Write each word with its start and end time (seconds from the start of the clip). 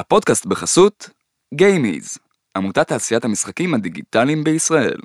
הפודקאסט 0.00 0.46
בחסות 0.46 1.10
גיימיז, 1.54 2.18
עמותת 2.56 2.88
תעשיית 2.88 3.24
המשחקים 3.24 3.74
הדיגיטליים 3.74 4.44
בישראל. 4.44 5.00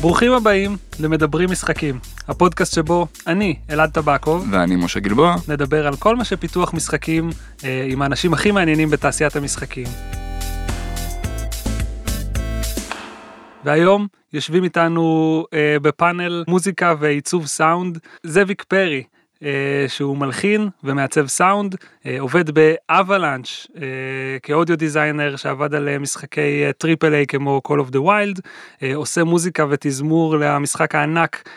ברוכים 0.00 0.32
הבאים 0.32 0.76
למדברים 1.00 1.50
משחקים, 1.50 1.98
הפודקאסט 2.28 2.74
שבו 2.74 3.06
אני, 3.26 3.56
אלעד 3.70 3.90
טבקוב, 3.90 4.46
ואני 4.50 4.76
משה 4.76 5.00
גלבוע. 5.00 5.36
נדבר 5.48 5.86
על 5.86 5.96
כל 5.96 6.16
מה 6.16 6.24
שפיתוח 6.24 6.74
משחקים 6.74 7.30
אה, 7.64 7.86
עם 7.88 8.02
האנשים 8.02 8.32
הכי 8.34 8.50
מעניינים 8.50 8.90
בתעשיית 8.90 9.36
המשחקים. 9.36 9.86
והיום 13.64 14.06
יושבים 14.32 14.64
איתנו 14.64 15.44
אה, 15.54 15.76
בפאנל 15.82 16.44
מוזיקה 16.48 16.94
ועיצוב 16.98 17.46
סאונד 17.46 17.98
זאביק 18.22 18.62
פרי, 18.62 19.02
אה, 19.42 19.84
שהוא 19.88 20.18
מלחין 20.18 20.68
ומעצב 20.84 21.26
סאונד, 21.26 21.74
אה, 22.06 22.16
עובד 22.20 22.44
באבלאנץ' 22.50 23.66
אה, 23.76 23.82
כ 24.42 24.52
audio 24.52 24.76
designer 24.76 25.36
שעבד 25.36 25.74
על 25.74 25.88
אה, 25.88 25.98
משחקי 25.98 26.62
triple 26.78 27.14
A 27.14 27.26
כמו 27.26 27.60
Call 27.68 27.76
of 27.76 27.92
the 27.92 27.98
Wild, 27.98 28.40
אה, 28.82 28.94
עושה 28.94 29.24
מוזיקה 29.24 29.64
ותזמור 29.70 30.36
למשחק 30.36 30.94
הענק 30.94 31.48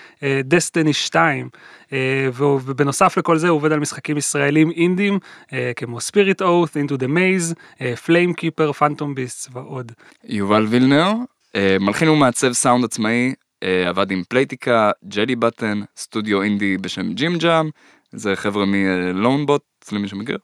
דסטיני 0.43 0.93
2, 0.93 1.49
אה, 1.93 2.29
ובנוסף 2.65 3.17
לכל 3.17 3.37
זה 3.37 3.49
הוא 3.49 3.55
עובד 3.55 3.71
על 3.71 3.79
משחקים 3.79 4.17
ישראלים 4.17 4.71
אינדים 4.71 5.19
אה, 5.53 5.71
כמו 5.75 5.97
Spirit 5.97 6.41
Oath, 6.41 6.73
Into 6.73 6.97
the 6.97 7.07
Maze, 7.07 7.53
אה, 7.81 7.93
Flame 8.05 8.33
Keeper, 8.41 8.79
Phantom 8.79 9.01
Beasts 9.17 9.49
ועוד. 9.53 9.91
יובל 10.23 10.65
וילנר, 10.69 10.97
אה, 10.99 11.36
מלחין 11.79 12.09
ומעצב 12.09 12.53
סאונד 12.53 12.85
עצמאי, 12.85 13.33
אה, 13.63 13.89
עבד 13.89 14.11
עם 14.11 14.23
פלייטיקה, 14.29 14.91
ג'לי 15.07 15.35
בטן, 15.35 15.81
סטודיו 15.97 16.41
אינדי 16.41 16.77
בשם 16.77 17.13
ג'ים 17.13 17.37
ג'אם, 17.37 17.69
זה 18.11 18.35
חבר'ה 18.35 18.65
מלונבוט, 18.65 19.61
למי 19.91 20.07
שמכיר, 20.07 20.37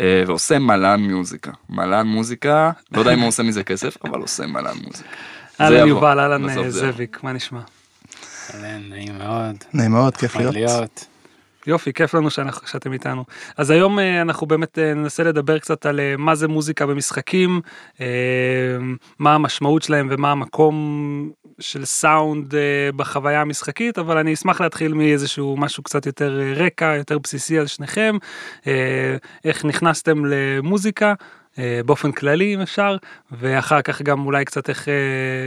אה, 0.00 0.22
ועושה 0.26 0.58
מלן 0.58 1.00
מוזיקה. 1.00 1.50
מלן 1.68 2.06
מוזיקה, 2.06 2.70
לא 2.92 2.98
יודע 2.98 3.14
אם 3.14 3.18
הוא 3.18 3.28
עושה 3.28 3.42
מזה 3.42 3.64
כסף, 3.64 3.96
אבל 4.04 4.20
עושה 4.20 4.46
מלן 4.46 4.76
מוזיקה. 4.84 5.08
אהלן 5.60 5.88
יובל, 5.88 6.20
אהלן 6.20 6.48
אה. 6.48 6.70
זאביק, 6.70 7.22
מה 7.22 7.32
נשמע? 7.32 7.60
אהלן, 8.54 8.82
נעים 8.88 9.18
מאוד. 9.18 9.56
נעים 9.72 9.90
מאוד, 9.90 10.16
כיף 10.16 10.36
להיות. 10.36 11.06
יופי, 11.66 11.92
כיף 11.92 12.14
לנו 12.14 12.30
שאנחנו, 12.30 12.68
שאתם 12.68 12.92
איתנו. 12.92 13.24
אז 13.56 13.70
היום 13.70 13.98
אה, 13.98 14.20
אנחנו 14.20 14.46
באמת 14.46 14.78
אה, 14.78 14.94
ננסה 14.94 15.22
לדבר 15.22 15.58
קצת 15.58 15.86
על 15.86 16.00
אה, 16.00 16.14
מה 16.18 16.34
זה 16.34 16.48
מוזיקה 16.48 16.86
במשחקים, 16.86 17.60
מה 19.18 19.34
המשמעות 19.34 19.82
שלהם 19.82 20.08
ומה 20.10 20.32
המקום 20.32 21.30
של 21.60 21.84
סאונד 21.84 22.54
בחוויה 22.96 23.40
המשחקית, 23.40 23.98
אבל 23.98 24.18
אני 24.18 24.34
אשמח 24.34 24.60
להתחיל 24.60 24.94
מאיזשהו 24.94 25.56
משהו 25.56 25.82
קצת 25.82 26.06
יותר 26.06 26.40
רקע, 26.56 26.94
יותר 26.96 27.18
בסיסי 27.18 27.58
על 27.58 27.66
שניכם, 27.66 28.16
איך 29.44 29.64
נכנסתם 29.64 30.24
למוזיקה. 30.24 31.14
באופן 31.86 32.12
כללי 32.12 32.54
אם 32.54 32.60
אפשר 32.60 32.96
ואחר 33.32 33.82
כך 33.82 34.02
גם 34.02 34.26
אולי 34.26 34.44
קצת 34.44 34.68
איך 34.68 34.88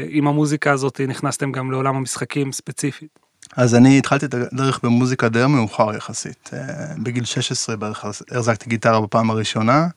עם 0.09 0.27
המוזיקה 0.27 0.71
הזאת 0.71 1.01
נכנסתם 1.07 1.51
גם 1.51 1.71
לעולם 1.71 1.95
המשחקים 1.95 2.51
ספציפית. 2.51 3.22
אז 3.57 3.75
אני 3.75 3.97
התחלתי 3.97 4.25
את 4.25 4.33
הדרך 4.33 4.79
במוזיקה 4.83 5.29
די 5.29 5.45
מאוחר 5.47 5.95
יחסית. 5.95 6.49
אה, 6.53 6.59
בגיל 6.97 7.25
16 7.25 7.75
בערך 7.75 8.05
החזקתי 8.05 8.69
גיטרה 8.69 9.01
בפעם 9.01 9.29
הראשונה, 9.29 9.87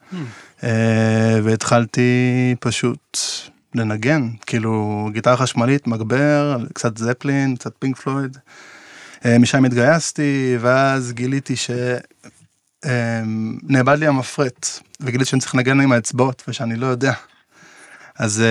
אה, 0.65 1.41
והתחלתי 1.43 2.11
פשוט 2.61 3.19
לנגן, 3.75 4.29
כאילו 4.47 5.09
גיטרה 5.13 5.37
חשמלית, 5.37 5.87
מגבר, 5.87 6.59
קצת 6.75 6.99
זפלין, 6.99 7.57
קצת 7.57 7.73
פינק 7.79 7.97
פלויד. 7.97 8.39
אה, 9.25 9.39
משם 9.39 9.65
התגייסתי, 9.65 10.57
ואז 10.61 11.13
גיליתי 11.13 11.57
ש... 11.57 11.71
אה, 12.85 13.23
נאבד 13.63 13.99
לי 13.99 14.07
המפרט, 14.07 14.67
וגיליתי 15.01 15.31
שאני 15.31 15.41
צריך 15.41 15.55
לנגן 15.55 15.81
עם 15.81 15.93
האצבעות, 15.93 16.43
ושאני 16.49 16.77
לא 16.77 16.87
יודע. 16.87 17.13
אז 18.19 18.43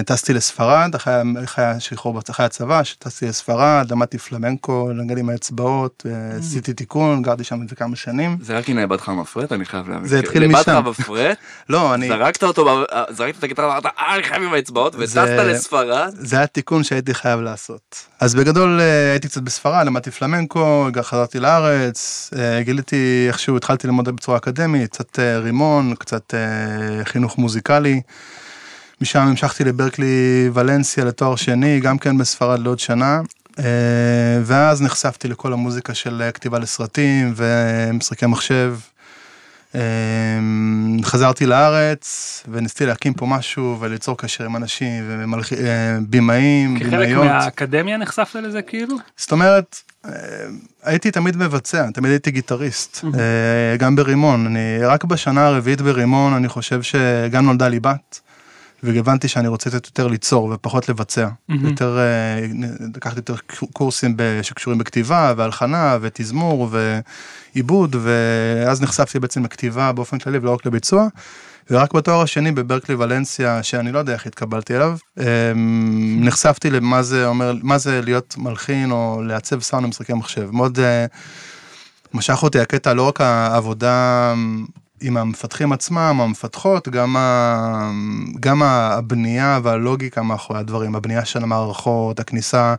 uh, 0.00 0.04
טסתי 0.04 0.32
לספרד, 0.32 0.94
אחרי, 0.94 1.14
אחרי 1.44 1.64
השחרור, 1.64 2.20
אחרי 2.30 2.46
הצבא, 2.46 2.82
טסתי 2.98 3.26
לספרד, 3.26 3.86
למדתי 3.90 4.18
פלמנקו, 4.18 4.88
לנגן 4.94 5.18
עם 5.18 5.28
האצבעות, 5.28 6.02
uh, 6.06 6.38
עשיתי 6.38 6.72
תיקון, 6.72 7.22
גרתי 7.22 7.44
שם 7.44 7.62
איזה 7.62 7.76
כמה 7.76 7.96
שנים. 7.96 8.38
זה 8.40 8.58
רק 8.58 8.68
הנה 8.68 8.80
איבד 8.82 8.96
לך 9.00 9.08
המפרט, 9.08 9.52
אני 9.52 9.64
חייב 9.64 9.88
להבין. 9.88 10.06
זה 10.08 10.18
התחיל 10.18 10.46
משם. 10.46 10.58
לך 10.58 10.68
המפרט, 10.68 11.38
לא, 11.68 11.94
אני, 11.94 12.08
זרקת 12.08 12.42
אותו, 12.44 12.64
ב- 12.64 12.84
זרקת 13.12 13.38
את 13.38 13.44
הגיטרה 13.44 13.66
ואמרת, 13.68 13.86
אה, 13.86 14.14
אני 14.14 14.22
חייב 14.22 14.42
עם 14.42 14.52
האצבאות, 14.54 14.94
וטסת 14.94 15.12
זה- 15.14 15.44
לספרד. 15.52 16.10
זה 16.18 16.36
היה 16.36 16.46
תיקון 16.46 16.82
שהייתי 16.84 17.14
חייב 17.14 17.40
לעשות. 17.40 17.96
אז 18.20 18.34
בגדול 18.34 18.80
הייתי 19.12 19.28
קצת 19.28 19.42
בספרד, 19.42 19.86
למדתי 19.86 20.10
פלמנקו, 20.10 20.88
חזרתי 21.02 21.40
לארץ, 21.40 22.30
גיליתי 22.60 23.24
איכשהו, 23.28 23.56
התחלתי 23.56 23.86
ללמוד 23.86 24.08
בצורה 24.08 24.38
אקדמית, 24.38 24.90
קצת 24.90 25.18
רימון, 25.18 25.94
קצת 25.94 26.34
חינוך 27.04 27.38
מוזיקלי. 27.38 28.00
משם 29.00 29.20
המשכתי 29.20 29.64
לברקלי 29.64 30.50
ולנסיה 30.54 31.04
לתואר 31.04 31.36
שני, 31.36 31.80
גם 31.80 31.98
כן 31.98 32.18
בספרד 32.18 32.58
לעוד 32.58 32.78
שנה. 32.78 33.20
אה, 33.58 33.64
ואז 34.44 34.82
נחשפתי 34.82 35.28
לכל 35.28 35.52
המוזיקה 35.52 35.94
של 35.94 36.22
אה, 36.22 36.32
כתיבה 36.32 36.58
לסרטים 36.58 37.34
ומשחקי 37.36 38.26
מחשב. 38.26 38.76
אה, 39.74 39.80
חזרתי 41.02 41.46
לארץ 41.46 42.42
וניסיתי 42.48 42.86
להקים 42.86 43.14
פה 43.14 43.26
משהו 43.26 43.76
וליצור 43.80 44.18
קשר 44.18 44.44
עם 44.44 44.56
אנשים 44.56 45.04
ובימאים, 45.08 46.78
כחלק 46.78 46.90
בימאיות. 46.90 47.24
מהאקדמיה 47.24 47.96
נחשפת 47.96 48.34
לזה 48.34 48.62
כאילו? 48.62 48.96
זאת 49.16 49.32
אומרת, 49.32 49.80
אה, 50.04 50.10
הייתי 50.82 51.10
תמיד 51.10 51.36
מבצע, 51.36 51.90
תמיד 51.90 52.10
הייתי 52.10 52.30
גיטריסט, 52.30 53.04
אה, 53.04 53.76
גם 53.76 53.96
ברימון. 53.96 54.46
אני, 54.46 54.78
רק 54.82 55.04
בשנה 55.04 55.46
הרביעית 55.46 55.80
ברימון, 55.80 56.32
אני 56.32 56.48
חושב 56.48 56.82
שגם 56.82 57.46
נולדה 57.46 57.68
לי 57.68 57.80
בת, 57.80 58.20
והבנתי 58.94 59.28
שאני 59.28 59.48
רוצה 59.48 59.70
קצת 59.70 59.86
יותר 59.86 60.06
ליצור 60.06 60.50
ופחות 60.54 60.88
לבצע. 60.88 61.28
מהמם. 61.48 61.66
יותר, 61.66 61.98
אה, 61.98 62.46
לקחתי 62.96 63.18
יותר 63.18 63.34
קורסים 63.72 64.16
שקשורים 64.42 64.78
בכתיבה 64.78 65.34
והלחנה 65.36 65.98
ותזמור 66.00 66.68
ועיבוד, 66.70 67.96
ואז 68.00 68.82
נחשפתי 68.82 69.18
בעצם 69.18 69.44
לכתיבה 69.44 69.92
באופן 69.92 70.18
כללי 70.18 70.38
ולא 70.38 70.54
רק 70.54 70.66
לביצוע. 70.66 71.08
ורק 71.70 71.92
בתואר 71.94 72.22
השני 72.22 72.52
בברקלי 72.52 72.94
ולנסיה, 72.94 73.62
שאני 73.62 73.92
לא 73.92 73.98
יודע 73.98 74.12
איך 74.12 74.26
התקבלתי 74.26 74.76
אליו, 74.76 74.96
אמ, 75.18 75.24
נחשפתי 76.20 76.70
למה 76.70 77.02
זה 77.02 77.26
אומר, 77.26 77.52
מה 77.62 77.78
זה 77.78 78.00
להיות 78.04 78.34
מלחין 78.38 78.90
או 78.90 79.22
לעצב 79.22 79.60
סאונד 79.60 79.86
במשחקי 79.86 80.12
מחשב. 80.12 80.50
מאוד 80.52 80.78
אה, 80.78 81.06
משך 82.14 82.42
אותי 82.42 82.60
הקטע, 82.60 82.94
לא 82.94 83.02
רק 83.02 83.20
העבודה 83.20 84.34
עם 85.00 85.16
המפתחים 85.16 85.72
עצמם, 85.72 86.18
המפתחות, 86.20 86.88
גם, 86.88 87.16
ה, 87.16 87.90
גם 88.40 88.62
הבנייה 88.62 89.58
והלוגיקה 89.62 90.22
מאחורי 90.22 90.58
הדברים, 90.60 90.94
הבנייה 90.96 91.24
של 91.24 91.42
המערכות, 91.42 92.20
הכניסה, 92.20 92.74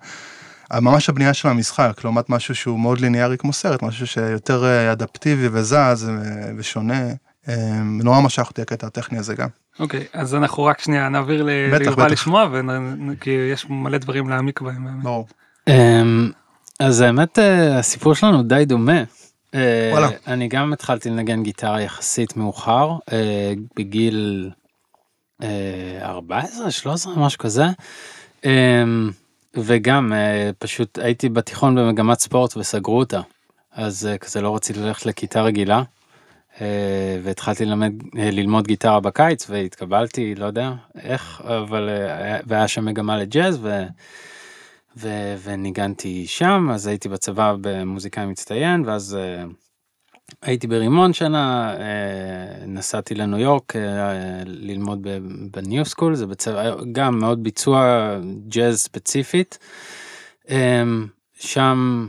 ממש 0.73 1.09
הבנייה 1.09 1.33
של 1.33 1.47
המשחק, 1.47 2.01
לעומת 2.03 2.29
משהו 2.29 2.55
שהוא 2.55 2.79
מאוד 2.79 2.99
ליניארי 2.99 3.37
כמו 3.37 3.53
סרט, 3.53 3.83
משהו 3.83 4.07
שיותר 4.07 4.65
אה, 4.65 4.91
אדפטיבי 4.91 5.47
וזז 5.51 5.73
אה, 6.09 6.13
ושונה. 6.57 7.01
אה, 7.49 7.53
נורא 7.83 8.21
משך 8.21 8.45
אותי 8.49 8.61
הקטע 8.61 8.87
הטכני 8.87 9.17
הזה 9.19 9.35
גם. 9.35 9.47
אוקיי, 9.79 10.03
אז 10.13 10.35
אנחנו 10.35 10.63
רק 10.63 10.79
שנייה 10.81 11.09
נעביר 11.09 11.43
ל- 11.43 11.49
בטח, 11.71 11.79
ליובל 11.81 12.03
בטח. 12.03 12.11
לשמוע, 12.11 12.45
ונ- 12.53 13.15
כי 13.21 13.29
יש 13.29 13.65
מלא 13.69 13.97
דברים 13.97 14.29
להעמיק 14.29 14.61
בהם. 14.61 14.87
ברור. 15.03 15.27
אמ, 15.67 16.31
אז 16.79 17.01
האמת 17.01 17.39
אה, 17.39 17.79
הסיפור 17.79 18.15
שלנו 18.15 18.43
די 18.43 18.65
דומה. 18.65 19.03
אה, 19.55 19.89
וואלה. 19.91 20.09
אני 20.27 20.47
גם 20.47 20.73
התחלתי 20.73 21.09
לנגן 21.09 21.43
גיטרה 21.43 21.81
יחסית 21.81 22.37
מאוחר, 22.37 22.91
אה, 23.11 23.53
בגיל 23.75 24.49
אה, 25.43 25.47
14, 26.01 26.71
13, 26.71 27.15
משהו 27.15 27.39
כזה. 27.39 27.63
וגם 29.55 30.13
אה, 30.13 30.49
פשוט 30.59 30.99
הייתי 30.99 31.29
בתיכון 31.29 31.75
במגמת 31.75 32.19
ספורט 32.19 32.57
וסגרו 32.57 32.99
אותה. 32.99 33.21
אז 33.71 34.07
אה, 34.07 34.17
כזה 34.17 34.41
לא 34.41 34.55
רציתי 34.55 34.79
ללכת 34.79 35.05
לכיתה 35.05 35.41
רגילה. 35.41 35.83
אה, 36.61 36.65
והתחלתי 37.23 37.65
ללמד, 37.65 37.91
אה, 38.17 38.31
ללמוד 38.31 38.67
גיטרה 38.67 38.99
בקיץ 38.99 39.49
והתקבלתי, 39.49 40.35
לא 40.35 40.45
יודע 40.45 40.71
איך, 41.03 41.41
אבל 41.45 41.89
אה, 41.89 42.17
היה- 42.23 42.39
והיה 42.47 42.67
שם 42.67 42.85
מגמה 42.85 43.17
לג'אז 43.17 43.59
ו, 43.61 43.83
ו, 44.97 45.09
וניגנתי 45.43 46.27
שם, 46.27 46.69
אז 46.73 46.87
הייתי 46.87 47.09
בצבא 47.09 47.55
במוזיקאי 47.61 48.25
מצטיין, 48.25 48.85
ואז 48.85 49.17
אה, 49.19 49.43
הייתי 50.41 50.67
ברימון 50.67 51.13
שנה, 51.13 51.75
אה, 51.79 52.65
נסעתי 52.67 53.15
לניו 53.15 53.39
יורק 53.39 53.75
אה, 53.75 54.41
ללמוד 54.45 55.07
בניו 55.51 55.85
סקול, 55.85 56.15
זה 56.15 56.27
בצבא, 56.27 56.75
גם 56.91 57.19
מאוד 57.19 57.43
ביצוע 57.43 58.09
ג'אז 58.47 58.77
ספציפית. 58.79 59.57
אה, 60.49 60.83
שם 61.39 62.07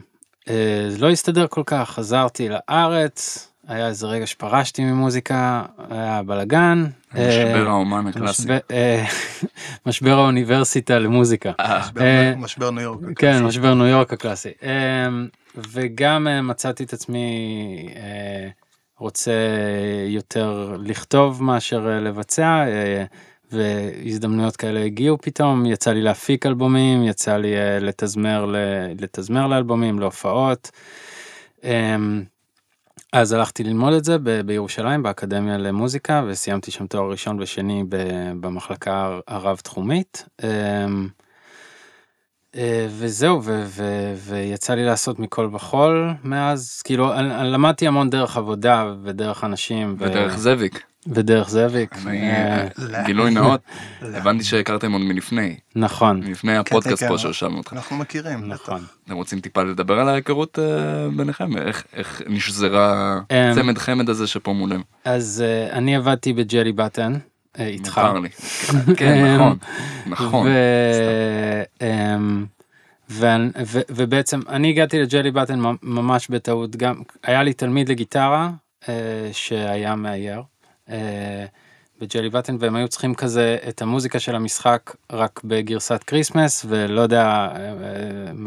זה 0.89 0.99
לא 0.99 1.11
הסתדר 1.11 1.47
כל 1.47 1.63
כך, 1.67 1.91
חזרתי 1.91 2.49
לארץ, 2.49 3.48
היה 3.69 3.87
איזה 3.89 4.07
רגע 4.07 4.27
שפרשתי 4.27 4.85
ממוזיקה, 4.85 5.63
היה 5.91 6.23
בלאגן. 6.23 6.87
משבר 7.15 7.27
אה, 7.67 7.71
האומן 7.71 8.07
הקלאסי. 8.07 8.43
משבר- 8.43 8.59
אה, 8.71 9.05
משבר 9.87 10.19
האוניברסיטה 10.19 10.99
למוזיקה. 10.99 11.53
אה, 11.61 12.35
משבר- 12.37 12.71
ניו 12.71 12.83
יורק. 12.83 13.01
כן, 13.17 13.43
משבר 13.45 13.75
ניו 13.75 13.87
יורק 13.87 14.13
הקלאסי. 14.13 14.49
וגם 15.57 16.27
מצאתי 16.43 16.85
את 16.85 16.93
עצמי 16.93 17.89
רוצה 18.99 19.33
יותר 20.09 20.77
לכתוב 20.83 21.43
מאשר 21.43 21.87
לבצע, 22.01 22.65
והזדמנויות 23.53 24.57
כאלה 24.57 24.85
הגיעו 24.85 25.19
פתאום, 25.19 25.67
יצא 25.67 25.93
לי 25.93 26.03
להפיק 26.03 26.47
אלבומים, 26.47 27.05
יצא 27.05 27.37
לי 27.37 27.55
לתזמר 29.01 29.47
לאלבומים, 29.47 29.99
להופעות. 29.99 30.71
אז 33.13 33.33
הלכתי 33.33 33.65
ללמוד 33.65 33.93
את 33.93 34.05
זה 34.05 34.19
ב- 34.19 34.41
בירושלים 34.41 35.03
באקדמיה 35.03 35.59
למוזיקה 35.59 36.23
וסיימתי 36.29 36.71
שם 36.71 36.87
תואר 36.87 37.11
ראשון 37.11 37.41
ושני 37.41 37.85
ב- 37.89 38.33
במחלקה 38.41 39.19
הרב 39.29 39.57
תחומית. 39.57 40.25
אמ, 40.43 41.09
אה, 42.57 42.87
וזהו 42.91 43.45
ו- 43.45 43.63
ו- 43.67 44.15
ויצא 44.17 44.75
לי 44.75 44.85
לעשות 44.85 45.19
מכל 45.19 45.49
וכול 45.53 46.11
מאז 46.25 46.83
כאילו 46.85 47.13
למדתי 47.45 47.87
המון 47.87 48.11
דרך 48.11 48.37
עבודה 48.37 48.95
ודרך 49.03 49.45
אנשים 49.45 49.97
ודרך 49.99 50.39
זאביק. 50.39 50.83
ודרך 51.15 51.49
זאביק 51.51 51.95
אני, 52.07 52.31
אה, 52.31 52.67
אה, 52.95 53.05
גילוי 53.07 53.31
נאות, 53.31 53.61
הבנתי 54.17 54.45
שהכרתם 54.45 54.93
עוד 54.93 55.03
מלפני, 55.03 55.57
נכון 55.77 56.21
מלפני 56.21 56.57
הפודקאסט 56.57 57.03
כן, 57.03 57.09
פה 57.09 57.15
כן. 57.15 57.19
שהושבנו 57.19 57.59
אותך. 57.59 57.73
אנחנו 57.73 57.97
מכירים. 57.97 58.49
נכון 58.49 58.83
אתם 59.05 59.15
רוצים 59.15 59.41
טיפה 59.41 59.63
לדבר 59.63 59.99
על 59.99 60.09
ההיכרות 60.09 60.59
אה, 60.59 60.65
ביניכם? 61.17 61.57
איך- 61.57 61.85
איך 61.93 62.23
נשזרה 62.29 63.19
אמ, 63.31 63.55
צמד 63.55 63.79
חמד 63.79 64.09
הזה 64.11 64.27
שפה 64.27 64.53
מולנו? 64.53 64.83
אז 65.05 65.45
אני 65.73 65.97
עבדתי 65.97 66.33
בג'לי 66.33 66.73
בטן 66.73 67.13
איתך. 67.59 67.89
מוכר 67.99 68.19
לי. 68.19 68.29
כן, 68.97 69.25
נכון, 69.37 69.57
נכון. 70.07 70.47
ו- 70.47 71.63
אמ, 71.83 72.47
ו- 73.11 73.81
ובעצם 73.91 74.41
אני 74.49 74.69
הגעתי 74.69 74.99
לג'לי 75.03 75.31
בטן 75.31 75.61
ממ- 75.61 75.77
ממש 75.83 76.29
בטעות 76.31 76.77
גם 76.77 76.95
היה 77.23 77.43
לי 77.43 77.53
תלמיד 77.53 77.89
לגיטרה 77.89 78.51
אה, 78.89 78.95
שהיה 79.33 79.95
מאייר 79.97 80.43
בג'לי 82.01 82.31
באטן 82.31 82.57
והם 82.61 82.77
היו 82.77 82.89
צריכים 82.89 83.15
כזה 83.15 83.57
את 83.69 83.83
המוזיקה 83.83 84.19
של 84.19 84.35
המשחק 84.35 84.95
רק 85.13 85.41
בגרסת 85.45 86.03
Christmas 86.07 86.67
ולא 86.69 87.01
יודע 87.01 87.23
אה, 87.27 87.57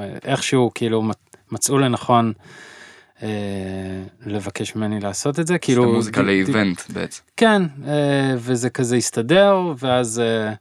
אה, 0.01 0.17
איכשהו 0.23 0.71
כאילו 0.75 1.01
מצ- 1.01 1.15
מצאו 1.51 1.77
לנכון. 1.77 2.33
אה, 3.23 3.27
לבקש 4.25 4.75
ממני 4.75 4.99
לעשות 4.99 5.39
את 5.39 5.47
זה 5.47 5.57
כאילו 5.57 5.93
מוזיקה 5.93 6.21
ל 6.21 6.31
event 6.31 6.81
בעצם. 6.89 7.21
כן, 7.37 7.61
אה, 7.87 8.33
וזה 8.37 8.69
כזה 8.69 8.95
הסתדר, 8.95 9.73
ואז, 9.79 10.19
אה, 10.19 10.53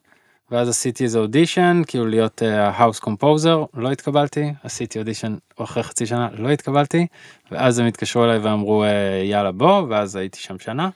ואז 0.50 0.69
עשיתי 0.69 1.05
איזה 1.05 1.19
אודישן, 1.19 1.82
כאילו 1.87 2.06
להיות 2.06 2.43
house 2.43 2.99
composer, 2.99 3.64
לא 3.75 3.93
התקבלתי, 3.93 4.53
עשיתי 4.65 4.99
אודישן 4.99 5.35
אחרי 5.59 5.82
חצי 5.82 6.06
שנה, 6.06 6.29
לא 6.38 6.49
התקבלתי, 6.50 7.06
ואז 7.50 7.79
הם 7.79 7.87
התקשרו 7.87 8.25
אליי 8.25 8.38
ואמרו 8.38 8.85
אה, 8.85 8.88
יאללה 9.25 9.53
בוא, 9.53 9.82
ואז 9.88 10.17
הייתי 10.17 10.38
שם 10.38 10.59
שנה. 10.59 10.88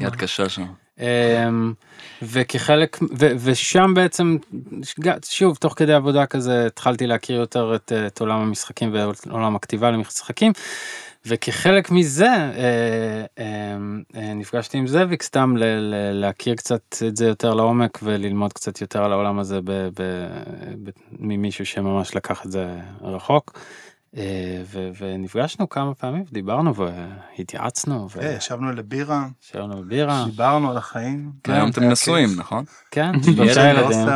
יד 0.00 0.16
קשה 0.16 0.48
שם. 0.48 0.66
אמ, 1.00 1.72
וכחלק 2.22 2.98
ו, 3.18 3.26
ושם 3.38 3.94
בעצם 3.94 4.36
שוב 5.24 5.56
תוך 5.56 5.74
כדי 5.76 5.92
עבודה 5.92 6.26
כזה 6.26 6.66
התחלתי 6.66 7.06
להכיר 7.06 7.36
יותר 7.36 7.74
את, 7.74 7.92
אה, 7.92 8.06
את 8.06 8.20
עולם 8.20 8.40
המשחקים 8.40 8.94
ועולם 8.94 9.56
הכתיבה 9.56 9.90
למשחקים 9.90 10.52
וכחלק 11.26 11.90
מזה 11.90 12.26
אה, 12.26 13.24
אה, 13.38 13.76
אה, 14.16 14.34
נפגשתי 14.34 14.78
עם 14.78 14.86
זאביק 14.86 15.22
סתם 15.22 15.56
ל, 15.56 15.64
ל, 15.64 15.94
להכיר 16.12 16.54
קצת 16.54 16.96
את 17.08 17.16
זה 17.16 17.26
יותר 17.26 17.54
לעומק 17.54 17.98
וללמוד 18.02 18.52
קצת 18.52 18.80
יותר 18.80 19.04
על 19.04 19.12
העולם 19.12 19.38
הזה 19.38 19.60
ב, 19.60 19.70
ב, 19.70 20.02
ב, 20.82 20.90
ממישהו 21.18 21.66
שממש 21.66 22.16
לקח 22.16 22.46
את 22.46 22.52
זה 22.52 22.66
רחוק. 23.02 23.52
אה, 23.54 23.60
ונפגשנו 25.00 25.68
כמה 25.68 25.94
פעמים 25.94 26.24
דיברנו 26.32 26.74
והתייעצנו 26.74 28.08
אה, 28.22 28.32
ישבנו 28.32 28.72
לבירה, 28.72 29.26
וישבנו 29.42 29.76
בבירה. 29.82 30.24
דיברנו 30.26 30.70
על 30.70 30.76
החיים. 30.76 31.30
כן, 31.44 31.52
היום 31.52 31.70
אתם 31.70 31.82
היה 31.82 31.90
נשואים. 31.90 32.28
נכון? 32.36 32.64
כן, 32.90 33.12
שלושה 33.36 33.70
ילדים. 33.70 34.06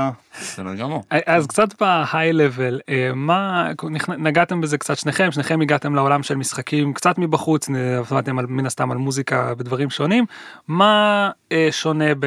בסדר 0.41 0.75
גמור. 0.75 1.03
אז 1.27 1.47
קצת 1.47 1.83
בהיי 1.83 2.33
לבל, 2.33 2.81
מה, 3.15 3.71
נכ- 3.83 4.13
נגעתם 4.19 4.61
בזה 4.61 4.79
קצת 4.79 4.97
שניכם, 4.99 5.33
שניכם 5.33 5.61
הגעתם 5.61 5.95
לעולם 5.95 6.23
של 6.23 6.35
משחקים 6.35 6.93
קצת 6.93 7.19
מבחוץ, 7.19 7.69
עבדתם 7.99 8.37
מן 8.37 8.67
הסתם 8.67 8.91
על 8.91 8.99
מוזיקה 8.99 9.55
בדברים 9.55 9.91
שונים, 9.91 10.25
מה 10.69 11.31
אה, 11.53 11.69
שונה 11.71 12.15
ב, 12.19 12.27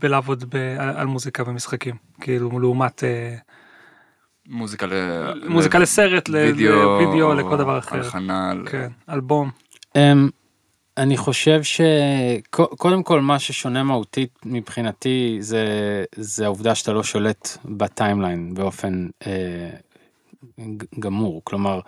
בלעבוד 0.00 0.44
ב, 0.48 0.56
על, 0.78 1.06
מוזיקה 1.06 1.44
במשחקים, 1.44 1.94
כאילו 2.20 2.60
לעומת 2.60 3.04
אה, 3.04 3.34
מוזיקה 4.48 4.86
ל... 4.86 4.92
מוזיקה 5.48 5.78
לסרט, 5.78 6.28
ל- 6.28 6.32
וידאו, 6.34 6.72
לוידאו, 6.74 7.34
לכל 7.34 7.56
דבר 7.56 7.78
אחר, 7.78 7.96
הלחנה, 7.96 8.54
ל- 8.54 8.68
כן, 8.68 8.88
אלבום, 9.10 9.50
אמ, 9.96 10.28
אני 10.96 11.16
חושב 11.16 11.60
שקודם 11.62 13.02
כל 13.02 13.20
מה 13.20 13.38
ששונה 13.38 13.82
מהותית 13.82 14.38
מבחינתי 14.44 15.36
זה 15.40 15.64
זה 16.16 16.44
העובדה 16.44 16.74
שאתה 16.74 16.92
לא 16.92 17.02
שולט 17.02 17.56
בטיימליין 17.64 18.54
באופן 18.54 19.06
אה, 19.26 19.70
גמור. 20.98 21.40
כלומר 21.44 21.80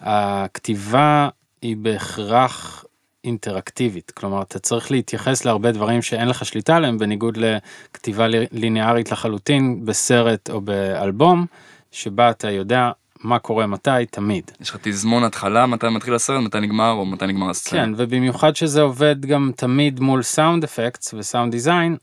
הכתיבה 0.00 1.28
היא 1.62 1.76
בהכרח 1.76 2.84
אינטראקטיבית. 3.24 4.10
כלומר 4.10 4.42
אתה 4.42 4.58
צריך 4.58 4.90
להתייחס 4.90 5.44
להרבה 5.44 5.72
דברים 5.72 6.02
שאין 6.02 6.28
לך 6.28 6.44
שליטה 6.44 6.76
עליהם 6.76 6.98
בניגוד 6.98 7.36
לכתיבה 7.36 8.26
ליניארית 8.52 9.12
לחלוטין 9.12 9.84
בסרט 9.84 10.50
או 10.50 10.60
באלבום 10.60 11.46
שבה 11.92 12.30
אתה 12.30 12.50
יודע 12.50 12.90
מה 13.20 13.38
קורה 13.38 13.66
מתי 13.66 13.90
תמיד. 14.10 14.50
יש 14.60 14.70
לך 14.70 14.76
תזמון 14.82 15.24
התחלה, 15.24 15.66
מתי 15.66 15.88
מתחיל 15.88 16.14
הסרט, 16.14 16.42
מתי 16.42 16.60
נגמר, 16.60 16.90
או 16.90 17.06
מתי 17.06 17.26
נגמר 17.26 17.50
הסצנה. 17.50 17.80
כן, 17.80 17.90
ובמיוחד 17.96 18.56
שזה 18.56 18.82
עובד 18.82 19.26
גם 19.26 19.50
תמיד 19.56 20.00
מול 20.00 20.22
סאונד 20.22 20.64
אפקטס 20.64 21.14
וסאונד 21.14 21.52
דיזיין, 21.52 21.96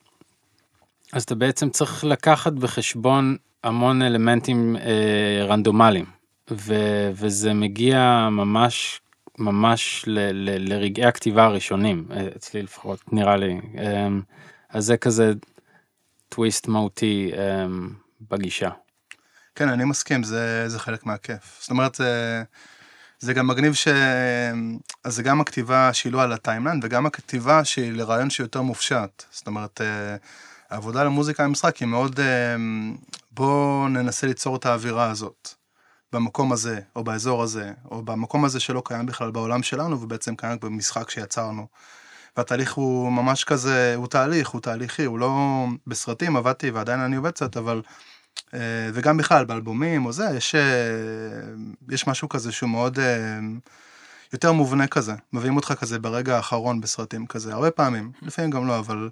אז 1.14 1.24
אתה 1.24 1.36
בעצם 1.36 1.70
צריך 1.70 2.04
לקחת 2.04 2.54
בחשבון 2.54 3.36
המון 3.64 4.02
אלמנטים 4.02 4.76
אה, 4.76 5.46
רנדומליים, 5.46 6.06
ו- 6.52 7.10
וזה 7.14 7.54
מגיע 7.54 8.28
ממש 8.32 9.02
ממש 9.40 10.04
ל- 10.08 10.20
ל- 10.32 10.74
לרגעי 10.74 11.06
הכתיבה 11.06 11.46
הראשונים, 11.46 12.06
אה, 12.12 12.28
אצלי 12.36 12.62
לפחות 12.62 13.14
נראה 13.14 13.38
לי, 13.38 13.60
אה, 13.78 14.08
אז 14.70 14.86
זה 14.86 14.98
כזה 14.98 15.34
טוויסט 16.30 16.68
מהותי 16.68 17.32
אה, 17.38 17.66
בגישה. 18.32 18.70
כן, 19.56 19.70
אני 19.70 19.84
מסכים, 19.84 20.24
זה, 20.24 20.70
זה 20.70 20.80
חלק 20.80 21.06
מהכיף. 21.06 21.58
זאת 21.62 21.70
אומרת, 21.70 21.96
זה, 21.96 22.44
זה 23.20 23.34
גם 23.34 23.48
מגניב 23.48 23.74
ש... 23.74 23.88
אז 25.04 25.16
זה 25.16 25.24
גם 25.24 25.42
הכתיבה 25.42 25.94
שהיא 25.94 26.14
לא 26.14 26.22
על 26.22 26.34
הטיימליין, 26.34 26.80
וגם 26.84 27.06
הכתיבה 27.06 27.64
שהיא 27.64 27.94
לרעיון 27.94 28.30
שיותר 28.30 28.62
מופשט. 28.62 29.24
זאת 29.32 29.48
אומרת, 29.48 29.82
אה, 29.82 30.16
העבודה 30.70 31.04
למוזיקה 31.04 31.44
במשחק 31.44 31.78
היא 31.78 31.88
מאוד, 31.88 32.20
אה, 32.20 32.26
בוא 33.32 33.90
ננסה 33.90 34.28
ליצור 34.28 34.56
את 34.56 34.66
האווירה 34.66 35.10
הזאת. 35.10 35.50
במקום 36.14 36.52
הזה, 36.52 36.80
או 36.96 37.04
באזור 37.04 37.44
הזה, 37.44 37.72
או 37.92 38.02
במקום 38.02 38.46
הזה 38.46 38.60
שלא 38.60 38.82
קיים 38.86 39.06
בכלל 39.06 39.32
בעולם 39.32 39.64
שלנו, 39.64 40.02
ובעצם 40.02 40.36
קיים 40.36 40.58
במשחק 40.62 41.10
שיצרנו. 41.10 41.68
והתהליך 42.38 42.74
הוא 42.74 43.12
ממש 43.12 43.44
כזה, 43.44 43.94
הוא 43.96 44.08
תהליך, 44.08 44.50
הוא 44.50 44.62
תהליכי, 44.62 45.04
הוא 45.04 45.20
לא... 45.20 45.66
בסרטים 45.88 46.38
עבדתי 46.38 46.70
ועדיין 46.72 47.00
אני 47.00 47.16
עובד 47.16 47.32
קצת, 47.32 47.58
אבל... 47.58 47.82
אה, 48.54 48.90
וגם 48.94 49.18
בכלל 49.18 49.46
באלבומים 49.46 50.06
או 50.06 50.12
זה, 50.12 50.26
יש, 50.38 50.56
אה, 50.56 50.62
יש 51.90 52.08
משהו 52.08 52.30
כזה 52.30 52.52
שהוא 52.52 52.70
מאוד 52.70 53.00
אה, 53.00 53.40
יותר 54.34 54.52
מובנה 54.52 54.88
כזה, 54.88 55.14
מביאים 55.34 55.56
אותך 55.56 55.74
כזה 55.80 56.00
ברגע 56.00 56.36
האחרון 56.36 56.82
בסרטים 56.82 57.28
כזה, 57.28 57.54
הרבה 57.54 57.72
פעמים, 57.72 58.12
לפעמים 58.22 58.52
גם 58.52 58.68
לא, 58.68 58.80
אבל 58.80 59.10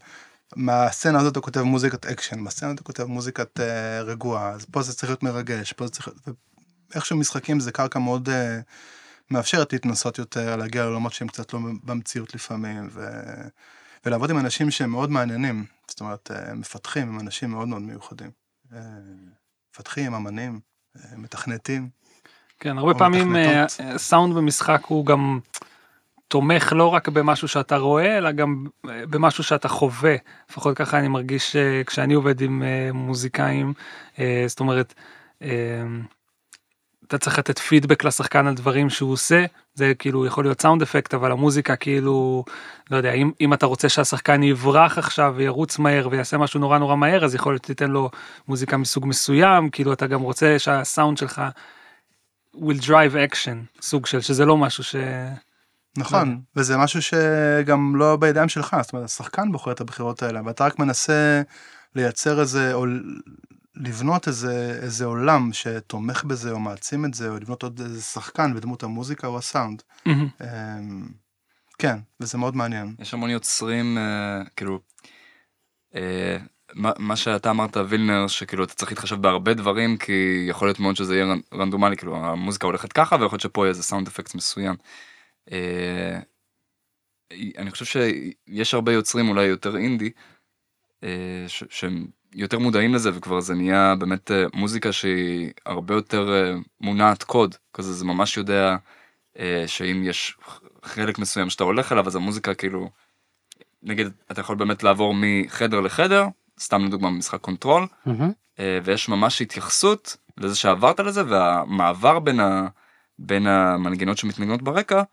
מהסצנה 0.55 1.19
הזאת 1.19 1.31
אתה 1.31 1.41
כותב 1.41 1.61
מוזיקת 1.61 2.05
אקשן, 2.05 2.39
מהסצנה 2.39 2.69
הזאת 2.69 2.75
אתה 2.79 2.83
כותב 2.83 3.03
מוזיקת 3.03 3.59
רגועה, 4.05 4.49
אז 4.49 4.65
פה 4.71 4.81
זה 4.81 4.93
צריך 4.93 5.09
להיות 5.09 5.23
מרגש, 5.23 5.73
פה 5.73 5.85
זה 5.85 5.91
צריך 5.91 6.07
להיות, 6.07 6.37
איכשהו 6.95 7.17
משחקים 7.17 7.59
זה 7.59 7.71
קרקע 7.71 7.99
מאוד 7.99 8.29
מאפשרת 9.31 9.73
להתנסות 9.73 10.17
יותר, 10.17 10.55
להגיע 10.55 10.83
לעולמות 10.83 11.13
שהם 11.13 11.27
קצת 11.27 11.53
לא 11.53 11.59
במציאות 11.83 12.35
לפעמים, 12.35 12.89
ו... 12.91 13.07
ולעבוד 14.05 14.29
עם 14.29 14.39
אנשים 14.39 14.71
שהם 14.71 14.89
מאוד 14.89 15.11
מעניינים, 15.11 15.65
זאת 15.87 15.99
אומרת, 15.99 16.31
מפתחים, 16.55 17.09
הם 17.09 17.19
אנשים 17.19 17.51
מאוד 17.51 17.67
מאוד 17.67 17.81
מיוחדים. 17.81 18.42
מפתחים, 19.71 20.13
אמנים, 20.13 20.59
מתכנתים. 21.17 21.89
כן, 22.59 22.77
הרבה 22.77 22.93
פעמים 22.93 23.35
אה, 23.35 23.65
מתכנתות. 23.65 23.93
אה, 23.93 23.97
סאונד 23.97 24.35
במשחק 24.35 24.81
הוא 24.87 25.05
גם 25.05 25.39
תומך 26.27 26.73
לא 26.75 26.93
רק 26.93 27.09
במשהו 27.09 27.47
שאתה 27.47 27.77
רואה, 27.77 28.17
אלא 28.17 28.31
גם 28.31 28.65
אה, 28.89 29.05
במשהו 29.05 29.43
שאתה 29.43 29.67
חווה. 29.67 30.15
לפחות 30.49 30.77
ככה 30.77 30.99
אני 30.99 31.07
מרגיש 31.07 31.55
כשאני 31.85 32.13
עובד 32.13 32.41
עם 32.41 32.63
מוזיקאים, 32.93 33.73
זאת 34.47 34.59
אומרת, 34.59 34.93
אתה 37.15 37.21
צריך 37.21 37.39
לתת 37.39 37.59
פידבק 37.59 38.03
לשחקן 38.03 38.47
על 38.47 38.53
דברים 38.53 38.89
שהוא 38.89 39.11
עושה, 39.11 39.45
זה 39.73 39.93
כאילו 39.99 40.25
יכול 40.25 40.43
להיות 40.43 40.61
סאונד 40.61 40.81
אפקט, 40.81 41.13
אבל 41.13 41.31
המוזיקה 41.31 41.75
כאילו, 41.75 42.45
לא 42.91 42.97
יודע, 42.97 43.11
אם, 43.11 43.31
אם 43.41 43.53
אתה 43.53 43.65
רוצה 43.65 43.89
שהשחקן 43.89 44.43
יברח 44.43 44.97
עכשיו 44.97 45.33
וירוץ 45.37 45.79
מהר 45.79 46.07
ויעשה 46.11 46.37
משהו 46.37 46.59
נורא 46.59 46.77
נורא 46.77 46.95
מהר, 46.95 47.25
אז 47.25 47.35
יכול 47.35 47.53
להיות 47.53 47.63
שתיתן 47.63 47.91
לו 47.91 48.09
מוזיקה 48.47 48.77
מסוג 48.77 49.05
מסוים, 49.07 49.69
כאילו 49.69 49.93
אתה 49.93 50.07
גם 50.07 50.21
רוצה 50.21 50.59
שהסאונד 50.59 51.17
שלך 51.17 51.41
will 52.55 52.81
drive 52.81 53.31
action, 53.31 53.81
סוג 53.81 54.05
של, 54.05 54.21
שזה 54.21 54.45
לא 54.45 54.57
משהו 54.57 54.83
ש... 54.83 54.95
נכון, 55.97 56.41
וזה 56.55 56.77
משהו 56.77 57.01
שגם 57.01 57.95
לא 57.95 58.15
בידיים 58.15 58.49
שלך, 58.49 58.75
זאת 58.81 58.93
אומרת, 58.93 59.05
השחקן 59.05 59.51
בוחר 59.51 59.71
את 59.71 59.81
הבחירות 59.81 60.23
האלה, 60.23 60.41
ואתה 60.45 60.65
רק 60.65 60.79
מנסה 60.79 61.41
לייצר 61.95 62.41
איזה, 62.41 62.73
או 62.73 62.85
לבנות 63.75 64.27
איזה, 64.27 64.79
איזה 64.81 65.05
עולם 65.05 65.53
שתומך 65.53 66.23
בזה, 66.23 66.51
או 66.51 66.59
מעצים 66.59 67.05
את 67.05 67.13
זה, 67.13 67.29
או 67.29 67.35
לבנות 67.35 67.63
עוד 67.63 67.79
איזה 67.81 68.01
שחקן 68.01 68.53
בדמות 68.53 68.83
המוזיקה 68.83 69.27
או 69.27 69.37
הסאונד. 69.37 69.81
מהמם. 70.05 70.27
אמ, 70.41 71.07
כן, 71.77 71.97
וזה 72.19 72.37
מאוד 72.37 72.55
מעניין. 72.55 72.95
יש 72.99 73.13
המון 73.13 73.29
יוצרים, 73.29 73.97
אה, 73.97 74.41
כאילו, 74.55 74.79
אה, 75.95 76.37
מה, 76.73 76.91
מה 76.99 77.15
שאתה 77.15 77.49
אמרת, 77.49 77.77
וילנר, 77.77 78.27
שכאילו 78.27 78.63
אתה 78.63 78.73
צריך 78.73 78.91
להתחשב 78.91 79.15
בהרבה 79.21 79.53
דברים, 79.53 79.97
כי 79.97 80.45
יכול 80.49 80.67
להיות 80.67 80.79
מאוד 80.79 80.95
שזה 80.95 81.15
יהיה 81.15 81.25
רנ- 81.33 81.55
רנדומלי, 81.57 81.97
כאילו 81.97 82.15
המוזיקה 82.15 82.67
הולכת 82.67 82.93
ככה, 82.93 83.15
ויכול 83.15 83.29
להיות 83.35 83.41
שפה 83.41 83.61
יהיה 83.65 83.69
איזה 83.69 83.83
סאונד 83.83 84.07
אפקט 84.07 84.35
מסוים. 84.35 84.75
אה, 85.51 86.19
אני 87.57 87.71
חושב 87.71 87.85
שיש 87.85 88.73
הרבה 88.73 88.93
יוצרים 88.93 89.29
אולי 89.29 89.43
יותר 89.45 89.77
אינדי, 89.77 90.09
אה, 91.03 91.45
ש- 91.47 91.63
שהם 91.69 92.07
יותר 92.35 92.59
מודעים 92.59 92.93
לזה, 92.93 93.09
וכבר 93.13 93.39
זה 93.39 93.53
נהיה 93.55 93.95
באמת 93.99 94.31
אה, 94.31 94.45
מוזיקה 94.53 94.91
שהיא 94.91 95.51
הרבה 95.65 95.93
יותר 95.93 96.33
אה, 96.33 96.55
מונעת 96.81 97.23
קוד, 97.23 97.55
כזה 97.73 97.93
זה 97.93 98.05
ממש 98.05 98.37
יודע 98.37 98.75
אה, 99.39 99.63
שאם 99.67 100.03
יש 100.05 100.37
חלק 100.83 101.19
מסוים 101.19 101.49
שאתה 101.49 101.63
הולך 101.63 101.91
אליו, 101.91 102.07
אז 102.07 102.15
המוזיקה 102.15 102.53
כאילו, 102.53 102.89
נגיד, 103.83 104.07
אתה 104.31 104.41
יכול 104.41 104.55
באמת 104.55 104.83
לעבור 104.83 105.13
מחדר 105.17 105.79
לחדר, 105.79 106.27
סתם 106.59 106.85
לדוגמה 106.85 107.09
במשחק 107.09 107.41
Control. 107.41 107.87
אה, 108.59 108.79
ויש 108.83 109.09
ממש 109.09 109.41
התייחסות 109.41 110.17
לזה 110.37 110.55
שעברת 110.55 110.99
לזה, 110.99 111.21
והמעבר 111.27 112.19
בין, 112.19 112.39
ה, 112.39 112.67
בין 113.19 113.47
המנגינות 113.47 114.17
שמתנגנות 114.17 114.61
ברקע, 114.61 115.03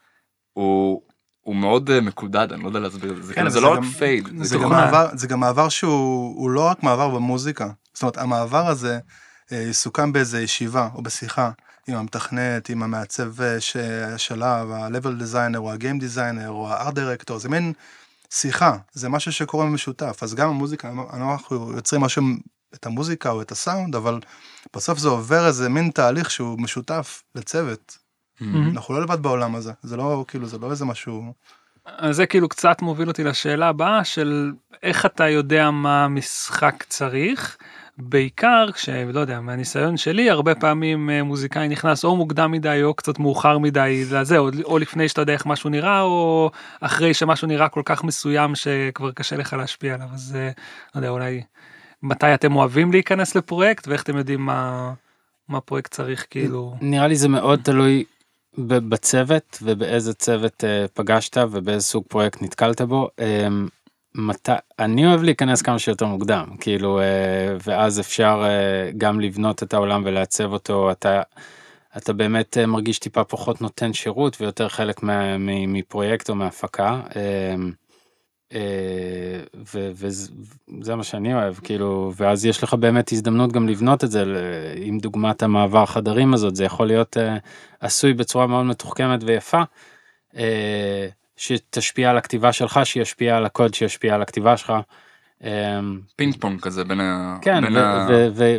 הוא, 0.52 1.02
הוא 1.40 1.56
מאוד 1.56 1.90
אה, 1.90 2.00
מקודד, 2.00 2.52
אני 2.52 2.62
לא 2.62 2.68
יודע 2.68 2.78
להסביר 2.78 3.16
את 3.18 3.25
זה, 3.25 3.35
כן, 3.35 3.40
כאילו, 3.40 3.50
זה 3.50 3.61
לא 3.61 3.73
רק 3.73 3.85
פייד, 3.99 4.28
זה 4.42 4.59
גם. 4.59 4.70
מעבר, 4.70 5.09
זה 5.14 5.26
גם 5.26 5.40
מעבר 5.40 5.68
שהוא 5.68 6.37
הוא 6.37 6.50
לא 6.50 6.66
רק 6.66 6.82
מעבר 6.82 7.09
במוזיקה, 7.09 7.68
זאת 7.94 8.02
אומרת 8.02 8.18
המעבר 8.18 8.66
הזה 8.66 8.99
אה, 9.52 9.59
יסוכם 9.59 10.12
באיזה 10.12 10.42
ישיבה 10.42 10.88
או 10.94 11.02
בשיחה 11.02 11.50
עם 11.88 11.97
המתכנת, 11.97 12.68
עם 12.68 12.82
המעצב 12.82 13.40
אה, 13.42 13.61
ש- 13.61 13.76
השלב, 14.14 14.70
ה-level 14.70 15.23
designer 15.23 15.56
או 15.56 15.73
ה-game 15.73 16.00
designer 16.02 16.49
או 16.49 16.68
ה-art 16.68 16.92
director, 16.94 17.38
זה 17.38 17.49
מין 17.49 17.73
שיחה, 18.30 18.76
זה 18.92 19.09
משהו 19.09 19.32
שקורה 19.32 19.66
במשותף, 19.66 20.18
אז 20.23 20.35
גם 20.35 20.49
המוזיקה, 20.49 20.90
אנחנו 21.12 21.73
יוצרים 21.76 22.02
משהו, 22.02 22.23
את 22.75 22.87
המוזיקה 22.87 23.30
או 23.30 23.42
את 23.42 23.52
הסאונד, 23.52 23.97
אבל 23.97 24.20
בסוף 24.76 24.99
זה 24.99 25.09
עובר 25.09 25.47
איזה 25.47 25.68
מין 25.68 25.90
תהליך 25.90 26.30
שהוא 26.30 26.59
משותף 26.59 27.23
לצוות. 27.35 27.99
אנחנו 28.42 28.94
לא 28.94 29.02
לבד 29.02 29.23
בעולם 29.23 29.54
הזה, 29.54 29.73
זה 29.82 29.97
לא 29.97 30.25
כאילו, 30.28 30.47
זה 30.47 30.59
לא 30.59 30.70
איזה 30.70 30.85
משהו, 30.85 31.32
אז 31.87 32.16
זה 32.16 32.26
כאילו 32.26 32.49
קצת 32.49 32.82
מוביל 32.82 33.09
אותי 33.09 33.25
לשאלה 33.25 33.68
הבאה 33.68 34.04
של 34.04 34.52
איך 34.82 35.06
אתה 35.06 35.28
יודע 35.28 35.70
מה 35.70 36.04
המשחק 36.04 36.85
צריך. 36.88 37.56
בעיקר 38.02 38.66
כשלא 38.73 39.20
יודע 39.20 39.40
מהניסיון 39.40 39.97
שלי 39.97 40.30
הרבה 40.30 40.54
פעמים 40.54 41.11
אה, 41.11 41.23
מוזיקאי 41.23 41.68
נכנס 41.68 42.04
או 42.04 42.16
מוקדם 42.16 42.52
מדי 42.52 42.80
או 42.82 42.94
קצת 42.94 43.18
מאוחר 43.18 43.59
מדי 43.59 44.04
לזה 44.12 44.38
או, 44.38 44.49
או 44.64 44.78
לפני 44.78 45.09
שאתה 45.09 45.23
יודע 45.23 45.32
איך 45.32 45.47
משהו 45.47 45.70
נראה 45.70 46.00
או 46.00 46.50
אחרי 46.80 47.14
שמשהו 47.14 47.49
נראה 47.49 47.68
כל 47.68 47.82
כך 47.85 48.04
מסוים 48.04 48.54
שכבר 48.54 49.12
קשה 49.12 49.37
לך 49.37 49.52
להשפיע 49.52 49.94
עליו 49.94 50.09
אז 50.14 50.37
אה, 50.38 50.50
לא 50.94 50.99
יודע 50.99 51.09
אולי 51.09 51.42
מתי 52.02 52.35
אתם 52.35 52.56
אוהבים 52.56 52.92
להיכנס 52.92 53.35
לפרויקט 53.35 53.88
ואיך 53.88 54.02
אתם 54.02 54.16
יודעים 54.16 54.40
מה 54.40 54.92
מה 55.49 55.61
פרויקט 55.61 55.90
צריך 55.90 56.26
כאילו 56.30 56.75
נראה 56.80 57.09
לי 57.09 57.16
זה 57.16 57.28
מאוד 57.28 57.61
תלוי 57.62 58.04
בצוות 58.59 59.59
ובאיזה 59.62 60.14
צוות 60.14 60.64
אה, 60.64 60.87
פגשת 60.95 61.37
ובאיזה 61.50 61.87
סוג 61.87 62.04
פרויקט 62.09 62.42
נתקלת 62.42 62.80
בו. 62.80 63.09
אה, 63.21 63.49
מתי 64.14 64.52
אני 64.78 65.07
אוהב 65.07 65.23
להיכנס 65.23 65.62
כמה 65.62 65.78
שיותר 65.78 66.07
מוקדם 66.07 66.47
כאילו 66.61 67.00
אה, 67.00 67.57
ואז 67.66 68.00
אפשר 68.00 68.42
אה, 68.45 68.90
גם 68.99 69.21
לבנות 69.21 69.62
את 69.62 69.75
העולם 69.75 70.02
ולעצב 70.04 70.52
אותו 70.52 70.90
אתה 70.90 71.23
אתה 71.97 72.12
באמת 72.12 72.59
מרגיש 72.59 72.99
טיפה 72.99 73.25
פחות 73.25 73.61
נותן 73.61 73.92
שירות 73.92 74.40
ויותר 74.40 74.69
חלק 74.69 75.00
מפרויקט 75.69 76.30
או 76.30 76.35
מהפקה. 76.35 77.00
אה, 78.54 79.40
וזה 79.75 80.97
מה 80.97 81.02
שאני 81.04 81.35
אוהב 81.35 81.54
כאילו 81.54 82.12
ואז 82.16 82.47
יש 82.47 82.62
לך 82.62 82.75
באמת 82.75 83.12
הזדמנות 83.12 83.52
גם 83.52 83.69
לבנות 83.69 84.04
את 84.04 84.11
זה 84.11 84.25
עם 84.76 84.99
דוגמת 84.99 85.42
המעבר 85.42 85.87
חדרים 85.87 86.35
הזאת 86.35 86.57
זה 86.57 86.64
יכול 86.64 86.87
להיות 86.87 87.16
אה, 87.16 87.37
עשוי 87.80 88.12
בצורה 88.12 88.47
מאוד 88.47 88.66
מתוחכמת 88.66 89.21
ויפה 89.25 89.62
אה, 90.37 91.09
שתשפיע 91.37 92.11
על 92.11 92.16
הכתיבה 92.16 92.52
שלך 92.52 92.80
שישפיע 92.85 93.37
על 93.37 93.47
הקוד 93.47 93.75
שישפיע 93.75 94.14
על 94.14 94.23
הכתיבה 94.23 94.57
שלך. 94.57 94.73
אה, 95.45 95.80
פינג 96.16 96.35
פונג 96.40 96.61
כזה 96.61 96.85
בין, 96.85 97.00
ה, 97.00 97.38
כן 97.42 97.61
בין 97.64 97.76
ה... 97.76 98.07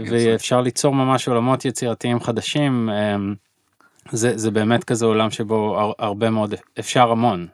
ואפשר 0.10 0.62
ליצור 0.62 0.96
ממש 0.96 1.28
עולמות 1.28 1.66
יצירתיים 1.66 2.20
חדשים 2.20 2.90
אה, 2.90 3.16
זה 4.12 4.38
זה 4.38 4.52
באמת 4.52 4.84
כזה 4.84 5.06
עולם 5.06 5.32
שבו 5.32 5.80
הר- 5.80 5.94
הרבה 6.00 6.30
מאוד 6.30 6.54
אפשר 6.80 7.12
המון. 7.12 7.48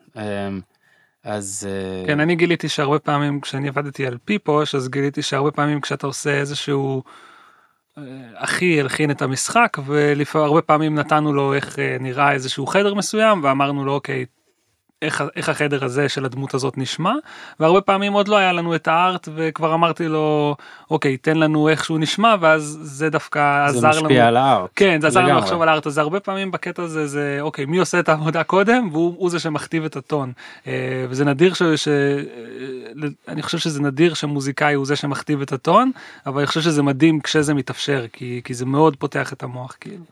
אה, 1.28 1.34
אז 1.34 1.68
אה, 1.70 2.06
כן, 2.08 2.20
אני 2.20 2.36
גיליתי 2.36 2.70
שהרבה 2.70 3.00
פעמים 3.00 3.42
כשאני 3.42 3.68
עבדתי 3.68 4.08
על 4.08 4.18
פיפוש, 4.26 4.76
אז 4.76 4.90
גיליתי 4.90 5.22
שהרבה 5.22 5.52
פעמים 5.52 5.82
כשאתה 5.82 6.08
עושה 6.08 6.40
איזשהו... 6.40 7.04
אה, 7.98 8.04
אחי 8.36 8.80
הלחין 8.80 9.12
את 9.12 9.22
המשחק 9.22 9.78
ולפעמים 9.86 10.48
הרבה 10.48 10.62
פעמים 10.62 10.96
נתנו 10.96 11.34
לו 11.34 11.54
איך 11.54 11.80
אה, 11.80 11.98
נראה 12.00 12.32
איזשהו 12.32 12.68
חדר 12.68 12.94
מסוים 12.94 13.44
ואמרנו 13.44 13.86
לו 13.86 13.92
אוקיי 13.94 14.26
איך, 15.02 15.24
איך 15.36 15.50
החדר 15.50 15.86
הזה 15.86 16.10
של 16.10 16.26
הדמות 16.26 16.54
הזאת 16.54 16.78
נשמע 16.78 17.14
והרבה 17.60 17.82
פעמים 17.82 18.14
עוד 18.14 18.28
לא 18.28 18.36
היה 18.36 18.54
לנו 18.54 18.76
את 18.76 18.88
הארט 18.88 19.30
וכבר 19.36 19.74
אמרתי 19.74 20.08
לו 20.08 20.56
אוקיי 20.92 21.18
תן 21.18 21.38
לנו 21.38 21.70
איך 21.70 21.86
שהוא 21.86 22.00
נשמע 22.00 22.36
ואז 22.40 22.80
זה 22.82 23.10
דווקא 23.10 23.72
זה 23.72 23.78
עזר 23.78 24.00
לנו. 24.00 24.02
משפיע 24.02 24.28
על 24.28 24.38
הארט. 24.38 24.70
כן, 24.76 25.02
זה 25.02 25.08
עזר 25.08 25.26
לנו. 25.26 25.40
לחשוב 25.40 25.62
על 25.62 25.70
הארט 25.70 25.86
הזה 25.86 26.02
הרבה 26.02 26.20
פעמים 26.20 26.52
בקטע 26.52 26.84
הזה 26.84 27.08
זה 27.08 27.38
אוקיי 27.42 27.66
מי 27.66 27.78
עושה 27.78 28.00
את 28.00 28.10
העבודה 28.10 28.44
קודם 28.44 28.90
והוא 28.92 29.16
הוא 29.18 29.30
זה 29.30 29.40
שמכתיב 29.40 29.86
את 29.86 29.96
הטון 29.96 30.32
אה, 30.68 31.06
וזה 31.10 31.26
נדיר 31.26 31.54
ש... 31.54 31.64
ש... 31.64 31.88
אה, 31.88 33.08
אני 33.28 33.42
חושב 33.42 33.58
שזה 33.58 33.82
נדיר 33.82 34.14
שמוזיקאי 34.14 34.74
הוא 34.74 34.86
זה 34.86 34.96
שמכתיב 34.96 35.42
את 35.42 35.52
הטון 35.52 35.92
אבל 36.26 36.38
אני 36.38 36.48
חושב 36.48 36.62
שזה 36.62 36.84
מדהים 36.84 37.20
כשזה 37.20 37.54
מתאפשר 37.54 38.06
כי 38.14 38.42
כי 38.44 38.54
זה 38.54 38.66
מאוד 38.66 38.96
פותח 38.96 39.34
את 39.34 39.44
המוח 39.44 39.78
כאילו. 39.80 40.04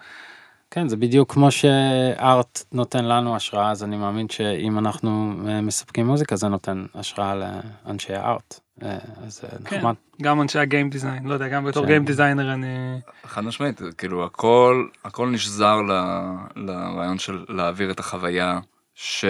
כן 0.76 0.88
זה 0.88 0.98
בדיוק 0.98 1.34
כמו 1.34 1.52
שארט 1.52 2.64
נותן 2.72 3.06
לנו 3.06 3.36
השראה 3.36 3.72
אז 3.72 3.84
אני 3.84 3.98
מאמין 3.98 4.30
שאם 4.30 4.80
אנחנו 4.80 5.34
אה, 5.48 5.62
מספקים 5.62 6.06
מוזיקה 6.06 6.36
זה 6.36 6.48
נותן 6.48 6.86
השראה 6.96 7.36
לאנשי 7.36 8.14
הארט. 8.14 8.60
אה, 8.84 8.98
אז 9.26 9.42
זה 9.42 9.48
כן. 9.66 9.78
נחמד. 9.78 9.94
גם 10.22 10.42
אנשי 10.42 10.60
הגיים 10.60 10.90
דיזיין 10.90 11.26
לא 11.26 11.34
יודע 11.34 11.48
גם 11.48 11.66
בתור 11.66 11.84
כן. 11.84 11.88
גיים 11.90 12.06
דיזיינר 12.06 12.54
אני 12.54 13.00
חד 13.24 13.42
משמעית, 13.42 13.82
כאילו 13.98 14.26
הכל, 14.26 14.88
הכל 15.06 15.30
נשזר 15.30 15.76
ל, 15.76 15.92
לרעיון 16.56 17.18
של 17.18 17.46
להעביר 17.50 17.92
את 17.92 18.00
החוויה 18.00 18.60
ש, 18.96 19.26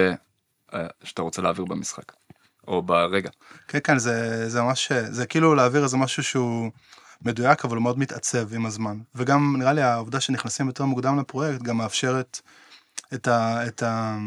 אה, 0.74 0.88
שאתה 1.04 1.22
רוצה 1.22 1.42
להעביר 1.42 1.66
במשחק, 1.66 2.12
או 2.68 2.82
ברגע. 2.82 3.30
כן, 3.68 3.80
כן, 3.84 3.98
זה, 3.98 4.50
זה 4.50 4.62
ממש, 4.62 4.92
זה 4.92 5.26
כאילו 5.26 5.56
להעביר 5.56 5.84
איזה 5.84 5.98
משהו 5.98 6.24
שהוא 6.24 6.72
מדויק, 7.22 7.66
אבל 7.66 7.76
הוא 7.76 7.84
מאוד 7.84 8.00
מתעצב 8.00 8.54
עם 8.54 8.66
הזמן. 8.66 8.98
וגם 9.16 9.56
נראה 9.60 9.74
לי 9.74 9.82
העובדה 9.82 10.20
שנכנסים 10.20 10.68
יותר 10.68 10.86
מוקדם 10.86 11.20
לפרויקט 11.20 11.62
גם 11.62 11.78
מאפשרת 11.78 12.42
את, 13.14 13.28
ה, 13.28 13.68
את, 13.68 13.84
ה, 13.84 14.18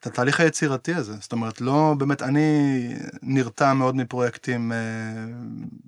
את 0.00 0.06
התהליך 0.06 0.40
היצירתי 0.40 0.94
הזה. 0.94 1.14
זאת 1.20 1.32
אומרת, 1.32 1.60
לא 1.60 1.94
באמת, 1.98 2.22
אני 2.22 2.88
נרתע 3.22 3.72
מאוד 3.72 3.96
מפרויקטים 3.96 4.72
אה, 4.72 4.78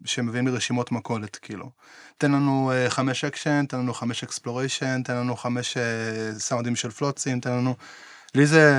שמביאים 0.05 0.47
לי 0.47 0.53
רשימות 0.53 0.93
מכולת, 0.93 1.37
כאילו. 1.37 1.71
תן 2.19 2.33
לנו 2.33 2.73
אה, 2.75 2.91
חמש 2.91 3.25
אקשן, 3.25 3.67
תן 3.67 3.79
לנו 3.79 3.95
חמש 3.95 4.23
exploration, 4.23 5.03
תן 5.03 5.17
לנו 5.17 5.37
חמש 5.37 5.77
אה, 5.77 6.39
סאונדים 6.39 6.77
של 6.77 6.91
פלוצים, 6.91 7.41
תן 7.41 7.51
לנו... 7.51 7.75
לי 8.35 8.47
זה, 8.47 8.75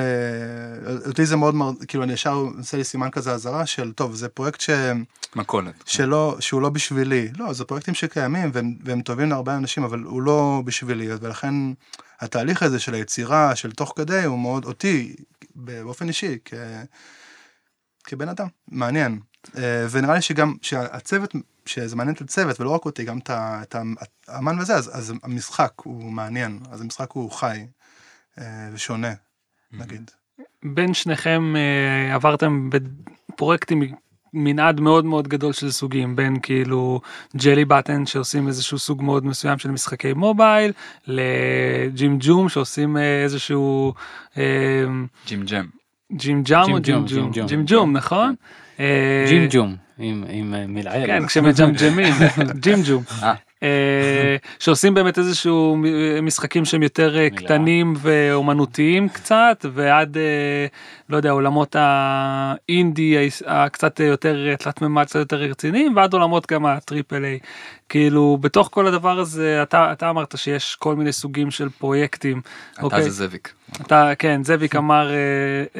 אותי 1.07 1.25
זה 1.25 1.35
מאוד, 1.35 1.55
מר- 1.55 1.71
כאילו 1.87 2.03
אני 2.03 2.13
ישר 2.13 2.33
עושה 2.33 2.77
לי 2.77 2.83
סימן 2.83 3.09
כזה 3.09 3.31
אזהרה 3.31 3.65
של 3.65 3.91
טוב 3.91 4.15
זה 4.15 4.29
פרויקט 4.29 4.61
ש, 4.61 4.69
מכולת. 5.35 5.73
שלא, 5.85 6.37
שהוא 6.39 6.61
לא 6.61 6.69
בשבילי, 6.69 7.29
לא 7.37 7.53
זה 7.53 7.65
פרויקטים 7.65 7.93
שקיימים 7.93 8.49
והם, 8.53 8.75
והם 8.83 9.01
טובים 9.01 9.29
להרבה 9.29 9.55
אנשים 9.57 9.83
אבל 9.83 9.99
הוא 9.99 10.21
לא 10.21 10.61
בשבילי. 10.65 11.07
ולכן 11.21 11.53
התהליך 12.19 12.63
הזה 12.63 12.79
של 12.79 12.93
היצירה 12.93 13.55
של 13.55 13.71
תוך 13.71 13.93
כדי 13.95 14.23
הוא 14.23 14.39
מאוד 14.39 14.65
אותי 14.65 15.15
באופן 15.55 16.07
אישי 16.07 16.37
כ, 16.45 16.53
כבן 18.03 18.29
אדם 18.29 18.47
מעניין. 18.67 19.19
אה, 19.57 19.87
ונראה 19.91 20.15
לי 20.15 20.21
שגם 20.21 20.55
שהצוות 20.61 21.35
שזה 21.65 21.95
מעניין 21.95 22.15
את 22.15 22.21
הצוות 22.21 22.59
ולא 22.61 22.69
רק 22.69 22.85
אותי, 22.85 23.03
גם 23.03 23.19
את 23.29 23.75
האמן 24.27 24.59
וזה, 24.59 24.75
אז, 24.75 24.89
אז 24.93 25.13
המשחק 25.23 25.73
הוא 25.83 26.11
מעניין, 26.11 26.59
אז 26.71 26.81
המשחק 26.81 27.11
הוא 27.11 27.31
חי 27.31 27.65
אה, 28.37 28.69
ושונה, 28.73 29.13
נגיד. 29.73 30.11
בין 30.63 30.93
שניכם 30.93 31.53
אה, 31.55 32.15
עברתם 32.15 32.69
בפרויקטים 32.69 33.81
מנעד 34.33 34.79
מאוד 34.79 35.05
מאוד 35.05 35.27
גדול 35.27 35.53
של 35.53 35.71
סוגים 35.71 36.15
בין 36.15 36.39
כאילו 36.39 37.01
ג'לי 37.37 37.65
בטן 37.65 38.05
שעושים 38.05 38.47
איזשהו 38.47 38.79
סוג 38.79 39.03
מאוד 39.03 39.25
מסוים 39.25 39.57
של 39.57 39.71
משחקי 39.71 40.13
מובייל 40.13 40.71
לג'ים 41.07 42.17
ג'ום 42.19 42.49
שעושים 42.49 42.97
אה, 42.97 43.23
איזשהו 43.23 43.93
אה, 44.37 44.43
ג'ים 45.27 45.43
ג'ם. 45.45 45.65
ג'ים 46.13 46.43
ג'אם 46.43 46.71
או 46.71 46.81
ג'ים 46.81 47.05
ג'ום, 47.07 47.31
ג'ים 47.31 47.45
ג'ום. 47.47 47.63
ג'ום 47.65 47.97
נכון? 47.97 48.35
ג'ים 49.27 49.47
ג'ום, 49.49 49.75
עם 49.97 50.73
מלעיל. 50.73 51.07
כן 51.07 51.27
כשמג'מג'מים 51.27 52.13
ג'ים 52.63 52.79
ג'ום. 52.87 53.03
אה. 53.63 54.35
שעושים 54.59 54.93
באמת 54.93 55.17
איזשהו 55.17 55.77
משחקים 56.21 56.65
שהם 56.65 56.83
יותר 56.83 57.17
אה. 57.17 57.29
קטנים 57.29 57.93
ואומנותיים 57.97 59.09
קצת 59.09 59.65
ועד 59.73 60.17
אה, 60.17 60.65
לא 61.09 61.17
יודע 61.17 61.31
עולמות 61.31 61.75
האינדי 61.79 63.29
הקצת 63.45 63.99
יותר 63.99 64.55
תלת 64.55 64.81
מימד 64.81 65.05
קצת 65.05 65.19
יותר 65.19 65.37
רציניים 65.37 65.95
ועד 65.95 66.13
עולמות 66.13 66.51
גם 66.51 66.65
הטריפל 66.65 67.25
איי. 67.25 67.39
כאילו 67.89 68.37
בתוך 68.41 68.69
כל 68.71 68.87
הדבר 68.87 69.19
הזה 69.19 69.63
אתה 69.63 69.91
אתה 69.91 70.09
אמרת 70.09 70.37
שיש 70.37 70.75
כל 70.75 70.95
מיני 70.95 71.11
סוגים 71.11 71.51
של 71.51 71.69
פרויקטים. 71.69 72.41
אתה 72.73 72.81
אוקיי? 72.81 73.03
זה 73.03 73.09
זאביק. 73.09 73.53
אתה 73.81 74.11
כן 74.19 74.43
זאביק 74.43 74.75
אמר 74.75 75.11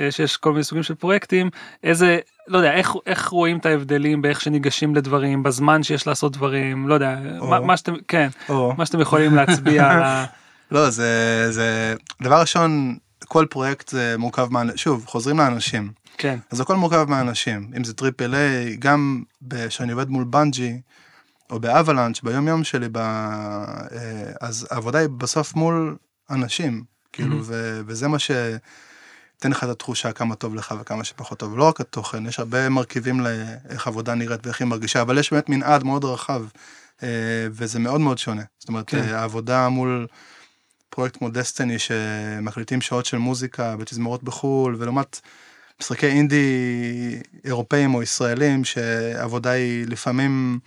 שיש 0.10 0.38
כל 0.38 0.52
מיני 0.52 0.64
סוגים 0.64 0.84
של 0.84 0.96
פרויקטים 0.96 1.50
איזה 1.84 2.20
לא 2.48 2.58
יודע 2.58 2.74
איך 2.74 2.94
איך 3.06 3.28
רואים 3.28 3.58
את 3.58 3.66
ההבדלים 3.66 4.22
באיך 4.22 4.42
שניגשים 4.42 4.96
לדברים 4.96 5.44
בזמן 5.44 5.84
שיש 5.84 6.08
לעשות 6.08 6.34
דברים 6.34 6.88
לא 6.88 6.94
יודע 6.94 7.18
או. 7.40 7.48
מה, 7.50 7.60
מה 7.60 7.78
שאתם 7.78 7.94
כן 8.08 8.28
או, 8.50 8.74
מה 8.78 8.86
שאתם 8.86 9.00
יכולים 9.02 9.36
להצביע 9.36 9.92
על 9.92 10.04
ה... 10.04 10.26
לא, 10.72 10.90
זה, 10.90 11.48
זה, 11.52 11.96
דבר 12.22 12.42
ראשון, 12.42 12.98
כל 13.26 13.46
פרויקט 13.50 13.90
זה 13.90 14.16
מורכב 14.18 14.48
מה... 14.52 14.64
שוב, 14.76 15.06
חוזרים 15.08 15.38
לאנשים. 15.38 15.92
כן 16.18 16.38
אז 16.52 16.60
הכל 16.60 16.76
מורכב 16.76 17.06
מהאנשים, 17.10 17.72
אם 17.78 17.84
זה 17.84 17.94
triple 17.94 18.36
A, 18.36 18.76
גם 18.80 19.24
כשאני 19.70 19.92
עובד 19.92 20.10
מול 20.10 20.24
בנג'י, 20.24 20.82
או 21.50 21.60
ב 21.60 21.65
Avalanche, 21.65 22.22
ביום 22.22 22.48
יום 22.48 22.64
שלי, 22.64 22.88
ב... 22.92 22.98
אה, 22.98 23.88
אז 24.42 24.68
העבודה 24.72 25.00
היא 25.00 25.10
בסוף 25.18 25.56
מול 25.56 25.96
אנשים, 26.30 26.84
כאילו, 27.14 27.38
Mhm. 27.40 27.44
ו... 27.44 27.82
וזה 27.86 28.08
מה 28.08 28.18
שייתן 29.42 29.52
לך 29.58 29.64
את 29.64 29.70
התחושה 29.70 30.12
כמה 30.12 30.36
טוב 30.36 30.56
לך 30.56 30.76
וכמה 30.82 31.04
שפחות 31.04 31.40
טוב. 31.40 31.58
לא 31.58 31.68
רק 31.68 31.82
התוכן, 31.82 32.26
יש 32.26 32.40
הרבה 32.40 32.70
מרכיבים 32.70 33.20
לאיך 33.20 33.88
עבודה 33.88 34.14
נראית 34.16 34.46
ואיך 34.46 34.62
היא 34.62 34.68
מרגישה, 34.68 35.02
אבל 35.02 35.18
יש 35.18 35.34
באמת 35.34 35.50
מנעד 35.50 35.84
מאוד 35.84 36.06
רחב, 36.06 36.44
אה, 37.04 37.08
וזה 37.52 37.80
מאוד 37.80 38.02
מאוד 38.02 38.18
שונה. 38.18 38.42
זאת 38.60 38.70
אומרת, 38.70 38.88
כן. 38.88 39.04
כן. 39.04 39.14
העבודה 39.14 39.70
מול... 39.70 40.08
פרויקט 40.90 41.18
כמו 41.18 41.30
דסטיני 41.30 41.80
שמקליטים 41.80 42.82
שעות 42.82 43.06
של 43.06 43.18
מוזיקה 43.18 43.78
בתזמורות 43.78 44.24
בחו"ל 44.24 44.76
ולעומת 44.80 45.20
משחקי 45.82 46.08
אינדי 46.08 46.46
אירופאים 47.46 47.96
או 47.96 48.04
ישראלים 48.04 48.66
שעבודה 48.66 49.50
היא 49.50 49.86
לפעמים 49.88 50.60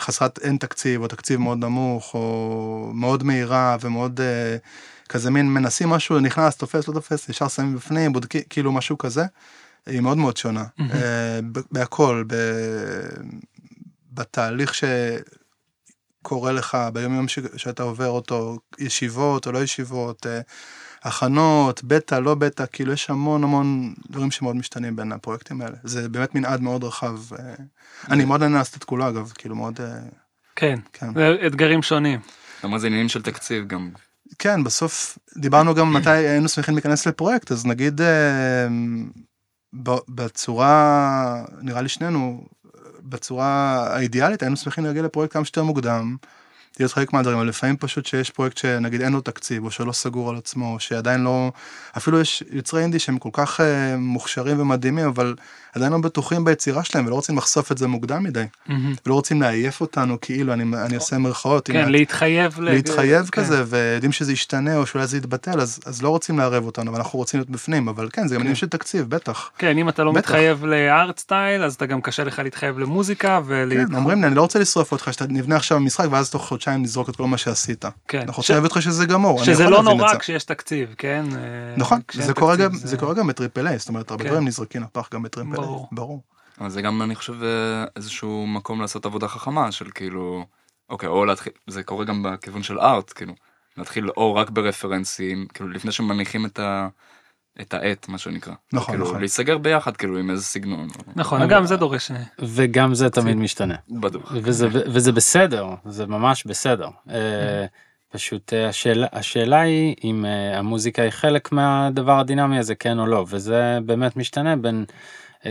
חסרת 0.00 0.38
אין 0.38 0.56
תקציב 0.56 1.02
או 1.02 1.08
תקציב 1.08 1.40
מאוד 1.40 1.58
נמוך 1.58 2.14
או 2.14 2.90
מאוד 2.94 3.22
מהירה 3.22 3.76
ומאוד 3.80 4.20
אה, 4.20 4.56
כזה 5.12 5.30
מין 5.30 5.48
מנסים 5.48 5.88
משהו 5.88 6.20
נכנס 6.20 6.56
תופס 6.56 6.88
לא 6.88 6.94
תופס 6.94 7.28
ישר 7.28 7.48
שמים 7.48 7.76
בפנים 7.76 8.12
בודקים 8.12 8.42
כאילו 8.50 8.72
משהו 8.72 8.98
כזה. 8.98 9.24
היא 9.86 10.00
מאוד 10.00 10.18
מאוד 10.18 10.36
שונה 10.36 10.64
ב- 11.52 11.60
בהכל 11.72 12.24
ב- 12.26 13.06
בתהליך 14.12 14.72
שקורה 16.22 16.52
לך 16.52 16.76
ביום 16.92 17.14
יום 17.14 17.28
ש- 17.28 17.38
שאתה 17.56 17.82
עובר 17.82 18.08
אותו 18.08 18.58
ישיבות 18.78 19.46
או 19.46 19.52
לא 19.52 19.62
ישיבות. 19.62 20.26
אה, 20.26 20.40
הכנות, 21.02 21.84
בטא, 21.84 22.14
לא 22.14 22.34
בטא, 22.34 22.64
כאילו 22.72 22.92
יש 22.92 23.10
המון 23.10 23.44
המון 23.44 23.94
דברים 24.10 24.30
שמאוד 24.30 24.56
משתנים 24.56 24.96
בין 24.96 25.12
הפרויקטים 25.12 25.60
האלה. 25.60 25.76
זה 25.84 26.08
באמת 26.08 26.34
מנעד 26.34 26.60
מאוד 26.60 26.84
רחב. 26.84 27.18
אה, 27.38 27.54
אני 28.10 28.24
מאוד 28.24 28.40
נהנה 28.40 28.58
לעשות 28.58 28.76
את 28.76 28.84
כולו 28.84 29.08
אגב, 29.08 29.32
כאילו 29.38 29.56
מאוד, 29.56 29.80
כן 30.56 30.78
כן. 30.92 31.08
אתגרים 31.46 31.82
שונים 31.82 32.20
אומרת 32.64 32.80
זה 32.80 32.86
עניינים 32.86 33.08
של 33.08 33.22
תקציב 33.22 33.66
גם. 33.68 33.90
כן, 34.38 34.64
בסוף 34.64 35.18
דיברנו 35.36 35.74
גם 35.74 35.92
מתי 35.92 36.10
היינו 36.10 36.48
שמחים 36.48 36.74
להיכנס 36.74 37.06
לפרויקט, 37.06 37.52
אז 37.52 37.66
נגיד 37.66 38.00
אה, 38.00 38.66
ב- 39.82 40.04
בצורה, 40.08 41.44
נראה 41.62 41.82
לי 41.82 41.88
שנינו, 41.88 42.44
בצורה 43.02 43.46
האידיאלית 43.90 44.42
היינו 44.42 44.56
שמחים 44.56 44.84
להגיע 44.84 45.02
לפרויקט 45.02 45.32
כמה 45.32 45.44
שיותר 45.44 45.62
מוקדם, 45.62 46.16
להיות 46.78 46.92
חלק 46.92 47.12
מהדברים, 47.12 47.38
אבל 47.38 47.48
לפעמים 47.48 47.76
פשוט 47.76 48.06
שיש 48.06 48.30
פרויקט 48.30 48.56
שנגיד 48.56 49.00
אין 49.00 49.12
לו 49.12 49.20
תקציב, 49.20 49.64
או 49.64 49.70
שלא 49.70 49.92
סגור 49.92 50.30
על 50.30 50.36
עצמו, 50.36 50.74
או 50.74 50.80
שעדיין 50.80 51.20
לא, 51.20 51.52
אפילו 51.96 52.20
יש 52.20 52.44
יוצרי 52.50 52.82
אינדי 52.82 52.98
שהם 52.98 53.18
כל 53.18 53.28
כך 53.32 53.60
אה, 53.60 53.96
מוכשרים 53.96 54.60
ומדהימים, 54.60 55.06
אבל 55.06 55.34
עדיין 55.72 55.92
לא 55.92 55.98
בטוחים 55.98 56.44
ביצירה 56.44 56.84
שלהם 56.84 57.06
ולא 57.06 57.14
רוצים 57.14 57.36
לחשוף 57.36 57.72
את 57.72 57.78
זה 57.78 57.86
מוקדם 57.88 58.22
מדי, 58.22 58.44
מהמם. 58.66 58.94
ולא 59.06 59.14
רוצים 59.14 59.42
לעייף 59.42 59.80
אותנו 59.80 60.16
כאילו, 60.20 60.52
אני, 60.52 60.64
אני 60.86 60.96
עושה 60.96 61.18
מירכאות, 61.18 61.66
כן 61.70 61.88
להתחייב 61.88 62.60
להתחייב 62.60 63.28
כן. 63.32 63.42
כזה 63.42 63.64
ויודעים 63.66 64.12
שזה 64.12 64.32
ישתנה 64.32 64.76
או 64.76 64.86
שאולי 64.86 65.06
זה 65.06 65.16
יתבטל 65.16 65.60
אז 65.60 65.80
אז 65.86 66.02
לא 66.02 66.08
רוצים 66.08 66.38
לערב 66.38 66.64
אותנו 66.66 66.90
אבל 66.90 66.98
אנחנו 66.98 67.18
רוצים 67.18 67.40
להיות 67.40 67.50
בפנים 67.50 67.88
אבל 67.88 68.08
כן 68.12 68.28
זה 68.28 68.34
גם 68.34 68.40
כן. 68.40 68.44
עניין 68.46 68.56
של 68.56 68.68
תקציב 68.68 69.08
בטח. 69.08 69.50
כן 69.58 69.78
אם 69.78 69.88
אתה 69.88 70.04
לא 70.04 70.12
בטח. 70.12 70.18
מתחייב 70.18 70.64
לארט 70.64 71.18
סטייל 71.18 71.62
אז 71.62 71.74
אתה 71.74 71.86
גם 71.86 72.00
קשה 72.00 72.24
לך 72.24 72.38
להתחייב 72.38 72.78
למוזיקה. 72.78 73.40
כן, 73.70 73.94
אומרים 73.94 74.20
לי 74.20 74.26
אני 74.26 74.34
לא 74.34 74.40
רוצה 74.42 74.58
לשרוף 74.58 74.92
אותך 74.92 75.08
שאתה 75.12 75.24
נבנה 75.28 75.56
עכשיו 75.56 75.80
משחק 75.80 76.06
ואז 76.10 76.30
תוך 76.30 76.48
חודשיים 76.48 76.82
נזרוק 76.82 77.08
את 77.08 77.16
כל 77.16 77.26
מה 77.26 77.38
שעשית. 77.38 77.84
כן. 78.08 78.18
אנחנו 78.18 78.32
ש- 78.32 78.36
רוצים 78.36 78.54
להביא 78.54 78.68
אותך 78.68 78.82
שזה 78.82 79.06
גמור. 79.06 79.44
שזה 79.44 79.64
לא 79.70 79.82
נורא. 79.82 80.14
כשיש 80.18 80.44
תקציב 80.44 80.94
כן 80.98 81.24
אה, 81.32 81.38
נכון 81.76 82.00
זה 82.12 82.34
קורה 82.34 82.56
גם 82.56 82.70
זה 82.74 82.96
קורה 82.96 83.14
גם 83.14 83.26
בטריפל 83.26 83.66
איי 83.66 83.78
זאת 83.78 83.88
אומרת 83.88 84.10
הרבה 84.10 84.24
כן. 84.24 84.30
דברים 84.30 84.48
נזרקים 84.48 84.82
לפח 84.82 85.08
גם 85.14 85.22
בטריפל. 85.22 85.61
ברור. 85.66 85.88
ברור. 85.92 86.22
אבל 86.60 86.70
זה 86.70 86.82
גם 86.82 87.02
אני 87.02 87.14
חושב 87.14 87.34
איזשהו 87.96 88.46
מקום 88.46 88.80
לעשות 88.80 89.06
עבודה 89.06 89.28
חכמה 89.28 89.72
של 89.72 89.90
כאילו 89.94 90.44
אוקיי 90.90 91.08
או 91.08 91.24
להתחיל 91.24 91.52
זה 91.66 91.82
קורה 91.82 92.04
גם 92.04 92.22
בכיוון 92.22 92.62
של 92.62 92.78
ארט 92.78 93.12
כאילו 93.14 93.34
להתחיל 93.76 94.10
או 94.16 94.34
רק 94.34 94.50
ברפרנסים 94.50 95.46
כאילו 95.54 95.68
לפני 95.68 95.92
שמניחים 95.92 96.46
את 96.46 96.58
ה... 96.58 96.88
את 97.60 97.74
העט 97.74 98.08
מה 98.08 98.18
שנקרא. 98.18 98.52
נכון, 98.72 98.94
כאילו 98.94 99.06
נכון. 99.06 99.20
להיסגר 99.20 99.58
ביחד 99.58 99.96
כאילו 99.96 100.18
עם 100.18 100.30
איזה 100.30 100.44
סגנון. 100.44 100.88
נכון 101.16 101.48
גם 101.48 101.66
זה 101.66 101.76
דורש 101.76 102.10
אה, 102.10 102.16
וגם 102.38 102.94
זה 102.94 103.10
תמיד 103.10 103.36
משתנה. 103.36 103.74
בטוח. 103.88 104.32
וזה, 104.42 104.68
וזה 104.72 105.12
בסדר, 105.12 105.68
זה 105.84 106.06
ממש 106.06 106.46
בסדר. 106.46 106.88
אה, 107.10 107.66
פשוט 108.10 108.52
אה, 108.52 108.68
השאלה, 108.68 109.06
השאלה 109.12 109.60
היא 109.60 109.94
אם 110.04 110.24
המוזיקה 110.54 111.02
היא 111.02 111.10
חלק 111.10 111.52
מהדבר 111.52 112.20
הדינמי 112.20 112.58
הזה, 112.58 112.74
כן 112.74 112.98
או 112.98 113.06
לא, 113.06 113.24
וזה 113.28 113.78
באמת 113.84 114.16
משתנה 114.16 114.56
בין 114.56 114.84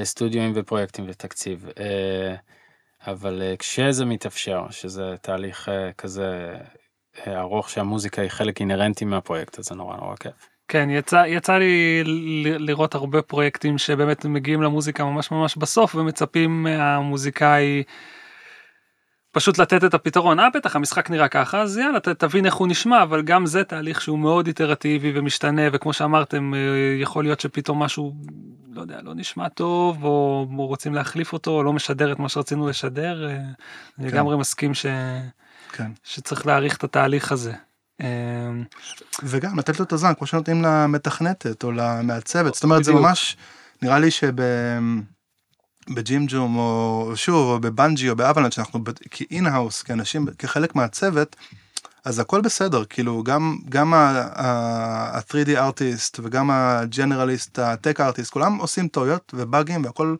סטודיואים 0.04 0.52
ופרויקטים 0.56 1.06
ותקציב. 1.08 1.66
אה, 1.80 2.36
אבל 3.08 3.42
אה, 3.42 3.58
כשזה 3.60 4.06
מתאפשר, 4.06 4.66
שזה 4.70 5.16
תהליך 5.22 5.70
אה, 5.70 5.92
כזה 5.94 6.56
אה, 7.28 7.40
ארוך 7.40 7.70
שהמוזיקה 7.70 8.22
היא 8.22 8.30
חלק 8.30 8.60
אינהרנטי 8.60 9.06
מהפרויקט, 9.06 9.60
אז 9.60 9.66
זה 9.66 9.76
נורא 9.76 9.98
נורא 9.98 10.16
כיף. 10.16 10.50
כן 10.68 10.90
יצא 10.90 11.24
יצא 11.28 11.58
לי 11.58 12.04
לראות 12.60 12.96
הרבה 12.96 13.22
פרויקטים 13.22 13.78
שבאמת 13.78 14.26
מגיעים 14.26 14.62
למוזיקה 14.62 15.04
ממש 15.04 15.32
ממש 15.32 15.56
בסוף 15.58 15.96
ומצפים 15.96 16.64
מהמוזיקאי 16.64 17.84
פשוט 19.32 19.58
לתת 19.58 19.84
את 19.84 19.94
הפתרון 19.94 20.39
אה 20.39 20.50
בטח 20.56 20.76
המשחק 20.76 21.10
נראה 21.10 21.28
ככה 21.28 21.62
אז 21.62 21.78
יאללה 21.78 22.00
ת, 22.00 22.08
תבין 22.08 22.46
איך 22.46 22.54
הוא 22.54 22.67
נשמע 22.67 23.04
אבל 23.04 23.22
גם 23.22 23.46
זה 23.46 23.63
תהליך 23.63 24.02
שהוא 24.02 24.20
מאוד 24.20 24.48
איטרטיבי 24.48 25.12
ומשתנה 25.15 25.62
וכמו 25.74 25.94
שאמרתם 25.94 26.54
אה, 26.54 26.60
יכול 27.02 27.24
להיות 27.24 27.39
שפתאום 27.39 27.84
משהו 27.84 28.15
לא 28.72 28.82
יודע 28.82 29.02
לא 29.02 29.13
נשמע 29.15 29.50
טוב 29.50 30.04
או, 30.04 30.48
או 30.58 30.67
רוצים 30.67 30.94
להחליף 30.94 31.34
אותו 31.34 31.52
או 31.52 31.63
לא 31.63 31.74
משדר 31.74 32.12
את 32.12 32.20
מה 32.20 32.30
שרצינו 32.30 32.67
לשדר 32.67 33.28
אה, 33.28 33.36
אני 33.36 33.54
כן. 33.98 34.04
לגמרי 34.15 34.38
מסכים 34.38 34.74
ש, 34.74 34.86
כן. 35.72 35.91
שצריך 36.04 36.48
להעריך 36.48 36.78
את 36.78 36.84
התהליך 36.84 37.32
הזה. 37.32 37.54
אה, 38.02 38.08
וגם 39.24 39.60
לתת 39.60 39.80
לו 39.80 39.86
את 39.86 39.94
הזמן 39.94 40.13
כמו 40.17 40.28
שנותנים 40.28 40.62
למתכנתת 40.62 41.63
או 41.63 41.72
למעצבת 41.72 42.54
זאת 42.54 42.63
אומרת 42.63 42.84
זה 42.84 42.91
בדיוק. 42.91 43.06
ממש 43.06 43.38
נראה 43.82 44.00
לי 44.00 44.12
שב... 44.12 44.36
בג'ים 45.89 46.26
ג'ום 46.28 46.58
או 46.58 47.12
שוב 47.15 47.36
או 47.36 47.60
בבנג'י 47.60 48.10
או 48.10 48.15
באבלנד 48.15 48.52
שאנחנו 48.52 48.80
כאין-האוס 49.12 49.82
כאנשים 49.82 50.26
כחלק 50.38 50.76
מהצוות 50.76 51.36
אז 52.06 52.20
הכל 52.20 52.41
בסדר 52.41 52.86
כאילו 52.86 53.24
גם 53.24 53.58
גם 53.70 53.94
ה-3D 53.94 55.50
ארטיסט 55.58 56.20
וגם 56.24 56.50
הג'נרליסט 56.52 57.60
הטק 57.60 58.02
ארטיסט 58.02 58.32
כולם 58.34 58.58
עושים 58.58 58.88
טעויות 58.88 59.34
ובאגים 59.38 59.86
והכל 59.86 60.15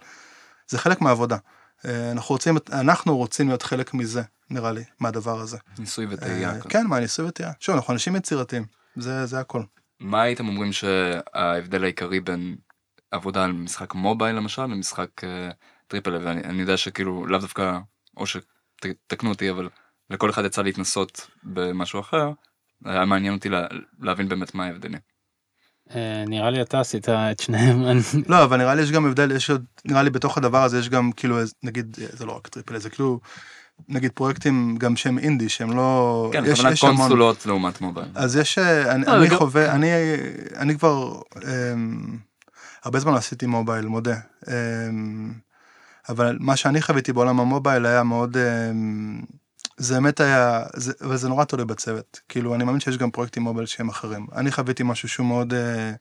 זה 0.68 0.78
חלק 0.78 1.02
מהעבודה. 1.02 1.38
אה, 1.86 2.12
אנחנו 2.12 2.36
רוצים 2.36 2.58
אנחנו 2.72 3.18
רוצים 3.18 3.48
להיות 3.48 3.62
חלק 3.62 3.94
מזה 3.94 4.22
נראה 4.50 4.72
לי 4.72 4.84
מהדבר 5.00 5.40
הזה. 5.40 5.58
ניסוי 5.80 6.06
וטעייה. 6.10 6.50
אה, 6.50 6.60
כזה. 6.60 6.70
כן 6.70 6.88
מהניסוי 6.88 7.26
וטעייה. 7.26 7.52
שוב 7.60 7.76
אנחנו 7.76 7.94
אנשים 7.94 8.16
יצירתיים 8.16 8.66
זה 8.96 9.26
זה 9.26 9.40
הכל. 9.40 9.62
מה 10.00 10.22
הייתם 10.22 10.48
אומרים 10.48 10.74
שההבדל 10.74 11.84
העיקרי 11.84 12.20
בין 12.20 12.56
עבודה 13.12 13.44
על 13.44 13.52
משחק 13.52 13.94
mobile 13.96 14.36
למשל 14.36 14.62
למשחק 14.66 15.24
אה, 15.24 15.50
triple 15.88 16.16
ואני 16.16 16.42
אני 16.44 16.62
יודע 16.62 16.78
שכאילו 16.78 17.26
לאו 17.28 17.40
דווקא 17.40 17.78
או 18.18 18.26
ש... 18.26 18.38
ת- 18.82 18.86
תקנו 19.08 19.30
אותי, 19.30 19.50
אבל 19.52 19.70
לכל 20.10 20.30
אחד 20.30 20.46
יצא 20.46 20.62
להתנסות 20.62 21.28
במשהו 21.44 22.00
אחר, 22.00 22.32
היה 22.86 23.06
מעניין 23.06 23.34
אותי 23.34 23.50
לה, 23.50 23.68
להבין 24.00 24.28
באמת 24.30 24.56
מה 24.56 24.66
ההבדלים. 24.66 25.00
אה, 25.96 26.24
נראה 26.28 26.50
לי 26.50 26.62
אתה 26.62 26.80
עשית 26.80 27.10
את 27.10 27.40
שניהם. 27.40 27.82
לא, 28.30 28.44
אבל 28.44 28.58
נראה 28.58 28.76
לי 28.76 28.82
יש 28.82 28.92
גם 28.92 29.06
הבדל, 29.06 29.32
יש 29.32 29.50
עוד, 29.50 29.66
נראה 29.86 30.04
לי 30.04 30.10
בתוך 30.10 30.38
הדבר 30.38 30.64
הזה 30.64 30.80
יש 30.80 30.90
גם 30.90 31.12
כאילו, 31.12 31.38
נגיד, 31.64 31.98
זה 32.12 32.26
לא 32.26 32.36
רק 32.36 32.48
triple, 32.48 32.78
זה 32.78 32.90
כאילו, 32.90 33.20
נגיד 33.90 34.12
פרויקטים 34.12 34.76
גם 34.78 34.96
שהם 34.96 35.20
אינדי, 35.20 35.50
שהם 35.50 35.76
לא... 35.76 36.30
כן, 36.34 36.44
יש- 36.46 36.60
יש 36.72 36.84
המון- 36.84 36.98
קונסולות 36.98 37.46
לעומת 37.46 37.82
mobile. 37.82 38.08
אז 38.16 38.36
יש, 38.36 38.58
אה, 38.58 38.92
אני, 38.96 39.06
לא, 39.06 39.18
אני 39.18 39.30
חווה, 39.30 39.72
אני, 39.76 39.88
אני 40.56 40.78
כבר, 40.78 41.22
אמ, 41.44 42.18
הרבה 42.84 43.00
זמן 43.00 43.12
לא 43.12 43.18
עשיתי 43.18 43.46
מובייל, 43.46 43.86
מודה. 43.86 44.20
אמ, 44.48 45.34
אבל 46.10 46.38
מה 46.40 46.56
שאני 46.56 46.82
חוויתי 46.82 47.14
בעולם 47.14 47.40
המובייל 47.40 47.86
היה 47.86 48.04
מאוד, 48.04 48.38
אמ, 48.38 49.22
זה 49.78 49.94
באמת 49.94 50.20
היה, 50.20 50.64
זה, 50.76 50.94
וזה 51.02 51.30
נורא 51.30 51.46
תלוי 51.46 51.66
בצוות. 51.66 52.20
כאילו, 52.30 52.56
אני 52.56 52.64
מאמין 52.64 52.80
שיש 52.80 52.98
גם 52.98 53.12
פרויקטים 53.12 53.44
מובייל 53.44 53.66
שהם 53.66 53.90
אחרים. 53.90 54.28
אני 54.36 54.52
חוויתי 54.52 54.84
משהו 54.84 55.10
שהוא 55.10 55.26
מאוד, 55.26 55.54
אה, 55.54 55.92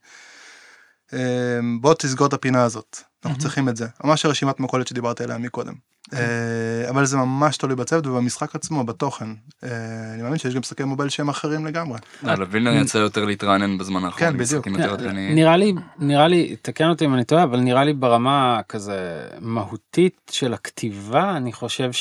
אמ, 1.13 1.81
בוא 1.81 1.95
תסגור 1.95 2.27
את 2.27 2.33
הפינה 2.33 2.63
הזאת, 2.65 3.01
אנחנו 3.25 3.39
צריכים 3.39 3.69
את 3.69 3.77
זה. 3.77 3.87
ממש 4.05 4.25
הרשימת 4.25 4.61
מכולת 4.61 4.89
שדיברת 4.89 5.21
עליה 5.21 5.39
מקודם. 5.39 5.75
אה, 6.15 6.89
אבל 6.89 7.05
זה 7.05 7.17
ממש 7.17 7.57
תלוי 7.57 7.77
בצוות 7.77 8.07
ובמשחק 8.07 8.55
עצמו, 8.55 8.85
בתוכן. 8.85 9.29
אה, 9.65 9.69
אני 10.15 10.23
מאמין 10.23 10.39
שיש 10.39 10.55
גם 10.55 10.61
משחקי 10.61 10.85
מובייל 10.85 11.09
שהם 11.09 11.29
אחרים 11.29 11.67
לגמרי. 11.67 11.99
לא, 12.23 12.35
לווילנר 12.35 12.83
יצא 12.83 12.99
יותר 12.99 13.25
להתרענן 13.25 13.79
בזמן 13.79 14.05
האחרון. 14.05 14.33
כן, 14.33 14.39
בדיוק. 14.39 14.69
נראה 15.13 15.57
לי, 15.57 15.75
נראה 15.99 16.29
לי, 16.29 16.57
תקן 16.63 16.89
אותי 16.89 17.05
אם 17.05 17.15
אני 17.15 17.25
טועה, 17.25 17.43
אבל 17.43 17.61
נראה 17.61 17.85
לי 17.85 17.93
ברמה 17.93 18.61
כזה 18.69 19.27
מהותית 19.41 20.31
של 20.31 20.55
הכתיבה, 20.55 21.37
אני 21.37 21.53
חושב 21.53 21.93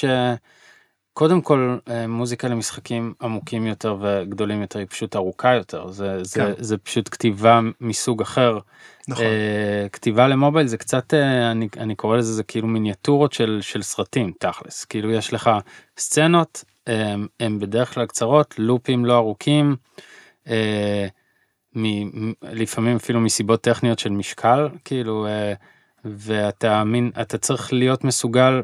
שקודם 1.20 1.42
כל 1.42 1.78
אה, 1.90 2.08
מוזיקה 2.08 2.48
למשחקים 2.48 3.14
עמוקים 3.22 3.66
יותר 3.68 3.98
וגדולים 4.02 4.62
יותר 4.62 4.80
היא 4.80 4.88
פשוט 4.90 5.16
ארוכה 5.16 5.54
יותר, 5.54 5.92
זה, 5.92 6.24
זה, 6.24 6.40
כן. 6.40 6.52
זה 6.58 6.78
פשוט 6.78 7.10
כתיבה 7.10 7.60
מסוג 7.82 8.22
אחר. 8.22 8.60
נכון. 9.08 9.26
אה, 9.26 9.88
כתיבה 9.92 10.28
למובייל 10.28 10.68
זה 10.68 10.78
קצת 10.78 11.14
אה, 11.14 11.52
אני, 11.52 11.68
אני 11.78 11.96
קורא 11.96 12.18
לזה 12.18 12.34
זה 12.34 12.44
כאילו 12.44 12.68
מיניאטורות 12.68 13.34
של, 13.34 13.60
של 13.62 13.82
סרטים 13.82 14.34
תכלס 14.40 14.86
כאילו 14.86 15.12
יש 15.12 15.34
לך 15.34 15.50
סצנות 15.98 16.64
הם, 16.88 17.28
הם 17.40 17.60
בדרך 17.60 17.94
כלל 17.94 18.06
קצרות 18.06 18.56
לופים 18.58 19.06
לא 19.06 19.16
ארוכים 19.16 19.76
מ, 21.76 21.84
לפעמים 22.44 22.96
אפילו 22.96 23.20
מסיבות 23.20 23.62
טכניות 23.62 24.00
של 24.00 24.10
משקל 24.10 24.70
כאילו 24.86 25.28
ואתה 26.06 26.84
מין 26.84 27.12
אתה 27.22 27.38
צריך 27.38 27.74
להיות 27.74 28.04
מסוגל 28.04 28.62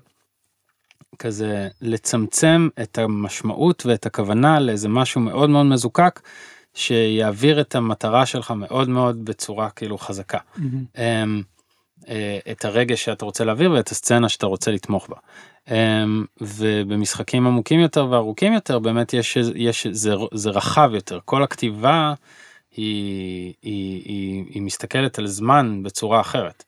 כזה 1.20 1.68
לצמצם 1.82 2.68
את 2.82 2.98
המשמעות 2.98 3.86
ואת 3.86 4.06
הכוונה 4.06 4.60
לאיזה 4.60 4.90
משהו 4.90 5.22
מאוד 5.22 5.50
מאוד 5.50 5.66
מזוקק 5.66 6.20
שיעביר 6.74 7.62
את 7.62 7.76
המטרה 7.76 8.26
שלך 8.26 8.52
מאוד 8.52 8.90
מאוד 8.90 9.26
בצורה 9.26 9.70
כאילו 9.70 9.98
חזקה. 9.98 10.40
אמ, 10.98 11.42
אה, 12.10 12.40
את 12.52 12.66
הרגש 12.66 13.06
שאתה 13.06 13.26
רוצה 13.26 13.44
להעביר 13.44 13.72
ואת 13.72 13.90
הסצנה 13.90 14.30
שאתה 14.30 14.46
רוצה 14.46 14.72
לתמוך 14.72 15.10
בה. 15.10 15.16
אמ, 15.72 16.26
ובמשחקים 16.42 17.48
עמוקים 17.48 17.80
יותר 17.80 18.08
וארוכים 18.12 18.54
יותר 18.54 18.80
באמת 18.80 19.14
יש 19.14 19.38
יש 19.56 19.88
זה 19.88 20.14
זה 20.34 20.50
רחב 20.50 20.90
יותר 20.94 21.20
כל 21.26 21.44
הכתיבה 21.44 22.14
היא 22.76 23.54
היא 23.62 24.02
היא, 24.06 24.44
היא 24.50 24.62
מסתכלת 24.62 25.20
על 25.20 25.28
זמן 25.28 25.84
בצורה 25.84 26.22
אחרת. 26.22 26.64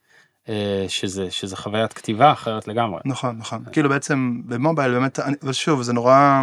אה, 0.49 0.85
שזה 0.87 1.27
שזה 1.31 1.55
חוויית 1.57 1.93
כתיבה 1.93 2.31
אחרת 2.31 2.67
לגמרי. 2.67 2.99
נכון, 3.05 3.35
נכון. 3.39 3.63
כאילו 3.71 3.89
בעצם 3.89 4.41
במובייל 4.45 4.91
באמת, 4.91 5.19
אני- 5.19 5.35
אבל 5.43 5.53
שוב, 5.53 5.81
זה 5.81 5.93
נורא... 5.93 6.41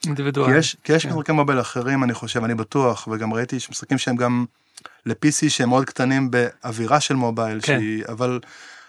כי 0.00 0.08
אינדיבידואלי. 0.08 0.58
יש, 0.58 0.76
כי 0.84 0.92
יש 0.92 1.06
כן. 1.06 1.12
משחקי 1.12 1.32
מובייל 1.32 1.60
אחרים, 1.60 2.04
אני 2.04 2.14
חושב, 2.14 2.44
אני 2.44 2.54
בטוח, 2.54 3.08
וגם 3.12 3.34
ראיתי 3.34 3.56
משחקים 3.70 3.98
שהם 3.98 4.16
גם 4.16 4.44
ל-PC 5.06 5.48
שהם 5.48 5.68
מאוד 5.68 5.84
קטנים 5.84 6.30
באווירה 6.30 7.00
של 7.00 7.14
מובייל, 7.14 7.60
כן. 7.62 7.78
שהיא, 7.78 8.04
אבל, 8.08 8.40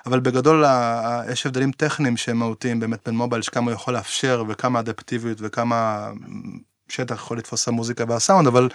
אבל 0.05 0.19
בגדול 0.19 0.65
ה- 0.65 0.69
ה- 1.07 1.31
יש 1.31 1.45
הבדלים 1.45 1.71
טכניים 1.71 2.17
שהם 2.17 2.37
מהותיים 2.37 2.79
באמת 2.79 2.99
בין 3.05 3.15
מובייל, 3.17 3.41
שכמה 3.41 3.65
הוא 3.71 3.75
יכול 3.75 3.93
לאפשר 3.93 4.43
וכמה 4.47 4.79
אדפטיביות 4.79 5.37
וכמה 5.41 6.09
שטח 6.89 7.15
יכול 7.15 7.37
לתפוס 7.37 7.67
המוזיקה 7.67 8.03
והסאונד, 8.07 8.47
אבל 8.47 8.69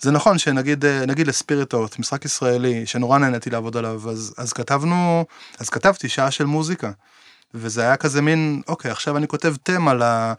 זה 0.00 0.10
נכון 0.10 0.38
שנגיד 0.38 0.84
אה, 0.84 1.06
נגיד 1.06 1.26
לספיריט 1.26 1.74
אורט, 1.74 1.98
משחק 1.98 2.24
ישראלי 2.24 2.86
שנורא 2.86 3.18
נהניתי 3.18 3.50
לעבוד 3.50 3.76
עליו, 3.76 4.10
אז, 4.10 4.34
אז 4.36 4.52
כתבנו, 4.52 5.24
אז 5.58 5.68
כתבתי 5.68 6.08
שעה 6.08 6.30
של 6.30 6.44
מוזיקה. 6.44 6.90
וזה 7.54 7.82
היה 7.82 7.96
כזה 7.96 8.22
מין, 8.22 8.62
אוקיי, 8.68 8.90
עכשיו 8.90 9.16
אני 9.16 9.28
כותב 9.28 9.54
תמה 9.62 9.94
ל, 9.94 10.32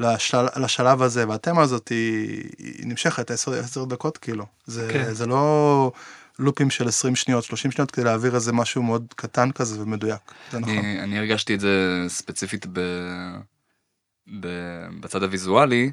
לשל, 0.00 0.46
לשלב 0.56 1.02
הזה, 1.02 1.28
והתמה 1.28 1.62
הזאת 1.62 1.88
היא, 1.88 2.42
היא 2.58 2.86
נמשכת 2.86 3.30
10, 3.30 3.52
10 3.52 3.84
דקות 3.84 4.18
כאילו. 4.18 4.46
זה, 4.66 4.88
כן. 4.92 5.12
זה 5.12 5.26
לא 5.26 5.92
לופים 6.38 6.70
של 6.70 6.88
20 6.88 7.16
שניות, 7.16 7.44
30 7.44 7.70
שניות 7.70 7.90
כדי 7.90 8.04
להעביר 8.04 8.34
איזה 8.34 8.52
משהו 8.52 8.82
מאוד 8.82 9.06
קטן 9.16 9.52
כזה 9.52 9.82
ומדויק. 9.82 10.20
זה 10.52 10.58
נכון. 10.58 10.78
אני, 10.78 11.00
אני 11.02 11.18
הרגשתי 11.18 11.54
את 11.54 11.60
זה 11.60 12.04
ספציפית 12.08 12.66
ב, 12.72 12.80
ב, 14.40 14.48
בצד 15.00 15.22
הוויזואלי, 15.22 15.92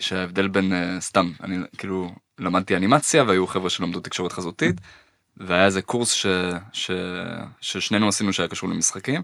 שההבדל 0.00 0.48
בין 0.48 0.72
אה, 0.72 1.00
סתם, 1.00 1.32
אני 1.42 1.56
כאילו 1.78 2.14
למדתי 2.38 2.76
אנימציה 2.76 3.24
והיו 3.24 3.46
חבר'ה 3.46 3.70
שלמדו 3.70 4.00
תקשורת 4.00 4.32
חזותית, 4.32 4.76
והיה 5.36 5.64
איזה 5.64 5.82
קורס 5.82 6.12
ש, 6.12 6.26
ש, 6.72 6.90
ששנינו 7.60 8.08
עשינו 8.08 8.32
שהיה 8.32 8.48
קשור 8.48 8.68
למשחקים, 8.70 9.22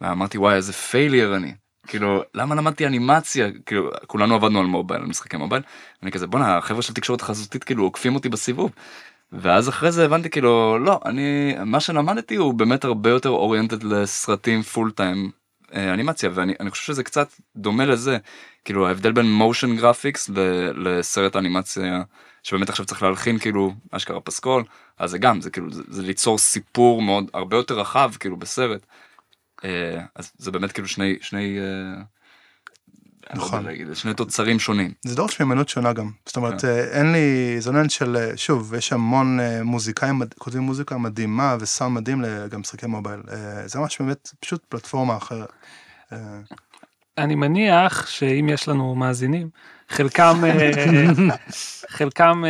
ואמרתי 0.00 0.38
וואי 0.38 0.54
איזה 0.54 0.72
failure 0.72 1.36
אני. 1.36 1.54
כאילו 1.86 2.22
למה 2.34 2.54
למדתי 2.54 2.86
אנימציה 2.86 3.48
כאילו 3.66 3.90
כולנו 4.06 4.34
עבדנו 4.34 4.60
על 4.60 4.66
mobile 4.66 5.00
על 5.00 5.06
משחקי 5.06 5.36
mobile 5.36 5.62
אני 6.02 6.10
כזה 6.10 6.26
בואנה 6.26 6.56
החבר'ה 6.56 6.82
של 6.82 6.94
תקשורת 6.94 7.20
חזותית 7.20 7.64
כאילו 7.64 7.84
עוקפים 7.84 8.14
אותי 8.14 8.28
בסיבוב. 8.28 8.72
ואז 9.32 9.68
אחרי 9.68 9.92
זה 9.92 10.04
הבנתי 10.04 10.30
כאילו 10.30 10.78
לא 10.78 11.00
אני 11.04 11.54
מה 11.66 11.80
שלמדתי 11.80 12.36
הוא 12.36 12.54
באמת 12.54 12.84
הרבה 12.84 13.10
יותר 13.10 13.28
oriented 13.28 13.82
לסרטים 13.82 14.62
full 14.62 14.90
time 14.90 15.30
אנימציה 15.74 16.30
ואני 16.34 16.54
אני 16.60 16.70
חושב 16.70 16.84
שזה 16.84 17.02
קצת 17.04 17.28
דומה 17.56 17.84
לזה 17.84 18.18
כאילו 18.64 18.88
ההבדל 18.88 19.12
בין 19.12 19.32
motion 19.32 19.76
graphics 19.76 20.30
לסרט 20.74 21.36
אנימציה 21.36 22.02
שבאמת 22.42 22.68
עכשיו 22.68 22.86
צריך 22.86 23.02
להלחין 23.02 23.38
כאילו 23.38 23.74
אשכרה 23.90 24.20
פסקול 24.20 24.64
אז 24.98 25.10
זה 25.10 25.18
גם 25.18 25.40
זה 25.40 25.50
כאילו 25.50 25.70
זה, 25.70 25.82
זה 25.88 26.02
ליצור 26.02 26.38
סיפור 26.38 27.02
מאוד 27.02 27.30
הרבה 27.34 27.56
יותר 27.56 27.80
רחב 27.80 28.12
כאילו 28.20 28.36
בסרט. 28.36 28.86
אה, 29.64 30.04
אז 30.14 30.32
זה 30.38 30.50
באמת 30.50 30.72
כאילו 30.72 30.88
שני 30.88 31.16
שני 31.20 31.58
אה, 31.58 31.64
אני 31.64 32.02
לא 32.02 32.02
יודע 32.02 33.13
נכון. 33.34 33.64
להגיד, 33.64 33.86
שני 33.94 34.14
תוצרים 34.14 34.58
שונים. 34.58 34.92
זה 35.02 35.16
דורש 35.16 35.40
מיומנות 35.40 35.68
שונה 35.68 35.92
גם. 35.92 36.10
זאת 36.26 36.36
אומרת, 36.36 36.64
אה, 36.64 36.84
אין 36.84 37.12
לי, 37.12 37.56
זה 37.60 37.70
לא 37.70 37.76
עניין 37.76 37.88
של, 37.88 38.16
אה, 38.16 38.36
שוב, 38.36 38.74
יש 38.74 38.92
המון 38.92 39.40
אה, 39.40 39.62
מוזיקאים, 39.62 40.22
כותבים 40.38 40.62
מוזיקה 40.62 40.98
מדהימה 40.98 41.56
וסאונד 41.60 41.94
מדהים 42.00 42.22
לגם 42.22 42.60
משחקי 42.60 42.86
מובייל. 42.86 43.20
זה 43.66 43.78
ממש 43.78 44.00
באמת 44.00 44.30
פשוט 44.40 44.64
פלטפורמה 44.68 45.16
אחרת. 45.16 45.52
אני 47.18 47.34
מניח 47.34 48.06
שאם 48.06 48.48
יש 48.52 48.68
לנו 48.68 48.94
מאזינים, 48.94 49.48
חלקם, 49.88 50.40
חלקם. 51.96 52.44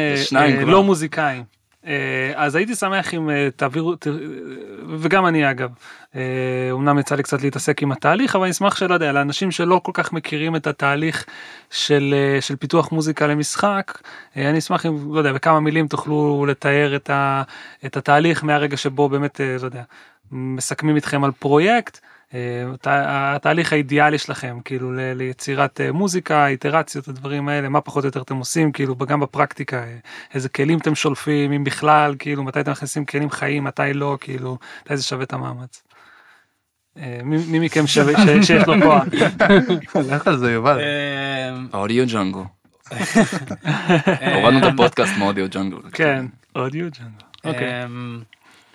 לא 0.67 0.85
מוזיקאים. 0.85 1.45
אה, 1.87 2.33
אז 2.35 2.55
הייתי 2.55 2.75
שמח 2.75 3.15
אם 3.15 3.31
אה, 3.31 3.49
תעבירו, 3.57 3.95
וגם 4.99 5.27
אני 5.27 5.51
אגב, 5.51 5.71
אה, 6.17 6.21
אמנם 6.73 6.99
יצא 6.99 7.15
לי 7.15 7.23
קצת 7.23 7.43
להתעסק 7.43 7.83
עם 7.83 7.93
התהליך, 7.93 8.37
אבל 8.37 8.45
אני 8.45 8.51
אשמח 8.51 8.77
שלא 8.77 8.95
יודע, 8.95 9.13
לאנשים 9.13 9.51
שלא 9.51 9.81
כל 9.85 9.93
כך 9.95 10.13
מכירים 10.13 10.57
את 10.57 10.67
התהליך 10.67 11.25
של, 11.71 12.15
של 12.41 12.57
פיתוח 12.57 12.93
מוזיקה 12.93 13.27
למשחק, 13.27 13.99
אני 14.37 14.59
אשמח 14.59 14.87
אם, 14.87 15.15
לא 15.15 15.19
יודע, 15.19 15.33
בכמה 15.33 15.61
מילים 15.61 15.89
תוכלו 15.89 16.47
לתאר 16.49 16.97
את, 16.97 17.11
ה, 17.11 17.43
את 17.87 17.97
התהליך 17.97 18.45
מהרגע 18.45 18.77
שבו 18.77 19.09
באמת, 19.09 19.41
לא 19.61 19.67
יודע, 19.67 19.83
מסכמים 20.33 20.97
איתכם 20.97 21.25
על 21.25 21.33
פרויקט. 21.33 22.01
אה, 22.35 23.35
התהליך 23.35 23.73
האידיאלי 23.73 24.19
שלכם 24.19 24.59
כאילו 24.65 24.93
ליצירת 24.95 25.81
אה, 25.81 25.93
מוזיקה 25.93 26.47
איטרציות 26.47 27.09
הדברים 27.09 27.49
האלה 27.49 27.69
מה 27.69 27.81
פחות 27.81 28.05
או 28.05 28.09
יותר 28.09 28.23
אתם 28.23 28.37
עושים 28.37 28.73
כאילו 28.73 28.97
גם 28.97 29.21
בפרקטיקה 29.21 29.83
אה, 29.83 29.97
איזה 30.35 30.49
כלים 30.49 30.79
אתם 30.79 30.95
שולפים 30.95 31.53
אם 31.53 31.65
בכלל 31.65 32.15
כאילו 32.19 32.43
מתי 32.43 32.61
אתם 32.61 32.71
מכניסים 32.71 33.05
כלים 33.05 33.31
חיים 33.31 33.65
מתי 33.65 33.83
לא 33.95 34.19
כאילו 34.21 34.59
מתי 34.85 34.97
זה 34.97 35.03
שווה 35.03 35.25
את 35.25 35.33
המאמץ. 35.33 35.83
מי 37.25 37.59
מכם 37.59 37.87
שווה 37.87 38.43
שיש 38.43 38.67
לו 38.67 38.75
כוח 38.83 39.05
לך 40.11 40.27
על 40.29 40.39
זה 40.39 40.53
יובל. 40.53 40.81
אודיו 41.75 42.07
ג'אנגו. 42.07 42.45
הורדנו 44.35 44.59
את 44.59 44.73
הפודקאסט 44.73 45.19
מאודיו 45.19 45.49
ג'אנגו. 45.49 45.79
כן 45.93 46.27
אודיו 46.57 46.87
ג'אנגו. 46.91 47.55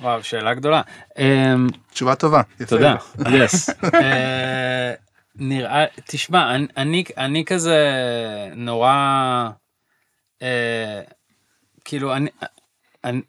וואו 0.02 0.24
שאלה 0.24 0.54
גדולה. 0.54 0.82
אמ, 1.18 1.68
תשובה 1.92 2.16
טובה. 2.16 2.42
תודה. 2.68 2.96
יס. 3.44 3.70
אה, 3.94 4.94
נראה 5.36 5.86
תשמע 6.06 6.56
אני- 6.56 6.68
אני 6.78 7.04
אני 7.18 7.46
כזה 7.46 7.88
נורא 8.56 9.50
אה, 10.42 11.02
כאילו 11.86 12.16
אני 12.16 12.30
אני 13.04 13.22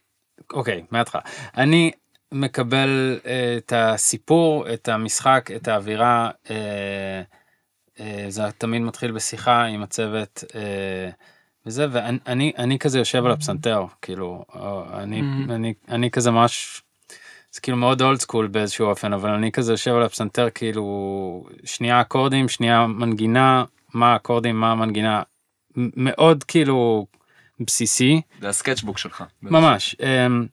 אוקיי 0.53 0.85
מההתחלה 0.91 1.21
אני 1.57 1.91
מקבל 2.33 3.21
אה, 3.27 3.55
את 3.57 3.73
הסיפור 3.77 4.73
את 4.73 4.89
המשחק 4.89 5.51
את 5.57 5.69
האווירה. 5.69 6.31
אה, 6.51 7.23
אה, 8.01 8.25
זה 8.29 8.43
תמיד 8.59 8.83
מתחיל 8.83 9.13
בשיחה 9.13 9.65
עם 9.65 9.83
הצוות 9.83 10.45
אה, 10.55 11.11
וזה, 11.67 11.87
ואני 11.93 12.19
אני, 12.27 12.53
אני 12.59 12.79
כזה 12.79 12.99
יושב 12.99 13.25
על 13.25 13.31
הפסנתר, 13.31 13.85
כאילו, 14.03 14.45
אה, 14.57 15.03
אני, 15.03 15.21
Mhm. 15.21 15.51
אני, 15.53 15.75
אני 15.89 16.11
כזה 16.11 16.31
ממש, 16.31 16.83
זה 17.53 17.61
כאילו 17.61 17.77
מאוד 17.77 18.03
אולד 18.03 18.21
סקול 18.21 18.47
באיזשהו 18.47 18.87
אופן, 18.87 19.13
אבל 19.13 19.31
אני 19.31 19.53
כזה 19.53 19.73
יושב 19.73 19.95
על 19.95 20.03
הפסנתר, 20.03 20.49
כאילו, 20.55 20.85
שנייה 21.65 22.01
אקורדים, 22.01 22.49
שנייה 22.49 22.87
מנגינה, 22.87 23.65
מה 23.95 24.13
האקורדים, 24.13 24.61
מה 24.61 24.73
המנגינה, 24.73 25.23
מאוד 25.77 26.45
כאילו 26.45 27.07
בסיסי, 27.61 28.21
זה 28.41 28.49
הסקצ'בוק 28.49 28.99
שלך. 28.99 29.25
ממש. 29.43 29.97
אמ, 30.01 30.47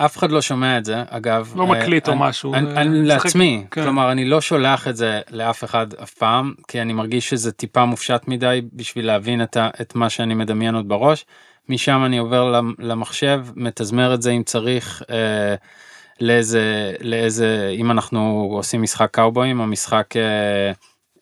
אף 0.00 0.16
אחד 0.16 0.30
לא 0.30 0.40
שומע 0.42 0.78
את 0.78 0.84
זה, 0.84 1.02
אגב. 1.10 1.52
לא 1.56 1.62
אה, 1.62 1.68
מקליט 1.68 2.08
או 2.08 2.16
משהו, 2.16 2.54
אני, 2.54 2.76
אה, 2.76 2.82
לעצמי, 2.84 3.64
כן. 3.70 3.82
כלומר 3.82 4.12
אני 4.12 4.24
לא 4.24 4.40
שולח 4.40 4.88
את 4.88 4.96
זה 4.96 5.20
לאף 5.30 5.64
אחד 5.64 5.94
אף 5.94 6.10
פעם, 6.14 6.54
כי 6.68 6.80
אני 6.82 6.92
מרגיש 6.92 7.28
שזה 7.30 7.52
טיפה 7.52 7.84
מופשט 7.84 8.28
מדי 8.28 8.60
בשביל 8.72 9.06
להבין 9.06 9.42
את, 9.42 9.56
ה, 9.56 9.68
את 9.80 9.94
מה 9.94 10.10
שאני 10.10 10.34
מדמיין 10.34 10.74
עוד 10.74 10.88
בראש. 10.88 11.24
משם 11.68 12.02
אני 12.04 12.18
עובר 12.18 12.50
למ- 12.50 12.74
למחשב, 12.78 13.46
מתזמר 13.56 14.14
את 14.14 14.22
זה 14.22 14.30
אם 14.30 14.42
צריך, 14.42 15.02
אה, 15.10 15.54
לאיזה, 16.20 16.92
לאיזה, 17.00 17.74
אם 17.76 17.90
אנחנו 17.90 18.48
עושים 18.52 18.82
משחק 18.82 19.08
קאובויים 19.10 19.60
או 19.60 19.66
משחק, 19.66 20.14
אה, 20.16 20.72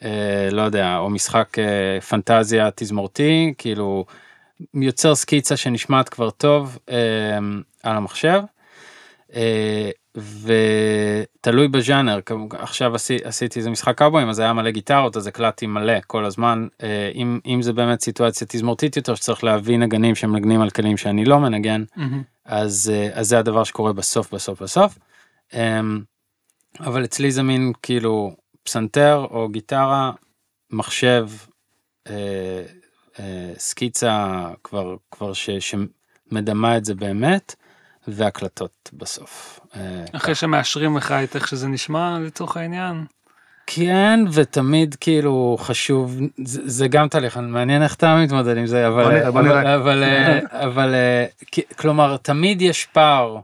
אה, 0.08 0.48
לא 0.50 0.62
יודע, 0.62 0.96
או 0.96 1.10
משחק 1.10 1.58
אה, 1.58 2.00
פנטזיה 2.00 2.68
תזמורתי, 2.74 3.54
כאילו 3.58 4.04
יוצר 4.74 5.14
סקיצה 5.14 5.56
שנשמעת 5.56 6.08
כבר 6.08 6.30
טוב 6.30 6.78
אה, 6.90 6.96
על 7.82 7.96
המחשב. 7.96 8.40
אה, 9.36 9.90
ותלוי 10.16 11.68
בז'אנר 11.68 12.20
עכשיו 12.50 12.94
עשי, 12.94 13.16
עשיתי 13.24 13.58
איזה 13.58 13.70
משחק 13.70 13.98
קאובויים 13.98 14.28
אז 14.28 14.38
היה 14.38 14.52
מלא 14.52 14.70
גיטרות 14.70 15.16
אז 15.16 15.26
הקלטתי 15.26 15.66
מלא 15.66 15.92
כל 16.06 16.24
הזמן 16.24 16.66
אה, 16.82 17.10
אם 17.14 17.40
אם 17.46 17.62
זה 17.62 17.72
באמת 17.72 18.00
סיטואציה 18.00 18.46
תזמורתית 18.50 18.96
יותר 18.96 19.14
שצריך 19.14 19.44
להביא 19.44 19.78
נגנים 19.78 20.14
שמנגנים 20.14 20.60
על 20.60 20.70
כלים 20.70 20.96
שאני 20.96 21.24
לא 21.24 21.40
מנגן 21.40 21.84
מהמם. 21.96 22.22
אז 22.44 22.92
אה, 22.94 23.08
אז 23.12 23.28
זה 23.28 23.38
הדבר 23.38 23.64
שקורה 23.64 23.92
בסוף 23.92 24.34
בסוף 24.34 24.62
בסוף. 24.62 24.98
אבל 26.80 27.04
אצלי 27.04 27.30
זה 27.30 27.42
מין 27.42 27.72
כאילו 27.82 28.36
פסנתר 28.62 29.26
או 29.30 29.48
גיטרה 29.48 30.12
מחשב 30.70 31.28
סקיצה 33.58 34.48
כבר 34.64 34.96
כבר 35.10 35.32
ש, 35.32 35.50
שמדמה 35.50 36.76
את 36.76 36.84
זה 36.84 36.94
באמת 36.94 37.54
והקלטות 38.08 38.90
בסוף. 38.92 39.60
אה, 39.76 40.04
אחרי 40.12 40.34
שמאשרים 40.34 40.96
לך 40.96 41.12
את 41.12 41.36
איך 41.36 41.48
שזה 41.48 41.68
נשמע 41.68 42.18
לצורך 42.18 42.56
העניין. 42.56 43.04
כן 43.66 44.20
ותמיד 44.32 44.94
כאילו 45.00 45.56
חשוב 45.60 46.16
זה, 46.44 46.60
זה 46.64 46.88
גם 46.88 47.08
תהליך 47.08 47.36
מעניין 47.36 47.82
איך 47.82 47.94
אתה 47.94 48.16
מתמודד 48.16 48.56
עם 48.56 48.66
זה 48.66 48.88
אבל 48.88 49.02
בוא 49.02 49.12
נראה, 49.12 49.30
בוא 49.30 49.40
אבל 49.40 49.48
נראה. 49.48 49.74
אבל, 49.74 50.02
אה, 50.02 50.38
אבל 50.64 50.94
אה, 50.94 51.26
כלומר 51.76 52.16
תמיד 52.16 52.62
יש 52.62 52.86
פער 52.86 53.38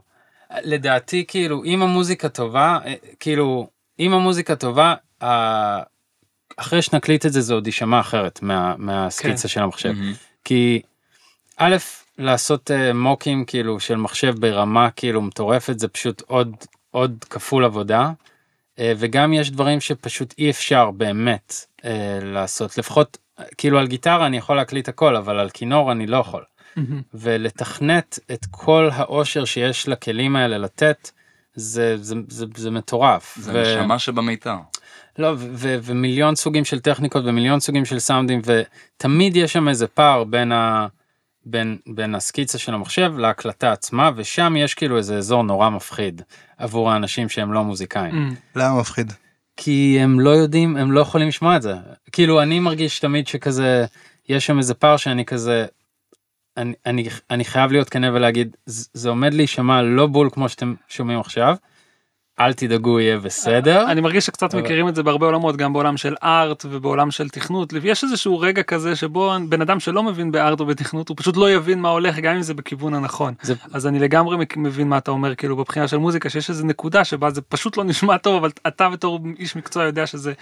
לדעתי 0.63 1.25
כאילו 1.27 1.63
אם 1.63 1.81
המוזיקה 1.81 2.29
טובה 2.29 2.79
כאילו 3.19 3.67
אם 3.99 4.13
המוזיקה 4.13 4.55
טובה 4.55 4.93
אחרי 6.57 6.81
שנקליט 6.81 7.25
את 7.25 7.33
זה 7.33 7.41
זה 7.41 7.53
עוד 7.53 7.67
יישמע 7.67 7.99
אחרת 7.99 8.41
מה, 8.41 8.75
מהסקיצה 8.77 9.41
כן. 9.41 9.47
של 9.47 9.61
המחשב 9.61 9.91
מהמם. 9.91 10.13
כי 10.45 10.81
א' 11.57 11.75
לעשות 12.17 12.71
אה, 12.71 12.93
מוקים 12.93 13.45
כאילו 13.45 13.79
של 13.79 13.95
מחשב 13.95 14.33
ברמה 14.39 14.89
כאילו 14.89 15.21
מטורפת 15.21 15.79
זה 15.79 15.87
פשוט 15.87 16.21
עוד 16.27 16.55
עוד 16.91 17.25
כפול 17.29 17.65
עבודה 17.65 18.11
אה, 18.79 18.93
וגם 18.97 19.33
יש 19.33 19.51
דברים 19.51 19.81
שפשוט 19.81 20.33
אי 20.37 20.49
אפשר 20.49 20.91
באמת 20.91 21.53
אה, 21.85 22.19
לעשות 22.21 22.77
לפחות 22.77 23.17
כאילו 23.57 23.79
על 23.79 23.87
גיטרה 23.87 24.25
אני 24.25 24.37
יכול 24.37 24.55
להקליט 24.55 24.89
הכל 24.89 25.15
אבל 25.15 25.39
על 25.39 25.49
כינור 25.49 25.91
אני 25.91 26.07
לא 26.07 26.17
יכול 26.17 26.43
מהמם. 26.75 27.01
ולתכנת 27.13 28.19
את 28.31 28.45
כל 28.51 28.89
האושר 28.93 29.45
שיש 29.45 29.87
לכלים 29.87 30.35
האלה 30.35 30.57
לתת 30.57 31.11
זה 31.55 31.97
זה 31.97 32.15
זה, 32.27 32.45
זה 32.55 32.71
מטורף. 32.71 33.37
זה 33.39 33.51
ו- 33.53 33.61
נשמה 33.61 33.99
שבמיתר. 33.99 34.55
לא, 35.19 35.27
ו- 35.27 35.47
ו- 35.53 35.77
ומיליון 35.83 36.35
סוגים 36.35 36.65
של 36.65 36.79
טכניקות 36.79 37.23
ומיליון 37.25 37.59
סוגים 37.59 37.85
של 37.85 37.99
סאונדים 37.99 38.41
ותמיד 38.45 39.35
יש 39.35 39.53
שם 39.53 39.69
איזה 39.69 39.87
פער 39.87 40.23
בין 40.23 40.51
ה... 40.51 40.87
בין, 41.45 41.77
בין 41.87 42.15
הסקיצה 42.15 42.57
של 42.57 42.73
המחשב 42.73 43.13
להקלטה 43.17 43.71
עצמה 43.71 44.11
ושם 44.15 44.53
יש 44.57 44.73
כאילו 44.73 44.97
איזה 44.97 45.17
אזור 45.17 45.43
נורא 45.43 45.69
מפחיד 45.69 46.21
עבור 46.57 46.91
האנשים 46.91 47.29
שהם 47.29 47.53
לא 47.53 47.63
מוזיקאים 47.63 48.15
מהמם. 48.15 48.35
למה 48.55 48.79
מפחיד? 48.79 49.13
כי 49.57 49.97
הם 50.01 50.19
לא 50.19 50.29
יודעים 50.29 50.77
הם 50.77 50.91
לא 50.91 50.99
יכולים 50.99 51.27
לשמוע 51.27 51.55
את 51.55 51.61
זה 51.61 51.73
כאילו 52.11 52.41
אני 52.41 52.59
מרגיש 52.59 52.99
תמיד 52.99 53.27
שכזה 53.27 53.85
יש 54.29 54.45
שם 54.45 54.57
איזה 54.57 54.73
פער 54.73 54.97
שאני 54.97 55.25
כזה 55.25 55.65
אני, 56.57 56.73
אני, 56.85 57.07
אני 57.31 57.45
חייב 57.45 57.71
להיות 57.71 57.89
כנה 57.89 58.13
ולהגיד 58.13 58.55
"ז- 58.65 58.89
זה 58.93 59.09
עומד 59.09 59.33
להישמע 59.33 59.81
לא 59.81 60.07
בול 60.07 60.29
כמו 60.33 60.49
שאתם 60.49 60.73
שומעים 60.87 61.19
עכשיו. 61.19 61.55
אל 62.39 62.53
תדאגו 62.53 62.99
יהיה 62.99 63.17
בסדר. 63.17 63.85
אני 63.91 64.01
מרגיש 64.01 64.25
שקצת 64.25 64.53
אבל- 64.53 64.63
מכירים 64.63 64.87
את 64.87 64.95
זה 64.95 65.03
בהרבה 65.03 65.25
עולמות 65.25 65.55
גם 65.57 65.73
בעולם 65.73 65.97
של 65.97 66.15
ארט 66.23 66.65
ובעולם 66.69 67.11
של 67.11 67.29
תכנות 67.29 67.73
יש 67.83 68.03
איזשהו 68.03 68.39
רגע 68.39 68.63
כזה 68.63 68.95
שבו 68.95 69.33
בן 69.49 69.61
אדם 69.61 69.79
שלא 69.79 70.03
מבין 70.03 70.31
בארט 70.31 70.59
או 70.59 70.65
בתכנות 70.65 71.09
הוא 71.09 71.17
פשוט 71.19 71.37
לא 71.37 71.51
יבין 71.51 71.79
מה 71.79 71.89
הולך 71.89 72.19
גם 72.19 72.35
אם 72.35 72.41
זה 72.41 72.53
בכיוון 72.53 72.93
הנכון 72.93 73.33
זה- 73.41 73.53
אז 73.73 73.87
אני 73.87 73.99
לגמרי 73.99 74.37
מבין 74.57 74.89
מה 74.89 74.97
אתה 74.97 75.11
אומר 75.11 75.35
כאילו 75.35 75.55
בבחינה 75.55 75.87
של 75.87 75.97
מוזיקה 75.97 76.29
שיש 76.29 76.49
איזה 76.49 76.65
נקודה 76.65 77.03
שבה 77.03 77.29
זה 77.29 77.41
פשוט 77.41 77.77
לא 77.77 77.83
נשמע 77.83 78.17
טוב 78.17 78.35
אבל 78.35 78.49
אתה 78.67 78.89
בתור 78.89 79.19
איש 79.39 79.55
מקצוע 79.55 79.83
יודע 79.83 80.07
שזה 80.07 80.33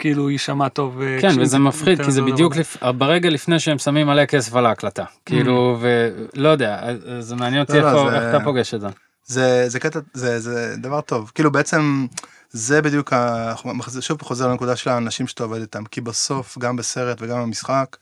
כאילו 0.00 0.30
יישמע 0.30 0.68
טוב. 0.68 1.00
אה, 1.02 1.18
כן 1.20 1.40
וזה 1.40 1.58
מפחיד 1.58 2.02
כי 2.04 2.10
זה 2.12 2.22
בדיוק. 2.22 2.56
לפ... 2.56 2.76
ברגע 2.84 3.30
לפני 3.30 3.58
שהם 3.60 3.78
שמים 3.78 4.06
מלא 4.06 4.24
כסף 4.24 4.54
על 4.54 4.66
ההקלטה 4.66 5.04
כאילו 5.26 5.78
ולא 5.80 6.48
יודע 6.48 6.78
אז- 6.82 6.98
זה 7.18 7.36
מעניין 7.36 7.62
אותי 7.62 7.72
לא, 7.80 7.92
לא, 7.92 8.12
איך 8.14 8.34
אתה 8.34 8.44
פוגש 8.44 8.74
את 8.74 8.80
זה. 8.80 8.88
זה 9.30 9.68
זה 9.68 9.80
קטע 9.80 9.98
זה 10.14 10.40
זה 10.40 10.74
דבר 10.78 11.00
טוב 11.00 11.30
כאילו 11.34 11.52
בעצם 11.52 12.06
זה 12.50 12.82
בדיוק 12.82 13.12
ה- 13.12 13.52
שוב 14.00 14.22
חוזר 14.22 14.48
לנקודה 14.48 14.76
של 14.76 14.90
האנשים 14.90 15.26
שאתה 15.26 15.42
עובד 15.42 15.60
איתם 15.60 15.84
כי 15.84 16.00
בסוף 16.00 16.58
גם 16.58 16.76
בסרט 16.76 17.18
וגם 17.20 17.42
במשחק. 17.42 17.96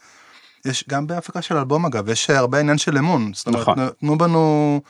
יש 0.65 0.85
גם 0.89 1.07
בהפקה 1.07 1.43
של 1.43 1.57
אלבום 1.57 1.87
אגב 1.87 2.09
יש 2.09 2.31
הרבה 2.31 2.59
עניין 2.61 2.79
של 2.79 2.99
אמון 2.99 3.33
זאת 3.35 3.47
אומרת 3.47 3.63
נכון. 3.63 3.89
תנו 4.01 4.19
בנו 4.19 4.81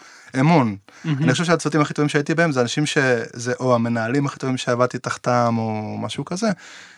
אמון 0.40 0.76
מהמם. 1.04 1.22
אני 1.22 1.32
חושב 1.32 1.44
שהצוותים 1.44 1.80
הכי 1.80 1.94
טובים 1.94 2.08
שהייתי 2.08 2.34
בהם 2.34 2.52
זה 2.52 2.60
אנשים 2.60 2.86
שזה 2.86 3.52
או 3.60 3.74
המנהלים 3.74 4.26
הכי 4.26 4.38
טובים 4.38 4.56
שעבדתי 4.56 4.98
תחתם 4.98 5.54
או 5.58 5.96
משהו 6.00 6.24
כזה. 6.24 6.48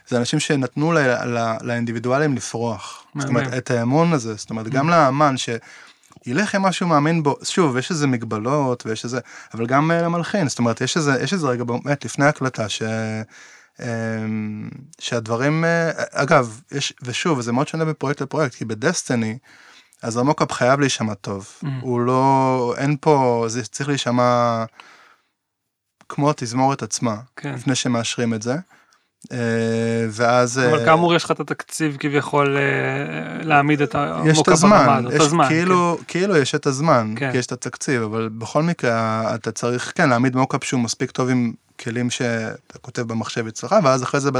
זה 0.08 0.16
אנשים 0.18 0.40
שנתנו 0.40 0.92
ל- 0.92 0.98
ל- 1.24 1.56
לאינדיבידואלים 1.62 2.36
לפרוח. 2.36 3.04
זאת 3.18 3.28
אומרת. 3.28 3.54
את 3.54 3.70
האמון 3.70 4.12
הזה 4.12 4.34
זאת 4.34 4.50
אומרת 4.50 4.68
גם 4.68 4.90
לאמן 4.90 5.34
שילך 6.24 6.54
עם 6.54 6.62
מה 6.62 6.72
שהוא 6.72 6.88
מאמין 6.88 7.22
בו 7.22 7.36
שוב 7.42 7.76
יש 7.76 7.90
איזה 7.90 8.06
מגבלות 8.06 8.86
ויש 8.86 9.04
איזה 9.04 9.20
אבל 9.54 9.66
גם 9.66 9.90
אה, 9.90 10.02
למלחין 10.02 10.48
זאת 10.48 10.58
אומרת 10.58 10.80
יש 10.80 10.96
איזה 10.96 11.22
יש 11.22 11.32
איזה 11.32 11.46
רגע 11.46 11.64
באמת 11.64 12.04
לפני 12.04 12.24
הקלטה 12.24 12.68
ש. 12.68 12.82
אמ, 13.80 14.70
שהדברים 14.98 15.64
אה, 15.64 15.90
אגב 16.12 16.60
יש 16.72 16.92
ושוב 17.02 17.40
זה 17.40 17.52
מאוד 17.52 17.68
שונה 17.68 17.84
מפרויקט 17.84 18.22
לפרויקט 18.22 18.54
כי 18.54 18.64
בדסטיני 18.64 19.38
אז 20.02 20.16
המוקאפ 20.16 20.52
חייב 20.52 20.80
להישמע 20.80 21.14
טוב 21.14 21.48
Mm. 21.64 21.66
הוא 21.80 22.00
לא 22.00 22.74
אין 22.78 22.96
פה 23.00 23.44
זה 23.48 23.64
צריך 23.64 23.88
להישמע 23.88 24.64
כמו 26.08 26.30
התזמורת 26.30 26.82
עצמה 26.82 27.16
כן. 27.36 27.54
לפני 27.54 27.74
שמאשרים 27.74 28.34
את 28.34 28.42
זה. 28.42 28.56
אה, 29.32 30.06
ואז 30.10 30.58
אבל 30.58 30.78
אה, 30.78 30.84
כאמור 30.84 31.14
יש 31.14 31.24
לך 31.24 31.30
את 31.30 31.40
התקציב 31.40 31.96
כביכול 32.00 32.56
אה, 32.56 33.44
להעמיד 33.44 33.82
את 33.82 33.94
את 34.40 34.48
ברמה 34.48 34.80
הזמן, 34.80 35.06
הזאת, 35.06 35.20
יש 35.20 35.26
הזמן, 35.26 35.48
כאילו, 35.48 35.98
כאילו 36.08 36.36
יש 36.36 36.54
את 36.54 36.66
הזמן, 36.66 37.14
כן. 37.16 37.32
כי 37.32 37.38
יש 37.38 37.46
את 37.46 37.52
התקציב, 37.52 38.02
אבל 38.02 38.28
בכל 38.38 38.62
מקרה 38.62 39.22
אתה 39.34 39.52
צריך 39.52 39.92
כן 39.94 40.08
להעמיד 40.08 40.36
מוקאפ 40.36 40.64
שהוא 40.64 40.80
מספיק 40.80 41.10
טוב 41.10 41.28
עם 41.28 41.52
כלים 41.80 42.10
שאתה 42.10 42.78
כותב 42.80 43.02
במחשב 43.02 43.46
אצלך, 43.46 43.76
ואז 43.84 44.02
אחרי 44.02 44.20
זה 44.20 44.30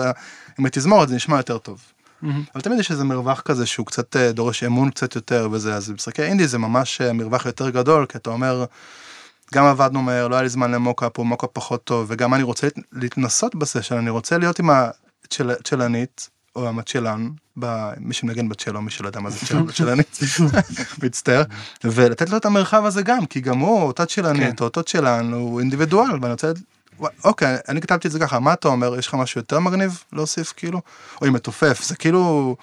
עם 0.59 0.66
התזמורת 0.66 1.09
זה 1.09 1.14
נשמע 1.14 1.37
יותר 1.37 1.59
טוב. 1.59 1.79
כן. 1.79 2.27
מהמם. 2.27 2.43
אבל 2.55 2.62
תמיד 2.62 2.79
יש 2.79 2.90
איזה 2.90 3.05
מרווח 3.05 3.40
כזה 3.40 3.66
שהוא 3.66 3.87
קצת 3.87 4.16
דורש 4.16 4.64
אמון 4.64 4.90
קצת 4.90 5.14
יותר 5.14 5.49
וזה, 5.53 5.75
אז 5.75 5.90
במשחקי 5.90 6.23
אינדי 6.23 6.47
זה 6.47 6.59
ממש 6.59 7.01
מרווח 7.01 7.47
יותר 7.47 7.71
גדול, 7.71 8.07
כי 8.07 8.19
אתה 8.19 8.31
אומר, 8.31 8.64
גם 9.55 9.65
עבדנו 9.65 10.03
מהר, 10.03 10.29
לא 10.29 10.35
היה 10.35 10.43
לי 10.43 10.49
זמן 10.49 10.71
למוקאפ, 10.71 11.19
או 11.19 11.25
מוקאפ 11.25 11.51
פחות 11.53 11.85
טוב, 11.85 12.07
וגם 12.09 12.35
אני 12.35 12.43
רוצה 12.43 12.67
להת- 12.67 12.85
להתנסות 12.93 13.55
בסשן, 13.55 13.97
אני 13.97 14.11
רוצה 14.11 14.39
להיות 14.39 14.59
עם 14.59 14.71
הצ'לנית, 15.51 16.29
או 16.57 16.69
המצ'לן, 16.69 17.29
מי 17.97 18.15
שמנגן 18.15 18.49
בצ'לו, 18.49 18.83
מי 18.83 18.91
שלא 18.91 19.07
יודע 19.07 19.21
מה 19.21 19.31
זה 19.31 19.39
צ'לנית, 19.75 20.19
מצטער, 21.03 21.43
ולתת 21.85 22.31
לו 22.31 22.37
את 22.37 22.45
המרחב 22.45 22.85
הזה 22.85 23.03
גם, 23.03 23.27
כי 23.27 23.41
גם 23.41 23.59
הוא, 23.59 23.83
אותה 23.83 24.07
צ'לנית, 24.07 24.43
כן. 24.43 24.55
או 24.61 24.65
אותו 24.65 24.83
צ'לן, 24.83 25.33
הוא 25.33 25.61
אינדיבידואל, 25.61 26.11
ואני 26.23 26.33
רוצה... 26.33 26.53
אוקיי, 27.25 27.57
אני 27.69 27.81
כתבתי 27.81 28.09
את 28.09 28.13
זה 28.13 28.19
ככה, 28.19 28.39
מה 28.41 28.53
אתה 28.53 28.69
אומר, 28.69 28.99
יש 28.99 29.07
לך 29.07 29.15
משהו 29.15 29.39
יותר 29.39 29.61
מגניב 29.61 30.03
להוסיף 30.13 30.53
כאילו? 30.57 30.81
או 31.21 31.27
עם 31.27 31.33
מתופף, 31.33 31.83
זה 31.85 31.97
כאילו... 31.97 32.57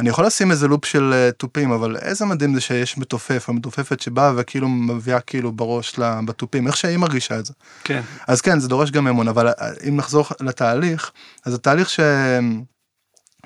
אני 0.00 0.08
יכול 0.08 0.26
לשים 0.26 0.50
איזה 0.50 0.68
לופ 0.68 0.84
של 0.84 1.12
אה, 1.12 1.32
תופים, 1.32 1.72
אבל 1.72 1.96
איזה 1.96 2.24
מדהים 2.24 2.54
זה 2.54 2.60
שיש 2.60 2.98
מתופף, 2.98 3.48
או 3.48 3.52
מתופפת 3.52 4.00
שבאה 4.00 4.32
וכאילו 4.36 4.68
מביאה 4.68 5.20
כאילו 5.20 5.52
בראש 5.52 5.98
בתופים, 5.98 6.66
איך 6.66 6.76
שהיא 6.76 6.96
מרגישה 6.96 7.38
את 7.38 7.46
זה. 7.46 7.52
כן. 7.84 8.02
אז 8.26 8.40
כן, 8.40 8.60
זה 8.60 8.68
דורש 8.68 8.90
גם 8.90 9.06
אמון, 9.06 9.28
אבל 9.28 9.48
אה, 9.48 9.52
אם 9.88 9.96
נחזור 9.96 10.26
לתהליך, 10.40 11.10
אז 11.44 11.54
התהליך 11.54 11.90
ש... 11.90 12.00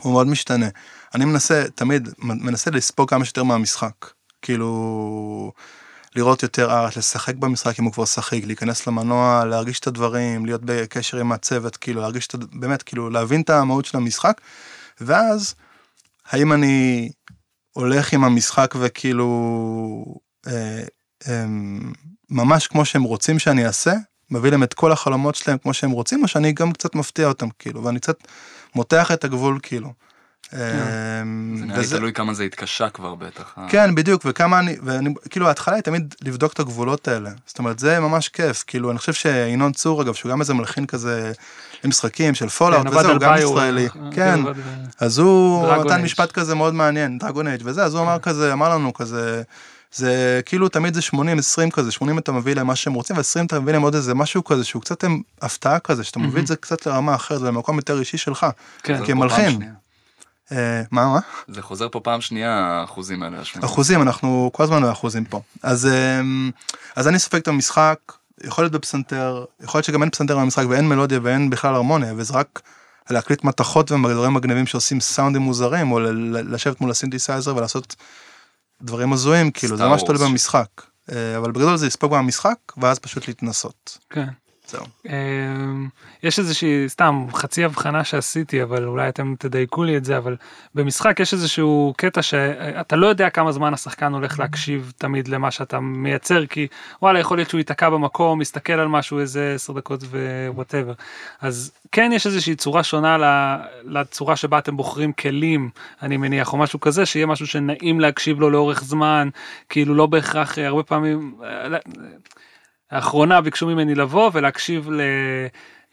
הוא 0.00 0.12
מאוד 0.12 0.26
משתנה. 0.26 0.66
אני 1.14 1.24
מנסה, 1.24 1.64
תמיד, 1.74 2.08
מנסה 2.18 2.70
לספוג 2.70 3.10
כמה 3.10 3.24
שיותר 3.24 3.42
מהמשחק. 3.42 3.92
כאילו, 4.42 5.52
לראות 6.16 6.42
יותר 6.42 6.70
ארט, 6.70 6.96
לשחק 6.96 7.34
במשחק 7.34 7.78
אם 7.78 7.84
הוא 7.84 7.92
כבר 7.92 8.04
שחק, 8.04 8.44
להיכנס 8.44 8.86
למנוע, 8.86 9.44
להרגיש 9.44 9.80
את 9.80 9.86
הדברים, 9.86 10.46
להיות 10.46 10.60
בקשר 10.64 11.18
עם 11.18 11.32
הצוות, 11.32 11.76
כאילו, 11.76 12.00
להרגיש 12.00 12.26
את, 12.26 12.34
באמת, 12.52 12.82
כאילו, 12.82 13.10
להבין 13.10 13.40
את 13.40 13.50
המהות 13.50 13.84
של 13.84 13.96
המשחק, 13.96 14.40
ואז, 15.00 15.54
האם 16.26 16.52
אני 16.52 17.08
הולך 17.72 18.12
עם 18.12 18.24
המשחק 18.24 18.74
וכאילו, 18.80 20.04
אה, 20.46 20.82
אה, 21.28 21.44
ממש 22.30 22.66
כמו 22.66 22.84
שהם 22.84 23.02
רוצים 23.02 23.38
שאני 23.38 23.66
אעשה, 23.66 23.92
מביא 24.30 24.50
להם 24.50 24.62
את 24.62 24.74
כל 24.74 24.92
החלומות 24.92 25.34
שלהם 25.34 25.58
כמו 25.58 25.74
שהם 25.74 25.90
רוצים, 25.90 26.22
או 26.22 26.28
שאני 26.28 26.52
גם 26.52 26.72
קצת 26.72 26.94
מפתיע 26.94 27.28
אותם, 27.28 27.48
כאילו, 27.58 27.84
ואני 27.84 28.00
קצת 28.00 28.16
מותח 28.74 29.10
את 29.12 29.24
הגבול, 29.24 29.58
כאילו. 29.62 29.92
כן. 30.50 30.56
אמ, 31.22 31.56
זה 31.56 31.64
נראה 31.66 31.80
לי 31.80 31.86
תלוי 31.88 32.12
כמה 32.12 32.34
זה 32.34 32.42
התקשה 32.44 32.88
כבר 32.88 33.14
בטח. 33.14 33.54
אה. 33.58 33.66
כן, 33.68 33.94
בדיוק, 33.94 34.22
וכמה 34.24 34.58
אני, 34.58 34.76
ואני, 34.82 35.14
כאילו 35.30 35.48
ההתחלה 35.48 35.74
היא 35.74 35.82
תמיד 35.82 36.14
לבדוק 36.22 36.52
את 36.52 36.60
הגבולות 36.60 37.08
האלה. 37.08 37.30
זאת 37.46 37.58
אומרת, 37.58 37.78
זה 37.78 38.00
ממש 38.00 38.28
כיף, 38.28 38.64
כאילו, 38.66 38.90
אני 38.90 38.98
חושב 38.98 39.12
שאינון 39.12 39.72
צור, 39.72 40.02
אגב, 40.02 40.14
שהוא 40.14 40.30
גם 40.32 40.40
איזה 40.40 40.54
מלחין 40.54 40.86
כזה 40.86 41.32
למשחקים 41.84 42.34
של 42.34 42.48
Fallout 42.48 42.86
כן, 42.88 42.96
וזה, 42.96 43.08
הוא 43.08 43.18
גם 43.18 43.34
ישראלי. 43.38 43.88
כן, 44.10 44.44
ב- 44.44 44.52
אז 45.00 45.18
הוא 45.18 45.66
נתן. 45.76 46.02
משפט 46.02 46.32
כזה 46.32 46.54
מאוד 46.54 46.74
מעניין, 46.74 47.18
Dragon 47.18 47.46
Age 47.46 47.62
וזה, 47.64 47.84
אז 47.84 47.94
הוא 47.94 48.02
אמר 48.02 48.18
כזה, 48.18 48.52
אמר 48.52 48.68
לנו 48.68 48.92
כזה, 48.92 49.42
זה 49.94 50.40
כאילו 50.46 50.68
תמיד 50.68 50.94
זה 50.94 51.00
80-20 51.14 51.70
כזה, 51.72 51.90
80 51.90 52.18
אתה 52.18 52.32
מביא 52.32 52.54
להם 52.54 52.66
מה 52.66 52.76
שהם 52.76 52.92
רוצים, 52.92 53.16
ו-20 53.16 53.46
אתה 53.46 53.60
מביא 53.60 53.72
להם 53.72 53.82
עוד 53.82 53.94
איזה 53.94 54.14
משהו 54.14 54.44
כזה, 54.44 54.64
שהוא 54.64 54.82
קצת 54.82 55.04
הפתעה 55.42 55.78
כזה, 55.78 56.04
שאתה 56.04 56.18
מביא 56.18 56.42
את 56.42 56.46
זה 56.46 56.56
קצת 56.56 56.86
לרמה 56.86 57.14
אחרת, 57.14 57.40
ולמקום 57.40 57.76
יותר 57.76 57.98
אישי 58.00 58.18
שלך, 58.18 58.46
כן. 58.82 59.06
כמלחין. 59.06 59.72
מה, 60.90 61.12
מה? 61.12 61.18
זה 61.48 61.62
חוזר 61.62 61.88
פה 61.88 62.00
פעם 62.00 62.20
שנייה 62.20 62.50
האחוזים 62.50 63.22
האלה. 63.22 63.38
אחוזים, 63.64 64.02
אנחנו 64.02 64.50
כל 64.52 64.62
הזמן 64.62 64.82
באחוזים 64.82 65.24
פה. 65.24 65.40
אז, 65.62 65.86
אמ, 65.86 66.50
אז 66.96 67.08
אני 67.08 67.18
סופג 67.18 67.38
את 67.38 67.48
המשחק, 67.48 67.98
יכול 68.44 68.64
להיות 68.64 68.72
בפסנתר, 68.72 69.44
יכול 69.60 69.78
להיות 69.78 69.84
שגם 69.84 70.02
אין 70.02 70.10
פסנתר 70.10 70.38
במשחק 70.38 70.64
ואין 70.68 70.88
מלודיה 70.88 71.18
ואין 71.22 71.50
בכלל 71.50 71.74
הרמוניה, 71.74 72.14
וזה 72.16 72.34
רק 72.34 72.60
להקליט 73.10 73.44
מתכות 73.44 73.92
ודברים 73.92 74.34
מגניבים 74.34 74.66
שעושים 74.66 75.00
סאונדים 75.00 75.42
מוזרים, 75.42 75.92
או 75.92 76.00
לשבת 76.32 76.80
מול 76.80 76.90
הסינתסייזר 76.90 77.56
ולעשות 77.56 77.96
דברים 78.82 79.12
הזויים, 79.12 79.50
כאילו, 79.50 79.76
זה 79.76 79.84
ממש 79.84 80.02
תלוי. 80.02 80.28
במשחק. 80.28 80.68
אה, 81.12 81.36
אבל 81.36 81.52
בגדול 81.52 81.76
זה 81.76 81.86
לספוג 81.86 82.14
במשחק, 82.14 82.56
ואז 82.76 82.98
פשוט 82.98 83.28
להתנסות. 83.28 83.98
כן. 84.10 84.28
אמ, 85.06 85.88
יש 86.22 86.38
איזושהי 86.38 86.88
סתם 86.88 87.26
חצי 87.32 87.64
הבחנה 87.64 88.04
שעשיתי 88.04 88.62
אבל 88.62 88.84
אולי 88.84 89.08
אתם 89.08 89.34
תדייקו 89.38 89.84
לי 89.84 89.96
את 89.96 90.04
זה 90.04 90.16
אבל 90.16 90.36
במשחק 90.74 91.20
יש 91.20 91.32
איזשהו 91.32 91.94
קטע 91.96 92.22
שאתה 92.22 92.96
לא 92.96 93.06
יודע 93.06 93.30
כמה 93.30 93.52
זמן 93.52 93.74
השחקן 93.74 94.12
הולך 94.12 94.38
להקשיב 94.38 94.92
תמיד 94.98 95.28
למה 95.28 95.50
שאתה 95.50 95.80
מייצר 95.80 96.46
כי 96.46 96.66
וואלה 97.02 97.18
יכול 97.18 97.38
להיות 97.38 97.48
שהוא 97.48 97.58
ייתקע 97.58 97.90
במקום 97.90 98.38
מסתכל 98.38 98.72
על 98.72 98.88
משהו 98.88 99.18
איזה 99.18 99.52
10 99.54 99.72
דקות 99.72 100.00
ו 100.50 100.55
whatever 100.55 100.92
אז 101.40 101.72
כן 101.92 102.10
יש 102.14 102.26
איזושהי 102.26 102.54
צורה 102.54 102.82
שונה 102.82 103.16
לצורה 103.84 104.36
שבה 104.36 104.58
אתם 104.58 104.76
בוחרים 104.76 105.12
כלים 105.12 105.70
אני 106.02 106.16
מניח 106.16 106.52
או 106.52 106.58
משהו 106.58 106.80
כזה 106.80 107.06
שיהיה 107.06 107.26
משהו 107.26 107.46
שנעים 107.46 108.00
להקשיב 108.00 108.40
לו 108.40 108.50
לאורך 108.50 108.84
זמן 108.84 109.28
כאילו 109.68 109.94
לא 109.94 110.06
בהכרח 110.06 110.58
אה, 110.58 110.66
הרבה 110.66 110.82
פעמים. 110.82 111.34
אה, 112.92 112.96
לאחרונה 112.96 113.40
ביקשו 113.40 113.66
ממני 113.66 113.94
לבוא 113.94 114.30
ולהקשיב 114.34 114.88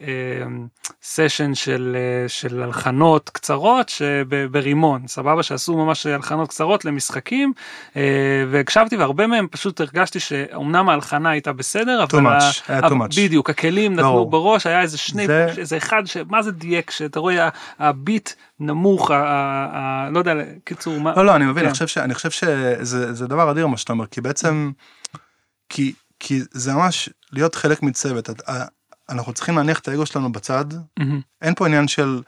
לסשן 0.01 1.55
של, 1.55 1.95
אה, 1.99 2.29
של 2.29 2.63
הלחנות 2.63 3.29
קצרות 3.29 3.89
שברימון, 3.89 5.07
סבבה, 5.07 5.43
שעשו 5.43 5.77
ממש 5.77 6.05
הלחנות 6.05 6.49
קצרות 6.49 6.85
למשחקים, 6.85 7.53
אה, 7.95 8.01
והקשבתי 8.51 8.97
והרבה 8.97 9.27
מהם 9.27 9.47
פשוט 9.51 9.81
הרגשתי 9.81 10.19
שאומנם 10.19 10.89
ההלחנה 10.89 11.29
הייתה 11.29 11.53
בסדר, 11.53 12.03
אבל, 12.03 12.37
much, 12.39 12.43
ה- 12.67 12.73
היה 12.73 12.81
too 12.81 12.91
much. 12.91 13.15
בדיוק, 13.17 13.49
הכלים 13.49 13.93
נתנו. 13.93 14.03
בראש, 14.25 14.67
היה 14.67 14.81
איזה 14.81 14.97
שני, 14.97 15.27
זה- 15.27 15.53
איזה 15.57 15.77
אחד, 15.77 16.03
שמה 16.05 16.41
זה 16.41 16.51
דייק, 16.51 16.91
שאתה 16.91 17.19
רואה 17.19 17.49
הביט 17.79 18.29
נמוך, 18.59 19.11
ה- 19.11 19.15
ה- 19.15 19.67
ה- 19.73 20.09
לא 20.11 20.19
יודע, 20.19 20.33
קיצור, 20.63 20.99
מה, 20.99 21.13
לא, 21.15 21.25
לא, 21.25 21.35
אני 21.35 21.45
מבין, 21.45 21.63
כן. 21.63 21.69
אני 22.01 22.13
חושב 22.13 22.31
ש- 22.31 22.43
שזה 22.79 23.13
זה 23.13 23.27
דבר 23.27 23.51
אדיר 23.51 23.67
מה 23.67 23.77
שאתה 23.77 23.93
אומר, 23.93 24.05
כי 24.05 24.21
בעצם, 24.21 24.71
כי, 25.69 25.93
כי 26.19 26.41
זה 26.51 26.73
ממש 26.73 27.09
להיות 27.31 27.55
חלק 27.55 27.83
מצוות. 27.83 28.29
אנחנו 29.09 29.33
צריכים 29.33 29.57
להניח 29.57 29.79
את 29.79 29.87
האגו 29.87 30.05
שלנו 30.05 30.31
בצד, 30.31 30.65
מהמם, 30.99 31.21
אין 31.41 31.55
פה 31.55 31.65
עניין 31.65 31.87
של 31.87 32.21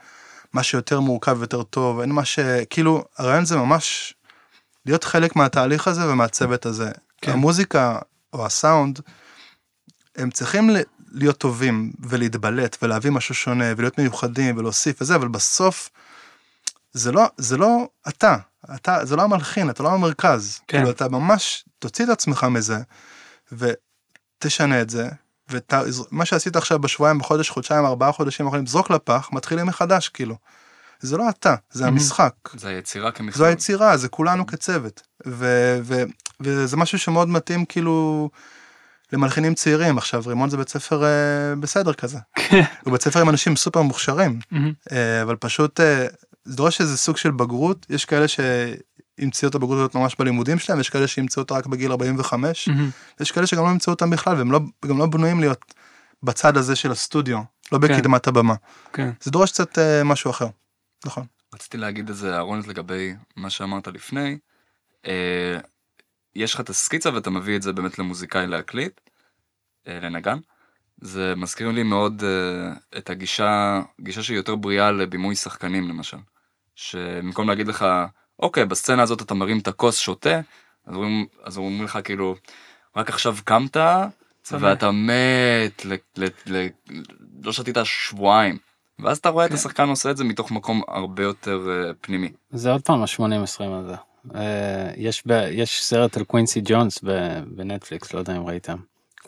מה 0.52 0.62
שיותר 0.62 1.00
מורכב 1.00 1.36
ויותר 1.38 1.62
טוב, 1.62 2.00
אין 2.00 2.10
מה 2.10 2.24
ש... 2.24 2.38
כאילו, 2.70 3.04
הרעיון 3.18 3.44
זה 3.44 3.56
ממש 3.56 4.14
להיות 4.86 5.04
חלק 5.04 5.36
מהתהליך 5.36 5.88
הזה 5.88 6.08
ומהצוות 6.08 6.66
הזה. 6.66 6.90
כן. 7.20 7.32
המוזיקה 7.32 7.98
או 8.32 8.46
הסאונד, 8.46 9.00
הם 10.16 10.30
צריכים 10.30 10.70
להיות 11.12 11.38
טובים 11.38 11.92
ולהתבלט 12.00 12.76
ולהביא 12.82 13.10
משהו 13.10 13.34
שונה 13.34 13.64
ולהיות 13.76 13.98
מיוחדים 13.98 14.56
ולהוסיף 14.56 15.02
וזה, 15.02 15.14
אבל 15.14 15.28
בסוף 15.28 15.90
זה 16.92 17.12
לא, 17.12 17.26
זה 17.36 17.56
לא 17.56 17.88
אתה, 18.08 18.36
אתה, 18.74 19.04
זה 19.04 19.16
לא 19.16 19.22
המלחין, 19.22 19.70
אתה 19.70 19.82
לא 19.82 19.92
המרכז. 19.92 20.60
כן. 20.68 20.78
כאילו, 20.78 20.90
אתה 20.90 21.08
ממש 21.08 21.64
תוציא 21.78 22.04
את 22.04 22.10
עצמך 22.10 22.44
מזה 22.44 22.78
ותשנה 23.52 24.80
את 24.80 24.90
זה. 24.90 25.08
ומה 25.50 26.24
שעשית 26.24 26.56
עכשיו 26.56 26.78
בשבועיים, 26.78 27.18
בחודש, 27.18 27.50
חודשיים, 27.50 27.84
ארבעה 27.84 28.12
חודשים 28.12 28.46
האחרונים, 28.46 28.66
זרוק 28.66 28.90
לפח, 28.90 29.28
מתחילים 29.32 29.66
מחדש, 29.66 30.08
כאילו. 30.08 30.36
זה 31.00 31.16
לא 31.16 31.28
אתה, 31.28 31.54
זה. 31.70 31.86
המשחק. 31.86 32.34
זה 32.54 32.68
היצירה 32.68 33.10
כמכלול. 33.10 33.32
זו 33.34 33.44
היצירה, 33.44 33.96
זה 33.96 34.08
כולנו 34.08 34.46
כצוות. 34.46 35.02
ו- 35.26 35.78
ו- 35.82 36.02
וזה 36.40 36.76
משהו 36.76 36.98
שמאוד 36.98 37.28
מתאים 37.28 37.64
כאילו 37.64 38.30
למלחינים 39.12 39.54
צעירים. 39.54 39.98
עכשיו, 39.98 40.22
רימון 40.26 40.50
זה 40.50 40.56
בית 40.56 40.68
ספר 40.68 41.04
אה, 41.04 41.54
בסדר 41.60 41.92
כזה. 41.92 42.18
הוא 42.84 42.92
בית 42.92 43.02
ספר 43.02 43.20
עם 43.20 43.28
אנשים 43.28 43.56
סופר 43.56 43.82
מוכשרים, 43.82 44.38
אה, 44.92 45.22
אבל 45.22 45.36
פשוט 45.36 45.80
אה, 45.80 46.06
זה 46.44 46.56
דורש 46.56 46.80
איזה 46.80 46.96
סוג 46.96 47.16
של 47.16 47.30
בגרות. 47.30 47.86
יש 47.90 48.04
כאלה 48.04 48.28
שימצאו 49.20 49.48
את 49.48 49.54
הבגרות 49.54 49.78
הזאת 49.78 49.94
ממש 49.94 50.16
בלימודים 50.18 50.58
שלהם, 50.58 50.80
יש 50.80 50.90
כאלה 50.90 51.06
שימצאו 51.06 51.42
אותה 51.42 51.54
רק 51.54 51.66
בגיל 51.66 51.90
45, 51.90 52.68
מהמם, 52.68 52.90
יש 53.20 53.32
כאלה 53.32 53.46
שגם 53.46 53.64
לא 53.64 53.68
ימצאו 53.70 53.92
אותם 53.92 54.10
בכלל, 54.10 54.36
והם 54.36 54.52
לא, 54.52 54.60
גם 54.86 54.98
לא 54.98 55.06
בנויים 55.06 55.40
להיות 55.40 55.74
בצד 56.22 56.56
הזה 56.56 56.76
של 56.76 56.90
הסטודיו, 56.90 57.38
לא 57.72 57.78
בקדמת 57.78 58.26
הבמה. 58.26 58.54
כן, 58.92 59.10
זה 59.20 59.30
דורש 59.30 59.50
קצת 59.52 59.78
אה, 59.78 60.04
משהו 60.04 60.30
אחר. 60.30 60.46
נכון. 61.04 61.26
רציתי 61.54 61.76
להגיד 61.76 62.08
איזה 62.08 62.34
אהרונת 62.34 62.66
לגבי 62.66 63.14
מה 63.36 63.50
שאמרת 63.50 63.88
לפני. 63.88 64.38
אה, 65.06 65.58
יש 66.34 66.54
לך 66.54 66.60
את 66.60 66.70
הסקיצה 66.70 67.14
ואתה 67.14 67.30
מביא 67.30 67.56
את 67.56 67.62
זה 67.62 67.72
באמת 67.72 67.98
למוזיקאי 67.98 68.46
להקליט, 68.46 69.00
אה, 69.88 69.98
לנגן. 70.02 70.38
זה 71.00 71.34
מזכיר 71.36 71.70
לי 71.70 71.82
מאוד 71.82 72.24
אה, 72.24 72.98
את 72.98 73.10
הגישה, 73.10 73.80
גישה 74.00 74.22
שהיא 74.22 74.36
יותר 74.36 74.56
בריאה 74.56 74.92
לבימוי 74.92 75.36
שחקנים 75.36 75.88
למשל. 75.88 76.16
שבמקום 76.74 77.48
להגיד 77.48 77.68
לך, 77.68 77.86
אוקיי, 78.38 78.64
בסצנה 78.64 79.02
הזאת 79.02 79.22
אתה 79.22 79.34
מרים 79.34 79.58
את 79.58 79.68
הכוס, 79.68 79.98
שותה, 79.98 80.40
אז 80.86 80.94
אומרים, 80.94 81.26
אז 81.44 81.58
אומרים 81.58 81.84
לך 81.84 81.98
כאילו, 82.04 82.34
רק 82.96 83.08
עכשיו 83.08 83.36
קמת, 83.44 83.76
צמא. 84.42 84.58
ואתה 84.60 84.90
מת, 84.90 85.84
ל, 85.84 85.94
ל, 86.16 86.26
ל, 86.46 86.66
לא 87.42 87.52
שתית 87.52 87.76
שבועיים. 87.84 88.58
ואז 88.98 89.18
אתה 89.18 89.28
רואה 89.28 89.44
את 89.44 89.50
כן. 89.50 89.56
השחקן 89.56 89.88
עושה 89.88 90.10
את 90.10 90.16
זה 90.16 90.24
מתוך 90.24 90.50
מקום 90.50 90.82
הרבה 90.88 91.22
יותר 91.22 91.68
אה, 91.70 91.94
פנימי. 92.00 92.32
זה 92.50 92.72
עוד 92.72 92.82
פעם 92.82 93.02
ה-80-20 93.02 93.64
הזה. 93.64 93.94
אה, 94.34 94.90
יש, 94.96 95.22
ב, 95.26 95.48
יש 95.50 95.84
סרט 95.84 96.16
על 96.16 96.24
קווינסי 96.24 96.60
ג'ונס 96.64 97.04
בנטפליקס, 97.46 98.14
לא 98.14 98.18
יודע 98.18 98.36
אם 98.36 98.46
ראיתם. 98.46 98.76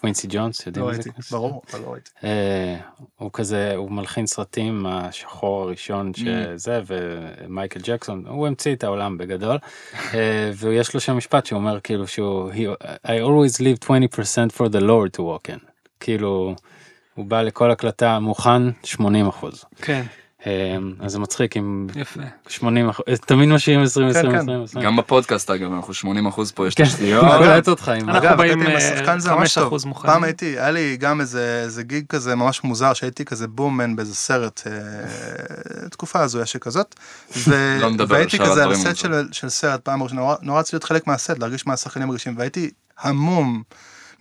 קווינסי 0.04 0.26
ג'ונס, 0.30 0.66
יודעים 0.66 0.84
לא 0.84 0.90
מי 0.90 0.96
זה? 0.96 1.02
ראיתי? 1.02 1.22
ברור, 1.30 1.62
אבל 1.72 1.80
לא 1.80 1.92
ראיתי. 1.92 2.10
אה, 2.24 2.76
הוא 3.18 3.30
כזה, 3.32 3.74
הוא 3.76 3.90
מלחין 3.90 4.26
סרטים 4.26 4.86
השחור 4.86 5.62
הראשון 5.62 6.12
שזה, 6.14 6.80
ומייקל 6.86 7.80
ג'קסון, 7.82 8.24
הוא 8.28 8.46
המציא 8.46 8.74
את 8.74 8.84
העולם 8.84 9.18
בגדול, 9.18 9.58
אה, 10.14 10.50
ויש 10.56 10.94
לו 10.94 11.00
שם 11.00 11.16
משפט 11.16 11.46
שאומר 11.46 11.80
כאילו 11.80 12.06
שהוא, 12.06 12.50
I 13.06 13.20
always 13.22 13.60
leave 13.60 13.84
20% 13.84 14.56
for 14.56 14.68
the 14.68 14.80
Lord 14.80 15.16
to 15.16 15.20
walk 15.20 15.54
in, 15.54 15.58
כאילו, 16.00 16.54
הוא 17.14 17.26
בא 17.26 17.42
לכל 17.42 17.70
הקלטה 17.70 18.18
מוכן 18.18 18.62
80 18.82 19.26
אחוז. 19.26 19.64
כן, 19.82 20.02
אז 21.00 21.12
זה 21.12 21.18
מצחיק 21.18 21.56
אם 21.56 21.86
יפה. 21.96 22.20
80 22.48 22.88
אחוז, 22.88 23.04
תמיד 23.26 23.48
משאירים 23.48 23.82
20 23.84 24.12
כן, 24.12 24.18
20 24.18 24.32
כן. 24.32 24.38
20 24.38 24.62
20. 24.62 24.84
גם 24.84 24.96
בפודקאסט 24.96 25.50
אגב, 25.50 25.72
אנחנו 25.72 25.94
80 25.94 26.26
אחוז 26.26 26.52
פה, 26.52 26.66
יש 26.66 26.74
כן, 26.74 26.84
תשתיות. 26.84 27.24
עם 27.24 28.10
אנחנו 28.10 28.36
באים, 28.36 28.62
אה, 28.62 28.76
השחקן 28.76 29.18
זה 29.18 29.30
ממש 29.32 29.54
טוב. 29.54 29.72
5% 29.82 29.86
מוכנים. 29.86 30.12
פעם 30.14 30.24
הייתי, 30.24 30.46
היה 30.46 30.70
לי 30.70 30.96
גם 30.96 31.20
איזה 31.20 31.60
איזה 31.64 31.82
גיג 31.82 32.04
כזה 32.08 32.34
ממש 32.34 32.64
מוזר, 32.64 32.92
שהייתי 32.94 33.24
כזה 33.24 33.48
בוממן 33.48 33.96
באיזה 33.96 34.14
סרט, 34.14 34.62
אה, 34.66 35.88
תקופה 35.88 36.20
הזויה 36.20 36.46
שכזאת. 36.46 36.94
לא 37.80 37.90
והייתי 38.08 38.38
כזה 38.38 38.64
על 38.64 38.72
הסט 38.72 38.96
של- 39.32 39.48
סרט 39.48 39.80
פעם 39.80 40.02
ראשונה, 40.02 40.20
נורא- 40.20 40.36
נורא 40.42 40.60
רציתי 40.60 40.76
להיות 40.76 40.84
חלק 40.84 41.06
מהסט, 41.06 41.38
להרגיש 41.38 41.66
מה 41.66 41.72
השחקנים 41.72 42.08
מרגישים, 42.08 42.34
והייתי 42.38 42.70
המום 43.00 43.62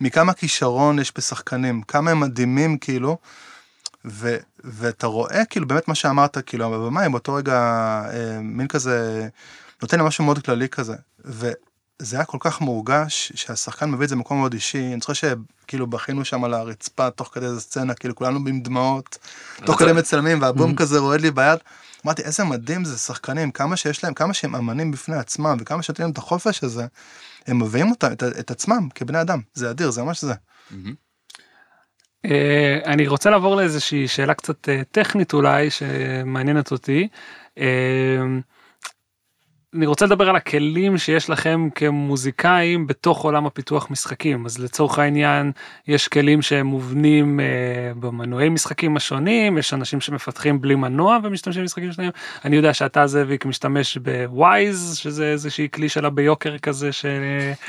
מכמה 0.00 0.32
כישרון 0.32 0.98
יש 0.98 1.12
בשחקנים, 1.18 1.82
כמה 1.82 2.10
הם 2.10 2.20
מדהימים 2.20 2.78
כאילו. 2.78 3.16
ו, 4.04 4.36
ואתה 4.64 5.06
רואה 5.06 5.44
כאילו 5.44 5.68
באמת 5.68 5.88
מה 5.88 5.94
שאמרת, 5.94 6.38
כאילו 6.46 6.74
הבמאי 6.74 7.08
באותו 7.08 7.34
רגע 7.34 7.54
אה, 8.12 8.40
מין 8.42 8.68
כזה, 8.68 9.28
נותן 9.82 10.00
לי 10.00 10.06
משהו 10.06 10.24
מאוד 10.24 10.38
כללי 10.38 10.68
כזה. 10.68 10.94
וזה 11.24 12.16
היה 12.16 12.24
כל 12.24 12.38
כך 12.40 12.60
מורגש 12.60 13.32
שהשחקן 13.34 13.90
מביא 13.90 14.04
את 14.04 14.08
זה 14.08 14.16
במקום 14.16 14.38
מאוד 14.38 14.52
אישי, 14.52 14.92
אני 14.92 15.00
זוכר 15.00 15.12
שכאילו 15.12 15.86
בכינו 15.86 16.24
שם 16.24 16.44
על 16.44 16.54
הרצפה 16.54 17.10
תוך 17.10 17.30
כדי 17.32 17.46
איזה 17.46 17.60
סצנה, 17.60 17.94
כאילו 17.94 18.14
כולנו 18.14 18.40
עם 18.48 18.60
דמעות, 18.60 19.18
תוך 19.64 19.78
כדי 19.78 19.92
מצלמים 19.92 20.42
והבום 20.42 20.74
כזה 20.76 20.98
רועד 20.98 21.20
לי 21.20 21.30
ביד. 21.30 21.58
אמרתי 22.06 22.22
איזה 22.22 22.44
מדהים 22.44 22.84
זה 22.84 22.98
שחקנים, 22.98 23.50
כמה 23.50 23.76
שיש 23.76 24.04
להם, 24.04 24.14
כמה 24.14 24.34
שהם 24.34 24.54
אמנים 24.54 24.90
בפני 24.90 25.16
עצמם 25.16 25.56
וכמה 25.60 25.82
שנותנים 25.82 26.04
להם 26.04 26.12
את 26.12 26.18
החופש 26.18 26.64
הזה, 26.64 26.86
הם 27.46 27.58
מביאים 27.58 27.90
אותם, 27.90 28.12
את, 28.12 28.22
את 28.22 28.50
עצמם 28.50 28.88
כבני 28.94 29.20
אדם, 29.20 29.40
זה 29.54 29.70
אדיר, 29.70 29.90
זה 29.90 30.02
ממש 30.02 30.24
זה. 30.24 30.34
מהמם. 30.70 31.03
אה, 32.24 32.78
אני 32.84 33.06
רוצה 33.06 33.30
לעבור 33.30 33.56
לאיזושהי 33.56 34.08
שאלה 34.08 34.34
קצת 34.34 34.68
אה, 34.68 34.82
טכנית 34.90 35.32
אולי 35.32 35.68
שמעניינת 35.70 36.72
אותי. 36.72 37.08
אה, 39.74 39.78
אני 39.78 39.86
רוצה 39.86 40.06
לדבר 40.06 40.28
על 40.28 40.36
הכלים 40.36 40.98
שיש 40.98 41.30
לכם 41.30 41.68
כמוזיקאים 41.74 42.86
בתוך 42.86 43.24
עולם 43.24 43.46
הפיתוח 43.46 43.90
משחקים. 43.90 44.46
אז 44.46 44.58
לצורך 44.58 44.98
העניין 44.98 45.52
יש 45.88 46.08
כלים 46.08 46.42
שהם 46.42 46.66
מובנים 46.66 47.40
אה, 47.40 47.44
במנועי 48.00 48.48
משחקים 48.48 48.96
השונים 48.96 49.58
יש 49.58 49.74
אנשים 49.74 50.00
שמפתחים 50.00 50.60
בלי 50.60 50.74
מנוע 50.74 51.18
ומשתמשים 51.22 51.62
במשחקים 51.62 51.92
שלהם 51.92 52.10
אני 52.44 52.56
יודע 52.56 52.74
שאתה 52.74 53.06
זאביק 53.06 53.44
משתמש 53.44 53.98
בווייז 53.98 54.96
שזה 54.96 55.24
איזושהי 55.24 55.68
כלי 55.74 55.88
שלה 55.88 56.10
ביוקר 56.10 56.58
כזה 56.58 56.92
של 56.92 57.20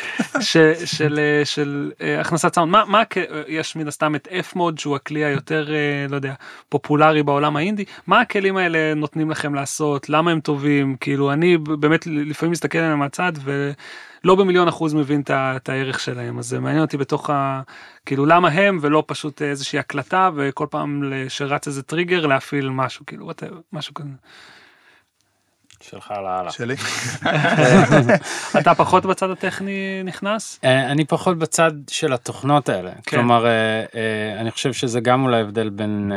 של 0.40 0.74
של, 0.86 1.20
של 1.44 1.92
אה, 2.02 2.22
הכנסת 2.22 2.56
סאונד. 2.56 2.72
מה 2.72 2.84
מה 2.88 3.04
יש 3.48 3.76
מן 3.76 3.88
הסתם 3.88 4.16
את 4.16 4.28
f 4.28 4.56
מוד 4.56 4.78
שהוא 4.78 4.96
הכלי 4.96 5.26
היותר 5.26 5.74
אה, 5.74 6.06
לא 6.10 6.16
יודע 6.16 6.34
פופולרי 6.70 7.24
בעולם 7.24 7.56
האינדי 7.56 7.86
מה 8.08 8.22
הכלים 8.22 8.58
האלה 8.58 8.94
נותנים 8.94 9.32
לכם 9.32 9.56
לעשות? 9.56 10.10
למה 10.10 10.32
הם 10.32 10.40
טובים? 10.40 10.96
כאילו 11.00 11.32
אני 11.32 11.58
באמת 11.58 11.95
לפעמים 12.08 12.52
מסתכל 12.52 12.78
עליהם 12.78 13.00
מהצד 13.00 13.32
ולא 13.44 14.36
במיליון 14.36 14.68
אחוז 14.68 14.94
מבין 14.94 15.22
את 15.30 15.70
הערך 15.70 16.00
שלהם 16.00 16.40
אז 16.40 16.46
זה 16.46 16.60
מעניין 16.60 16.82
אותי 16.82 16.98
בתוך 16.98 17.30
ה... 17.30 17.62
כאילו 18.06 18.26
למה 18.26 18.48
הם 18.50 18.78
ולא 18.82 19.04
פשוט 19.08 19.42
איזושהי 19.42 19.80
הקלטה 19.80 20.30
וכל 20.36 20.68
פעם 20.70 21.14
שרץ 21.28 21.68
איזה 21.68 21.84
טריגר 21.84 22.26
להפעיל 22.26 22.70
משהו 22.70 23.06
כאילו 23.06 23.32
משהו 23.74 23.94
כזה. 23.94 24.10
שלך 25.90 26.12
לאללה. 26.12 26.52
שלי. 26.52 26.76
אתה 28.60 28.76
פחות 28.76 29.06
בצד 29.06 29.30
הטכני 29.30 30.04
נכנס? 30.04 30.60
אה, 30.64 30.92
אני 30.92 31.06
פחות 31.06 31.38
בצד 31.38 31.72
של 31.90 32.14
התוכנות 32.14 32.70
האלה. 32.70 32.92
כן. 32.92 33.02
כלומר, 33.02 33.46
אה, 33.46 33.52
אה, 33.96 34.40
אני 34.40 34.52
חושב 34.52 34.74
שזה 34.74 35.00
גם 35.00 35.24
אולי 35.24 35.42
הבדל 35.42 35.70
בין, 35.70 36.12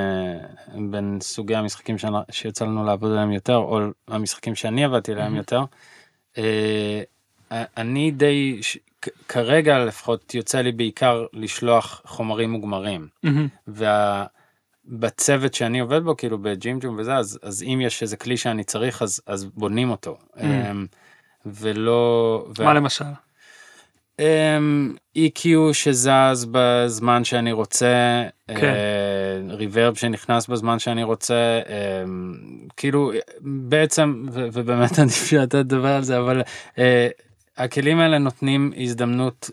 בין 0.90 1.18
סוגי 1.20 1.56
המשחקים 1.56 1.96
שיצא 2.30 2.64
לנו 2.64 2.84
לעבוד 2.84 3.12
עליהם 3.12 3.32
יותר, 3.32 3.56
או 3.56 3.80
המשחקים 4.08 4.54
שאני 4.54 4.84
עבדתי 4.84 5.12
עליהם 5.12 5.36
יותר. 5.36 5.64
אני 7.76 8.10
די, 8.10 8.60
כרגע 9.28 9.78
לפחות 9.78 10.34
יוצא 10.34 10.60
לי 10.60 10.72
בעיקר 10.72 11.26
לשלוח 11.32 12.02
חומרים 12.04 12.50
מוגמרים. 12.50 13.08
ובצוות 14.88 15.54
שאני 15.54 15.80
עובד 15.80 16.02
בו 16.02 16.16
כאילו 16.16 16.38
בג'ימג'ום 16.38 16.96
וזה 16.98 17.16
אז 17.16 17.38
אז 17.42 17.62
אם 17.62 17.80
יש 17.82 18.02
איזה 18.02 18.16
כלי 18.16 18.36
שאני 18.36 18.64
צריך 18.64 19.02
אז 19.02 19.20
אז 19.26 19.44
בונים 19.44 19.90
אותו 19.90 20.18
אמ, 20.40 20.86
ולא 21.46 22.44
ו- 22.58 22.64
מה 22.64 22.74
למשל? 22.74 23.04
אמ, 24.18 24.94
EQ 25.18 25.48
שזז 25.72 26.46
בזמן 26.50 27.24
שאני 27.24 27.52
רוצה, 27.52 28.24
כן. 28.48 28.74
ריברב 29.48 29.94
שנכנס 29.94 30.46
בזמן 30.46 30.78
שאני 30.78 31.02
רוצה, 31.02 31.60
אמ, 31.68 32.34
כאילו 32.76 33.12
בעצם, 33.40 34.26
ו- 34.32 34.48
ובאמת 34.52 34.98
עדיף 34.98 35.26
שאתה 35.26 35.62
תדבר 35.62 35.88
על 35.88 36.02
זה, 36.02 36.18
אבל 36.18 36.42
אה, 36.78 37.08
הכלים 37.56 37.98
האלה 37.98 38.18
נותנים 38.18 38.72
הזדמנות 38.76 39.50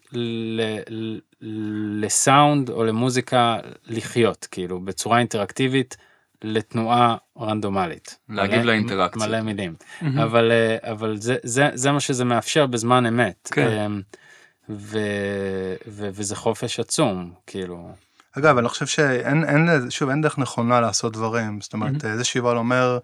לסאונד 2.01 2.69
או 2.69 2.83
למוזיקה 2.83 3.57
לחיות, 3.85 4.47
כאילו 4.51 4.79
בצורה 4.79 5.19
אינטראקטיבית. 5.19 5.97
לתנועה 6.41 7.15
רנדומלית. 7.39 8.17
להגיב 8.29 8.55
מלא- 8.59 8.65
לאינטראקציה. 8.65 9.27
מלא 9.27 9.41
מילים. 9.41 9.75
אבל 10.23 10.51
אה, 10.51 10.91
אבל 10.91 11.17
זה 11.17 11.35
זה 11.43 11.69
זה 11.73 11.91
מה 11.91 11.99
שזה 11.99 12.25
מאפשר 12.25 12.65
בזמן 12.65 13.05
אמת 13.05 13.49
כן. 13.53 13.67
אמ, 13.67 14.01
ו, 14.69 14.99
ו, 15.87 16.09
וזה 16.13 16.35
חופש 16.35 16.79
עצום 16.79 17.31
כאילו 17.47 17.89
אגב, 18.37 18.57
אני 18.57 18.69
חושב 18.69 18.85
שאין, 18.85 19.43
אין, 19.43 19.91
שוב, 19.91 20.09
אין 20.09 20.21
דרך 20.21 20.37
נכונה 20.39 20.81
לעשות 20.81 21.13
דברים. 21.13 21.61
זאת 21.61 21.73
אומרת, 21.73 22.05
איזה 22.05 22.23
שיבל 22.23 22.57
אומר, 22.57 22.97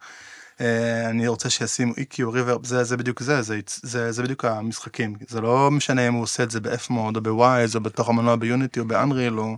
אני 1.09 1.27
רוצה 1.27 1.49
שישימו 1.49 1.93
EQ, 1.93 2.23
ריברב, 2.33 2.65
זה, 2.65 2.83
זה 2.83 2.97
בדיוק 2.97 3.19
זה, 3.23 3.41
זה, 3.41 3.59
זה, 3.81 4.11
זה 4.11 4.23
בדיוק 4.23 4.45
המשחקים. 4.45 5.15
זה 5.27 5.41
לא 5.41 5.71
משנה 5.71 6.07
אם 6.07 6.13
הוא 6.13 6.23
עושה 6.23 6.43
את 6.43 6.51
זה 6.51 6.59
ב-F 6.59 6.85
מוד 6.89 7.15
או 7.15 7.21
בווייז 7.21 7.75
או 7.75 7.81
בתוך 7.81 8.09
המנוע 8.09 8.35
ביוניטי 8.35 8.79
או 8.79 8.85
באנריל 8.85 9.39
או... 9.39 9.57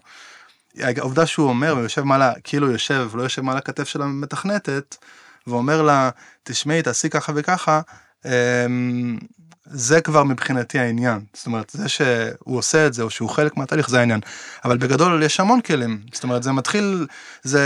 העובדה 0.79 1.25
שהוא 1.25 1.49
אומר, 1.49 1.71
הוא 1.71 1.81
יושב 1.81 2.01
מעלה, 2.01 2.33
כאילו 2.43 2.71
יושב, 2.71 3.09
לא 3.13 3.23
יושב 3.23 3.41
מעל 3.41 3.57
הכתף 3.57 3.87
של 3.87 4.01
המתכנתת, 4.01 4.97
ואומר 5.47 5.81
לה, 5.81 6.09
תשמעי, 6.43 6.81
תעשי 6.81 7.09
ככה 7.09 7.31
וככה, 7.35 7.81
אמ, 8.25 9.17
זה 9.65 10.01
כבר 10.01 10.23
מבחינתי 10.23 10.79
העניין. 10.79 11.19
זאת 11.33 11.45
אומרת, 11.45 11.69
זה 11.73 11.89
שהוא 11.89 12.57
עושה 12.57 12.87
את 12.87 12.93
זה, 12.93 13.03
או 13.03 13.09
שהוא 13.09 13.29
חלק 13.29 13.57
מהתהליך, 13.57 13.89
זה 13.89 13.99
העניין. 13.99 14.19
אבל 14.65 14.77
בגדול 14.77 15.23
יש 15.23 15.39
המון 15.39 15.61
כלים. 15.61 16.01
זאת 16.13 16.23
אומרת, 16.23 16.43
זה 16.43 16.51
מתחיל, 16.51 17.07
זה... 17.43 17.61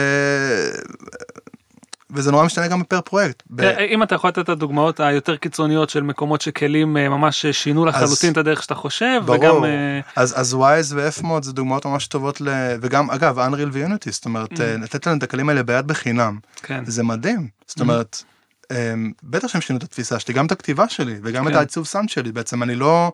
וזה 2.11 2.31
נורא 2.31 2.45
משתנה 2.45 2.67
גם 2.67 2.83
פר 2.83 3.01
פרויקט. 3.01 3.43
ב- 3.49 3.61
אה, 3.61 3.85
אם 3.85 4.03
אתה 4.03 4.15
יכול 4.15 4.27
לתת 4.27 4.39
את 4.39 4.49
הדוגמאות 4.49 4.99
היותר 4.99 5.35
קיצוניות 5.37 5.89
של 5.89 6.03
מקומות 6.03 6.41
שכלים 6.41 6.97
אה, 6.97 7.09
ממש 7.09 7.45
שינו 7.45 7.85
לחלוטין 7.85 8.31
את 8.31 8.37
הדרך 8.37 8.63
שאתה 8.63 8.75
חושב 8.75 9.21
ברור. 9.25 9.37
וגם 9.39 9.63
אה, 9.65 9.99
אז 10.15 10.39
אז 10.39 10.53
ווייז 10.53 10.93
ו-F 10.93 11.23
מוד 11.23 11.43
זה 11.43 11.53
דוגמאות 11.53 11.85
ממש 11.85 12.07
טובות 12.07 12.41
ל... 12.41 12.49
וגם 12.81 13.11
אגב 13.11 13.39
אנריל 13.39 13.69
ויוניטי 13.71 14.11
זאת 14.11 14.25
אומרת 14.25 14.61
אה, 14.61 14.75
לתת 14.77 15.07
להם 15.07 15.17
את 15.17 15.23
הכלים 15.23 15.49
האלה 15.49 15.63
ביד 15.63 15.87
בחינם 15.87 16.39
כן 16.63 16.85
זה 16.85 17.03
מדהים 17.03 17.47
זאת 17.67 17.79
אומרת 17.79 18.23
אמ, 18.71 19.11
בטח 19.23 19.47
שהם 19.47 19.61
שינו 19.61 19.79
את 19.79 19.83
התפיסה 19.83 20.19
שלי 20.19 20.33
גם 20.33 20.45
את 20.45 20.51
הכתיבה 20.51 20.89
שלי 20.89 21.15
וגם 21.23 21.47
את 21.47 21.51
כן. 21.51 21.57
העיצוב 21.57 21.85
סאונד 21.85 22.09
שלי 22.09 22.31
בעצם 22.31 22.63
אני 22.63 22.75
לא. 22.75 23.11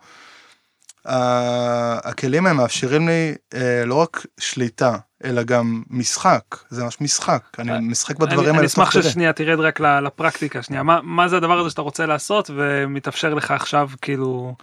ה- 1.05 2.09
הכלים 2.09 2.47
הם 2.47 2.57
מאפשרים 2.57 3.07
לי 3.07 3.33
אה, 3.53 3.85
לא 3.85 3.95
רק 3.95 4.25
שליטה 4.39 4.97
אלא 5.23 5.43
גם 5.43 5.83
משחק 5.89 6.43
זה 6.69 6.83
ממש 6.83 7.01
משחק 7.01 7.43
אני 7.59 7.71
משחק 7.79 8.17
בדברים 8.17 8.47
האלה. 8.49 8.57
אני 8.59 8.65
אשמח. 8.67 8.91
ששנייה 8.91 9.33
תרד 9.33 9.59
רק 9.59 9.79
לפרקטיקה 9.79 10.63
שנייה 10.63 10.83
מה 10.83 10.99
מה 11.03 11.27
זה 11.27 11.37
הדבר 11.37 11.59
הזה 11.59 11.69
שאתה 11.69 11.81
רוצה 11.81 12.05
לעשות 12.05 12.49
ומתאפשר 12.55 13.33
לך 13.33 13.51
עכשיו 13.51 13.89
כאילו 14.01 14.55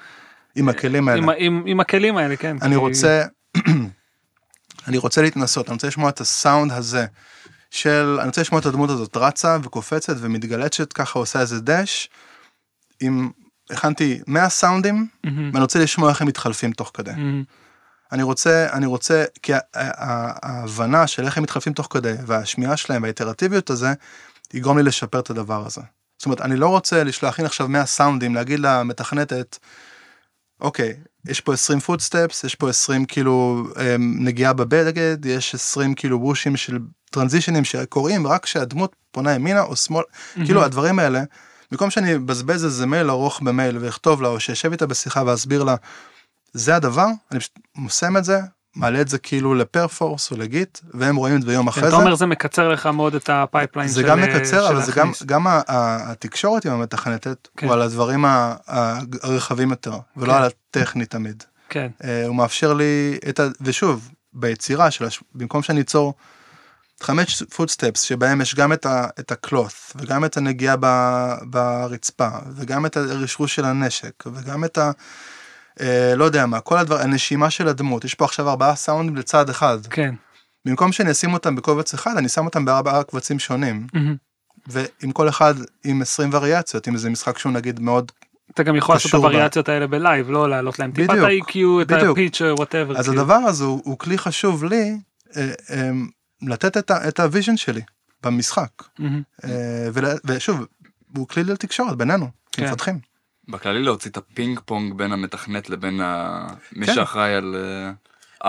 עם 0.57 0.69
הכלים 0.69 1.09
האלה. 1.09 1.23
עם, 1.23 1.29
ה- 1.29 1.33
עם, 1.37 1.63
עם 1.67 1.81
הכלים 1.81 2.17
האלה 2.17 2.37
כן 2.37 2.57
אני 2.63 2.71
כי- 2.71 2.77
רוצה, 2.77 3.23
אני 4.89 4.99
רוצה 4.99 5.23
להתנסות, 5.23 5.67
אני 5.69 5.75
רוצה 5.75 5.87
לשמוע 5.87 6.11
את 6.11 6.21
הסאונד 6.21 6.73
הזה 6.73 7.07
של, 7.71 8.17
אני 8.21 8.27
רוצה 8.29 8.41
לשמוע 8.41 8.61
את 8.61 8.67
הדמות 8.67 8.91
הזאת 8.91 9.17
רצה 9.17 9.57
וקופצת 9.63 10.15
ומתגלצת, 10.19 10.93
ככה 10.93 11.19
עושה 11.19 11.41
איזה 11.41 11.61
דש. 11.61 12.09
עם, 13.03 13.31
הכנתי 13.71 14.21
100 14.27 14.49
סאונדים, 14.49 15.07
מהמם, 15.25 15.51
ואני 15.53 15.63
רוצה 15.63 15.79
לשמוע 15.79 16.11
איך 16.11 16.21
הם 16.21 16.27
מתחלפים 16.29 16.73
תוך 16.73 16.91
כדי. 16.95 17.11
מהמם, 17.11 17.45
אני 18.13 18.23
רוצה, 18.23 18.67
אני 18.73 18.87
רוצה, 18.87 19.25
כי 19.43 19.53
ההבנה 19.75 21.07
של 21.07 21.25
איך 21.25 21.37
הם 21.37 21.43
מתחלפים 21.43 21.73
תוך 21.73 21.89
כדי, 21.91 22.15
והשמיעה 22.27 22.77
שלהם 22.77 23.03
והאיטרטיביות 23.03 23.71
הזה, 23.71 23.93
יגרום 24.55 24.79
לי 24.79 24.85
לשפר 24.85 25.21
את 25.21 25.31
הדבר 25.31 25.67
הזה. 25.67 25.81
זאת 26.19 26.27
אומרת, 26.27 26.41
אני 26.41 26.57
לא 26.57 26.69
רוצה 26.69 27.05
לשלוח, 27.05 27.39
הנה 27.39 27.49
עכשיו 27.49 27.69
100 27.69 27.87
סאונדים, 27.87 28.35
להגיד 28.35 28.61
למתכנתת, 28.61 29.59
אוקיי, 30.61 30.95
יש 31.29 31.41
פה 31.41 31.53
20 31.53 31.81
פוטסטפס, 31.81 32.45
יש 32.45 32.55
פה 32.55 32.69
20 32.71 33.05
כאילו 33.05 33.65
אמ, 33.77 34.17
נגיעה 34.21 34.53
בבגד, 34.53 35.27
יש 35.27 35.55
20 35.55 35.95
כאילו 35.95 36.21
וושים 36.21 36.57
של 36.57 36.79
טרנזישנים 37.11 37.65
שקורים 37.65 38.27
רק 38.27 38.43
כשהדמות 38.43 38.97
פונה 39.11 39.35
ימינה 39.35 39.63
או 39.63 39.77
שמאל, 39.77 40.05
כאילו 40.45 40.65
הדברים 40.65 40.99
האלה, 40.99 41.23
במקום 41.71 41.91
שאני 41.91 42.17
אבזבז 42.17 42.65
איזה 42.65 42.87
מייל 42.87 43.11
ארוך 43.11 43.41
במייל 43.41 43.79
ואכתוב 43.81 44.23
לה, 44.23 44.29
או 44.29 44.41
שישב 44.41 44.73
איתה 44.73 44.87
בשיחה 44.87 45.23
ואסביר 45.27 45.65
לה, 45.65 45.77
זה 46.53 46.77
הדבר, 46.77 47.07
אני 47.33 47.41
פשוט 47.41 47.59
מסיים 47.77 48.17
את 48.17 48.25
זה, 48.25 48.41
מעלה 48.77 49.01
את 49.01 49.09
זה 49.09 49.19
כאילו 49.19 49.55
לפרפורס 49.55 50.31
או 50.31 50.37
לגיט, 50.37 50.79
והם 50.95 51.17
רואים 51.17 51.37
את 51.37 51.43
זה 51.43 51.53
יום 51.53 51.65
כן, 51.65 51.69
אחרי 51.69 51.83
אתה 51.83 51.91
זה. 51.91 51.97
אומר 51.97 52.15
זה 52.15 52.27
מקצר 52.27 52.69
לך 52.69 52.87
מאוד 52.87 53.15
את 53.15 53.31
ה 53.33 53.39
pipeline 53.39 53.89
זה 53.89 54.01
של, 54.01 54.09
גם 54.09 54.19
אה, 54.19 54.27
מקצר, 54.27 54.69
אבל 54.69 54.83
זה 54.83 54.93
גם. 54.93 55.13
גם 55.27 55.47
התקשורת 55.69 56.67
עם 56.67 56.73
המתכנתת, 56.73 57.49
כן. 57.57 57.67
הוא 57.67 57.75
על 57.75 57.83
הדברים 57.83 58.25
הרחבים 59.23 59.71
יותר, 59.71 59.99
ולא 60.17 60.33
כן. 60.33 60.39
על 60.39 60.51
הטכני 60.71 61.07
תמיד. 61.07 61.45
כן 61.69 61.89
אה, 62.05 62.27
הוא 62.27 62.37
מאפשר 62.37 62.73
לי 62.73 63.19
את 63.29 63.41
ה... 63.41 63.47
ושוב, 63.61 64.11
ביצירה 64.33 64.91
של, 64.91 65.05
הש... 65.05 65.21
במקום 65.35 65.63
שאני 65.63 65.81
אצור 65.81 66.15
חמש 67.03 67.43
footsteps 67.43 68.03
שבהם 68.03 68.41
יש 68.41 68.55
גם 68.55 68.73
את, 68.73 68.87
ה... 68.87 69.07
את 69.21 69.33
ה 69.33 69.43
cloth 69.43 69.93
וגם 69.97 70.25
את 70.25 70.37
הנגיעה 70.37 70.77
ב... 70.81 70.87
ברצפה 71.43 72.29
וגם 72.55 72.87
את 72.87 72.97
הרשרוש 72.97 73.55
של 73.55 73.65
הנשק 73.65 74.25
וגם 74.27 74.65
את 74.65 74.79
ה... 74.79 74.91
אה, 75.81 76.15
לא 76.17 76.25
יודע 76.25 76.47
מה, 76.47 76.61
כל 76.61 76.79
הדבר, 76.79 77.01
הנשימה 77.01 77.51
של 77.51 77.69
הדמות, 77.69 78.05
יש 78.05 78.15
פה 78.15 78.25
עכשיו 78.25 78.49
ארבעה 78.51 78.77
סאונדים 78.77 79.17
לצד 79.17 79.51
אחד, 79.51 79.79
כן 79.91 80.15
במקום 80.65 80.93
שאני 80.93 81.11
אשים 81.11 81.33
אותם 81.33 81.57
בקובץ 81.57 81.95
אחד, 81.95 82.17
אני 82.17 82.29
שם 82.29 82.45
אותם 82.45 82.65
בארבעה 82.65 83.03
קבצים 83.05 83.39
שונים. 83.39 83.87
מהמם. 83.95 84.17
ועם 84.67 85.13
כל 85.13 85.29
אחד 85.29 85.55
עם 85.85 86.03
20 86.03 86.31
וריאציות, 86.33 86.89
אם 86.89 86.97
זה 86.97 87.11
משחק 87.11 87.39
שהוא 87.39 87.53
נגיד 87.53 87.81
מאוד... 87.81 88.13
אתה 88.55 88.63
גם 88.63 88.77
יכול 88.77 88.95
לעשות 88.95 89.07
את 89.07 89.11
קשור 89.11 89.23
ב- 89.23 89.25
הווריאציות 89.27 89.69
האלה 89.69 89.87
ב 89.87 89.94
live, 89.94 90.31
לא 90.31 90.51
להעלות 90.51 90.79
להם 90.79 90.93
טיפה 90.93 91.13
את 91.13 91.19
ה-EQ, 91.19 91.57
את. 91.83 91.91
ה 92.11 92.15
pitch, 92.15 92.41
whatever. 92.57 92.97
אז 92.99 93.09
הדבר 93.09 93.35
הזה 93.35 93.65
הוא, 93.65 93.81
הוא 93.85 93.99
כלי 93.99 94.19
חשוב 94.19 94.65
לי 94.65 94.97
אה, 95.37 95.51
אה, 95.71 95.91
לתת 96.43 96.77
את, 96.77 96.91
ה- 96.91 97.09
את 97.09 97.21
ה 97.21 97.26
vision 97.26 97.57
שלי 97.57 97.81
במשחק. 98.23 98.71
אה, 99.45 99.51
ול- 99.93 100.05
ושוב, 100.25 100.65
הוא 101.17 101.29
כלי 101.29 101.45
לתקשורת 101.45 101.97
בינינו, 101.97 102.29
כן. 102.53 102.67
כמפתחים. 102.67 102.99
בכללי 103.51 103.83
להוציא 103.83 104.11
את 104.11 104.17
הפינג 104.17 104.61
פונג 104.65 104.95
בין 104.95 105.13
המתכנת 105.13 105.71
לבין 105.71 106.01
ה... 106.01 106.47
מי 106.73 106.87
כן. 106.87 106.95
שאחראי 106.95 107.35
על 107.35 107.57
אה, 107.57 107.93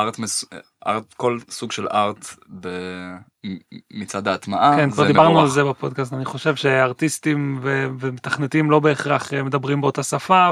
ארט, 0.02 0.20
מס... 0.20 0.45
ארט, 0.88 1.14
כל 1.14 1.39
סוג 1.49 1.72
של 1.72 1.88
ארט 1.88 2.26
ב... 2.60 2.68
מצד 3.91 4.28
ההטמעה, 4.28 4.76
כן, 4.76 4.91
כבר 4.91 5.08
דיברנו 5.08 5.30
על 5.30 5.36
מבורך. 5.36 5.52
זה 5.52 5.64
בפודקאסט, 5.64 6.14
אני 6.14 6.26
חושב 6.26 6.56
שארטיסטים 6.56 7.60
ו- 7.62 7.88
ומתכנתים 7.99 8.72
לא 8.72 8.80
בהכרח 8.80 9.34
אה, 9.34 9.43
מדברים 9.43 9.82
באותה 9.82 10.04
שפה, 10.04 10.49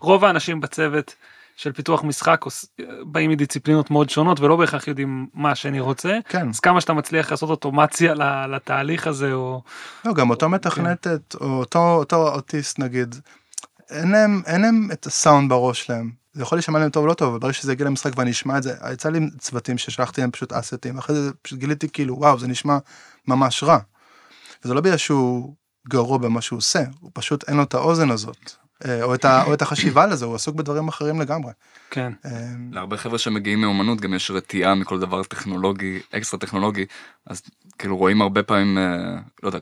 ורוב 0.00 0.24
האנשים 0.24 0.60
בצוות 0.60 1.14
של 1.56 1.72
פיתוח 1.72 2.04
משחק 2.04 2.44
באים 3.04 3.30
מדיציפלינות 3.30 3.90
מאוד 3.90 4.10
שונות 4.10 4.40
ולא 4.40 4.56
בהכרח 4.56 4.88
יודעים 4.88 5.26
מה 5.34 5.50
השני 5.50 5.80
רוצה, 5.80 6.18
כן, 6.28 6.48
אז 6.48 6.60
כמה 6.60 6.80
שאתה 6.80 6.92
מצליח 6.92 7.30
לעשות 7.30 7.50
אוטומציה 7.50 8.14
ל- 8.14 8.54
לתהליך 8.54 9.06
הזה, 9.06 9.32
או... 9.32 9.62
לא, 10.04 10.12
גם 10.12 10.30
אותו 10.30 10.48
מתכנתת, 10.48 11.34
או 11.40 11.46
אותו, 11.46 11.78
אותו 11.78 12.28
אוטיסט 12.28 12.78
נגיד, 12.78 13.14
אין 13.90 14.10
להם, 14.10 14.42
אין 14.46 14.60
להם 14.60 14.88
את 14.92 15.06
הסאונד 15.06 15.50
בראש 15.50 15.84
שלהם. 15.84 16.10
זה 16.32 16.42
יכול 16.42 16.58
להישמע 16.58 16.78
להם 16.78 16.90
טוב 16.90 17.02
או 17.02 17.08
לא 17.08 17.14
טוב, 17.14 17.28
אבל 17.28 17.38
ברגע 17.38 17.52
שזה 17.52 17.72
יגיע 17.72 17.86
למשחק 17.86 18.12
ואני 18.16 18.30
אשמע 18.30 18.58
את 18.58 18.62
זה, 18.62 18.74
יצא 18.92 19.08
לי 19.08 19.20
צוותים 19.38 19.78
ששלחתי 19.78 20.20
להם 20.20 20.30
פשוט 20.30 20.52
אסטים, 20.52 20.98
אחרי 20.98 21.16
זה 21.16 21.30
פשוט 21.42 21.58
גיליתי 21.58 21.88
כאילו, 21.88 22.18
וואו, 22.18 22.38
זה 22.38 22.46
נשמע 22.46 22.78
ממש 23.28 23.62
רע. 23.62 23.78
וזה 24.64 24.74
לא 24.74 24.80
בגלל 24.80 24.96
שהוא 24.96 25.54
גרוע 25.88 26.18
במה 26.18 26.40
שהוא 26.40 26.56
עושה, 26.56 26.82
הוא 27.00 27.10
פשוט 27.14 27.48
אין 27.48 27.56
לו 27.56 27.62
את 27.62 27.74
האוזן 27.74 28.10
הזאת, 28.10 28.52
אה, 28.84 29.02
או 29.02 29.14
את, 29.14 29.24
ה, 29.24 29.44
או 29.44 29.54
את 29.54 29.62
החשיבה 29.62 30.06
לזה, 30.06 30.24
הוא 30.24 30.34
עסוק 30.34 30.56
בדברים 30.56 30.88
אחרים 30.88 31.20
לגמרי. 31.20 31.52
כן, 31.90 32.12
אה, 32.24 32.30
להרבה 32.72 32.96
חבר'ה 32.96 33.18
שמגיעים 33.18 33.60
מאומנות 33.60 34.00
גם 34.00 34.14
יש 34.14 34.30
רתיעה 34.30 34.74
מכל 34.74 35.00
דבר 35.00 35.22
טכנולוגי, 35.22 36.00
אקסטרה 36.12 36.40
טכנולוגי, 36.40 36.86
אז 37.26 37.42
כאילו 37.78 37.96
רואים 37.96 38.22
הרבה 38.22 38.42
פעמים, 38.42 38.78
אה, 38.78 39.20
לא 39.42 39.48
יודע, 39.48 39.58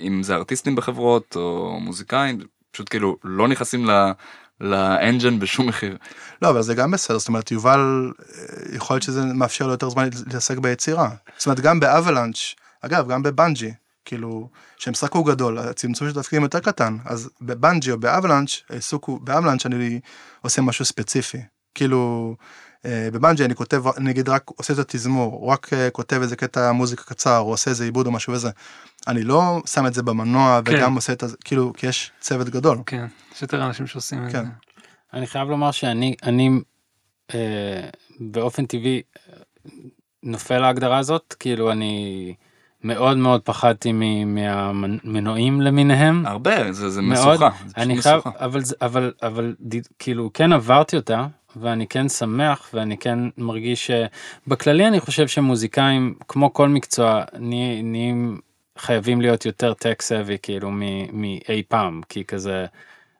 אם 0.00 0.22
זה 0.22 0.34
ארטיסטים 0.34 0.74
בחברות 0.76 1.36
או 1.36 1.78
מוזיקאים, 1.80 2.38
פשוט 2.74 2.88
כאילו 2.88 3.16
לא 3.24 3.48
נכנסים 3.48 3.86
ל... 3.86 4.12
ל 4.60 4.71
engine 4.71 5.38
בשום 5.38 5.66
מחיר. 5.66 5.96
לא, 6.42 6.50
אבל 6.50 6.62
זה 6.62 6.74
גם 6.74 6.90
בסדר, 6.90 7.18
זאת 7.18 7.28
אומרת, 7.28 7.50
יובל, 7.50 8.12
אה, 8.20 8.76
יכול 8.76 8.94
להיות 8.94 9.02
שזה 9.02 9.24
מאפשר 9.24 9.66
לו 9.66 9.72
יותר 9.72 9.90
זמן 9.90 10.04
להתעסק 10.26 10.58
ביצירה. 10.58 11.10
זאת 11.36 11.46
אומרת, 11.46 11.60
גם 11.60 11.80
ב 11.80 11.87
Avalanche, 11.87 12.54
אגב, 12.80 13.08
גם 13.08 13.22
בבנג'י, 13.22 13.72
כאילו, 14.04 14.48
שהמשחק 14.76 15.12
הוא 15.12 15.26
גדול, 15.26 15.58
הצמצום 15.58 16.08
של 16.08 16.14
תפקידים 16.14 16.42
יותר 16.42 16.60
קטן, 16.60 16.96
אז 17.04 17.30
בבנג'י 17.40 17.90
או 17.90 17.98
ב 17.98 18.03
Avalanche, 18.03 18.50
העיסוק 18.70 19.04
הוא, 19.04 19.20
ב 19.20 19.25
Avalanche 19.25 19.66
אני 19.66 20.00
עושה 20.42 20.62
משהו 20.62 20.84
ספציפי. 20.84 21.38
כאילו, 21.74 22.34
אה, 22.38 22.38
בבנג'י 22.86 23.44
אני 23.44 23.54
כותב, 23.54 23.84
נגיד 23.98 24.28
רק 24.28 24.50
עושה 24.56 24.72
את 24.72 24.78
התזמור, 24.78 25.32
או 25.32 25.48
רק 25.48 25.72
אה, 25.72 25.90
כותב 25.90 26.20
איזה 26.22 26.36
קטע 26.36 26.72
מוזיקה 26.72 27.02
קצר, 27.04 27.38
או 27.38 27.50
עושה 27.50 27.70
איזה 27.70 27.84
עיבוד 27.84 28.06
או 28.06 28.12
משהו 28.12 28.32
וזה. 28.32 28.50
אני 29.08 29.22
לא 29.22 29.62
שם 29.66 29.86
את 29.86 29.94
זה 29.94 30.02
במנוע 30.02 30.60
כן. 30.64 30.74
וגם 30.74 30.94
עושה 30.94 31.12
את 31.12 31.22
זה, 31.26 31.36
כאילו, 31.44 31.72
כי 31.76 31.86
יש 31.86 32.10
צוות 32.20 32.48
גדול. 32.48 32.78
כן, 32.86 33.06
יש 33.34 33.42
יותר 33.42 33.66
אנשים 33.66 33.86
שעושים 33.86 34.24
את 34.26 34.30
זה. 34.30 34.38
כן. 34.38 34.44
אני 35.14 35.26
חייב 35.26 35.48
לומר 35.48 35.70
שאני 35.70 36.14
אני 36.22 36.50
אה, 37.34 37.88
באופן 38.20 38.66
טבעי 38.66 39.02
אה, 39.28 39.34
נופל 40.22 40.58
להגדרה 40.58 40.98
הזאת 40.98 41.34
כאילו 41.40 41.72
אני 41.72 42.34
מאוד 42.82 43.16
מאוד 43.16 43.40
פחדתי 43.40 43.92
מ- 43.92 44.34
מהמנועים 44.34 45.60
למיניהם. 45.60 46.26
הרבה, 46.26 46.72
זה, 46.72 46.90
זה 46.90 47.02
מאוד. 47.02 47.28
משוכה. 47.28 47.50
זה 47.58 47.64
פשוט 47.64 47.78
אני 47.78 48.02
חייב 48.02 48.18
משוכה. 48.18 48.44
אבל 48.44 48.60
אבל 48.82 49.12
אבל 49.22 49.54
כאילו 49.98 50.30
כן 50.34 50.52
עברתי 50.52 50.96
אותה 50.96 51.26
ואני 51.56 51.86
כן 51.86 52.08
שמח 52.08 52.70
ואני 52.74 52.98
כן 52.98 53.18
מרגיש 53.38 53.90
שבכללי 54.46 54.86
אני 54.86 55.00
חושב 55.00 55.28
שמוזיקאים 55.28 56.14
כמו 56.28 56.52
כל 56.52 56.68
מקצוע 56.68 57.22
נה- 57.38 57.82
נהיים 57.82 58.40
חייבים 58.78 59.20
להיות 59.20 59.46
יותר 59.46 59.74
טק 59.74 60.02
סאבי 60.02 60.36
כאילו 60.42 60.70
מאי 61.12 61.62
פעם 61.68 62.00
כי 62.08 62.24
כזה. 62.24 62.66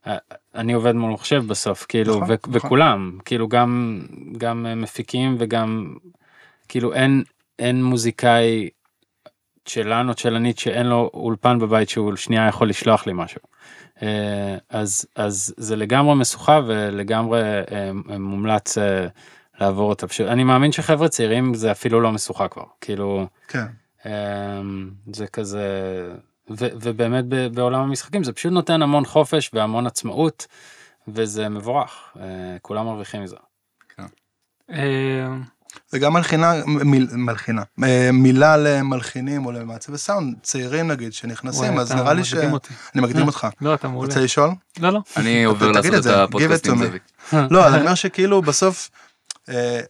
אה, 0.07 0.17
אני 0.55 0.73
עובד 0.73 0.93
מול 0.95 1.13
מחשב 1.13 1.43
בסוף 1.47 1.87
כאילו 1.89 2.15
נכון, 2.17 2.31
ו- 2.31 2.35
נכון. 2.35 2.53
וכולם 2.57 3.19
כאילו 3.25 3.49
גם 3.49 4.01
גם 4.39 4.67
אה, 4.67 4.75
מפיקים 4.75 5.37
וגם 5.39 5.95
כאילו 6.69 6.93
אין 6.95 7.23
אין 7.59 7.85
מוזיקאי 7.85 8.69
שלנו 9.67 10.15
צ'לנית 10.15 10.59
שאין 10.59 10.87
לו 10.87 11.11
אולפן 11.15 11.59
בבית 11.59 11.89
שהוא 11.89 12.17
שנייה 12.17 12.49
יכול 12.49 12.69
לשלוח 12.69 13.07
לי 13.07 13.13
משהו. 13.17 13.41
אה, 14.03 14.57
אז 14.69 15.07
אז 15.17 15.55
זה 15.57 15.77
לגמרי 15.77 16.15
משוכה 16.15 16.61
ולגמרי 16.67 17.43
אה, 17.43 17.91
מומלץ 18.19 18.79
אה, 18.79 19.07
לעבור 19.61 19.89
אותה 19.89 20.07
פשוט 20.07 20.27
אני 20.27 20.45
מאמין 20.45 20.73
שחבר'ה 20.73 21.09
צעירים 21.09 21.55
זה 21.55 21.73
אפילו 21.73 22.01
לא 22.01 22.13
משוכה 22.13 22.49
כבר 22.49 22.65
כאילו 22.81 23.27
כן. 23.49 23.67
זה 25.13 25.27
כזה 25.27 25.69
ו, 26.51 26.67
ובאמת 26.83 27.25
ב- 27.29 27.47
בעולם 27.47 27.81
המשחקים 27.81 28.25
זה 28.25 28.33
פשוט 28.33 28.53
נותן 28.53 28.83
המון 28.83 29.05
חופש 29.05 29.51
והמון 29.53 29.87
עצמאות 29.87 30.47
וזה 31.09 31.49
מבורך 31.49 32.17
כולם 32.63 32.87
מרוויחים 32.87 33.23
מזה. 33.23 33.37
וגם 35.93 36.13
מלחינה, 36.13 36.53
מיל, 36.67 37.09
מלחינה, 37.13 37.63
אה, 37.85 38.11
מילה 38.13 38.57
למלחינים 38.57 39.47
או 39.47 39.53
למעצבי 39.53 39.99
סאונד, 39.99 40.37
צעירים 40.43 40.89
נגיד 40.89 41.13
שנכנסים, 41.13 41.73
וואי, 41.73 41.83
אז 41.83 41.93
נראה 41.93 42.13
לי 42.15 42.23
מקדים 42.23 42.53
אותי. 42.53 42.75
מקדים 42.95 43.27
אותך. 43.27 43.47
לא, 43.61 43.75
אתה 43.75 43.89
מעולה. 43.89 44.07
רוצה 44.09 44.21
לשאול? 44.21 44.51
לא, 44.81 44.91
לא. 44.91 45.01
אני 45.17 45.45
עובר 45.45 45.71
לעשות 45.73 45.95
את 45.95 46.07
הפודקאסט 46.07 46.67
עם. 46.67 46.79
זאביק. 46.79 47.03
לא, 47.51 47.69
אני 47.69 47.81
אומר 47.81 47.95
שכאילו 47.95 48.43
בסוף, 48.43 48.91
אה, 49.49 49.81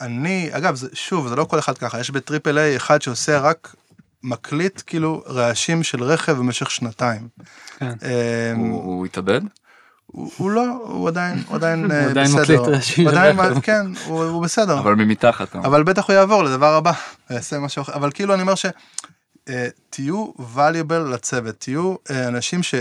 אני, 0.00 0.48
אגב, 0.52 0.74
זה- 0.74 0.88
שוב, 0.92 1.28
זה 1.28 1.36
לא 1.36 1.44
כל 1.44 1.58
אחד 1.58 1.78
ככה, 1.78 2.00
יש 2.00 2.10
בטריפל 2.10 2.58
איי 2.58 2.76
אחד 2.76 3.02
שעושה 3.02 3.38
רק 3.38 3.74
מקליט 4.22 4.82
כאילו 4.86 5.22
רעשים 5.26 5.82
של 5.82 6.02
רכב 6.02 6.32
במשך 6.32 6.70
שנתיים. 6.70 7.28
כן. 7.78 7.92
אה, 8.02 8.52
הוא 8.56 8.84
הוא 8.84 9.06
התאבד? 9.06 9.40
הוא 10.12 10.30
הוא 10.36 10.50
לא, 10.50 10.62
הוא 10.84 11.08
עדיין, 11.08 11.42
הוא 11.46 11.56
עדיין 11.56 11.90
אה, 11.90 12.00
הוא 12.02 12.10
עדיין 12.10 12.26
בסדר. 12.26 12.42
מקליט 12.42 12.60
רעשים 12.60 13.04
הוא 13.08 13.12
עדיין, 13.16 13.40
רכב. 13.40 13.60
כן, 13.60 13.86
הוא 14.06 14.24
הוא 14.24 14.42
בסדר. 14.42 14.78
אבל 14.78 14.94
ממתחת. 14.94 15.56
אה. 15.56 15.60
אבל 15.64 15.82
בטח 15.82 16.06
הוא 16.10 16.16
יעבור 16.16 16.44
לדבר 16.44 16.74
הבא, 16.74 16.92
יעשה 17.30 17.58
משהו 17.58 17.82
אחר, 17.82 17.94
אבל 17.94 18.10
כאילו 18.10 18.34
אני 18.34 18.42
אומר 18.42 18.54
שתהיו 18.54 20.26
valuable 20.56 21.08
לצוות, 21.12 21.54
תהיו 21.58 21.94
אה, 22.10 22.28
אנשים 22.28 22.60
ש, 22.62 22.74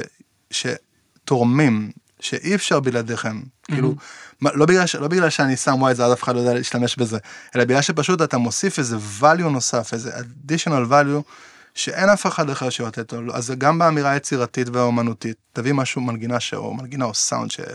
שתורמים, 0.51 1.91
שאי 2.19 2.55
אפשר 2.55 2.79
בלעדיכם, 2.79 3.41
כאילו, 3.63 3.95
לא 4.41 4.65
בגלל, 4.65 4.85
ש- 4.85 4.95
לא 4.95 5.07
בגלל 5.07 5.29
שאני 5.29 5.57
שם 5.57 5.75
וואי 5.81 5.95
זה 5.95 6.13
אף 6.13 6.23
אחד 6.23 6.35
לא 6.35 6.39
יודע 6.39 6.53
להשתמש 6.53 6.95
בזה, 6.95 7.17
אלא 7.55 7.65
בגלל 7.65 7.81
שפשוט 7.81 8.21
אתה 8.21 8.37
מוסיף 8.37 8.79
איזה 8.79 8.97
value 9.21 9.41
נוסף, 9.49 9.93
איזה 9.93 10.11
additional 10.17 10.89
value, 10.91 11.21
שאין 11.79 12.09
אף 12.09 12.27
אחד 12.27 12.49
אחר 12.49 12.69
שיותר 12.69 13.03
טוב, 13.03 13.29
אז 13.29 13.53
גם 13.57 13.79
באמירה 13.79 14.11
היצירתית 14.11 14.69
והאומנותית, 14.69 15.37
תביא 15.53 15.73
משהו 15.73 16.01
מנגינה 16.01 16.39
ש... 16.39 16.53
או 16.53 16.73
מנגינה 16.73 17.05
או 17.05 17.13
סאונד 17.13 17.51
שהוא 17.51 17.65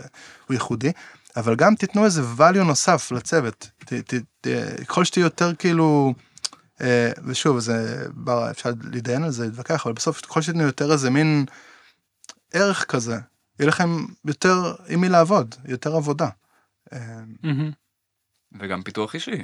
ייחודי, 0.49 0.91
אבל 1.35 1.55
גם 1.55 1.75
תיתנו 1.75 2.05
איזה 2.05 2.21
value 2.37 2.63
נוסף 2.63 3.11
לצוות, 3.11 3.69
ת, 3.85 3.93
ת, 3.93 4.13
ת, 4.41 4.47
ככל 4.87 5.03
שתהיו 5.03 5.23
יותר 5.23 5.55
כאילו, 5.55 6.13
אה, 6.81 7.11
ושוב 7.25 7.59
זה 7.59 8.07
בר, 8.13 8.51
אפשר 8.51 8.69
להתדיין 8.91 9.23
על 9.23 9.31
זה 9.31 9.45
להתווכח 9.45 9.85
אבל 9.85 9.93
בסוף 9.93 10.21
ככל 10.21 10.41
שתיתנו 10.41 10.63
יותר 10.63 10.91
איזה 10.91 11.09
מין 11.09 11.45
ערך 12.53 12.85
כזה 12.85 13.17
יהיה 13.59 13.67
לכם 13.67 14.05
יותר 14.25 14.75
עם 14.87 15.01
מי 15.01 15.09
לעבוד 15.09 15.55
יותר 15.65 15.95
עבודה. 15.95 16.29
אה, 16.93 16.99
מהמם. 17.43 17.71
וגם 18.59 18.83
פיתוח 18.83 19.15
אישי. 19.15 19.43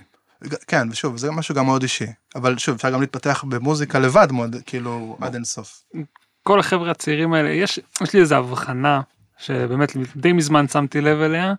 כן 0.67 0.87
ושוב 0.91 1.17
זה 1.17 1.31
משהו 1.31 1.55
גם 1.55 1.65
מאוד 1.65 1.81
אישי 1.81 2.05
אבל 2.35 2.57
שוב 2.57 2.75
אפשר 2.75 2.89
גם 2.89 3.01
להתפתח 3.01 3.43
במוזיקה 3.47 3.99
לבד 3.99 4.31
מאוד 4.31 4.55
כאילו 4.65 5.17
עד 5.21 5.33
אינסוף. 5.33 5.83
כל 6.43 6.59
החבר'ה 6.59 6.91
הצעירים 6.91 7.33
האלה, 7.33 7.49
יש, 7.49 7.79
יש 8.01 8.13
לי 8.13 8.19
איזו 8.19 8.35
הבחנה 8.35 9.01
שבאמת 9.37 9.93
די 10.15 10.33
מזמן 10.33 10.67
שמתי 10.67 11.01
לב 11.01 11.21
אליה, 11.21 11.53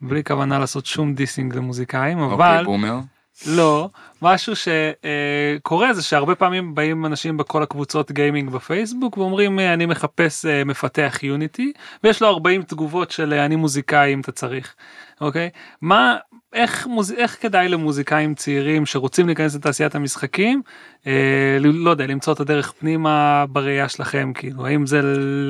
בלי 0.00 0.24
כוונה 0.24 0.58
לעשות 0.58 0.86
שום 0.86 1.14
דיסינג 1.14 1.54
למוזיקאים, 1.54 2.18
אוקיי, 2.18 2.34
אבל 2.34 2.64
בומר. 2.64 2.98
לא, 3.46 3.88
משהו 4.22 4.52
שקורה 4.56 5.94
זה 5.94 6.02
שהרבה 6.02 6.34
פעמים 6.34 6.74
באים 6.74 7.06
אנשים 7.06 7.36
בכל 7.36 7.62
הקבוצות 7.62 8.12
גיימינג 8.12 8.50
בפייסבוק 8.50 9.16
ואומרים 9.16 9.60
אה, 9.60 9.74
אני 9.74 9.86
מחפש 9.86 10.46
אה, 10.46 10.64
מפתח 10.64 11.18
יוניטי 11.22 11.72
ויש 12.04 12.22
לו 12.22 12.28
40 12.28 12.62
תגובות 12.62 13.10
של 13.10 13.32
אה, 13.32 13.44
אני 13.44 13.56
מוזיקאי 13.56 14.14
אם 14.14 14.20
אתה 14.20 14.32
צריך, 14.32 14.74
אוקיי? 15.20 15.50
מה, 15.80 16.16
איך, 16.52 16.86
מוז... 16.86 17.12
איך 17.12 17.42
כדאי 17.42 17.68
למוזיקאים 17.68 18.34
צעירים 18.34 18.86
שרוצים 18.86 19.26
להיכנס 19.26 19.54
לתעשיית 19.54 19.94
המשחקים, 19.94 20.62
אה, 21.06 21.56
לא 21.60 21.90
יודע, 21.90 22.06
למצוא 22.06 22.32
את 22.32 22.40
הדרך 22.40 22.72
פנימה 22.72 23.44
בראייה 23.48 23.88
שלכם, 23.88 24.32
כאילו, 24.34 24.66
האם 24.66 24.86
זה 24.86 25.00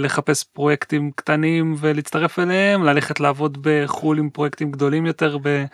לחפש 0.03 0.45
פרויקטים 0.45 1.11
קטנים 1.14 1.74
ולהצטרף 1.78 2.39
אליהם, 2.39 2.85
ללכת 2.85 3.20
לעבוד 3.20 3.59
בחו"ל 3.61 4.18
עם 4.18 4.30
פרויקטים 4.30 4.70
גדולים 4.70 5.07
יותר 5.07 5.39
ב... 5.43 5.64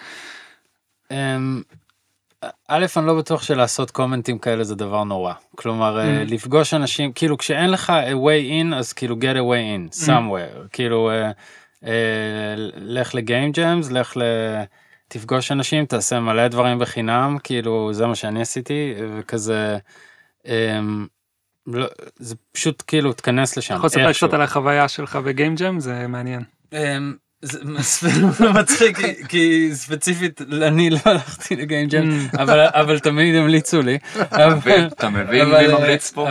א', 2.68 2.86
אני 2.96 3.06
לא 3.06 3.14
בטוח 3.18 3.42
שלעשות 3.42 3.90
קומנטים 3.90 4.38
כאלה 4.38 4.64
זה 4.64 4.74
דבר 4.74 5.04
נורא. 5.04 5.32
כלומר, 5.56 5.98
אה, 5.98 6.22
Mm. 6.22 6.30
לפגוש 6.30 6.74
אנשים, 6.74 7.12
כאילו 7.12 7.38
כשאין 7.38 7.70
לך 7.70 7.90
a 7.90 8.14
way 8.14 8.70
in, 8.70 8.74
אז 8.74 8.92
כאילו 8.92 9.16
get 9.16 9.36
a 9.36 9.40
way 9.40 9.92
in, 9.94 10.02
Mm. 10.02 10.06
somewhere. 10.06 10.68
כאילו, 10.72 11.10
אה, 11.10 11.30
אה, 11.84 12.54
לך 12.76 13.14
לגיים 13.14 13.52
ג'אמס, 13.52 13.90
לך 13.90 14.16
ל... 14.16 14.22
תפגוש 15.08 15.52
אנשים, 15.52 15.86
תעשה 15.86 16.20
מלא 16.20 16.48
דברים 16.48 16.78
בחינם, 16.78 17.36
כאילו, 17.44 17.92
זה 17.92 18.06
מה 18.06 18.14
שאני 18.14 18.40
עשיתי, 18.42 18.94
וכזה... 19.18 19.78
אמ, 20.46 21.06
לא, 21.66 21.86
זה 22.16 22.34
פשוט 22.52 22.82
כאילו 22.86 23.12
תכנס 23.12 23.56
לשם. 23.56 23.74
אתה 23.74 23.86
יכול 23.86 23.86
לספר. 24.10 24.26
קצת 24.26 24.34
על 24.34 24.42
החוויה 24.42 24.88
שלך 24.88 25.16
בגיים 25.16 25.54
ג'ם 25.54 25.80
זה 25.80 26.06
מעניין. 26.06 26.42
זה 27.42 27.58
מצחיק 28.60 28.98
כי- 29.28 29.70
ספציפית 29.74 30.40
אני 30.62 30.90
לא 30.90 30.98
הלכתי 31.04 31.56
לגיים 31.56 31.88
ג'ם 31.88 32.00
Mm. 32.32 32.42
אבל 32.42 32.60
אבל 32.60 32.98
תמיד 32.98 33.34
המליצו 33.34 33.82
לי. 33.82 33.98
אתה 34.22 34.48
מבין 34.48 34.88
אבל- 35.00 35.66
מי 35.66 35.72
ממליץ 35.74 36.10
פה? 36.10 36.28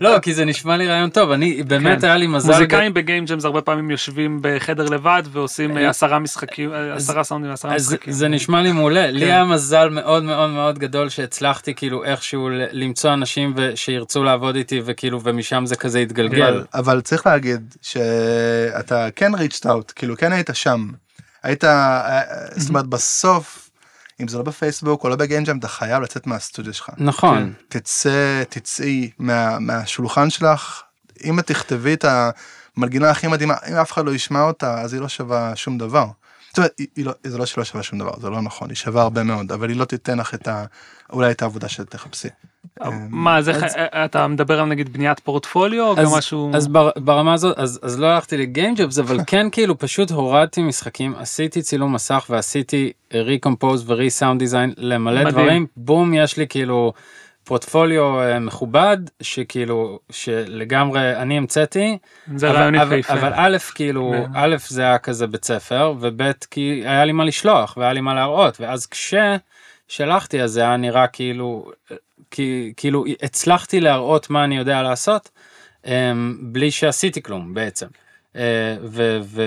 לא 0.00 0.18
כי 0.18 0.34
זה 0.34 0.44
נשמע 0.44 0.76
לי 0.76 0.86
רעיון 0.88 1.10
טוב 1.10 1.30
אני 1.30 1.62
באמת 1.62 2.00
כן. 2.00 2.06
היה 2.06 2.16
לי 2.16 2.26
מזל. 2.26 2.52
מוזיקאים 2.52 2.94
בגיים 2.94 3.24
ג'ם 3.24 3.38
זה 3.40 3.46
הרבה 3.46 3.60
פעמים 3.60 3.90
יושבים 3.90 4.38
בחדר 4.42 4.84
לבד 4.84 5.22
ועושים 5.32 5.76
אה, 5.78 5.88
עשרה 5.88 6.18
משחקים 6.18 6.72
אה, 6.74 6.94
עשרה 6.94 7.24
סאונדים 7.24 7.50
עשרה 7.50 7.74
משחקים. 7.74 8.12
זה 8.12 8.28
נשמע 8.28 8.62
לי 8.62 8.72
מעולה 8.72 9.10
לי 9.10 9.20
כן. 9.20 9.26
היה 9.26 9.44
מזל 9.44 9.88
מאוד 9.88 10.22
מאוד 10.22 10.50
מאוד 10.50 10.78
גדול 10.78 11.08
שהצלחתי 11.08 11.74
כאילו 11.74 12.04
איכשהו 12.04 12.48
למצוא 12.72 13.12
אנשים 13.12 13.54
שירצו 13.74 14.22
לעבוד 14.24 14.56
איתי 14.56 14.80
וכאילו 14.84 15.20
ומשם 15.22 15.66
זה 15.66 15.76
כזה 15.76 15.98
התגלגל. 15.98 16.42
אבל, 16.42 16.64
אבל 16.74 17.00
צריך 17.00 17.26
להגיד 17.26 17.74
שאתה 17.82 19.08
כן 19.16 19.34
ריצ'ט 19.34 19.66
אאוט 19.66 19.92
כאילו 19.96 20.16
כן 20.16 20.32
היית 20.48 20.56
שם 20.56 20.90
היית 21.42 21.64
אה, 21.64 22.22
זאת 22.56 22.68
אומרת 22.68 22.86
בסוף 22.86 23.70
אם 24.20 24.28
זה 24.28 24.38
לא 24.38 24.44
בפייסבוק 24.44 25.04
או 25.04 25.08
לא 25.08 25.16
בגיינג'ם 25.16 25.58
אתה 25.58 25.68
חייב 25.68 26.02
לצאת 26.02 26.26
מהסטודיו 26.26 26.74
שלך 26.74 26.90
נכון. 26.98 27.52
תצא 27.68 28.42
תצאי 28.48 29.10
מה, 29.18 29.58
מהשולחן 29.58 30.30
שלך 30.30 30.82
אם 31.24 31.38
את 31.38 31.46
תכתבי 31.46 31.94
את 31.94 32.04
המנגינה 32.76 33.10
הכי 33.10 33.26
מדהימה 33.26 33.54
אם 33.70 33.74
אף 33.74 33.92
אחד 33.92 34.04
לא 34.04 34.10
ישמע 34.10 34.42
אותה 34.42 34.80
אז 34.80 34.92
היא 34.92 35.00
לא 35.00 35.08
שווה 35.08 35.56
שום 35.56 35.78
דבר. 35.78 36.06
זאת 36.48 36.58
אומרת, 36.58 36.72
היא, 36.78 36.86
היא 36.96 37.06
לא, 37.06 37.12
זה 37.24 37.38
לא 37.38 37.46
שלא 37.46 37.64
שווה 37.64 37.82
שום 37.82 37.98
דבר 37.98 38.20
זה 38.20 38.30
לא 38.30 38.42
נכון 38.42 38.68
היא 38.68 38.76
שווה 38.76 39.02
הרבה 39.02 39.22
מאוד 39.22 39.52
אבל 39.52 39.68
היא 39.68 39.76
לא 39.76 39.84
תיתן 39.84 40.18
לך 40.18 40.34
את 40.34 40.48
ה... 40.48 40.64
אולי 41.12 41.30
את 41.30 41.42
העבודה 41.42 41.68
שתחפשי. 41.68 42.28
מה 43.10 43.42
זה 43.42 43.52
אה, 43.52 44.04
אתה 44.04 44.26
מדבר 44.26 44.60
על 44.60 44.66
נגיד 44.66 44.92
בניית 44.92 45.20
פורטפוליו 45.20 45.84
או 45.86 46.16
משהו 46.16 46.50
אז 46.54 46.68
בר, 46.68 46.90
ברמה 46.96 47.34
הזאת 47.34 47.58
אז, 47.58 48.00
לא 48.00 48.06
הלכתי 48.06 48.36
לגיים 48.36 48.74
ג'אבס 48.74 48.98
אבל 48.98 49.18
כן 49.26 49.46
כאילו 49.52 49.78
פשוט 49.78 50.10
הורדתי 50.10 50.62
משחקים 50.62 51.14
עשיתי 51.18 51.62
צילום 51.62 51.92
מסך 51.92 52.26
ועשיתי 52.30 52.92
ריקומפוז 53.14 53.84
ורי-סאונד 53.90 54.38
דיזיין 54.38 54.72
למלא. 54.76 55.30
דברים 55.30 55.66
בום 55.76 56.14
יש 56.14 56.36
לי 56.36 56.46
כאילו 56.48 56.92
פורטפוליו 57.44 58.20
אה, 58.20 58.38
מכובד 58.38 58.98
שכאילו 59.20 59.98
שלגמרי 60.10 61.16
אני 61.16 61.38
המצאתי 61.38 61.98
זה 62.36 62.50
אבל, 63.08 63.32
א' 63.34 63.56
כאילו 63.74 64.12
כן. 64.12 64.30
א' 64.34 64.56
זה 64.68 64.82
היה 64.82 64.98
כזה 64.98 65.26
בית 65.26 65.44
ספר 65.44 65.94
וב' 66.00 66.22
כי 66.50 66.82
היה 66.84 67.04
לי 67.04 67.12
מה 67.12 67.24
לשלוח 67.24 67.76
והיה 67.76 67.92
לי 67.92 68.00
מה 68.00 68.14
להראות 68.14 68.60
ואז 68.60 68.86
כששלחתי 68.86 70.42
אז 70.42 70.50
זה 70.50 70.60
היה 70.60 70.76
נראה 70.76 71.06
כאילו 71.06 71.70
כי 72.32 72.72
כאילו 72.76 73.04
הצלחתי 73.22 73.80
להראות 73.80 74.30
מה 74.30 74.44
אני 74.44 74.56
יודע 74.56 74.82
לעשות 74.82 75.30
אמ, 75.86 76.36
בלי 76.40 76.70
שעשיתי 76.70 77.22
כלום 77.22 77.54
בעצם. 77.54 77.86
אה, 78.36 78.76
ו, 78.82 79.18
ו, 79.24 79.42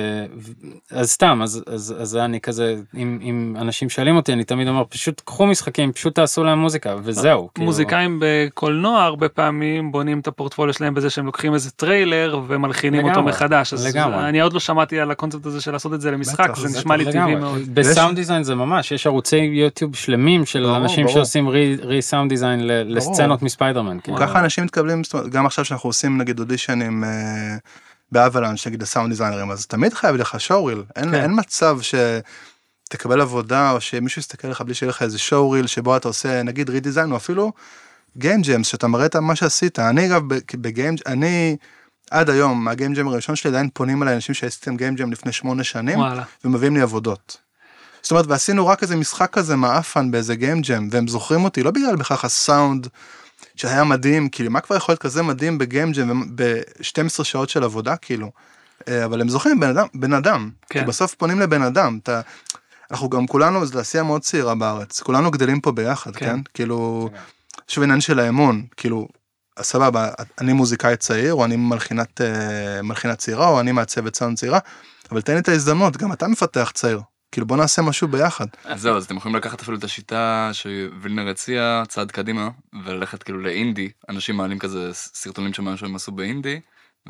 אז 0.91 1.11
סתם 1.11 1.39
אז, 1.43 1.63
אז, 1.67 1.95
אז 1.99 2.15
אני 2.15 2.41
כזה 2.41 2.75
אם, 2.97 3.19
אם 3.21 3.55
אנשים 3.59 3.89
שואלים 3.89 4.15
אותי 4.15 4.33
אני 4.33 4.43
תמיד 4.43 4.67
אומר 4.67 4.83
פשוט 4.89 5.21
קחו 5.25 5.45
משחקים 5.45 5.91
פשוט 5.91 6.15
תעשו 6.15 6.43
להם 6.43 6.59
מוזיקה 6.59 6.95
וזהו. 7.03 7.49
כאילו. 7.53 7.65
מוזיקאים 7.65 8.19
בקולנוע 8.21 9.03
הרבה 9.03 9.29
פעמים 9.29 9.91
בונים 9.91 10.19
את 10.19 10.27
הפורטפוליו 10.27 10.73
שלהם 10.73 10.93
בזה 10.93 11.09
שהם 11.09 11.25
לוקחים 11.25 11.53
איזה 11.53 11.71
טריילר 11.71 12.39
ומלחינים 12.47 13.03
אותו 13.03 13.11
לגמרי, 13.11 13.31
מחדש 13.31 13.73
אז 13.73 13.85
לגמרי. 13.85 14.29
אני 14.29 14.41
עוד 14.41 14.53
לא 14.53 14.59
שמעתי 14.59 14.99
על 14.99 15.11
הקונספט 15.11 15.45
הזה 15.45 15.61
של 15.61 15.71
לעשות 15.71 15.93
את 15.93 16.01
זה 16.01 16.11
למשחק 16.11 16.49
בטח, 16.49 16.59
זה 16.59 16.67
בטח, 16.67 16.77
נשמע 16.77 16.95
לי 16.97 17.05
טבעי. 17.11 17.35
מאוד. 17.35 17.61
ב 17.73 17.80
sound 17.80 18.15
design 18.15 18.43
זה 18.43 18.55
ממש 18.55 18.91
יש 18.91 19.07
ערוצי 19.07 19.37
יוטיוב 19.37 19.95
שלמים 19.95 20.45
של 20.45 20.63
ברור, 20.63 20.77
אנשים 20.77 21.05
ברור. 21.05 21.15
שעושים 21.15 21.49
רי 21.81 22.01
סאונד 22.01 22.29
דיזיין 22.29 22.59
לסצנות 22.67 23.41
מספיידרמן. 23.41 23.99
כאילו. 23.99 24.17
ככה 24.17 24.39
אנשים 24.39 24.63
מתקבלים 24.63 25.01
גם 25.29 25.45
עכשיו 25.45 25.65
שאנחנו 25.65 25.89
עושים 25.89 26.17
נגיד 26.17 26.39
אודישנים 26.39 27.03
אה, 27.03 27.09
באבלנש 28.11 28.67
נגיד 28.67 28.81
הסאונד 28.81 29.09
דיזיינרים 29.09 29.51
אז 29.51 29.65
תמיד 29.65 29.93
חייב 29.93 30.15
לך 30.15 30.39
שואו-ריל 30.39 30.83
אין, 30.95 31.09
כן. 31.09 31.15
אין 31.15 31.31
מצב 31.39 31.79
שתקבל 31.81 33.21
עבודה 33.21 33.71
או 33.71 33.81
שמישהו 33.81 34.19
יסתכל 34.19 34.47
לך 34.47 34.61
בלי 34.61 34.73
שיהיה 34.73 34.89
לך 34.89 35.01
איזה 35.01 35.19
שואו-ריל 35.19 35.67
שבו 35.67 35.97
אתה 35.97 36.07
עושה 36.07 36.43
נגיד 36.43 36.69
רידיזיין 36.69 37.11
או 37.11 37.17
אפילו 37.17 37.51
גיים 38.17 38.41
ג'מס 38.41 38.67
שאתה 38.67 38.87
מראה 38.87 39.05
את 39.05 39.15
מה 39.15 39.35
שעשית 39.35 39.79
אני 39.79 40.07
אגב 40.07 40.21
בגיים 40.53 40.95
אני 41.05 41.57
עד 42.11 42.29
היום 42.29 42.65
מהגיים 42.65 42.93
ג'ם 42.93 43.07
הראשון 43.07 43.35
שלי 43.35 43.49
עדיין 43.49 43.69
פונים 43.73 44.03
אליי 44.03 44.15
אנשים 44.15 44.35
שעשיתם 44.35 44.77
גיים 44.77 44.95
ג'ם 44.95 45.11
לפני 45.11 45.31
שמונה 45.31 45.63
שנים 45.63 45.99
וואלה. 45.99 46.23
ומביאים 46.45 46.75
לי 46.75 46.81
עבודות. 46.81 47.37
זאת 48.01 48.11
אומרת 48.11 48.25
ועשינו 48.27 48.67
רק 48.67 48.83
איזה 48.83 48.95
משחק 48.95 49.33
כזה 49.33 49.55
מעפן 49.55 50.11
באיזה 50.11 50.35
גיים 50.35 50.61
ג'ם 50.61 50.87
והם 50.91 51.07
זוכרים 51.07 51.43
אותי 51.43 51.63
לא 51.63 51.71
בגלל 51.71 51.95
בכך 51.95 52.25
הסאונד 52.25 52.87
שהיה 53.55 53.83
מדהים 53.83 54.29
כאילו 54.29 54.51
מה 54.51 54.61
כבר 54.61 54.75
יכול 54.75 54.93
להיות 54.93 55.01
כזה 55.01 55.23
מדהים 55.23 55.57
בגיים 55.57 55.91
ג'ם 55.91 56.35
ב-12 56.35 57.23
שעות 57.23 57.49
של 57.49 57.63
עבודה 57.63 57.95
כאילו. 57.95 58.31
אה, 58.87 59.05
אבל 59.05 59.21
הם 59.21 59.29
זוכרים 59.29 59.59
בן 59.59 59.69
אדם 59.69 59.87
בן 59.93 60.13
אדם 60.13 60.49
כן. 60.69 60.79
כי 60.79 60.85
בסוף 60.85 61.13
פונים 61.13 61.39
לבן 61.39 61.61
אדם 61.61 61.99
אתה. 62.03 62.21
אנחנו 62.91 63.09
גם 63.09 63.27
כולנו 63.27 63.65
זו 63.65 63.73
תעשייה 63.73 64.03
מאוד 64.03 64.21
צעירה 64.21 64.55
בארץ 64.55 64.99
כולנו 65.01 65.31
גדלים 65.31 65.61
פה 65.61 65.71
ביחד 65.71 66.15
כן. 66.15 66.25
כן, 66.25 66.39
כאילו 66.53 67.09
שוב 67.67 67.83
עניין 67.83 68.01
של 68.01 68.19
האמון 68.19 68.65
כאילו 68.77 69.07
סבבה 69.61 70.09
אני 70.41 70.53
מוזיקאי 70.53 70.97
צעיר 70.97 71.33
או 71.33 71.45
אני 71.45 71.55
מלחינת 71.55 72.21
אה, 72.21 72.81
מלחינת 72.81 73.17
צעירה 73.17 73.47
או 73.47 73.59
אני 73.59 73.71
מעצבת 73.71 74.15
סאונד 74.15 74.37
צעירה 74.37 74.59
אבל 75.11 75.21
תן 75.21 75.33
לי 75.33 75.39
את 75.39 75.49
ההזדמנות 75.49 75.97
גם 75.97 76.13
אתה 76.13 76.27
מפתח 76.27 76.71
צעיר 76.73 77.01
כאילו 77.35 77.47
בוא 77.47 77.57
נעשה 77.57 77.81
משהו 77.81 78.07
ביחד. 78.07 78.45
אז 78.65 78.81
זהו, 78.81 78.97
אז 78.97 79.05
אתם 79.05 79.17
יכולים 79.17 79.35
לקחת 79.35 79.61
אפילו 79.61 79.77
את 79.77 79.83
השיטה 79.83 80.49
שווילנר 80.53 81.29
הציע 81.29 81.83
צעד 81.87 82.11
קדימה 82.11 82.49
וללכת 82.85 83.23
כאילו 83.23 83.39
לאינדי, 83.39 83.89
אנשים 84.09 84.35
מעלים 84.37 84.59
כזה 84.59 84.89
סרטונים 84.93 85.53
של 85.53 85.61
מה 85.61 85.77
שהם 85.77 85.95
עשו 85.95 86.11
באינדי, 86.11 86.59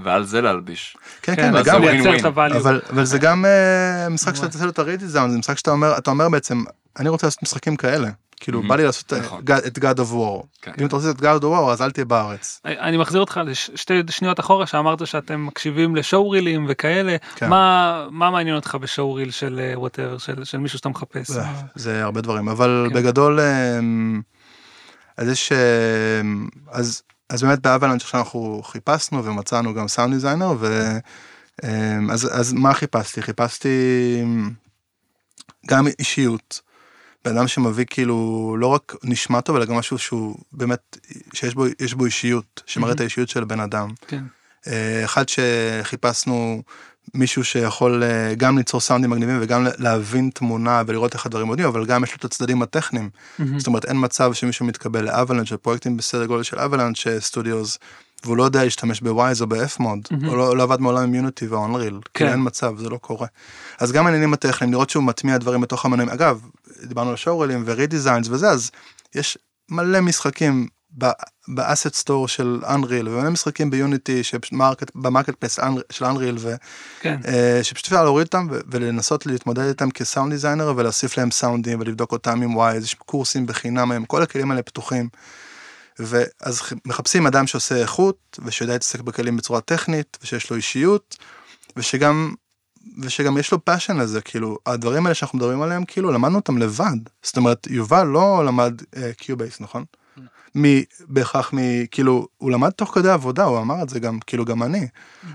ועל 0.03 0.23
זה 0.23 0.41
להלביש. 0.41 0.97
כן 1.21 1.35
כן, 1.35 1.41
כן 1.41 1.53
לגמרי. 1.53 2.21
אבל 2.57 2.81
אבל 2.89 3.05
זה 3.05 3.17
גם 3.17 3.45
אה, 3.45 4.09
משחק 4.09 4.35
שאתה 4.35 4.49
תעשה 4.49 4.63
לו 4.63 4.69
את 4.69 4.79
ה 4.79 4.85
redesign 4.85 5.31
זה 5.31 5.37
משחק 5.37 5.57
שאתה 5.57 5.71
אומר 5.71 5.97
אתה 5.97 6.11
אומר 6.11 6.29
בעצם 6.29 6.63
אני 6.99 7.09
רוצה 7.09 7.27
לעשות 7.27 7.43
משחקים 7.43 7.75
כאלה 7.75 8.09
כאילו. 8.39 8.61
בא 8.67 8.75
לי 8.75 8.83
לעשות 8.83 9.13
אה, 9.13 9.19
נכון. 9.19 9.41
את 9.67 9.77
God 9.77 9.97
of 9.97 10.11
War 10.13 10.45
כן. 10.61 10.71
אם 10.81 10.85
אתה 10.85 10.95
רוצה 10.95 11.09
את 11.11 11.19
God 11.19 11.41
of 11.41 11.43
War 11.43 11.71
אז 11.71 11.81
אל 11.81 11.91
תהיה 11.91 12.05
בארץ. 12.05 12.61
אני 12.65 12.97
מחזיר 12.97 13.21
אותך 13.21 13.39
לשתי 13.45 13.93
שניות 14.09 14.39
אחורה 14.39 14.67
שאמרת 14.67 15.07
שאתם 15.07 15.45
מקשיבים 15.45 15.95
ל 15.95 16.02
show 16.02 16.29
reelים 16.29 16.65
וכאלה 16.69 17.15
כן. 17.35 17.49
מה 17.49 18.07
מה 18.11 18.31
מעניין 18.31 18.55
אותך 18.55 18.75
ב 18.81 18.88
show 18.88 19.13
reel 19.13 19.31
של 19.31 19.71
whatever 19.75 20.17
של 20.17 20.43
של 20.43 20.57
מישהו 20.57 20.77
שאתה 20.77 20.89
מחפש. 20.89 21.27
זה- 21.31 21.41
זה 21.75 22.03
הרבה 22.03 22.21
דברים 22.21 22.49
אבל 22.49 22.87
כן. 22.89 22.95
בגדול 22.95 23.39
אמ, 23.39 24.21
אז 25.17 25.27
יש 25.29 25.51
אמ, 25.51 26.47
אז 26.71 27.01
אז 27.29 27.43
באמת 27.43 27.59
באבלנץ' 27.59 28.01
עכשיו 28.01 28.19
אנחנו 28.19 28.61
חיפשנו 28.65 29.25
ומצאנו 29.25 29.73
גם 29.73 29.87
סאונד 29.87 30.13
דיזיינר 30.13 30.53
ואז 30.59 32.29
אז 32.39 32.53
מה 32.53 32.73
חיפשתי 32.73 33.21
חיפשתי 33.21 33.69
אמ, 34.23 34.49
גם 35.67 35.87
אישיות. 35.99 36.61
בן 37.25 37.37
אדם 37.37 37.47
שמביא 37.47 37.85
כאילו 37.89 38.55
לא 38.59 38.67
רק 38.67 38.95
נשמע 39.03 39.41
טוב 39.41 39.55
אלא 39.55 39.65
גם 39.65 39.75
משהו 39.75 39.97
שהוא 39.97 40.35
באמת 40.51 40.97
שיש 41.33 41.55
בו 41.55 41.65
יש 41.79 41.93
בו 41.93 42.05
אישיות 42.05 42.63
שמראה 42.65 42.91
את 42.91 42.95
מהמם. 42.95 43.01
האישיות 43.01 43.29
של 43.29 43.43
בן 43.43 43.59
אדם. 43.59 43.89
כן. 44.07 44.23
אה, 44.67 45.05
אחד 45.05 45.23
שחיפשנו 45.29 46.61
מישהו 47.13 47.43
שיכול 47.43 48.03
אה, 48.03 48.35
גם 48.35 48.57
ליצור 48.57 48.81
סאונדים 48.81 49.09
מגניבים 49.09 49.37
וגם 49.41 49.67
להבין 49.77 50.29
תמונה 50.33 50.83
ולראות 50.87 51.13
איך 51.13 51.25
הדברים 51.25 51.47
עובדים 51.47 51.65
אבל 51.65 51.85
גם 51.85 52.03
יש 52.03 52.11
לו 52.11 52.15
את 52.17 52.25
הצדדים 52.25 52.61
הטכניים 52.61 53.09
מהמם. 53.39 53.59
זאת 53.59 53.67
אומרת 53.67 53.85
אין 53.85 53.97
מצב 53.99 54.33
שמישהו 54.33 54.65
מתקבל 54.65 55.05
ל 55.05 55.10
Avalanche 55.10 55.51
לפרויקטים 55.51 55.97
בסדר 55.97 56.25
גודל 56.25 56.43
של 56.43 56.59
Avalanche 56.59 56.97
Studios 57.19 57.79
והוא 58.25 58.37
לא 58.37 58.43
יודע 58.43 58.63
להשתמש 58.63 59.01
ב 59.01 59.08
Wwise 59.08 59.41
או 59.41 59.47
ב-FMOD 59.47 59.99
מהמם. 60.11 60.29
או 60.29 60.35
לא, 60.35 60.57
לא 60.57 60.63
עבד 60.63 60.81
מעולם 60.81 61.03
עם 61.03 61.15
Unity 61.15 61.47
ו 61.47 61.55
Unreal 61.55 61.99
כן. 62.13 62.25
כן. 62.25 62.31
אין 62.31 62.39
מצב 62.43 62.77
זה 62.77 62.89
לא 62.89 62.97
קורה. 62.97 63.27
אז 63.79 63.91
גם 63.91 64.05
העניינים 64.05 64.33
הטכניים 64.33 64.73
לראות 64.73 64.89
שהוא 64.89 65.03
מטמיע 65.03 65.37
דברים 65.37 65.61
בתוך 65.61 65.85
המנועים 65.85 66.09
אגב 66.09 66.41
דיברנו 66.83 67.09
על 67.09 67.15
show 67.15 67.34
reelים 67.34 67.63
ו 67.65 67.71
redesigns 67.71 68.27
וזה 68.29 68.49
אז 68.49 68.71
יש 69.15 69.37
מלא 69.69 70.01
משחקים 70.01 70.67
ב 71.47 71.55
asset 71.55 71.93
store 71.93 72.27
של 72.27 72.61
Unreal 72.67 73.09
ומלא 73.09 73.29
משחקים 73.29 73.69
ב 73.69 73.78
Unity 73.78 74.21
ב 74.95 75.35
marketplace 75.35 75.59
של 75.89 76.05
Unreal 76.05 76.37
כן. 77.01 77.19
אה, 77.27 77.59
שפשוט 77.63 77.85
אפשר 77.85 78.03
להוריד 78.03 78.25
אותם 78.25 78.47
ולנסות 78.71 79.25
להתמודד 79.25 79.63
איתם 79.63 79.91
כ 79.91 80.03
sound 80.03 80.31
designer 80.31 80.73
ולהוסיף 80.75 81.17
להם 81.17 81.31
סאונדים 81.31 81.79
ולבדוק 81.79 82.11
אותם 82.11 82.41
עם 82.41 82.55
וואי, 82.55 82.77
יש 82.77 82.93
קורסים 82.93 83.45
בחינם 83.45 83.91
היום, 83.91 84.05
כל 84.05 84.21
הכלים 84.21 84.51
האלה 84.51 84.61
פתוחים. 84.61 85.09
ואז 85.99 86.61
מחפשים 86.85 87.27
אדם 87.27 87.47
שעושה 87.47 87.75
איכות 87.75 88.39
ושיודע 88.45 88.73
להתעסק 88.73 89.01
בכלים 89.01 89.37
בצורה 89.37 89.61
טכנית 89.61 90.17
ושיש 90.23 90.49
לו 90.49 90.57
אישיות 90.57 91.17
ושגם 91.77 92.33
ושגם 92.99 93.37
יש 93.37 93.51
לו 93.51 93.65
passion 93.65 93.97
לזה, 93.97 94.21
כאילו, 94.21 94.57
הדברים 94.65 95.05
האלה 95.05 95.15
שאנחנו 95.15 95.37
מדברים 95.37 95.61
עליהם, 95.61 95.85
כאילו, 95.85 96.11
למדנו 96.11 96.35
אותם 96.35 96.57
לבד. 96.57 96.97
זאת 97.23 97.37
אומרת, 97.37 97.67
יובל 97.69 98.03
לא 98.03 98.45
למד 98.45 98.81
Cubase, 99.17 99.61
נכון? 99.61 99.83
מ... 100.57 100.63
בהכרח 101.07 101.53
מ... 101.53 101.85
כאילו, 101.91 102.27
הוא 102.37 102.51
למד 102.51 102.69
תוך 102.69 102.93
כדי 102.93 103.09
עבודה, 103.09 103.43
הוא 103.43 103.59
אמר 103.59 103.83
את 103.83 103.89
זה 103.89 103.99
גם, 103.99 104.19
כאילו, 104.27 104.45
גם 104.45 104.63
אני. 104.63 104.87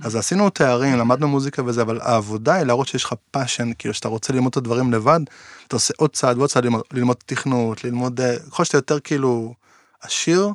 אז 0.03 0.17
עשינו 0.17 0.51
תארים, 0.51 0.99
למדנו 0.99 1.29
מוזיקה 1.29 1.65
וזה, 1.65 1.83
אבל 1.83 2.01
העבודה 2.01 2.55
היא 2.55 2.65
להראות 2.65 2.89
שיש 2.89 3.05
לך 3.05 3.15
passion, 3.31 3.71
כאילו, 3.79 3.95
שאתה 3.95 4.09
רוצה 4.09 4.33
ללמוד 4.33 4.51
את 4.51 4.57
הדברים 4.57 4.93
לבד, 4.93 5.21
אתה 5.67 5.77
עושה 5.77 5.95
עוד 5.97 6.11
צעד 6.11 6.37
ועוד 6.37 6.51
צעד, 6.51 6.65
ללמוד, 6.65 6.83
ללמוד 6.93 7.17
תכנות, 7.27 7.85
ללמוד, 7.85 8.21
אה, 8.21 8.39
ככל 8.39 8.65
שאתה 8.65 8.79
יותר 8.79 9.01
כאילו 9.01 9.55
עשיר, 10.01 10.49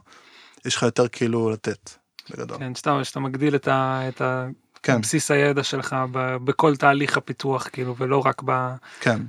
יש 0.66 0.76
לך 0.76 0.84
יותר 0.84 1.08
כאילו 1.08 1.50
לתת, 1.50 1.90
בגדול. 2.30 2.58
כן, 2.58 2.76
שאתה, 2.76 3.04
שאתה 3.04 3.20
מגדיל 3.20 3.56
את, 3.56 3.68
ה, 3.68 4.02
את 4.08 4.22
ה, 4.22 4.48
כן, 4.84 5.02
בסיס 5.02 5.32
הידע 5.32 5.64
שלך 5.64 5.96
ב, 6.12 6.36
בכל 6.36 6.76
תהליך 6.76 7.18
הפיתוח, 7.18 7.68
כאילו, 7.74 7.96
ולא 7.98 8.26
רק 8.26 8.42
ב... 8.46 8.52
כן. 9.00 9.22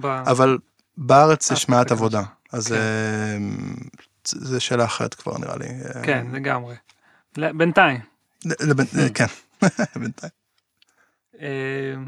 ב... 0.00 0.06
אבל 0.06 0.58
בארץ 0.96 1.50
יש 1.50 1.68
מעט. 1.68 1.90
עבודה, 1.90 2.22
אז 2.52 2.66
כן. 2.68 2.74
אה, 2.74 3.38
זה 4.24 4.60
שאלה 4.60 4.84
אחרת 4.84 5.14
כבר 5.14 5.38
נראה 5.38 5.56
לי. 5.56 5.66
אה, 5.66 6.02
כן, 6.02 6.26
לגמרי. 6.32 6.74
בינתיים. 7.58 8.00
אה, 8.46 9.08
כן, 9.14 9.26
בינתיים. 9.96 10.32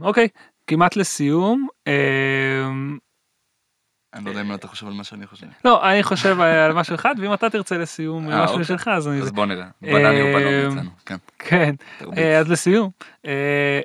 אוקיי, 0.02 0.28
כמעט 0.66 0.96
לסיום. 0.96 1.68
אני 4.14 4.24
לא 4.24 4.30
יודע 4.30 4.40
אם 4.40 4.54
אתה 4.54 4.68
חושב 4.68 4.86
על 4.86 4.92
מה 4.92 5.04
שאני 5.04 5.26
חושב. 5.26 5.46
לא, 5.64 5.90
אני 5.90 6.02
חושב 6.02 6.40
על 6.40 6.72
משהו 6.72 6.94
אחד, 6.94 7.14
ואם 7.18 7.34
אתה 7.34 7.50
תרצה 7.50 7.78
לסיום 7.78 8.30
אה, 8.30 8.42
משהו 8.44 8.52
אוקיי. 8.52 8.64
שלך, 8.64 8.88
אז 8.88 9.08
אני... 9.08 9.22
אז 9.22 9.30
בוא 9.32 9.46
נראה. 9.46 9.66
בנני 9.82 10.34
אה, 10.34 10.68
אצלנו. 10.68 10.90
כן. 11.06 11.16
כן. 11.38 11.74
אה, 12.16 12.38
אז 12.38 12.48
לסיום, 12.50 12.90
אה, 13.26 13.80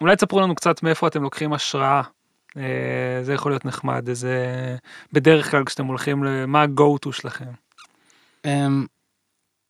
אולי 0.00 0.16
תספרו 0.16 0.40
לנו 0.40 0.54
קצת 0.54 0.82
מאיפה 0.82 1.06
אתם 1.06 1.22
לוקחים 1.22 1.52
השראה. 1.52 2.02
אה, 2.56 2.62
זה 3.22 3.34
יכול 3.34 3.52
להיות 3.52 3.64
נחמד, 3.64 4.08
איזה... 4.08 4.36
בדרך 5.12 5.50
כלל 5.50 5.64
כשאתם 5.64 5.86
הולכים, 5.86 6.24
ל- 6.24 6.46
מה 6.46 6.62
ה-go 6.62 7.08
to 7.08 7.12
שלכם? 7.12 7.44
אמ, 8.44 8.86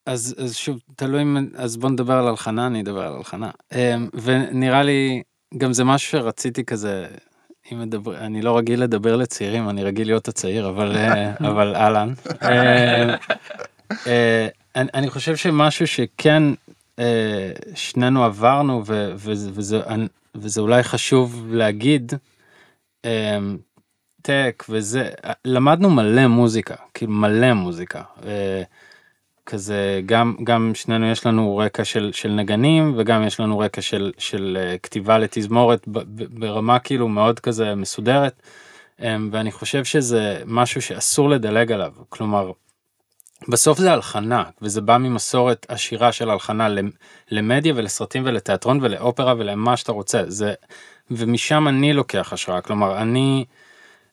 אז, 0.06 0.34
אז 0.44 0.56
שוב, 0.56 0.78
תלוי, 0.96 1.22
אם- 1.22 1.48
אז 1.56 1.76
בוא 1.76 1.90
נדבר 1.90 2.12
על 2.14 2.28
הלחנה, 2.28 2.66
אני 2.66 2.80
אדבר 2.82 3.02
על 3.06 3.12
הלחנה. 3.16 3.50
אמ, 3.74 4.08
ונראה 4.14 4.82
לי, 4.82 5.22
גם 5.58 5.72
זה 5.72 5.84
משהו 5.84 6.10
שרציתי 6.10 6.64
כזה, 6.64 7.06
אם 7.72 7.80
מדבר, 7.80 8.16
אני 8.18 8.42
לא 8.42 8.58
רגיל 8.58 8.82
לדבר 8.82 9.16
לצעירים, 9.16 9.68
אני 9.68 9.82
רגיל 9.84 10.06
להיות 10.06 10.28
הצעיר, 10.28 10.68
אבל, 10.68 10.96
אה, 10.96 11.32
אבל 11.50 11.74
אהלן. 11.76 12.12
אה, 12.42 13.14
אה, 14.06 14.48
אני, 14.76 14.88
אני 14.94 15.10
חושב 15.10 15.36
שמשהו 15.36 15.86
שכן 15.86 16.42
שנינו 17.74 18.24
עברנו, 18.24 18.82
ו, 18.86 19.12
וזה, 19.16 19.50
וזה, 19.54 19.80
וזה 20.34 20.60
אולי 20.60 20.82
חשוב 20.82 21.46
להגיד, 21.50 22.12
טק 24.22 24.64
וזה, 24.68 25.10
למדנו 25.44 25.90
מלא 25.90 26.26
מוזיקה, 26.26 26.74
כאילו 26.94 27.12
מלא 27.12 27.52
מוזיקה. 27.52 28.02
כזה 29.46 30.00
גם 30.06 30.36
גם 30.44 30.72
שנינו 30.74 31.10
יש 31.10 31.26
לנו 31.26 31.56
רקע 31.56 31.84
של 31.84 32.10
של 32.12 32.30
נגנים 32.30 32.94
וגם 32.96 33.26
יש 33.26 33.40
לנו 33.40 33.58
רקע 33.58 33.80
של 33.80 34.12
של 34.18 34.58
אה, 34.60 34.78
כתיבה 34.78 35.18
לתזמורת 35.18 35.88
ברמה 36.38 36.78
כאילו 36.78 37.08
מאוד 37.08 37.40
כזה 37.40 37.74
מסודרת. 37.74 38.42
אמ, 39.00 39.28
ואני 39.32 39.52
חושב 39.52 39.84
שזה 39.84 40.42
משהו 40.46 40.82
שאסור 40.82 41.30
לדלג 41.30 41.72
עליו 41.72 41.92
כלומר. 42.08 42.50
בסוף 43.48 43.78
זה 43.78 43.92
הלחנה 43.92 44.44
וזה 44.62 44.80
בא 44.80 44.98
ממסורת 44.98 45.66
עשירה 45.68 46.12
של 46.12 46.30
הלחנה 46.30 46.68
למ- 46.68 46.90
למדיה 47.30 47.72
ולסרטים 47.76 48.22
ולתיאטרון 48.26 48.78
ולאופרה 48.82 49.34
ולמה 49.38 49.76
שאתה 49.76 49.92
רוצה 49.92 50.22
זה 50.26 50.54
ומשם 51.10 51.68
אני 51.68 51.92
לוקח 51.92 52.32
השראה 52.32 52.60
כלומר 52.60 52.98
אני. 53.02 53.44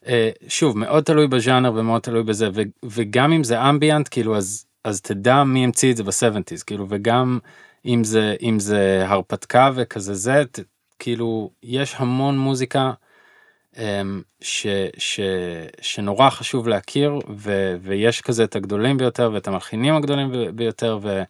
אה, 0.07 0.29
שוב 0.47 0.77
מאוד 0.77 1.03
תלוי 1.03 1.27
בז'אנר 1.27 1.71
ומאוד 1.75 2.01
תלוי 2.01 2.23
בזה 2.23 2.49
ו, 2.53 2.61
וגם 2.83 3.31
אם 3.31 3.43
זה 3.43 3.69
אמביאנט 3.69 4.07
כאילו 4.11 4.37
אז 4.37 4.65
אז 4.83 5.01
תדע 5.01 5.43
מי 5.43 5.63
המציא 5.63 5.91
את 5.91 5.97
זה 5.97 6.03
ב-70's 6.03 6.63
כאילו 6.65 6.85
וגם 6.89 7.39
אם 7.85 8.03
זה 8.03 8.35
אם 8.41 8.59
זה 8.59 9.03
הרפתקה 9.07 9.69
וכזה 9.75 10.13
זה 10.13 10.43
ת, 10.51 10.59
כאילו 10.99 11.51
יש 11.63 11.95
המון 11.97 12.37
מוזיקה 12.37 12.91
אמ, 13.77 14.21
ש, 14.41 14.67
ש, 14.97 15.19
שנורא 15.81 16.29
חשוב 16.29 16.67
להכיר 16.67 17.19
ו, 17.29 17.75
ויש 17.81 18.21
כזה 18.21 18.43
את 18.43 18.55
הגדולים 18.55 18.97
ביותר 18.97 19.31
ואת 19.33 19.47
המלחינים 19.47 19.95
הגדולים 19.95 20.31
ביותר 20.55 20.99
ו... 21.01 21.23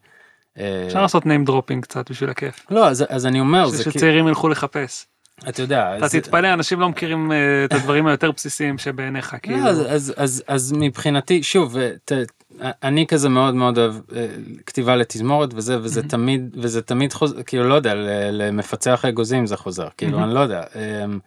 אה, 0.58 0.84
אפשר 0.86 1.02
לעשות 1.02 1.22
name 1.22 1.48
dropping 1.48 1.80
קצת 1.80 2.10
בשביל 2.10 2.30
הכיף. 2.30 2.66
לא 2.70 2.88
אז, 2.88 3.04
אז 3.08 3.26
אני 3.26 3.40
אומר 3.40 3.68
זה 3.68 3.82
שצעירים 3.82 4.28
ילכו 4.28 4.48
לחפש. 4.48 5.06
אתה 5.48 5.62
יודע 5.62 5.96
אתה 5.98 6.08
תתפלא, 6.08 6.52
אנשים 6.52 6.80
לא 6.80 6.88
מכירים 6.88 7.32
אה, 7.32 7.64
את 7.64 7.72
הדברים 7.72 8.06
היותר 8.06 8.30
בסיסיים 8.30 8.78
שבעיניך, 8.78 9.36
כאילו. 9.42 9.58
לא, 9.58 9.68
אז, 9.68 9.80
אז, 9.88 10.14
אז, 10.16 10.44
אז 10.46 10.74
מבחינתי 10.76 11.42
שוב 11.42 11.76
אה, 11.76 11.90
ת, 12.04 12.12
אני 12.60 13.06
כזה 13.06 13.28
מאוד 13.28 13.54
מאוד 13.54 13.78
אוהב 13.78 13.94
אה, 14.16 14.26
כתיבה 14.66 14.96
לתזמורת 14.96 15.50
וזה 15.54 15.78
וזה. 15.82 16.02
תמיד 16.02 16.56
וזה 16.60 16.82
תמיד 16.82 17.12
חוזר 17.12 17.42
כאילו 17.42 17.68
לא 17.68 17.74
יודע 17.74 17.94
למפצח 18.32 19.04
אגוזים 19.04 19.46
זה 19.46 19.56
חוזר 19.56 19.88
כאילו. 19.96 20.24
אני 20.24 20.34
לא 20.34 20.40
יודע 20.40 20.62
אמ, 20.74 21.18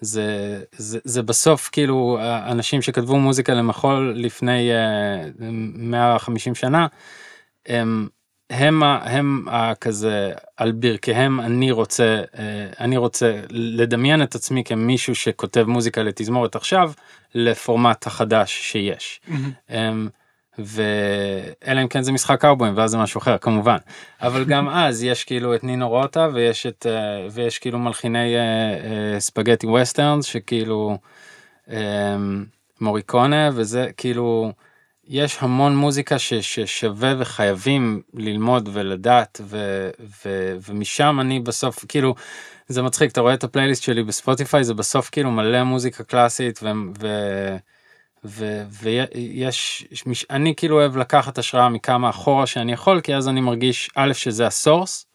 זה 0.00 0.60
זה 0.76 0.98
זה 1.04 1.22
בסוף 1.22 1.68
כאילו 1.72 2.18
האנשים 2.20 2.82
שכתבו 2.82 3.18
מוזיקה 3.18 3.54
למחול 3.54 4.12
לפני 4.16 4.70
אה, 4.72 5.24
150 5.38 6.54
שנה 6.54 6.86
הם 7.66 8.08
הם 8.50 8.82
הם 8.82 9.46
כזה 9.80 10.32
על 10.56 10.72
ברכיהם 10.72 11.40
אני 11.40 11.70
רוצה 11.70 12.22
אה, 12.38 12.66
אני 12.80 12.96
רוצה 12.96 13.40
לדמיין 13.50 14.22
את 14.22 14.34
עצמי 14.34 14.64
כמישהו 14.64 15.14
שכותב 15.14 15.64
מוזיקה 15.68 16.02
לתזמורת 16.02 16.56
עכשיו 16.56 16.92
לפורמט 17.34 18.06
החדש 18.06 18.72
שיש. 18.72 19.20
מהמם. 19.28 19.50
אמ, 19.70 20.08
ואלא 20.58 21.82
אם 21.82 21.88
כן 21.88 22.02
זה 22.02 22.12
משחק 22.12 22.40
קאובויים 22.40 22.76
ואז 22.76 22.90
זה 22.90 22.98
משהו 22.98 23.18
אחר 23.18 23.38
כמובן 23.38 23.76
אבל 24.22 24.44
גם 24.44 24.68
אז 24.86 25.02
יש 25.02 25.24
כאילו 25.24 25.54
את 25.54 25.64
נינו 25.64 25.88
רוטה 25.88 26.28
ויש 26.34 26.66
את 26.66 26.86
אה, 26.90 27.26
ויש 27.30 27.58
כאילו 27.58 27.78
מלחיני 27.78 28.36
אה, 28.36 29.20
ספגטי 29.20 29.66
ווסטרנס 29.66 30.24
שכאילו 30.24 30.98
אמ, 31.68 32.44
מוריקונה 32.80 33.50
וזה 33.54 33.90
כאילו 33.96 34.52
יש 35.08 35.36
המון 35.40 35.76
מוזיקה 35.76 36.18
ש, 36.18 36.34
ששווה 36.34 37.14
וחייבים 37.18 38.02
ללמוד 38.14 38.68
ולדעת 38.72 39.40
ו, 39.44 39.56
ו, 40.24 40.56
ומשם 40.68 41.18
אני 41.20 41.40
בסוף 41.40 41.84
כאילו 41.88 42.14
זה 42.68 42.82
מצחיק 42.82 43.12
אתה 43.12 43.20
רואה 43.20 43.34
את 43.34 43.44
הפלייליסט 43.44 43.82
שלי 43.82 44.02
בספוטיפיי 44.02 44.64
זה 44.64 44.74
בסוף 44.74 45.10
כאילו 45.10 45.30
מלא 45.30 45.62
מוזיקה 45.64 46.04
קלאסית 46.04 46.60
ו, 46.62 46.66
ו, 47.00 47.08
ו, 48.24 48.62
ויש 48.82 49.86
מש- 50.06 50.26
אני 50.30 50.54
כאילו 50.56 50.76
אוהב 50.76 50.96
לקחת 50.96 51.38
השראה 51.38 51.68
מכמה 51.68 52.10
אחורה 52.10 52.46
שאני 52.46 52.72
יכול 52.72 53.00
כי 53.00 53.14
אז 53.14 53.28
אני 53.28 53.40
מרגיש 53.40 53.90
א' 53.94 54.12
שזה 54.12 54.46
הסורס 54.46 55.06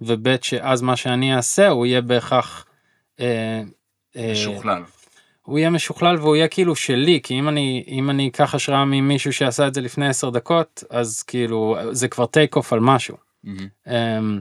וב' 0.00 0.42
שאז 0.42 0.82
מה 0.82 0.96
שאני 0.96 1.36
אעשה 1.36 1.68
הוא 1.68 1.86
יהיה 1.86 2.00
בהכרח. 2.00 2.66
אה, 3.20 3.62
אה, 4.16 4.32
משוכלל. 4.32 4.82
הוא 5.44 5.58
יהיה 5.58 5.70
משוכלל 5.70 6.16
והוא 6.16 6.36
יהיה 6.36 6.48
כאילו 6.48 6.76
שלי 6.76 7.20
כי 7.22 7.38
אם 7.38 7.48
אני 7.48 7.84
אם 7.88 8.10
אני 8.10 8.28
אקח 8.28 8.54
השראה 8.54 8.84
ממישהו 8.84 9.32
שעשה 9.32 9.66
את 9.66 9.74
זה 9.74 9.80
לפני 9.80 10.08
10 10.08 10.30
דקות 10.30 10.84
אז 10.90 11.22
כאילו 11.22 11.76
זה 11.90 12.08
כבר 12.08 12.26
טייק 12.26 12.56
אוף 12.56 12.72
על 12.72 12.80
משהו. 12.80 13.16
אמ, 13.86 14.40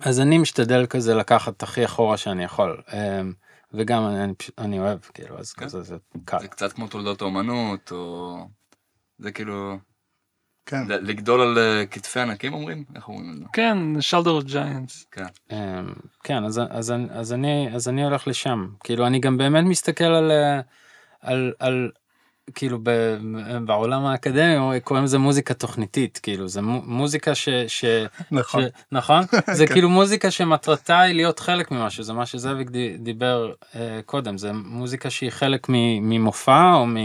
אז 0.00 0.20
אני 0.20 0.38
משתדל 0.38 0.86
כזה 0.86 1.14
לקחת 1.14 1.62
הכי 1.62 1.84
אחורה 1.84 2.16
שאני 2.16 2.44
יכול 2.44 2.82
אמ, 2.92 3.32
וגם 3.72 4.06
אני, 4.06 4.24
אני, 4.24 4.32
אני 4.58 4.78
אוהב 4.78 4.98
כאילו 5.14 5.38
אז 5.38 5.52
כן. 5.52 5.64
כזה 5.64 5.82
זה 5.82 5.96
קל. 6.24 6.40
זה 6.40 6.48
קצת 6.48 6.72
כמו 6.72 6.88
תולדות 6.88 7.20
האומנות, 7.20 7.92
או... 7.92 8.36
זה 9.18 9.32
כאילו... 9.32 9.78
כן. 10.66 10.82
לגדול 10.88 11.40
על 11.40 11.58
אה, 11.58 11.86
כתפי 11.86 12.20
ענקים 12.20 12.54
אומרים? 12.54 12.84
איך 12.96 13.08
אומרים 13.08 13.30
את 13.32 13.38
זה? 13.38 13.44
כן, 13.52 13.78
shoulder 14.10 14.44
of 14.44 14.48
giants. 14.48 15.04
כן. 15.10 15.24
אמ, 15.52 15.56
כן 16.24 16.44
אז 16.44 16.60
אז 16.70 16.90
אני 16.92 17.06
אז 17.10 17.32
אני 17.32 17.68
אז 17.74 17.88
אני 17.88 18.04
הולך 18.04 18.28
לשם 18.28 18.68
כאילו 18.84 19.06
אני 19.06 19.18
גם 19.18 19.38
באמת 19.38 19.64
מסתכל 19.64 20.04
על 20.04 20.30
אה, 20.30 20.60
על 21.20 21.52
על 21.58 21.90
כאילו 22.54 22.78
ב- 22.82 23.16
בעולם 23.64 24.04
האקדמי 24.04 24.80
קוראים 24.84 25.04
לזה 25.04 25.18
מוזיקה 25.18 25.54
תוכניתית 25.54 26.18
כאילו 26.22 26.48
זה 26.48 26.62
מו- 26.62 26.82
מוזיקה 26.84 27.34
ש... 27.34 27.48
ש... 27.68 27.84
נכון. 28.30 28.62
ש... 28.62 28.66
נכון? 28.92 29.22
זה 29.52 29.66
כן. 29.66 29.72
כאילו 29.74 29.88
מוזיקה 29.88 30.30
שמטרתה 30.30 31.00
היא 31.00 31.14
להיות 31.14 31.38
חלק 31.40 31.70
ממשהו, 31.70 32.02
זה 32.04 32.12
מה 32.12 32.26
שזאביק 32.26 32.70
די- 32.70 32.96
דיבר 32.96 33.52
אה, 33.74 34.00
קודם, 34.06 34.38
זה 34.38 34.52
מוזיקה 34.52 35.10
שהיא 35.10 35.30
חלק 35.30 35.68
מ- 35.68 36.08
ממופע 36.10 36.72
או 36.74 36.86
מ... 36.86 36.96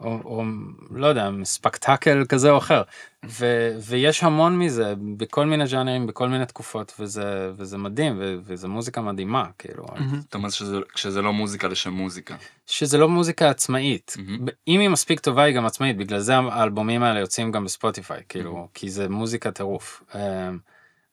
או, 0.00 0.20
או 0.24 0.44
לא 0.90 1.06
יודע, 1.06 1.30
ספקטקל 1.44 2.24
כזה 2.28 2.50
או 2.50 2.58
אחר. 2.58 2.82
ו, 3.26 3.46
ויש 3.86 4.22
המון 4.24 4.58
מזה 4.58 4.94
בכל 5.16 5.46
מיני 5.46 5.66
ז'אנרים, 5.66 6.06
בכל 6.06 6.28
מיני 6.28 6.46
תקופות, 6.46 6.92
וזה, 6.98 7.52
וזה 7.56 7.78
מדהים, 7.78 8.16
ו, 8.18 8.36
וזה 8.44 8.68
מוזיקה 8.68 9.00
מדהימה, 9.00 9.44
כאילו. 9.58 9.84
מהמם. 9.94 10.20
זאת 10.20 10.34
אומרת 10.34 10.52
שזה- 10.96 11.22
לא 11.22 11.32
מוזיקה 11.32 11.68
לשם 11.68 11.90
מוזיקה. 11.92 12.36
שזה 12.66 12.98
לא 12.98 13.08
מוזיקה 13.08 13.50
עצמאית. 13.50 14.16
ב- 14.44 14.50
אם 14.68 14.80
היא 14.80 14.88
מספיק 14.88 15.20
טובה 15.20 15.42
היא 15.42 15.56
גם 15.56 15.66
עצמאית, 15.66 15.96
בגלל 15.96 16.18
זה 16.18 16.36
האלבומים 16.36 17.02
האלה 17.02 17.20
יוצאים 17.20 17.52
גם 17.52 17.64
בספוטיפיי, 17.64 18.22
כאילו, 18.28 18.68
כי 18.74 18.90
זה 18.90 19.08
מוזיקה 19.08 19.50
טירוף. 19.50 20.02
אמ, 20.14 20.58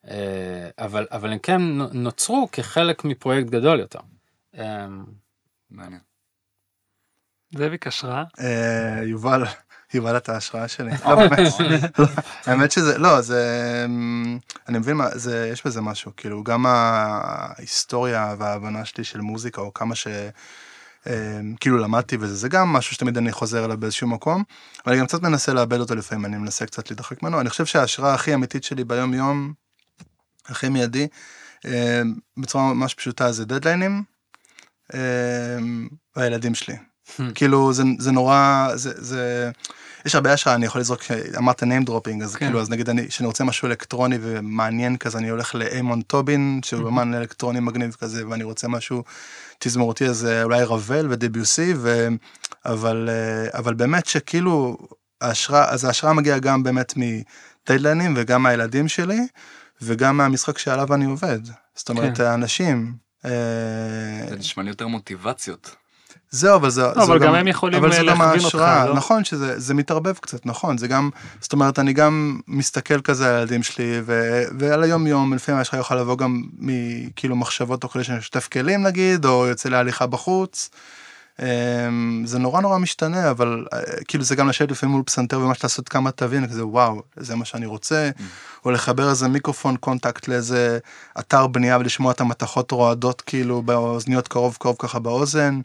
אה, 0.08 0.68
אבל 0.78 1.06
אבל 1.10 1.32
הם 1.32 1.38
כן 1.38 1.62
נו- 1.62 1.88
נוצרו 1.92 2.48
כחלק 2.52 3.04
מפרויקט 3.04 3.50
גדול 3.50 3.80
יותר. 3.80 4.00
אה, 4.58 4.86
מעניין. 5.70 6.00
זאביק 7.58 7.86
השראה. 7.86 8.24
אה, 8.40 9.02
יובל, 9.04 9.44
יובל 9.94 10.16
אתה 10.16 10.34
ההשראה 10.34 10.68
שלי. 10.68 10.90
לא 11.08 11.14
באמת, 11.14 11.38
לא, 11.98 12.06
האמת 12.46 12.72
שזה, 12.72 12.98
לא, 12.98 13.20
זה, 13.20 13.84
אמ, 13.84 14.38
אני 14.68 14.78
מבין 14.78 14.96
מה, 14.96 15.08
זה, 15.12 15.50
יש 15.52 15.66
בזה 15.66 15.80
משהו, 15.80 16.12
כאילו 16.16 16.44
גם 16.44 16.66
ההיסטוריה 16.66 18.34
וההבנה 18.38 18.84
שלי 18.84 19.04
של 19.04 19.20
מוזיקה, 19.20 19.60
או 19.60 19.74
כמה 19.74 19.94
ש... 19.94 20.06
אמ, 21.06 21.54
כאילו 21.60 21.78
למדתי 21.78 22.16
וזה, 22.20 22.34
זה 22.34 22.48
גם 22.48 22.68
משהו 22.68 22.94
שתמיד 22.94 23.16
אני 23.16 23.32
חוזר 23.32 23.64
אליו 23.64 23.78
באיזשהו 23.78 24.08
מקום, 24.08 24.44
אבל 24.84 24.92
אני 24.92 25.00
גם 25.00 25.06
קצת 25.06 25.22
מנסה 25.22 25.52
לאבד 25.52 25.80
אותו 25.80 25.94
לפעמים, 25.94 26.24
אני 26.24 26.36
מנסה 26.38 26.66
קצת 26.66 26.90
להתרחק 26.90 27.22
ממנו, 27.22 27.40
אני 27.40 27.50
חושב 27.50 27.66
שההשראה 27.66 28.14
הכי 28.14 28.34
אמיתית 28.34 28.64
שלי 28.64 28.84
ביום 28.84 29.14
יום, 29.14 29.52
הכי 30.46 30.68
מיידי, 30.68 31.08
אמ, 31.64 32.14
בצורה 32.36 32.74
ממש 32.74 32.94
פשוטה 32.94 33.32
זה 33.32 33.44
דדליינים, 33.44 34.02
והילדים 36.16 36.54
שלי. 36.54 36.89
כאילו 37.34 37.72
זה, 37.72 37.82
זה 37.98 38.12
נורא, 38.12 38.68
זה, 38.74 38.92
זה, 38.96 39.50
יש 40.06 40.14
הרבה 40.14 40.32
השראה, 40.32 40.54
אני 40.54 40.66
יכול 40.66 40.80
לזרוק, 40.80 41.02
אמרת 41.38 41.62
name 41.62 41.88
dropping, 41.88 42.24
אז 42.24 42.36
כן. 42.36 42.46
כאילו, 42.46 42.60
אז 42.60 42.70
נגיד 42.70 42.88
אני, 42.88 43.08
כשאני 43.08 43.26
רוצה 43.26 43.44
משהו 43.44 43.68
אלקטרוני 43.68 44.18
ומעניין 44.20 44.96
כזה, 44.96 45.18
אני 45.18 45.28
הולך 45.28 45.54
לאיימון 45.54 46.02
טובין, 46.02 46.60
שהוא 46.64 46.88
אמן 46.88 47.14
אלקטרוני 47.14 47.60
מגניב 47.60 47.96
כזה, 48.00 48.28
ואני 48.28 48.44
רוצה 48.44 48.68
משהו 48.68 49.02
תזמורתי, 49.58 50.06
אז 50.06 50.26
אה, 50.26 50.42
אולי 50.42 50.64
רבל 50.64 51.06
ודביוסי, 51.10 51.74
ו... 51.76 52.08
אבל, 52.64 53.08
אה, 53.12 53.58
אבל 53.58 53.74
באמת 53.74 54.06
שכאילו, 54.06 54.78
ההשראה, 55.20 55.70
אז 55.70 55.84
ההשראה 55.84 56.12
מגיעה 56.12 56.38
גם 56.38 56.62
באמת 56.62 56.94
מדדליינים 56.96 58.14
וגם 58.16 58.42
מהילדים 58.42 58.88
שלי, 58.88 59.20
וגם 59.82 60.16
מהמשחק 60.16 60.58
שעליו 60.58 60.94
אני 60.94 61.04
עובד. 61.04 61.40
זאת 61.74 61.88
אומרת, 61.88 62.16
כן. 62.16 62.24
האנשים, 62.24 62.94
אה, 63.24 63.30
זה 64.28 64.36
נשמע 64.36 64.62
לי 64.62 64.68
יותר 64.68 64.86
מוטיבציות. 64.86 65.76
זהו, 66.30 66.56
אבל 66.56 66.70
זה... 66.70 66.82
לא, 66.82 67.04
אבל 67.04 67.18
גם 67.18 67.34
הם 67.34 67.48
יכולים, 67.48 67.78
אבל 67.78 67.92
אה, 67.92 67.98
גם 67.98 68.06
להכווין 68.06 68.44
אותך, 68.44 68.44
ההשראה, 68.44 68.86
לא? 68.86 68.94
נכון 68.94 69.24
שזה 69.24 69.60
זה 69.60 69.74
מתערבב 69.74 70.14
קצת, 70.14 70.46
נכון, 70.46 70.78
זה 70.78 70.88
גם, 70.88 71.10
זאת 71.40 71.52
אומרת, 71.52 71.78
אני 71.78 71.92
גם 71.92 72.40
מסתכל 72.48 73.00
כזה 73.00 73.28
על 73.28 73.34
הילדים 73.34 73.62
שלי, 73.62 74.00
ו, 74.04 74.42
ועל 74.58 74.82
היום 74.82 75.06
יום, 75.06 75.34
לפעמים 75.34 75.58
ההשראה 75.58 75.80
יכולה 75.80 76.00
לבוא 76.00 76.16
גם 76.16 76.42
מכאילו 76.58 77.36
מחשבות 77.36 77.80
תוך 77.80 77.92
כדי 77.92 78.04
שאני 78.04 78.20
שוטף 78.20 78.48
כלים 78.48 78.82
נגיד, 78.82 79.24
או 79.24 79.46
יוצא 79.46 79.68
להליכה 79.68 80.06
בחוץ. 80.06 80.70
אמ, 81.42 82.22
זה 82.26 82.38
נורא 82.38 82.60
נורא 82.60 82.78
משתנה, 82.78 83.30
אבל 83.30 83.66
אה, 83.72 83.80
כאילו 84.08 84.24
זה 84.24 84.36
גם 84.36 84.48
לשבת 84.48 84.70
לפעמים 84.70 84.94
מול 84.94 85.02
פסנתר 85.02 85.40
וממש 85.40 85.62
לעשות 85.62 85.88
כמה 85.88 86.10
תווים, 86.10 86.46
כזה 86.46 86.66
וואו, 86.66 87.02
זה 87.16 87.36
מה 87.36 87.44
שאני 87.44 87.66
רוצה, 87.66 88.10
או 88.64 88.70
לחבר 88.70 89.10
איזה 89.10 89.28
מיקרופון 89.28 89.76
contact 89.76 90.28
לאיזה 90.28 90.78
אתר 91.18 91.46
בנייה 91.46 91.78
ולשמוע 91.78 92.12
את 92.12 92.20
המתכות 92.20 92.70
רועדות 92.70 93.20
כאילו 93.20 93.62
באוזניות 93.62 94.28
קרוב 94.28 94.56
קרוב 94.60 94.76
ככה 94.78 94.98
באוזן. 94.98 95.60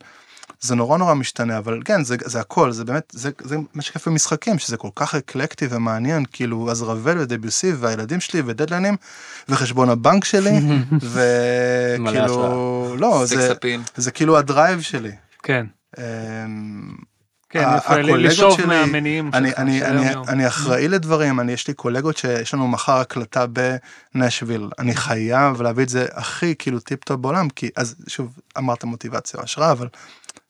זה 0.66 0.76
נורא 0.76 0.98
נורא 0.98 1.14
משתנה, 1.14 1.58
אבל 1.58 1.82
כן, 1.86 2.04
זה, 2.04 2.16
זה 2.26 2.40
הכל, 2.40 2.72
זה 2.72 2.86
באמת, 2.86 3.14
זה, 3.16 3.30
זה 3.42 3.58
מה 3.74 3.82
שכיף 3.82 4.08
במשחקים, 4.08 4.60
שזה 4.60 4.78
כל 4.78 4.90
כך 4.96 5.16
אקלקטי 5.16 5.68
ומעניין, 5.70 6.26
כאילו, 6.32 6.72
אז 6.72 6.82
רוול 6.82 7.18
ודביוסי 7.18 7.74
והילדים 7.74 8.20
שלי 8.20 8.42
ו 8.46 8.50
deadlineים, 8.50 8.96
וחשבון 9.50 9.90
הבנק 9.90 10.26
שלי, 10.26 10.60
וכאילו, 11.14 12.96
לא, 13.00 13.26
זה. 13.26 13.54
זה 13.96 14.12
כאילו 14.12 14.38
ה 14.38 14.45
drive 14.45 14.82
שלי. 14.82 15.12
כן, 15.44 15.66
אמ, 15.98 16.96
כן, 17.50 17.70
לשאוב 18.18 18.66
מהמניעים 18.66 19.32
אני. 19.34 19.84
אני 20.28 20.48
אחראי 20.48 20.88
לדברים, 20.88 21.40
אני, 21.40 21.52
יש 21.52 21.68
לי 21.68 21.74
קולגות 21.74 22.18
שיש 22.18 22.54
לנו 22.54 22.68
מחר 22.68 22.98
הקלטה 22.98 23.46
בנשוויל, 24.16 24.70
אני 24.80 24.96
חייב 24.96 25.62
להביא 25.62 25.84
את 25.84 25.90
זה 25.90 26.06
הכי 26.14 26.56
כאילו 26.60 26.80
tip 26.80 27.04
top 27.04 27.20
בעולם, 27.20 27.50
כי 27.50 27.70
אז 27.76 27.96
שוב 28.08 28.40
אמרת 28.58 28.84
מוטיבציה 28.84 29.40
או 29.40 29.44
השראה, 29.44 29.72
אבל 29.72 29.88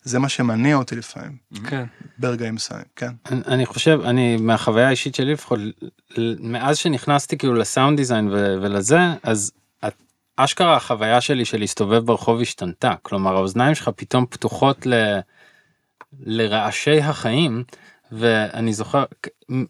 זה 0.05 0.19
מה 0.19 0.29
שמניע 0.29 0.75
אותי 0.75 0.95
לפעמים, 0.95 1.37
כן, 1.67 1.83
ברגעים 2.17 2.55
מסוימים, 2.55 2.85
כן. 2.95 3.09
אני- 3.31 3.41
אני 3.47 3.65
חושב 3.65 3.99
אני 4.05 4.37
מהחוויה 4.37 4.87
האישית 4.87 5.15
שלי 5.15 5.33
לפחות 5.33 5.59
ל- 6.17 6.35
מאז 6.39 6.77
שנכנסתי 6.77 7.37
כאילו 7.37 7.53
ל 7.53 7.61
sound 7.61 7.97
design 7.97 8.27
ו- 8.27 8.57
ולזה 8.61 8.99
אז 9.23 9.51
אשכרה 10.37 10.75
החוויה 10.75 11.21
שלי 11.21 11.45
של 11.45 11.59
להסתובב 11.59 12.05
ברחוב 12.05 12.41
השתנתה. 12.41 12.93
כלומר 13.01 13.35
האוזניים 13.35 13.75
שלך 13.75 13.89
פתאום 13.95 14.25
פתוחות 14.29 14.85
ל... 14.85 14.93
לרעשי 16.19 16.99
החיים 16.99 17.63
ואני 18.11 18.73
זוכר 18.73 19.03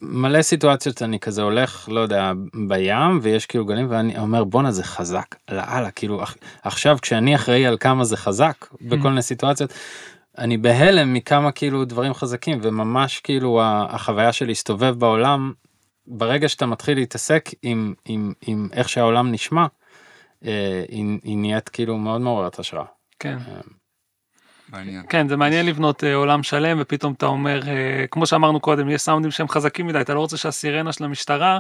מלא 0.02 0.42
סיטואציות 0.42 1.02
אני 1.02 1.20
כזה 1.20 1.42
הולך 1.42 1.90
לא 1.90 2.00
יודע 2.00 2.32
בים 2.68 3.20
ויש 3.22 3.46
כאילו 3.46 3.66
גלים 3.66 3.88
ואני 3.90 4.18
אומר 4.18 4.44
בואנה 4.44 4.72
זה 4.72 4.84
חזק 4.84 5.36
לאללה 5.52 5.92
כאילו 5.92 6.24
עכ- 6.24 6.36
עכשיו 6.64 6.98
כשאני 7.02 7.36
אחראי 7.36 7.66
על 7.66 7.78
כמה 7.80 8.04
זה 8.06 8.18
חזק 8.18 8.66
בכל 8.82 9.10
מיני 9.10 9.22
סיטואציות 9.22 9.74
אני 10.38 10.58
בהלם 10.58 11.14
מכמה 11.14 11.52
כאילו 11.52 11.86
דברים 11.86 12.14
חזקים 12.14 12.60
וממש 12.62 13.20
כאילו 13.20 13.62
החוויה 13.64 14.34
של 14.34 14.46
להסתובב 14.46 15.00
בעולם 15.00 15.54
ברגע 16.08 16.50
שאתה 16.50 16.66
מתחיל 16.66 16.98
להתעסק 16.98 17.50
עם 17.62 17.94
עם 18.06 18.34
עם 18.48 18.70
איך 18.74 18.90
שהעולם 18.90 19.32
נשמע 19.32 19.66
אה, 20.46 20.84
היא, 20.90 21.20
היא 21.24 21.38
נהיית 21.38 21.70
כאילו 21.70 21.98
מאוד 21.98 22.22
מעוררת 22.22 22.60
השראה. 22.60 22.86
כן. 23.20 23.38
מעניין. 24.70 25.04
כן, 25.10 25.28
זה 25.28 25.38
מעניין 25.38 25.66
לבנות 25.66 26.04
אה, 26.04 26.16
עולם 26.16 26.44
שלם 26.44 26.78
ופתאום 26.82 27.14
אתה 27.14 27.26
אומר, 27.26 27.62
אה, 27.68 28.06
כמו 28.12 28.26
שאמרנו 28.26 28.60
קודם, 28.60 28.90
יש 28.90 29.02
סאונדים 29.02 29.32
שהם 29.32 29.48
חזקים 29.48 29.88
מדי, 29.88 30.02
אתה 30.02 30.14
לא 30.14 30.20
רוצה 30.20 30.38
שהסירנה 30.38 30.92
של 30.92 31.04
המשטרה 31.04 31.60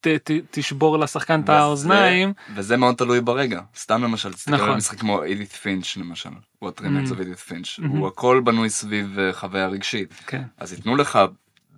ת, 0.00 0.06
ת, 0.08 0.30
תשבור 0.50 0.98
לשחקן 0.98 1.40
את 1.40 1.48
האוזניים. 1.48 2.32
וזה 2.54 2.76
מאוד 2.76 2.94
תלוי 2.94 3.20
ברגע. 3.20 3.60
סתם 3.76 4.02
למשל, 4.04 4.32
תסתכל 4.32 4.54
נכון. 4.56 4.68
על 4.68 4.76
משחק 4.76 4.98
כמו 4.98 5.22
אידית 5.22 5.52
פינץ' 5.52 5.96
למשל, 5.96 6.28
What 6.64 6.80
Remains 6.80 7.10
Mm. 7.10 7.14
of 7.16 7.20
אידית 7.20 7.38
פינץ', 7.38 7.66
Mhm. 7.78 7.82
הוא 7.88 8.08
הכל 8.08 8.40
בנוי 8.44 8.70
סביב 8.70 9.18
אה, 9.18 9.32
חוויה 9.32 9.66
רגשית. 9.66 10.14
כן, 10.26 10.42
אז 10.58 10.72
ייתנו 10.72 10.96
לך 10.96 11.18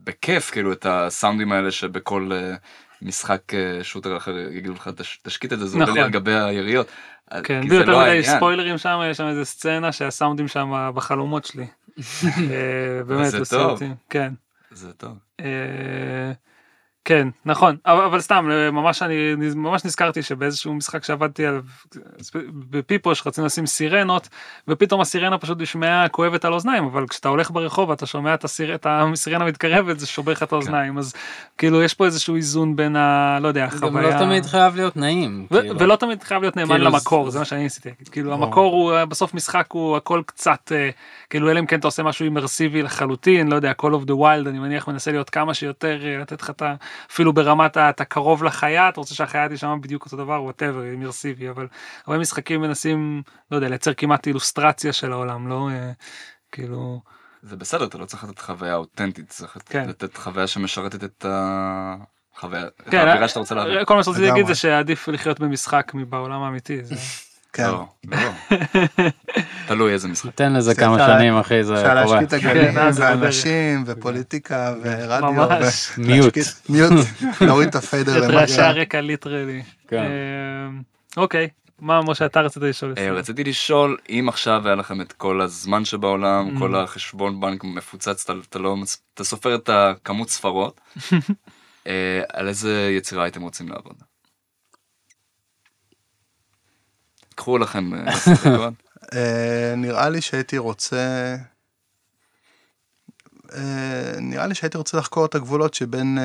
בכיף 0.05 0.51
כאילו 0.51 0.73
את 0.73 0.87
הסאונדים 0.89 1.53
האלה 1.53 1.71
שבכל 1.71 2.31
אה, 2.33 2.55
משחק 3.03 3.55
אה, 3.55 3.85
שוטר 3.85 4.17
אחר 4.17 4.39
יגידו 4.39 4.73
לך 4.73 4.89
"תש- 4.97 5.19
תשקיט 5.23 5.53
את 5.53 5.59
זה, 5.59 5.67
זה 5.67 5.75
עולה 5.79 5.87
נכון. 5.91 5.99
על 6.03 6.11
גבי 6.11 6.35
היריות. 6.35 6.87
כן, 7.45 7.61
בלי 7.61 7.71
זה 7.71 7.77
יותר 7.77 7.91
לא 7.93 8.03
מדי. 8.03 8.23
ספוילרים 8.25 8.79
שם, 8.79 9.01
יש 9.11 9.17
שם 9.17 9.27
איזה 9.27 9.45
סצנה 9.45 9.93
שהסאונדים 9.93 10.49
שם 10.49 10.91
בחלומות 10.95 11.45
שלי. 11.45 11.67
באמת, 13.07 13.31
זה 13.31 13.45
טוב. 13.51 13.81
כן. 14.11 14.33
זה 14.71 14.93
טוב. 14.93 15.13
כן 17.05 17.29
נכון 17.45 17.77
אבל, 17.87 18.05
אבל 18.05 18.21
סתם 18.21 18.49
אה, 18.51 18.71
ממש 18.71 19.03
אני 19.03 19.15
ממש 19.55 19.85
נזכרתי 19.85 20.23
שבאיזשהו 20.23 20.75
משחק 20.75 21.05
שעבדתי 21.05 21.47
עליו 21.47 21.63
בפיפוש 22.71 23.27
רצינו 23.27 23.47
לשים 23.47 23.67
סירנות 23.67 24.29
ופתאום 24.69 25.01
הסירנה 25.01 25.39
פשוט 25.39 25.61
נשמעה 25.61 26.09
כואבת 26.09 26.45
על 26.45 26.53
אוזניים 26.53 26.85
אבל 26.85 27.07
כשאתה 27.09 27.29
הולך 27.29 27.51
ברחוב 27.51 27.91
אתה 27.91 28.07
שומע 28.07 28.35
את, 28.35 28.45
הסיר, 28.45 28.75
את 28.75 28.87
הסירנה 28.91 29.45
מתקרבת 29.45 29.99
זה 29.99 30.07
שובר 30.07 30.33
לך 30.33 30.43
את 30.43 30.53
האוזניים 30.53 30.99
אז 30.99 31.13
כאילו 31.59 31.83
יש 31.83 31.95
פה 31.95 32.05
איזשהו 32.05 32.37
איזון 32.37 32.77
בין 32.77 32.97
ה... 32.97 33.39
לא 33.41 33.49
יודע 33.49 33.67
גם 33.67 33.77
החוויה. 33.77 34.11
לא 34.11 34.19
תמיד 34.25 34.47
חייב 34.47 34.77
להיות 34.77 34.97
נעים. 34.97 35.47
ו- 35.51 35.61
כאילו. 35.61 35.79
ולא 35.79 35.97
תמיד 35.97 36.23
חייב 36.23 36.43
להיות 36.43 36.57
נאמן 36.57 36.75
כאילו, 36.77 36.91
למקור 36.91 37.25
זה- 37.25 37.31
זה 37.31 37.39
מה 37.39 37.45
שאני 37.45 37.63
ניסיתי 37.63 37.89
להגיד 37.89 38.09
כאילו 38.09 38.31
ברור. 38.31 38.45
המקור 38.45 38.73
הוא 38.75 38.93
אה, 38.93 39.07
בסוף 39.07 39.35
משחק 39.35 39.67
הוא 39.69 39.97
הכל 39.97 40.23
קצת 40.27 40.73
אה, 40.75 40.91
כאילו 41.31 41.51
אלא 41.51 41.61
אם 41.61 41.67
כן 41.67 41.79
אתה 41.79 41.89
עושה 41.89 42.03
משהו 42.03 42.25
immersiveי 42.25 42.83
לחלוטין 42.83 43.49
לא 43.49 43.55
יודע 43.57 43.73
Call 43.83 44.05
of 44.05 44.09
the 44.09 44.15
Wild 44.15 44.49
אני 44.49 44.59
מניח 44.59 44.89
מנסה 44.89 45.11
להיות 45.13 45.31
כמה 45.31 45.55
שיותר 45.55 45.99
לתת 46.21 46.43
לך 46.43 46.51
את 46.51 46.63
ה... 46.63 46.75
אפילו 47.11 47.33
ברמת 47.33 47.77
ה- 47.77 47.91
אתה 47.91 48.05
קרוב 48.05 48.45
לחיה 48.45 48.89
אתה 48.89 49.01
רוצה 49.01 49.15
שהחיה 49.15 49.49
תשמע 49.49 49.75
בדיוק 49.81 50.05
אותו 50.05 50.17
דבר 50.17 50.43
whatever 50.43 50.83
immersiveי 50.85 51.51
אבל 51.51 51.67
הרבה 52.07 52.19
משחקים 52.19 52.61
מנסים 52.61 53.23
לא 53.51 53.57
יודע 53.57 53.69
לייצר 53.69 53.95
כמעט 53.95 54.27
אילוסטרציה 54.27 54.93
של 54.93 55.13
העולם 55.13 55.49
לא 55.49 55.69
אה, 55.71 55.91
כאילו 56.53 57.01
זה 57.43 57.57
בסדר, 57.57 57.85
אתה 57.85 57.99
לא 57.99 58.05
צריך 58.05 58.25
לתת 58.25 58.39
חוויה 58.39 58.75
אותנטית, 58.75 59.29
צריך 59.29 59.57
כן. 59.67 59.89
לתת 59.89 60.17
חוויה 60.17 60.47
שמשרתת 60.47 61.05
את 61.05 61.27
החוויה, 61.29 62.67
את 62.67 62.83
כן, 62.91 62.99
האווירה 62.99 63.23
אה, 63.23 63.29
שאתה 63.29 63.41
רוצה 63.41 63.55
להעביר. 63.55 63.85
כל 63.85 63.95
מה 63.97 64.05
שרציתי 64.05 64.27
להגיד. 64.27 64.47
זה 64.47 64.55
שעדיף 64.55 65.09
לחיות 65.09 65.41
במשחק 65.41 65.93
מבעולם 65.95 66.43
האמיתי 66.43 66.85
זה 66.85 66.95
כן. 67.53 67.67
לא, 67.67 67.85
לא. 68.11 68.17
תלוי 69.69 69.93
איזה 69.93 70.09
משחק. 70.09 70.31
תן 70.35 70.53
לזה 70.53 70.61
זה 70.61 70.75
כמה 70.75 70.95
אפשר 70.95 71.19
שנים 71.19 71.37
אחי 71.39 71.65
זה 71.65 71.75
אפשר 71.75 72.03
קורה. 72.05 72.21
להשקיט 72.21 72.29
את 72.29 72.33
הצלילים 72.33 72.73
כן. 72.75 72.91
ואנשים 72.99 73.83
ופוליטיקה 73.87 74.75
ורדיו. 74.83 75.33
ממש. 75.33 75.93
mute. 75.99 76.35
mute. 76.69 76.93
להוריד 77.47 77.69
את 77.69 77.75
ה 77.75 77.82
fader 77.82 78.19
את 78.25 78.31
רעשי 78.31 78.53
למטה. 78.53 78.69
הרקע 78.69 79.01
literally. 79.01 79.63
כן. 79.89 80.03
אמ, 80.69 80.83
אוקיי, 81.17 81.49
מה 81.81 82.01
משה 82.03 82.27
אתה 82.27 82.41
רצית 82.41 82.63
לשאול? 82.63 82.95
אה, 82.99 83.11
רציתי 83.13 83.45
לשאול 83.45 83.97
אם 84.11 84.27
עכשיו 84.29 84.63
היה 84.67 84.75
לכם 84.75 85.01
את 85.01 85.13
כל 85.13 85.41
הזמן 85.41 85.85
שבעולם, 85.85 86.57
Mm. 86.57 86.59
כל 86.59 86.75
החשבון 86.77 87.41
בנק 87.41 87.65
מפוצץ, 87.65 88.23
אתה- 88.25 88.39
אתה 88.49 88.59
לא, 88.59 88.77
סופר 89.23 89.55
את 89.55 89.69
הכמות 89.73 90.31
ספרות, 90.31 90.81
אה, 91.87 91.93
על 92.33 92.49
איזה 92.49 92.91
יצירה 92.97 93.23
הייתם 93.25 93.43
רוצים 93.43 93.69
לעבוד? 93.69 93.95
קחו 97.41 97.59
לכם 97.59 97.95
אה. 97.95 98.15
אה, 99.15 99.75
נראה 99.77 100.09
לי 100.09 100.21
שהייתי 100.21 100.59
רוצה... 100.59 101.37
אה, 103.55 104.13
נראה 104.19 104.47
לי 104.47 104.55
שהייתי 104.55 104.79
רוצה 104.79 104.99
לחקור 104.99 105.25
את 105.27 105.35
הגבולות 105.35 105.75
שבין 105.75 106.19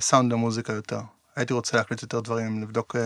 סאונד 0.00 0.32
למוזיקה 0.32 0.72
יותר. 0.72 1.00
הייתי 1.36 1.52
רוצה 1.52 1.76
להקליט 1.76 2.02
יותר 2.02 2.20
דברים, 2.20 2.62
לבדוק, 2.62 2.96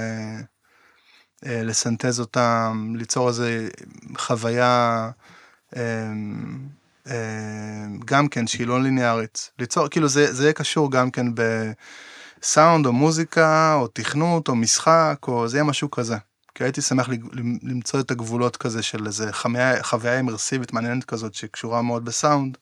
לסנטז 1.42 2.20
אותם, 2.20 2.94
ליצור 2.96 3.28
איזה 3.28 3.68
חוויה, 4.16 5.10
גם 8.04 8.28
כן, 8.30 8.46
שהיא 8.46 8.66
לא 8.66 8.82
ליניארית. 8.82 9.50
ליצור, 9.58 9.88
כאילו 9.88 10.08
זה, 10.08 10.32
זה 10.32 10.42
יהיה 10.42 10.52
קשור 10.52 10.90
גם 10.90 11.10
כן 11.10 11.26
בסאונד 11.34 12.86
או 12.86 12.92
מוזיקה, 12.92 13.74
או 13.74 13.86
תכנות, 13.86 14.48
או 14.48 14.56
משחק, 14.56 15.18
או 15.28 15.48
זה 15.48 15.56
יהיה 15.56 15.64
משהו 15.64 15.90
כזה. 15.90 16.16
כי 16.54 16.64
הייתי 16.64 16.82
שמח 16.82 17.08
למצוא 17.62 18.00
את 18.00 18.10
הגבולות 18.10 18.56
כזה 18.56 18.82
של 18.82 19.06
איזה 19.06 19.32
חוויה, 19.32 19.82
חוויה 19.82 20.16
אימרסיבית 20.16 20.72
מעניינת 20.72 21.04
כזאת 21.04 21.34
שקשורה 21.34 21.82
מאוד 21.82 22.04
בסאונד. 22.04 22.58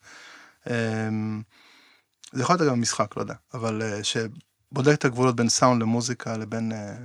אמ, 0.70 1.42
זה 2.32 2.42
יכול 2.42 2.56
להיות 2.56 2.72
גם 2.72 2.80
משחק, 2.80 3.16
לא 3.16 3.22
יודע, 3.22 3.34
אבל 3.54 3.82
אה, 3.82 4.00
שבודק 4.04 4.94
את 4.94 5.04
הגבולות 5.04 5.36
בין 5.36 5.48
סאונד 5.48 5.82
למוזיקה 5.82 6.36
לבין, 6.36 6.72
אה, 6.72 6.96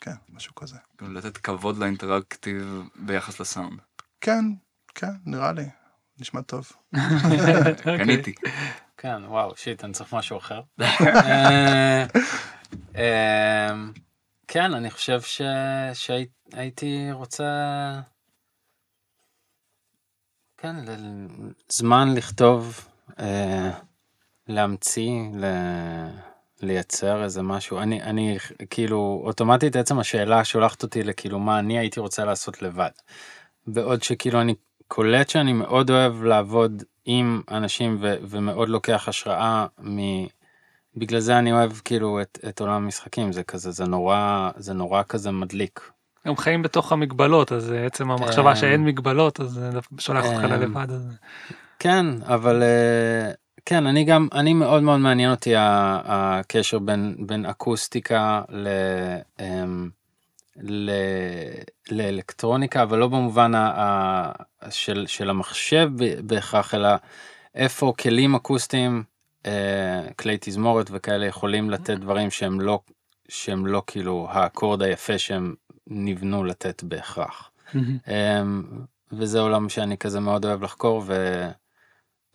כן, 0.00 0.14
משהו 0.28 0.54
כזה. 0.54 0.76
גם 1.02 1.16
לתת 1.16 1.36
כבוד 1.36 1.78
לאינטראקטיב 1.78 2.82
ביחס 2.96 3.40
לסאונד. 3.40 3.78
כן, 4.20 4.44
כן, 4.94 5.12
נראה 5.26 5.52
לי, 5.52 5.64
נשמע 6.18 6.40
טוב. 6.40 6.72
קניתי. 7.98 8.34
כן, 8.96 9.24
וואו, 9.24 9.56
שיט, 9.56 9.84
אני 9.84 9.92
צריך 9.92 10.14
משהו 10.14 10.38
אחר. 10.38 10.60
כן, 14.48 14.74
אני 14.74 14.90
חושב 14.90 15.20
ש- 15.20 15.40
שהייתי 15.92 17.12
רוצה... 17.12 17.44
כן, 20.56 20.76
זמן 21.68 22.14
לכתוב, 22.14 22.88
אה, 23.18 23.70
להמציא, 24.48 25.12
ל- 25.34 26.08
לייצר 26.62 27.24
איזה 27.24 27.42
משהו. 27.42 27.78
אני, 27.78 28.02
אני 28.02 28.38
כאילו, 28.70 29.22
אוטומטית 29.26 29.76
עצם 29.76 29.98
השאלה 29.98 30.44
שולחת 30.44 30.82
אותי 30.82 31.02
לכאילו 31.02 31.38
מה 31.38 31.58
אני 31.58 31.78
הייתי 31.78 32.00
רוצה 32.00 32.24
לעשות 32.24 32.62
לבד. 32.62 32.90
בעוד 33.66 34.02
שכאילו 34.02 34.40
אני 34.40 34.54
קולט 34.88 35.28
שאני 35.28 35.52
מאוד 35.52 35.90
אוהב 35.90 36.22
לעבוד 36.22 36.82
עם 37.04 37.42
אנשים 37.50 37.98
ו- 38.00 38.16
ומאוד 38.28 38.68
לוקח 38.68 39.08
השראה 39.08 39.66
מ... 39.78 39.98
בגלל 40.96 41.20
זה 41.20 41.38
אני 41.38 41.52
אוהב 41.52 41.72
כאילו 41.84 42.20
את, 42.20 42.38
את 42.48 42.60
עולם 42.60 42.72
המשחקים 42.72 43.32
זה 43.32 43.42
כזה 43.42 43.70
זה 43.70 43.84
נורא 43.84 44.50
זה 44.56 44.72
נורא 44.72 45.02
כזה 45.08 45.30
מדליק. 45.30 45.90
הם 46.24 46.36
חיים 46.36 46.62
בתוך 46.62 46.92
המגבלות 46.92 47.52
אז 47.52 47.72
עצם 47.86 48.10
המחשבה 48.10 48.50
אמ, 48.50 48.56
שאין 48.56 48.84
מגבלות 48.84 49.40
אז 49.40 49.60
שולח 49.98 50.24
אותך 50.24 50.44
אמ, 50.44 50.50
ללבד. 50.52 50.90
אז- 50.90 51.08
כן 51.78 52.06
אבל 52.22 52.62
אה, 52.62 53.32
כן 53.66 53.86
אני 53.86 54.04
גם 54.04 54.28
אני 54.32 54.52
מאוד 54.54 54.82
מאוד 54.82 55.00
מעניין 55.00 55.30
אותי 55.30 55.52
הקשר 55.56 56.78
בין 56.78 57.16
בין 57.18 57.46
אקוסטיקה 57.46 58.42
ל... 58.48 58.68
אמ, 59.40 59.88
ל... 60.56 60.90
לאלקטרוניקה 61.90 62.82
אבל 62.82 62.98
לא 62.98 63.08
במובן 63.08 63.54
ה... 63.54 63.72
ה... 63.76 64.70
של, 64.70 65.04
של 65.06 65.30
המחשב 65.30 65.88
בהכרח 66.26 66.74
אלא 66.74 66.88
איפה 67.54 67.92
כלים 68.00 68.34
אקוסטיים 68.34 69.02
כלי 70.18 70.36
תזמורת 70.40 70.86
וכאלה 70.90 71.26
יכולים 71.26 71.70
לתת 71.70 71.98
דברים 71.98 72.30
שהם 72.30 72.60
לא 72.60 72.80
שהם 73.28 73.66
לא 73.66 73.82
כאילו 73.86 74.26
האקורד 74.30 74.82
היפה 74.82 75.18
שהם 75.18 75.54
נבנו 75.86 76.44
לתת 76.44 76.82
בהכרח. 76.82 77.50
אמ, 78.08 78.62
וזה 79.12 79.40
עולם 79.40 79.68
שאני 79.68 79.98
כזה 79.98 80.20
מאוד 80.20 80.44
אוהב 80.44 80.62
לחקור 80.62 81.04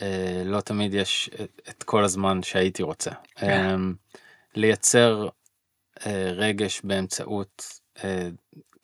ולא 0.02 0.62
תמיד 0.62 0.94
יש 0.94 1.30
את- 1.70 1.84
כל 1.84 2.04
הזמן 2.04 2.44
שהייתי 2.44 2.84
רוצה. 2.84 3.12
כן. 3.36 3.70
אמ, 3.70 3.94
לייצר 4.56 5.28
אה, 6.06 6.32
רגש 6.36 6.82
באמצעות 6.84 7.80
אה, 8.04 8.30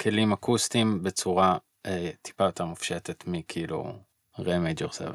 כלים 0.02 0.34
אקוסטיים 0.34 1.04
בצורה 1.04 1.58
אה, 1.86 2.10
טיפה 2.22 2.44
יותר 2.44 2.66
מופשטת 2.66 3.24
מכאילו 3.28 3.94
ריי 4.40 4.60
מייג'ור 4.60 4.92
7. 4.92 5.12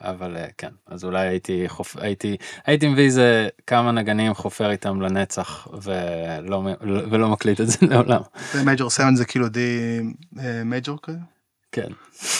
אבל 0.00 0.36
אה, 0.36 0.46
כן 0.58 0.70
אז 0.86 1.04
אולי 1.04 1.28
הייתי 1.28 1.64
חופ... 1.68 1.96
הייתי 1.96 2.36
הייתי 2.66 2.88
מביא 2.88 3.04
איזה 3.04 3.48
כמה 3.66 3.92
נגנים 3.92 4.34
חופר 4.34 4.70
איתם 4.70 5.00
לנצח 5.00 5.68
ולא 5.82 6.62
ולא 6.82 7.28
מקליט 7.28 7.60
את 7.60 7.68
זה 7.68 7.78
לעולם. 7.90 8.20
מייג'ור 8.64 8.90
7 8.90 9.06
זה 9.14 9.24
כאילו 9.24 9.48
די 9.48 10.00
מייג'ור 10.64 10.98
כזה? 11.02 11.18
כן. 11.72 11.88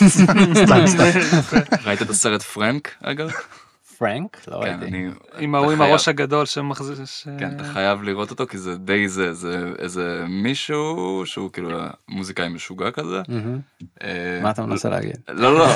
סתם, 0.06 0.86
סתם. 0.86 1.04
ראית 1.86 2.02
את 2.02 2.10
הסרט 2.10 2.42
פרנק 2.42 2.94
אגב? 3.02 3.30
פרנק? 3.98 4.40
לא 4.48 4.60
כן. 4.64 4.78
אני... 4.82 5.08
עם 5.38 5.54
ההוא 5.54 5.72
עם 5.72 5.80
הראש 5.82 6.08
הגדול 6.08 6.46
שמחזיר. 6.46 7.04
ש- 7.04 7.28
כן, 7.38 7.50
אתה 7.56 7.64
חייב 7.64 8.02
לראות 8.02 8.30
אותו 8.30 8.46
כי 8.46 8.58
זה 8.58 8.76
די 8.76 9.08
זה, 9.08 9.32
זה 9.32 9.70
איזה 9.78 10.24
מישהו 10.28 11.22
שהוא 11.24 11.50
כאילו 11.52 11.70
מוזיקאי 12.08 12.48
משוגע 12.48 12.90
כזה. 12.90 13.22
אה, 14.02 14.40
מה 14.42 14.50
אתה 14.50 14.62
מנסה 14.66 14.88
להגיד? 14.88 15.16
לא, 15.28 15.54
לא, 15.58 15.66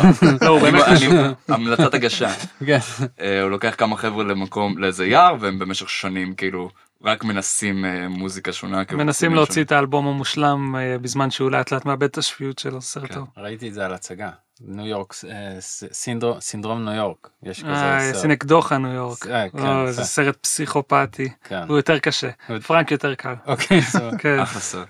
לא, 0.42 0.48
הוא 0.48 0.58
אני- 0.58 0.70
באמת 0.70 0.84
משוגע. 0.92 1.32
המלצת 1.48 1.94
הגשה. 1.94 2.28
כן. 2.66 2.78
אה, 3.20 3.42
הוא 3.42 3.50
לוקח 3.50 3.74
כמה 3.78 3.96
חבר'ה 3.96 4.24
למקום, 4.24 4.78
לאיזה 4.78 5.06
יער, 5.06 5.34
והם 5.40 5.58
במשך 5.58 5.88
שנים 5.90 6.34
כאילו 6.34 6.70
רק 7.04 7.24
מנסים 7.24 7.84
אה, 7.84 8.08
מוזיקה 8.08 8.52
שונה. 8.52 8.84
כאילו, 8.84 9.04
מנסים 9.04 9.34
להוציא. 9.34 9.62
את 9.64 9.72
האלבום 9.72 10.06
המושלם 10.06 10.74
בזמן 11.02 11.30
שהוא 11.30 11.50
לאט 11.50 11.72
לאט 11.72 11.84
מאבד 11.84 12.02
את 12.02 12.18
השפיות 12.18 12.58
שלו 12.58 12.80
סרט 12.80 13.12
כן. 13.12 13.20
ראיתי 13.36 13.68
את 13.68 13.74
זה 13.74 13.86
על 13.86 13.92
הצגה. 13.94 14.30
ניו 14.61 14.86
יורק, 14.86 15.14
אה, 15.30 15.56
סינדרום- 15.92 16.40
סינדרום 16.40 16.84
ניו 16.84 16.94
יורק. 16.94 17.28
יש 17.42 17.62
כזה 17.62 17.70
אה, 17.72 18.00
סרט. 18.12 18.22
סינקדוחה 18.22 18.78
ניו 18.78 18.92
יורק. 18.92 19.26
אה, 19.26 19.48
כן. 19.48 19.90
זה 19.90 20.04
סרט 20.04 20.36
פסיכופתי. 20.40 21.28
כן. 21.44 21.62
הוא 21.68 21.76
יותר 21.76 21.98
קשה. 21.98 22.28
פרנק 22.66 22.90
יותר 22.90 23.14
קל. 23.14 23.34
אוקיי. 23.46 23.80
כן. 24.22 24.38
אחלה 24.38 24.61
סרט. 24.61 24.88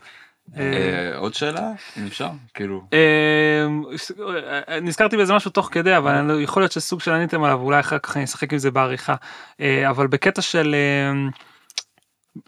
אה, 0.56 0.62
אה, 0.62 1.16
עוד 1.18 1.34
שאלה? 1.34 1.70
אם 1.98 2.06
אפשר? 2.06 2.28
כאילו. 2.54 2.82
אה, 2.92 3.66
נזכרתי 4.82 5.16
באיזה 5.16 5.34
משהו 5.34 5.50
תוך 5.50 5.68
כדי 5.72 5.96
אבל 5.96 6.10
אני 6.14 6.28
לא- 6.28 6.40
יכול 6.42 6.62
להיות 6.62 6.72
שסוג 6.72 7.00
של 7.00 7.12
עניתם 7.12 7.42
עליו 7.42 7.58
אולי 7.60 7.80
אחר 7.80 7.98
כך 7.98 8.16
אני 8.16 8.24
אשחק 8.24 8.52
עם 8.52 8.58
זה 8.58 8.70
בעריכה 8.70 9.14
אה, 9.60 9.90
אבל 9.90 10.06
בקטע 10.06 10.42
של 10.42 10.74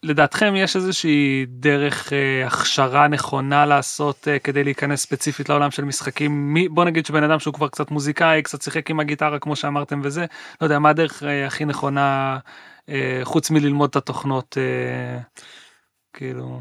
לדעתכם 0.02 0.54
יש 0.56 0.76
איזושהי 0.76 1.46
דרך 1.48 2.12
אה, 2.12 2.46
הכשרה 2.46 3.08
נכונה 3.08 3.66
לעשות 3.66 4.28
אה, 4.28 4.38
כדי 4.38 4.64
להיכנס 4.64 5.02
ספציפית 5.02 5.48
לעולם 5.48 5.70
של 5.70 5.84
משחקים 5.84 6.54
מי 6.54 6.68
בוא 6.68 6.84
נגיד 6.84 7.06
שבן 7.06 7.22
אדם 7.22 7.38
שהוא 7.38 7.54
כבר 7.54 7.68
קצת 7.68 7.90
מוזיקאי 7.90 8.42
קצת 8.42 8.62
שיחק 8.62 8.90
עם 8.90 9.00
הגיטרה 9.00 9.38
כמו 9.38 9.56
שאמרתם 9.56 10.00
וזה 10.04 10.20
לא 10.60 10.66
יודע 10.66 10.78
מה 10.78 10.90
הדרך 10.90 11.22
אה, 11.22 11.46
הכי 11.46 11.64
נכונה 11.64 12.38
אה, 12.88 13.20
חוץ 13.22 13.50
מללמוד 13.50 13.90
את 13.90 13.96
התוכנות 13.96 14.58
אה, 14.58 15.20
כאילו. 16.12 16.60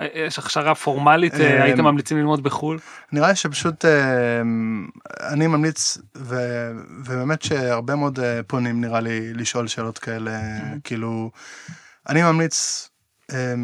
אה, 0.00 0.06
יש 0.14 0.38
הכשרה 0.38 0.74
פורמלית 0.74 1.34
אה, 1.34 1.56
אמ, 1.56 1.62
הייתם 1.62 1.84
ממליצים 1.84 2.18
ללמוד 2.18 2.42
בחו"ל? 2.42 2.78
נראה 3.12 3.28
לי 3.28 3.36
שפשוט 3.36 3.84
אה, 3.84 4.40
אני 5.32 5.46
ממליץ 5.46 5.98
ו, 6.16 6.36
ובאמת 7.04 7.42
שהרבה 7.42 7.94
מאוד 7.94 8.20
אה, 8.20 8.40
פונים 8.46 8.80
נראה 8.80 9.00
לי 9.00 9.34
לשאול 9.34 9.66
שאלות 9.66 9.98
כאלה 9.98 10.40
כאילו 10.84 11.30
אני 12.08 12.22
ממליץ 12.22 12.88
אה, 13.32 13.54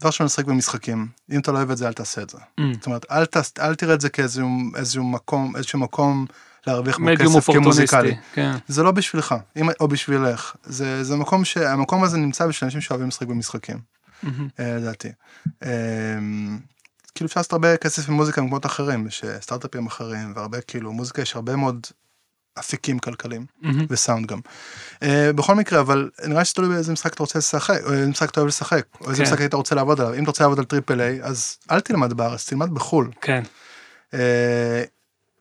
דבר 0.00 0.08
ראשון 0.08 0.26
לשחק 0.26 0.44
במשחקים 0.44 1.08
אם 1.30 1.40
אתה 1.40 1.52
לא 1.52 1.56
אוהב 1.56 1.70
את 1.70 1.76
זה 1.76 1.88
אל 1.88 1.92
תעשה 1.92 2.22
את 2.22 2.30
זה 2.30 2.38
Mm. 2.38 2.62
זאת 2.74 2.86
אומרת 2.86 3.06
אל, 3.10 3.26
תס, 3.26 3.52
אל 3.60 3.74
תראה 3.74 3.94
את 3.94 4.00
זה 4.00 4.08
כאיזשהו 4.08 4.48
איזשהו 4.76 5.04
מקום 5.04 5.56
איזשהו 5.56 5.78
מקום 5.78 6.26
להרוויח 6.66 6.98
בו 6.98 7.06
כסף 7.18 7.50
כמוזיקלי. 7.50 8.16
כן. 8.32 8.52
זה 8.68 8.82
לא 8.82 8.90
בשבילך 8.90 9.34
אם, 9.56 9.68
או 9.80 9.88
בשבילך 9.88 10.56
זה 10.64 11.04
זה 11.04 11.16
מקום 11.16 11.44
שהמקום 11.44 12.04
הזה 12.04 12.18
נמצא 12.18 12.46
בשביל 12.46 12.66
אנשים 12.66 12.80
שאוהבים 12.80 13.08
לשחק 13.08 13.26
במשחקים. 13.26 13.78
מהמם. 14.22 14.48
אה, 14.60 14.76
לדעתי. 14.76 15.08
אה, 15.62 15.68
כאילו 17.14 17.28
אפשר 17.28 17.40
לעשות 17.40 17.52
הרבה 17.52 17.76
כסף 17.76 18.08
ממוזיקה 18.08 18.40
במקומות 18.40 18.66
אחרים, 18.66 19.06
יש 19.06 19.24
אה, 19.24 19.40
סטארט-אפים 19.40 19.86
אחרים 19.86 20.32
והרבה 20.36 20.60
כאילו 20.60 20.92
מוזיקה 20.92 21.22
יש 21.22 21.36
הרבה 21.36 21.56
מאוד 21.56 21.86
אפיקים 22.58 22.98
כלכליים 22.98 23.46
מהמם. 23.62 23.86
וסאונד 23.90 24.26
גם. 24.26 24.40
אה, 25.02 25.32
בכל 25.32 25.54
מקרה 25.54 25.80
אבל 25.80 26.10
נראה 26.24 26.38
לי 26.38 26.44
שתלוי 26.44 26.68
באיזה 26.68 26.92
משחק 26.92 27.14
אתה 27.14 27.22
רוצה 27.22 27.38
לשחק 27.38 27.80
או 27.84 27.92
איזה 27.92 28.06
משחק 28.06 28.30
אתה 28.30 28.40
אוהב 28.40 28.48
לשחק 28.48 28.84
או 29.00 29.10
איזה 29.10 29.22
כן. 29.24 29.28
משחק 29.28 29.40
היית 29.40 29.54
רוצה 29.54 29.74
לעבוד 29.74 30.00
עליו 30.00 30.14
אם 30.14 30.22
אתה 30.22 30.30
רוצה 30.30 30.44
לעבוד 30.44 30.58
על 30.58 30.64
triple 30.64 31.00
A 31.00 31.22
אז 31.22 31.56
אל 31.70 31.80
תלמד 31.80 32.12
בארץ 32.12 32.48
תלמד 32.48 32.74
בחו"ל. 32.74 33.10
כן. 33.20 33.42
אה, 34.14 34.82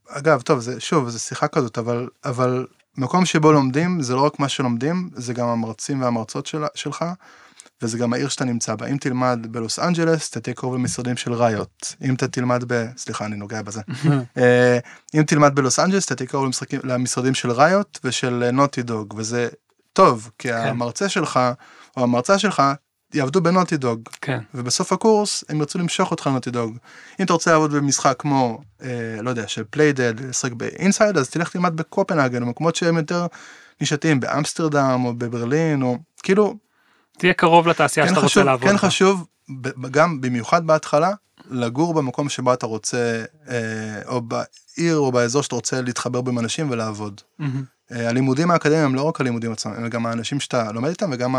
אגב 0.08 0.42
טוב 0.42 0.60
זה 0.60 0.80
שוב 0.80 1.10
זה 1.10 1.20
שיחה 1.20 1.48
כזאת 1.48 1.78
אבל 1.78 2.08
אבל 2.26 2.68
מקום 2.98 3.26
שבו 3.26 3.52
לומדים 3.52 4.02
זה 4.02 4.16
לא 4.16 4.22
רק 4.22 4.40
מה 4.40 4.50
שלומדים 4.50 5.10
זה 5.16 5.34
גם 5.34 5.48
המרצים 5.48 6.02
והמרצות 6.02 6.46
של, 6.46 6.64
שלך 6.76 7.06
וזה 7.82 7.98
גם 7.98 8.14
העיר 8.14 8.30
שאתה 8.30 8.46
נמצא 8.46 8.76
בה. 8.76 8.88
אם 8.88 8.98
תלמד 8.98 9.48
בלוס 9.50 9.80
אנג'לס 9.80 10.30
אתה 10.30 10.40
תהיה 10.40 10.54
קרוב 10.54 10.76
למשרדים 10.76 11.18
של 11.18 11.34
Riot 11.34 11.96
אם 12.02 12.14
אתה 12.14 12.28
תלמד 12.28 12.64
ב... 12.68 12.86
סליחה 12.98 13.26
אני 13.26 13.36
נוגע 13.36 13.62
בזה. 13.62 13.82
אה, 14.38 14.80
אם 15.16 15.24
תלמד 15.24 15.56
בלוס 15.56 15.80
אנג'לס 15.80 16.06
אתה 16.06 16.16
תהיה 16.16 16.28
קרוב 16.28 16.46
למשחקים, 16.46 16.80
למשרדים 16.84 17.34
של 17.34 17.52
Riot 17.52 18.00
ושל 18.04 18.52
Naughty 18.52 18.82
Dog 18.82 19.14
וזה 19.18 19.48
טוב 19.94 20.32
כי 20.40 20.52
המרצה 20.52 21.10
שלך 21.10 21.40
או 21.98 22.04
המרצה 22.04 22.40
שלך 22.40 22.64
יעבדו 23.14 23.42
ב 23.42 23.46
Naughty 23.46 23.78
Dog. 23.78 24.10
כן. 24.22 24.40
ובסוף 24.54 24.94
הקורס 24.94 25.44
הם 25.50 25.60
ירצו 25.60 25.80
למשוך 25.80 26.12
אותך 26.12 26.28
ל 26.28 26.31
Naughty 26.31 26.52
Dog. 26.52 26.78
אם 27.20 27.26
אתה 27.26 27.34
רוצה 27.34 27.52
לעבוד 27.52 27.74
במשחק 27.74 28.16
כמו, 28.20 28.62
אה, 28.84 29.22
לא 29.22 29.30
יודע, 29.30 29.48
של 29.48 29.64
Playdead, 29.70 30.20
לשחק 30.20 30.52
ב 30.52 30.60
Inside, 30.60 31.18
אז 31.18 31.30
תלך 31.30 31.50
תלמד 31.50 31.76
בקופנהגן, 31.76 32.42
במקומות 32.46 32.76
שהם 32.76 32.98
יותר 32.98 33.26
נישתיים 33.82 34.20
באמסטרדם 34.20 35.02
או 35.06 35.14
בברלין 35.14 35.82
או 35.82 35.98
כאילו 36.24 36.56
תהיה 37.18 37.34
קרוב 37.34 37.68
לתעשייה 37.68 38.06
כן 38.06 38.10
שאתה 38.10 38.22
רוצה 38.22 38.32
חשוב, 38.32 38.44
לעבוד. 38.44 38.70
כן 38.70 38.74
בה. 38.74 38.78
חשוב 38.78 39.28
גם 39.92 40.22
במיוחד 40.22 40.68
בהתחלה 40.68 41.12
לגור 41.50 41.94
במקום 41.94 42.30
שבו 42.30 42.54
אתה 42.54 42.66
רוצה 42.66 43.24
אה, 43.50 44.02
או 44.06 44.22
בעיר 44.22 44.98
או 44.98 45.12
באזור 45.12 45.44
שאתה 45.44 45.56
רוצה 45.56 45.82
להתחבר 45.82 46.22
בו 46.22 46.32
עם 46.32 46.40
אנשים 46.40 46.72
ולעבוד. 46.72 47.22
אה, 47.42 48.10
הלימודים 48.10 48.52
האקדמיים 48.52 48.84
הם 48.84 48.96
לא 48.96 49.02
רק 49.02 49.22
הלימודים 49.22 49.52
עצמם 49.52 49.74
הם 49.74 49.90
גם 49.90 50.06
האנשים 50.06 50.40
שאתה 50.40 50.72
לומד 50.72 50.90
איתם 50.90 51.10
וגם 51.14 51.36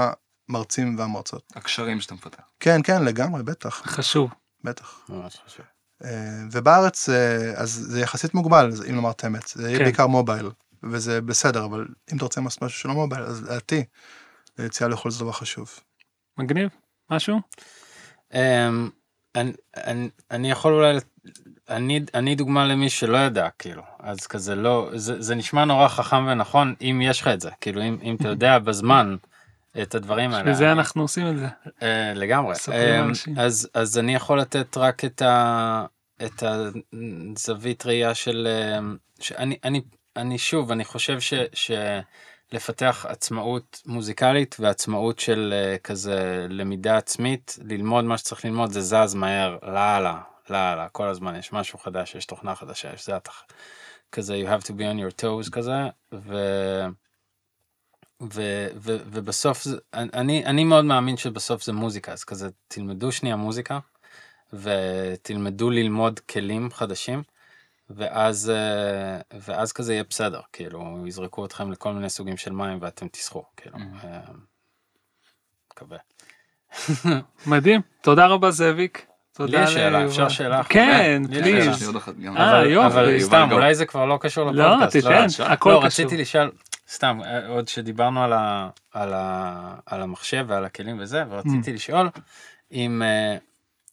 המרצים 0.48 0.98
והמרצות. 0.98 1.52
הקשרים 1.56 2.00
שאתה 2.00 2.14
מפתח. 2.14 2.42
כן 2.60 2.80
כן 2.84 3.04
לגמרי 3.04 3.42
בטח 3.42 3.82
חשוב. 3.86 4.30
בטח. 4.64 5.00
ממש 5.08 5.38
חשוב. 5.46 5.64
אה, 6.04 6.10
ובארץ 6.52 7.08
אז 7.54 7.70
זה 7.70 8.00
יחסית 8.00 8.34
מוגבל 8.34 8.70
אם 8.90 8.94
לומר 8.94 9.10
את 9.10 9.24
האמת 9.24 9.52
זה 9.54 9.68
יהיה 9.68 9.78
כן. 9.78 9.84
בעיקר 9.84 10.06
מובייל 10.06 10.50
וזה 10.82 11.20
בסדר 11.20 11.64
אבל 11.64 11.86
אם 12.12 12.16
אתה 12.16 12.24
רוצה 12.24 12.40
לעשות 12.40 12.62
משהו 12.62 12.78
שלא 12.78 12.94
מובייל 12.94 13.22
אז 13.22 13.42
לדעתי 13.42 13.84
יציאה 14.64 14.88
לכל 14.88 15.10
זה 15.10 15.18
דבר 15.24 15.32
חשוב. 15.32 15.80
מגניב? 16.38 16.68
משהו? 17.10 17.40
אמ, 18.34 18.90
אני- 19.34 19.52
אני- 19.76 20.08
אני 20.30 20.50
יכול 20.50 20.72
אולי, 20.74 20.96
אני 21.68 22.00
אני 22.14 22.34
דוגמה 22.34 22.64
למי 22.66 22.90
שלא 22.90 23.18
ידע 23.18 23.48
כאילו 23.58 23.82
אז 23.98 24.26
כזה 24.26 24.54
לא 24.54 24.90
זה 24.94 25.22
זה 25.22 25.34
נשמע 25.34 25.64
נורא 25.64 25.88
חכם 25.88 26.26
ונכון 26.26 26.74
אם 26.80 27.00
יש 27.04 27.20
לך 27.20 27.28
את 27.28 27.40
זה 27.40 27.50
כאילו 27.60 27.82
אם 27.82 27.98
אם 28.02 28.16
אתה 28.20 28.28
יודע 28.34 28.58
בזמן 28.58 29.16
את 29.82 29.94
הדברים 29.94 30.32
האלה. 30.32 30.50
בזה 30.50 30.72
אנחנו 30.72 31.02
עושים 31.02 31.28
את 31.30 31.36
זה. 31.38 31.46
אה, 31.82 32.12
לגמרי. 32.14 32.54
לאנשים. 32.68 33.38
אז 33.38 33.68
אז 33.74 33.98
אני 33.98 34.14
יכול 34.14 34.40
לתת 34.40 34.76
רק 34.76 35.04
את 35.04 35.22
ה... 35.22 35.84
את 36.24 36.42
הזווית 36.42 37.86
ראייה 37.86 38.14
של 38.14 38.48
אה, 38.50 38.78
שאני 39.20 39.56
אני 39.64 39.80
אני 40.16 40.38
שוב 40.38 40.70
אני 40.70 40.84
חושב 40.84 41.20
ש... 41.20 41.70
שלפתח 42.50 43.06
עצמאות 43.08 43.82
מוזיקלית 43.86 44.56
ועצמאות 44.58 45.18
של 45.18 45.54
אה, 45.56 45.78
כזה 45.78 46.46
למידה 46.50 46.96
עצמית. 46.96 47.58
ללמוד 47.64 48.04
מה 48.04 48.18
שצריך 48.18 48.44
ללמוד 48.44 48.70
זה 48.72 48.80
זז 48.80 49.14
מהר 49.14 49.58
לאללה 49.62 50.20
לאללה 50.50 50.88
כל 50.88 51.08
הזמן 51.08 51.36
יש 51.36 51.52
משהו 51.52 51.78
חדש 51.78 52.14
יש 52.14 52.26
תוכנה 52.26 52.54
חדשה 52.54 52.94
יש 52.94 53.06
זה 53.06 53.16
אתה 53.16 53.30
כזה 54.12 54.42
you 54.44 54.48
have 54.48 54.64
to 54.64 54.70
be 54.70 54.80
on 54.80 54.98
your 54.98 55.22
toes 55.22 55.50
כזה. 55.50 55.72
ו... 56.12 56.36
ו, 58.22 58.66
ו, 58.76 58.96
ובסוף 59.06 59.62
זה, 59.64 59.76
אני 59.94 60.46
אני 60.46 60.64
מאוד 60.64 60.84
מאמין 60.84 61.16
שבסוף 61.16 61.64
זה 61.64 61.72
מוזיקה. 61.72 62.12
אז 62.12 62.24
כזה 62.24 62.48
תלמדו 62.68 63.12
שנייה 63.12 63.36
מוזיקה 63.36 63.78
ותלמדו 64.52 65.70
ללמוד 65.70 66.20
כלים 66.20 66.70
חדשים 66.70 67.22
ואז 67.90 68.50
אה, 68.50 69.20
ואז 69.40 69.72
כזה 69.72 69.92
יהיה 69.92 70.04
בסדר 70.10 70.40
כאילו 70.52 71.04
יזרקו 71.06 71.44
אתכם 71.46 71.72
לכל 71.72 71.92
מיני 71.92 72.10
סוגים 72.10 72.36
של 72.36 72.52
מים 72.52 72.78
ואתם 72.80 73.08
תסחו 73.08 73.44
כאילו. 73.56 73.78
אה, 74.04 74.20
מקווה. 75.72 75.98
מדהים. 77.46 77.80
תודה 78.00 78.26
רבה 78.26 78.50
זאביק. 78.50 79.06
תודה 79.32 79.58
לי 79.58 79.64
יש 79.64 79.70
שאלה. 79.74 80.06
אפשר 80.06 80.28
שאלה 80.28 80.60
אחת? 80.60 80.70
כן, 80.72 81.22
פליז. 81.28 81.96
אחת 81.96 82.14
גם. 82.16 82.36
אה, 82.36 82.58
אבל- 82.60 82.70
יופי. 82.70 82.86
אבל 82.86 83.20
סתם. 83.20 83.48
אולי 83.52 83.74
זה 83.74 83.86
כבר 83.86 84.04
לא 84.06 84.18
קשור 84.20 84.50
לא, 84.50 84.70
לפודקאסט. 84.70 84.96
תיתן, 84.96 85.24
אפשר. 85.24 85.52
הכל 85.52 85.70
לא, 85.70 85.76
קשור. 85.76 85.86
רציתי 85.86 86.16
לשאול, 86.16 86.50
סתם, 86.90 87.20
עוד 87.48 87.68
שדיברנו 87.68 88.24
על, 88.94 89.12
המחשב 90.02 90.44
ועל 90.48 90.64
הכלים 90.64 90.96
וזה, 91.00 91.24
ורציתי 91.30 91.72
לשאול 91.72 92.08
אם, 92.72 93.02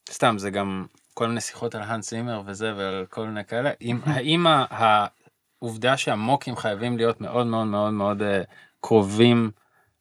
סתם, 0.09 0.35
זה 0.37 0.49
גם 0.49 0.85
כל 1.15 1.27
מיני 1.27 1.41
שיחות 1.41 1.75
על 1.75 1.81
האנס 1.81 2.09
זימר 2.09 2.41
וזה, 2.45 2.73
ועל 2.77 3.05
כל 3.09 3.27
מיני 3.27 3.45
כאלה, 3.45 3.71
אם, 3.81 3.99
האם 4.05 4.45
העובדה 4.69 5.97
שהמוקים 5.97 6.55
חייבים 6.55 6.97
להיות 6.97 7.21
מאוד 7.21 7.47
מאוד 7.47 7.67
מאוד 7.67 7.93
מאוד 7.93 8.21
אה, 8.21 8.41
קרובים 8.81 9.51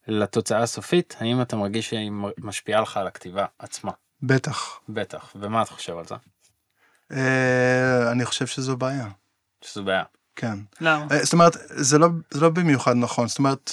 לתוצאה 0.09 0.63
הסופית, 0.63 1.17
האם 1.21 1.43
אתה 1.43 1.57
מרגיש 1.57 1.89
שהיא 1.89 2.13
משפיעה 2.39 2.81
לך 2.81 2.97
על 2.97 3.07
הכתיבה 3.07 3.47
עצמה? 3.59 3.93
בטח. 4.23 4.81
בטח, 4.89 5.33
ומה 5.35 5.63
אתה 5.63 5.71
חושב 5.71 5.97
על 5.99 6.05
זה? 6.07 6.15
אה, 7.13 8.13
אני 8.13 8.25
חושב 8.25 8.47
שזו 8.47 8.77
בעיה. 8.77 9.09
שזו 9.61 9.85
בעיה. 9.85 10.05
כן. 10.37 10.59
למה? 10.81 11.07
אה, 11.11 11.25
זאת 11.25 11.33
אומרת, 11.33 11.53
זה 11.69 11.99
לא, 11.99 12.09
זה 12.31 12.41
לא 12.41 12.49
במיוחד 12.49 12.97
נכון, 12.97 13.29
זאת 13.29 13.39
אומרת, 13.39 13.71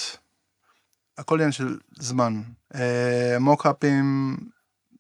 הכל 1.18 1.36
עניין 1.36 1.52
של 1.52 1.78
זמן. 2.00 2.42
mockupים 3.40 4.38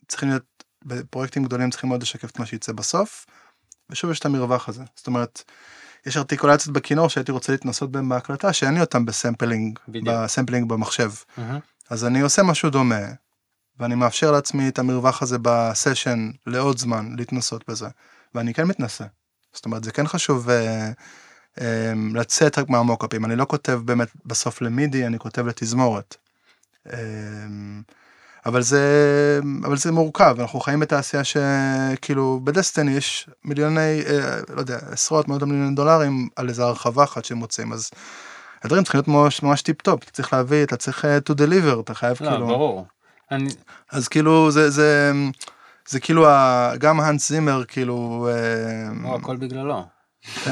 צריכים 0.07 0.29
להיות, 0.29 0.43
בפרויקטים 0.85 1.43
גדולים 1.43 1.69
צריכים 1.69 1.89
מאוד 1.89 2.01
לשקף 2.01 2.29
את 2.29 2.39
מה 2.39 2.45
שיצא 2.45 2.71
בסוף, 2.71 3.25
ושוב 3.89 4.11
יש 4.11 4.19
את 4.19 4.25
המרווח 4.25 4.69
הזה. 4.69 4.83
זאת 4.95 5.07
אומרת, 5.07 5.43
יש 6.05 6.17
ארטיקולציות 6.17 6.73
בכינור 6.73 7.07
שהייתי 7.09 7.31
רוצה 7.31 7.51
להתנסות 7.51 7.91
בהן 7.91 8.09
בהקלטה, 8.09 8.53
שאין 8.53 8.73
לי 8.73 8.81
אותן 8.81 9.05
ב 9.05 9.13
sampling, 9.13 9.79
בדיוק. 9.87 10.07
ב 10.07 10.14
sampling 10.14 10.69
במחשב. 10.69 11.11
מהמם. 11.37 11.59
אז 11.89 12.05
אני 12.05 12.21
עושה 12.21 12.43
משהו 12.43 12.69
דומה, 12.69 13.05
ואני 13.79 13.95
מאפשר 13.95 14.31
לעצמי 14.31 14.69
את 14.69 14.79
המרווח 14.79 15.21
הזה 15.21 15.37
ב 15.41 15.53
session 15.53 16.31
לעוד 16.47 16.77
זמן 16.77 17.15
להתנסות 17.17 17.69
בזה, 17.69 17.87
ואני 18.35 18.53
כן 18.53 18.63
מתנסה. 18.63 19.05
זאת 19.53 19.65
אומרת, 19.65 19.83
זה 19.83 19.91
כן 19.91 20.07
חשוב 20.07 20.49
אה, 20.49 20.91
אה, 21.61 21.93
לצאת 22.13 22.59
רק 22.59 22.69
מה 22.69 22.80
mockupים, 22.80 23.25
אני 23.25 23.35
לא 23.35 23.45
כותב 23.45 23.81
באמת 23.85 24.07
בסוף 24.25 24.61
ל 24.61 24.69
MIDI, 24.69 25.07
אני 25.07 25.19
כותב 25.19 25.45
לתזמורת. 25.45 26.15
אה, 26.93 26.97
אבל 28.45 28.61
זה, 28.61 28.81
אבל 29.63 29.77
זה 29.77 29.91
מורכב, 29.91 30.35
אנחנו 30.39 30.59
חיים 30.59 30.79
בתעשייה 30.79 31.23
שכאילו 31.23 32.39
ב 32.43 32.49
Destiny 32.49 32.91
יש 32.91 33.29
מיליוני, 33.45 34.01
אה, 34.09 34.39
לא 34.55 34.59
יודע, 34.59 34.77
עשרות 34.91 35.27
מאות 35.27 35.43
מיליוני 35.43 35.75
דולרים 35.75 36.27
על 36.35 36.49
איזה 36.49 36.63
הרחבה 36.63 37.03
אחת 37.03 37.25
שהם 37.25 37.37
מוצאים, 37.37 37.73
אז 37.73 37.89
הדברים 38.63 38.83
צריכים 38.83 38.97
להיות 38.97 39.07
ממש, 39.07 39.43
ממש 39.43 39.61
טיפ 39.61 39.81
טופ, 39.81 40.03
אתה 40.03 40.11
צריך 40.11 40.33
להביא, 40.33 40.63
אתה 40.63 40.77
צריך 40.77 41.05
אה, 41.05 41.17
to 41.29 41.33
deliver, 41.33 41.79
אתה 41.79 41.93
חייב 41.93 42.17
לא, 42.21 42.29
כאילו, 42.29 42.47
ברור. 42.47 42.85
אני, 43.31 43.49
אז 43.91 44.07
כאילו 44.07 44.51
זה, 44.51 44.69
זה, 44.69 45.11
זה 45.89 45.99
כאילו 45.99 46.29
ה- 46.29 46.71
גם 46.79 46.99
האנס 46.99 47.29
זימר 47.29 47.63
כאילו, 47.67 48.29
אה, 48.31 48.93
לא, 49.03 49.15
הכל 49.15 49.35
בגללו. 49.37 49.85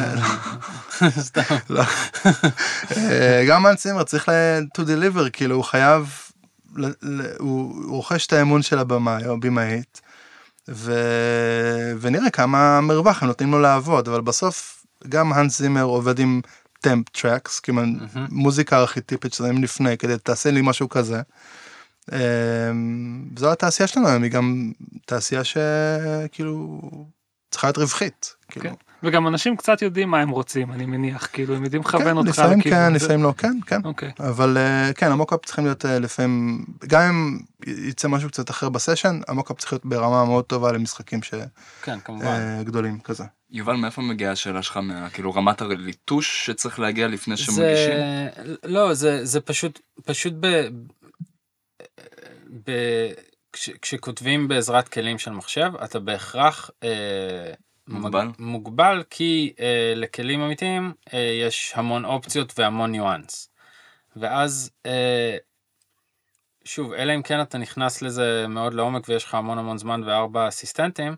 סתם. 1.20 1.42
לא. 1.70 1.84
אה, 2.98 3.46
גם 3.48 3.66
האנס 3.66 3.84
זימר 3.84 4.04
צריך 4.04 4.30
to 4.78 4.82
deliver, 4.82 5.30
כאילו 5.34 5.56
הוא 5.56 5.64
חייב, 5.64 6.14
הוא 7.39 7.86
רוכש 7.86 8.28
את 8.28 8.34
האמון 8.34 8.61
של 8.61 8.80
הבמאי 8.80 9.26
או 9.26 9.34
הבמאית, 9.34 10.01
ו- 10.67 11.93
ונראה 12.01 12.30
כמה 12.30 12.82
מרווח 12.82 13.22
הם 13.22 13.28
נותנים 13.28 13.51
לו 13.51 13.59
לעבוד, 13.59 14.07
אבל 14.07 14.22
בסוף 14.22 14.86
גם 15.09 15.34
האנס 15.34 15.59
זימר 15.59 15.84
עובד 15.84 16.20
עם 16.20 16.41
טמפ 16.80 17.09
טרקס, 17.09 17.59
כאילו 17.59 17.82
מוזיקה 18.30 18.78
ארכיטיפית 18.78 19.34
שלהם 19.34 19.63
לפני, 19.63 19.97
כדי 19.97 20.17
תעשה 20.17 20.51
לי 20.51 20.61
משהו 20.63 20.89
כזה. 20.89 21.22
אה, 22.11 22.72
זו 23.38 23.51
התעשייה 23.51 23.88
שלנו 23.88 24.07
היום, 24.07 24.24
היא 24.24 24.32
גם 24.32 24.72
תעשייה 25.05 25.41
שכאילו 25.43 26.82
צריכה 27.51 27.67
להיות 27.67 27.78
רווחית. 27.78 28.36
כאילו. 28.47 28.70
כן. 28.70 28.76
וגם 29.04 29.28
אנשים 29.28 29.58
קצת 29.58 29.82
יודעים 29.82 30.10
מה 30.10 30.20
הם 30.20 30.30
רוצים, 30.30 30.72
אני 30.72 30.86
מניח, 30.86 31.30
כאילו 31.34 31.56
הם 31.56 31.64
יודעים 31.64 31.82
לכוון 31.82 32.04
כן, 32.04 32.18
אותך 32.18 32.30
לפעמים 32.30 32.60
לכיוון 32.60 32.93
כן, 32.93 33.00
זה. 33.00 33.06
לפעמים 33.06 33.24
לא, 33.24 33.34
כן, 33.38 33.60
כן. 33.66 33.80
אוקיי. 33.84 34.12
אבל 34.20 34.58
אה, 34.58 34.93
כן, 34.95 35.12
המוקאפ 35.12 35.45
צריכים 35.45 35.66
להיות 35.66 35.86
אה, 35.86 36.00
לפעמים, 36.00 36.66
גם 36.88 37.02
אם 37.02 37.39
יצא 37.68 38.08
משהו 38.08 38.30
קצת 38.30 38.50
אחר 38.50 38.70
בסשן, 38.70 39.20
המוקאפ 39.28 39.58
צריך 39.60 39.74
להיות 39.74 39.86
ברמה 39.86 40.26
מאוד 40.26 40.45
טובה 40.45 40.72
למשחקים 40.72 41.20
כן, 41.82 42.00
כמובן. 42.00 42.60
שגדולים 42.62 43.00
כזה. 43.00 43.24
יובל, 43.51 43.76
מאיפה 43.76 44.01
מגיעה 44.01 44.32
השאלה 44.32 44.63
שלך? 44.63 44.78
מה, 44.78 45.09
כאילו 45.09 45.32
רמת 45.32 45.62
הליטוש 45.62 46.46
שצריך 46.46 46.80
להגיע 46.80 47.08
לפני 47.08 47.36
זה 47.36 47.43
שמגישים? 47.43 47.97
לא 48.63 48.93
זה 48.93 49.26
זה 49.26 49.42
פשוט 49.42 49.80
פשוט 50.05 50.34
ב... 50.39 50.67
ב... 52.66 52.71
כש, 53.54 53.70
כשכותבים 53.70 54.47
בעזרת 54.47 54.88
כלים 54.88 55.20
של 55.20 55.32
מחשב 55.32 55.71
אתה 55.84 56.00
בהכרח 56.00 56.70
אה, 56.84 57.54
מוגבל? 57.89 58.28
מוגבל 58.39 59.03
כי 59.09 59.53
אה, 59.59 59.93
לכלים 59.95 60.41
אמיתיים 60.41 60.93
אה, 61.13 61.20
יש 61.20 61.74
המון 61.75 62.05
אופציות 62.05 62.59
והמון 62.59 62.91
ניואנס. 62.91 63.49
ואז 64.16 64.71
אה, 64.86 65.37
שוב 66.66 66.93
אלא 66.93 67.16
אם 67.16 67.21
כן 67.21 67.41
אתה 67.41 67.57
נכנס 67.57 68.01
לזה 68.01 68.45
מאוד 68.49 68.74
לעומק 68.74 69.09
ויש 69.09 69.24
לך 69.24 69.36
המון 69.36 69.57
המון 69.57 69.78
זמן 69.78 70.03
וארבע 70.03 70.47
אסיסטנטים 70.47 71.16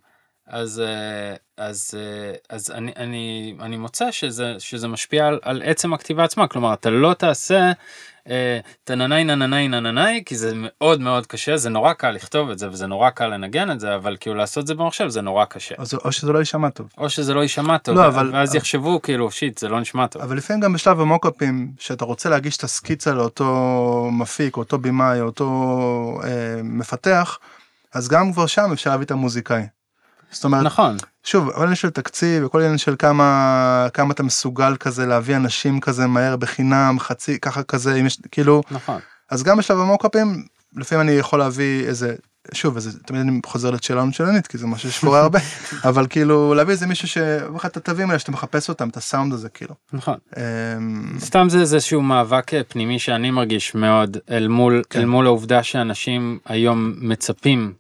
אז 0.52 0.80
אה, 0.80 1.36
אז 1.58 1.92
אה, 1.98 2.34
אז 2.50 2.72
אני 2.72 2.92
אני 2.98 3.56
אני 3.60 3.78
מוצא 3.78 4.12
שזה 4.12 4.56
שזה 4.60 4.88
משפיע 4.88 5.28
על, 5.28 5.40
על 5.42 5.62
עצם 5.66 5.94
הכתיבה 5.94 6.24
עצמה 6.24 6.48
כלומר 6.48 6.74
אתה 6.74 6.90
לא 6.90 7.14
תעשה 7.14 7.72
אה, 8.30 8.60
תננאי 8.84 9.24
נננאי 9.24 9.68
נננאי 9.68 10.24
כי 10.26 10.36
זה 10.38 10.52
מאוד 10.56 11.02
מאוד 11.02 11.28
קשה 11.28 11.58
זה 11.58 11.70
נורא 11.70 11.94
קל 11.94 12.12
לכתוב 12.12 12.50
את 12.50 12.60
זה 12.60 12.70
וזה 12.70 12.88
נורא 12.88 13.10
קל 13.10 13.28
לנגן 13.28 13.72
את 13.72 13.80
זה 13.80 13.96
אבל 13.96 14.18
כאילו 14.20 14.36
לעשות 14.36 14.68
זה 14.68 14.76
במחשב 14.76 15.08
זה 15.08 15.22
נורא 15.22 15.46
קשה 15.46 15.76
אז 15.78 15.94
או 15.94 16.12
שזה 16.12 16.32
לא 16.34 16.40
יישמע 16.40 16.70
טוב. 16.70 16.88
או 16.98 17.10
שזה 17.10 17.34
לא 17.34 17.40
יישמע 17.42 17.78
טוב 17.78 17.98
לא, 17.98 18.08
אבל- 18.08 18.30
ואז 18.34 18.56
יחשבו 18.56 19.02
כאילו 19.02 19.32
שיט 19.32 19.58
זה 19.58 19.70
לא 19.70 19.80
נשמע 19.80 20.08
טוב. 20.08 20.22
אבל 20.22 20.38
לפעמים 20.38 20.62
גם 20.62 20.74
בשלב 20.74 21.00
המוקאפים, 21.02 21.72
שאתה 21.80 22.06
רוצה 22.06 22.30
להגיש 22.30 22.58
את 22.58 22.64
הסקיצה 22.64 23.14
לאותו 23.14 24.10
מפיק, 24.12 24.58
אותו 24.58 24.78
במאי, 24.78 25.22
אותו 25.22 25.50
אה, 26.24 26.30
מפתח, 26.64 27.40
אז 27.94 28.08
גם 28.10 28.34
כבר 28.34 28.46
שם 28.48 28.70
אפשר 28.74 28.90
להביא 28.90 29.06
את 29.06 29.12
המוזיקאי. 29.12 29.64
זאת 30.32 30.44
אומרת, 30.44 30.64
נכון, 30.64 30.98
שוב, 31.24 31.52
כל 31.52 31.62
עניין 31.62 31.76
של 31.76 31.90
תקציב 31.90 32.46
וכל 32.46 32.62
עניין 32.62 32.78
של 32.78 32.96
כמה, 33.00 33.88
כמה 33.94 34.14
אתה 34.14 34.24
מסוגל 34.24 34.76
כזה 34.80 35.06
להביא 35.06 35.36
אנשים 35.36 35.80
כזה 35.80 36.08
מהר 36.08 36.36
בחינם, 36.36 36.96
חצי, 37.00 37.40
ככה 37.40 37.64
כזה, 37.64 37.96
אם 37.96 38.06
יש, 38.06 38.18
כאילו, 38.32 38.62
נכון. 38.72 39.00
אז 39.30 39.44
גם 39.44 39.58
בשלב 39.58 39.80
המוקאפים, 39.80 40.44
לפעמים 40.76 41.08
אני 41.08 41.12
יכול 41.12 41.40
להביא 41.40 41.86
איזה, 41.88 42.16
שוב, 42.54 42.76
איזה, 42.76 43.00
תמיד 43.00 43.22
אני 43.22 43.40
חוזר 43.46 43.72
לשאלון 43.72 44.12
שלנית, 44.12 44.48
כי 44.48 44.58
זה 44.58 44.68
משהו 44.68 44.92
שקורה 44.92 45.20
הרבה, 45.20 45.40
אבל 45.90 46.08
כאילו, 46.10 46.54
להביא 46.54 46.72
איזה 46.72 46.88
מישהו 46.88 47.22
לך 47.56 47.66
את 47.66 47.78
התווים 47.78 48.10
האלה 48.10 48.20
שאתה 48.20 48.32
מחפש 48.32 48.70
אותם, 48.70 48.90
את 48.90 48.98
הסאונד 48.98 49.34
הזה, 49.34 49.50
כאילו. 49.50 49.76
נכון. 49.94 50.18
אמ, 50.38 51.20
סתם 51.20 51.50
זה 51.50 51.60
איזשהו 51.60 52.02
מאבק 52.02 52.54
אה, 52.54 52.64
פנימי 52.64 53.00
שאני 53.00 53.32
מרגיש 53.32 53.76
מאוד 53.76 54.18
אל 54.30 54.48
מול 54.48 54.82
כן. 54.90 55.00
אל 55.00 55.06
מול 55.06 55.26
העובדה 55.26 55.64
שאנשים 55.64 56.40
היום 56.46 56.94
מצפים 56.98 57.74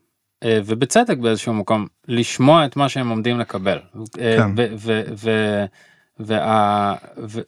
ובצדק 0.45 1.17
באיזשהו 1.17 1.53
מקום 1.53 1.87
לשמוע 2.07 2.65
את 2.65 2.75
מה 2.75 2.89
שהם 2.89 3.09
עומדים 3.09 3.39
לקבל. 3.39 3.79
אה, 4.19 4.37
כן. 4.37 4.49
ו- 4.57 4.67
ו- 4.77 5.01
ו- 5.17 5.65
וה- 6.19 6.95
ו- 7.17 7.41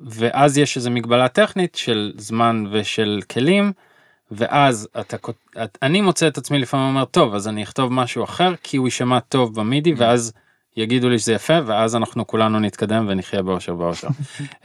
ואז 0.00 0.58
יש 0.58 0.76
איזו 0.76 0.90
מגבלה 0.90 1.28
טכנית 1.28 1.74
של 1.74 2.12
זמן 2.16 2.64
ושל 2.70 3.20
כלים. 3.30 3.72
ואז 4.30 4.88
אתה 5.00 5.16
אני 5.82 6.00
מוצא 6.00 6.28
את 6.28 6.38
עצמי 6.38 6.58
לפעמים 6.58 6.86
אומר 6.86 7.04
טוב 7.04 7.34
אז 7.34 7.48
אני 7.48 7.62
אכתוב 7.62 7.92
משהו 7.92 8.24
אחר 8.24 8.54
כי 8.62 8.76
הוא 8.76 8.86
יישמע 8.86 9.20
טוב 9.20 9.54
במידי 9.54 9.94
ואז 9.96 10.32
יגידו 10.76 11.08
לי 11.08 11.18
שזה 11.18 11.32
יפה 11.32 11.58
ואז 11.66 11.96
אנחנו 11.96 12.26
כולנו 12.26 12.60
נתקדם 12.60 13.06
ונחיה 13.08 13.42
באושר 13.42 13.74
באושר. 13.74 14.08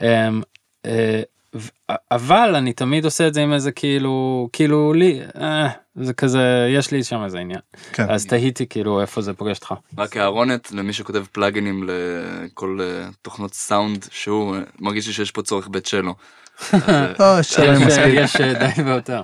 אבל 2.10 2.54
אני 2.56 2.72
תמיד 2.72 3.04
עושה 3.04 3.28
את 3.28 3.34
זה 3.34 3.42
עם 3.42 3.52
איזה 3.52 3.72
כאילו 3.72 4.48
כאילו 4.52 4.92
לי 4.92 5.20
אה, 5.40 5.68
זה 5.94 6.12
כזה 6.12 6.68
יש 6.70 6.90
לי 6.90 7.04
שם 7.04 7.24
איזה 7.24 7.38
עניין 7.38 7.60
כן. 7.92 8.10
אז 8.10 8.26
תהיתי 8.26 8.66
כאילו 8.66 9.00
איפה 9.00 9.20
זה 9.20 9.32
פוגש 9.32 9.56
אותך. 9.56 9.74
רק 9.98 10.16
הערונת 10.16 10.72
למי 10.72 10.92
שכותב 10.92 11.24
פלאגינים 11.32 11.88
לכל 11.88 12.78
אה, 12.82 13.08
תוכנות 13.22 13.54
סאונד 13.54 14.06
שהוא 14.10 14.56
אה, 14.56 14.60
מרגיש 14.80 15.06
לי 15.06 15.12
שיש 15.12 15.30
פה 15.30 15.42
צורך 15.42 15.68
בצ'לו. 15.68 16.14
אה, 16.74 17.40
יש 18.08 18.36
די 18.36 18.82
ויותר. 18.84 19.22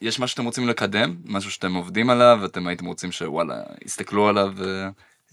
יש 0.00 0.20
משהו 0.20 0.28
שאתם 0.28 0.44
רוצים 0.44 0.68
לקדם 0.68 1.16
משהו 1.24 1.50
שאתם 1.50 1.74
עובדים 1.74 2.10
עליו 2.10 2.38
ואתם 2.42 2.66
הייתם 2.66 2.86
רוצים 2.86 3.12
שוואלה 3.12 3.62
יסתכלו 3.84 4.28
עליו 4.28 4.52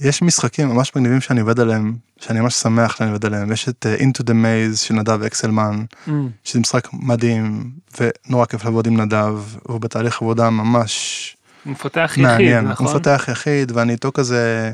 יש 0.01 0.21
משחקים 0.21 0.69
ממש 0.69 0.91
מגניבים 0.95 1.21
שאני 1.21 1.39
עובד 1.41 1.59
עליהם, 1.59 1.95
שאני 2.19 2.39
ממש 2.39 2.53
שמח 2.53 2.95
שאני 2.95 3.09
עובד 3.09 3.25
עליהם. 3.25 3.51
יש 3.51 3.69
את 3.69 3.85
uh, 3.85 4.01
Into 4.01 4.23
the 4.23 4.31
Maze 4.31 4.77
של 4.77 4.93
נדב 4.93 5.23
אקסלמן, 5.23 5.83
Mm. 6.07 6.09
שזה 6.43 6.59
משחק 6.59 6.87
מדהים 6.93 7.71
ונורא 7.99 8.45
כיף 8.45 8.63
לעבוד 8.65 8.87
עם 8.87 9.01
נדב, 9.01 9.39
הוא 9.63 9.81
בתהליך 9.81 10.21
עבודה 10.21 10.49
ממש 10.49 11.37
מפתח 11.65 12.11
יחיד, 12.13 12.23
מעניין. 12.23 12.67
נכון? 12.67 12.87
הוא 12.87 12.95
מפתח 12.95 13.25
יחיד 13.31 13.71
ואני 13.71 13.91
איתו 13.93 14.11
כזה 14.11 14.71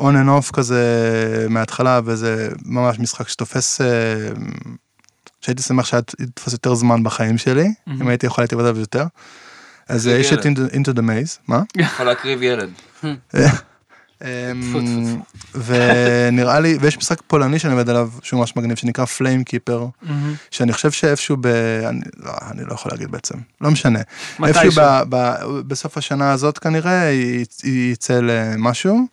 on 0.00 0.04
and 0.04 0.28
off 0.48 0.52
כזה 0.52 0.84
מההתחלה 1.50 2.00
וזה 2.04 2.48
ממש 2.64 2.98
משחק 2.98 3.28
שתופס, 3.28 3.80
אה, 3.80 3.86
שהייתי 5.40 5.62
שמח 5.62 5.86
שיתפוס 5.86 6.52
יותר 6.52 6.74
זמן 6.74 7.02
בחיים 7.02 7.38
שלי, 7.38 7.72
מהמם. 7.86 8.02
אם 8.02 8.08
הייתי 8.08 8.26
יכול 8.26 8.42
הייתי 8.42 8.54
עובד 8.54 8.66
עליו 8.66 8.80
יותר. 8.80 9.04
אז 9.88 10.08
אה, 10.08 10.12
יש 10.12 10.32
את 10.32 10.44
Into 10.46 10.92
the 10.94 11.00
Maze, 11.00 11.38
מה? 11.48 11.62
יכול 11.76 12.06
להקריב 12.06 12.42
ילד. 12.42 12.70
אמ, 14.24 15.20
ונראה 15.54 16.60
לי 16.60 16.78
ויש 16.80 16.98
משחק 16.98 17.22
פולני 17.26 17.58
שאני 17.58 17.72
עובד 17.72 17.88
עליו 17.88 18.10
שהוא 18.22 18.40
ממש 18.40 18.56
מגניב 18.56 18.76
שנקרא 18.76 19.04
פליים 19.04 19.44
קיפר. 19.44 19.86
שאני 20.50 20.72
חושב 20.72 20.90
שאיפשהו 20.90 21.36
ב... 21.40 21.46
אני 21.88 22.00
לא, 22.16 22.32
אני 22.50 22.62
לא 22.64 22.72
יכול 22.72 22.92
להגיד 22.92 23.10
בעצם 23.10 23.38
לא 23.60 23.70
משנה 23.70 24.00
איפשהו. 24.46 24.82
ב, 24.82 25.02
ב, 25.08 25.44
בסוף 25.66 25.96
השנה 25.96 26.32
הזאת 26.32 26.58
כנראה 26.58 27.10
יצא 27.64 28.20
למשהו 28.22 29.06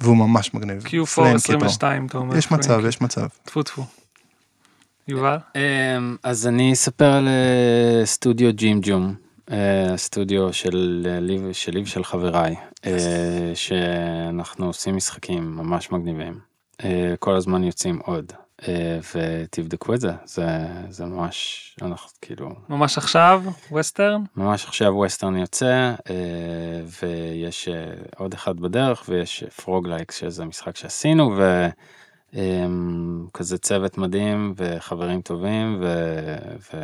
והוא 0.00 0.16
ממש 0.16 0.54
מגניב. 0.54 0.82
Q4 0.86 0.88
Flame 0.88 1.18
Keeper. 1.18 1.34
22 1.34 2.06
אתה 2.06 2.18
אומר. 2.18 2.36
יש 2.36 2.50
מצב 2.50 2.80
יש 2.88 3.00
מצב. 3.00 3.26
טפו 3.44 3.62
טפו. 3.62 3.84
יובל? 5.08 5.36
אמ, 5.56 6.16
אז 6.22 6.46
אני 6.46 6.72
אספר 6.72 7.12
על 7.12 7.28
אה, 7.28 8.06
סטודיו 8.06 8.52
ג'ים 8.52 8.80
ג'ום, 8.82 9.14
אה, 9.52 9.96
סטודיו 9.96 10.52
של 10.52 11.06
אה, 11.10 11.20
לי 11.20 11.54
שלי 11.54 11.82
ושל 11.82 12.04
חבריי, 12.04 12.54
אה, 12.86 13.52
שאנחנו 13.54 14.66
עושים 14.66 14.96
משחקים 14.96 15.56
ממש 15.56 15.92
מגניבים. 15.92 16.54
כל 17.18 17.34
הזמן 17.34 17.64
יוצאים 17.64 17.98
עוד, 17.98 18.32
ותבדקו 19.14 19.94
את 19.94 20.00
זה, 20.00 20.12
זה, 20.24 20.46
זה 20.90 21.04
ממש, 21.04 21.76
אנחנו 21.82 22.10
כאילו, 22.20 22.48
ממש 22.68 22.98
עכשיו? 22.98 23.42
ווסטרן? 23.70 24.22
ממש 24.36 24.64
עכשיו 24.64 24.94
ווסטרן 24.94 25.36
יוצא, 25.36 25.94
ויש 27.02 27.68
עוד 28.16 28.34
אחד 28.34 28.60
בדרך, 28.60 29.04
ויש 29.08 29.44
Frog 29.44 29.88
Lake 29.88 30.12
שזה 30.12 30.44
משחק 30.44 30.76
שעשינו, 30.76 31.34
ו... 31.36 31.68
אמ, 32.34 33.26
כזה 33.34 33.58
צוות 33.58 33.98
מדהים 33.98 34.54
וחברים 34.56 35.20
טובים 35.20 35.80
ו... 35.80 36.76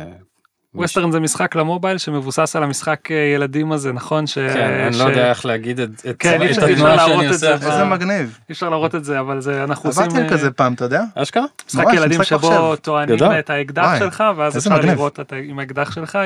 ווסטרן 0.75 1.11
זה 1.11 1.19
משחק 1.19 1.55
ל 1.55 1.61
mobile 1.61 1.97
שמבוסס 1.97 2.55
על 2.55 2.63
המשחק 2.63 3.11
אה, 3.11 3.15
ילדים 3.35 3.71
הזה 3.71 3.91
נכון? 3.93 4.27
ש- 4.27 4.33
כן, 4.37 4.83
אני 4.87 4.97
לא 4.97 5.03
יודע 5.03 5.29
איך 5.29 5.45
להגיד 5.45 5.79
את 5.79 5.89
כן, 6.19 6.41
התנועה 6.41 6.95
להראות 6.95 7.19
שאני 7.21 7.29
את 7.33 7.39
זה 7.39 7.53
עושה. 7.53 7.67
איזה 7.71 7.85
מגניב. 7.85 8.37
אי 8.49 8.53
אפשר 8.53 8.69
להראות 8.69 8.95
את 8.95 9.05
זה 9.05 9.19
אבל 9.19 9.41
זה 9.41 9.63
אנחנו 9.63 9.89
עושים 9.89 10.03
עבדתי 10.03 10.17
על 10.19 10.23
אה, 10.25 10.29
כזה 10.29 10.51
פעם 10.51 10.73
אתה 10.73 10.85
יודע? 10.85 11.03
אשכרה? 11.15 11.45
משחק 11.67 11.85
ילדים 11.93 12.23
שבו. 12.23 12.75
טוענים. 12.75 13.17
את 13.39 13.49
האקדח 13.49 13.91
שלך 13.99 14.23
ואז 14.37 14.57
אפשר. 14.57 14.79
לראות 14.79 15.19
עם 15.43 15.59
האקדח 15.59 15.91
שלך. 15.95 16.17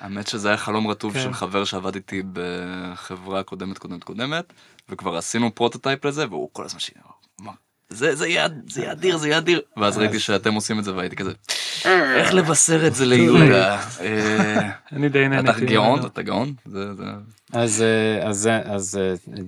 האמת 0.00 0.26
שזה 0.26 0.48
היה 0.48 0.56
חלום 0.56 0.86
רטוב 0.86 1.12
כן. 1.12 1.20
של 1.20 1.32
חבר 1.32 1.64
שעבד 1.64 1.94
איתי 1.94 2.22
בחברה 2.32 3.42
קודמת 3.42 3.78
קודמת 3.78 4.04
קודמת 4.04 4.52
וכבר 4.88 5.16
עשינו 5.16 5.54
prototype 5.54 6.04
לזה 6.04 6.26
והוא 6.28 6.48
כל 6.52 6.64
הזמן 6.64 6.80
ש... 6.80 6.90
זה 7.90 8.14
זה 8.14 8.28
יהיה 8.28 8.48
זה 8.68 8.80
יהיה 8.80 8.92
אדיר 8.92 9.16
זה 9.16 9.28
יהיה 9.28 9.38
אדיר. 9.38 9.60
ואז 9.76 9.98
ראיתי 9.98 10.18
שאתם 10.18 10.54
עושים 10.54 10.78
את 10.78 10.84
זה 10.84 10.94
והייתי 10.94 11.16
כזה 11.16 11.32
איך 12.16 12.34
לבשר 12.34 12.86
את 12.86 12.94
זה 12.94 13.06
ליהודה? 13.06 13.80
אה, 14.00 14.70
אני 14.92 15.08
די 15.08 15.28
נהניתי. 15.28 15.50
אתה 15.50 15.72
גאון. 15.72 16.06
אתה 16.06 16.22
גאון 16.22 16.52
אז 17.52 17.82
אה, 17.82 18.28
אז 18.28 18.36
זה 18.36 18.60
אז 18.64 18.98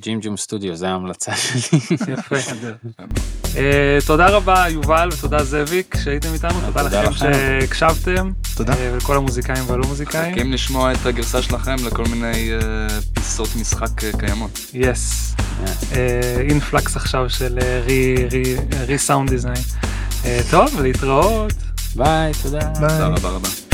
Jim 0.00 0.18
Jum 0.22 0.36
Studio 0.36 0.76
זה 0.76 0.88
ההמלצה 0.88 1.36
שלי. 1.36 1.78
יפה. 2.12 2.36
אה, 3.56 3.98
תודה 4.06 4.28
רבה 4.28 4.64
יובל 4.68 5.08
ותודה 5.12 5.44
זאביק 5.44 5.96
שהייתם 6.04 6.28
איתנו 6.32 6.60
תודה 6.66 6.82
לכם. 6.82 7.12
שהקשבתם 7.12 8.32
תודה. 8.56 8.72
אה, 8.72 8.90
ולכל 8.92 9.16
המוזיקאים 9.16 9.64
והלא 9.66 9.86
מוזיקאים. 9.86 10.32
מחכים 10.32 10.52
לשמוע 10.52 10.92
את 10.92 11.06
הגרסה 11.06 11.42
שלכם 11.42 11.76
לכל 11.86 12.04
מיני 12.04 12.50
פיסות 13.14 13.48
משחק 13.60 14.04
קיימות. 14.18 14.60
yes. 14.74 15.34
influx 16.40 16.96
עכשיו 16.96 17.30
של 17.30 17.58
re-sound 18.86 19.30
design. 19.30 19.62
טוב 20.50 20.80
להתראות. 20.80 21.52
ביי 21.96 22.32
תודה. 22.42 22.60
ביי. 22.80 22.88
תודה 22.88 23.06
רבה 23.06 23.28
רבה. 23.28 23.71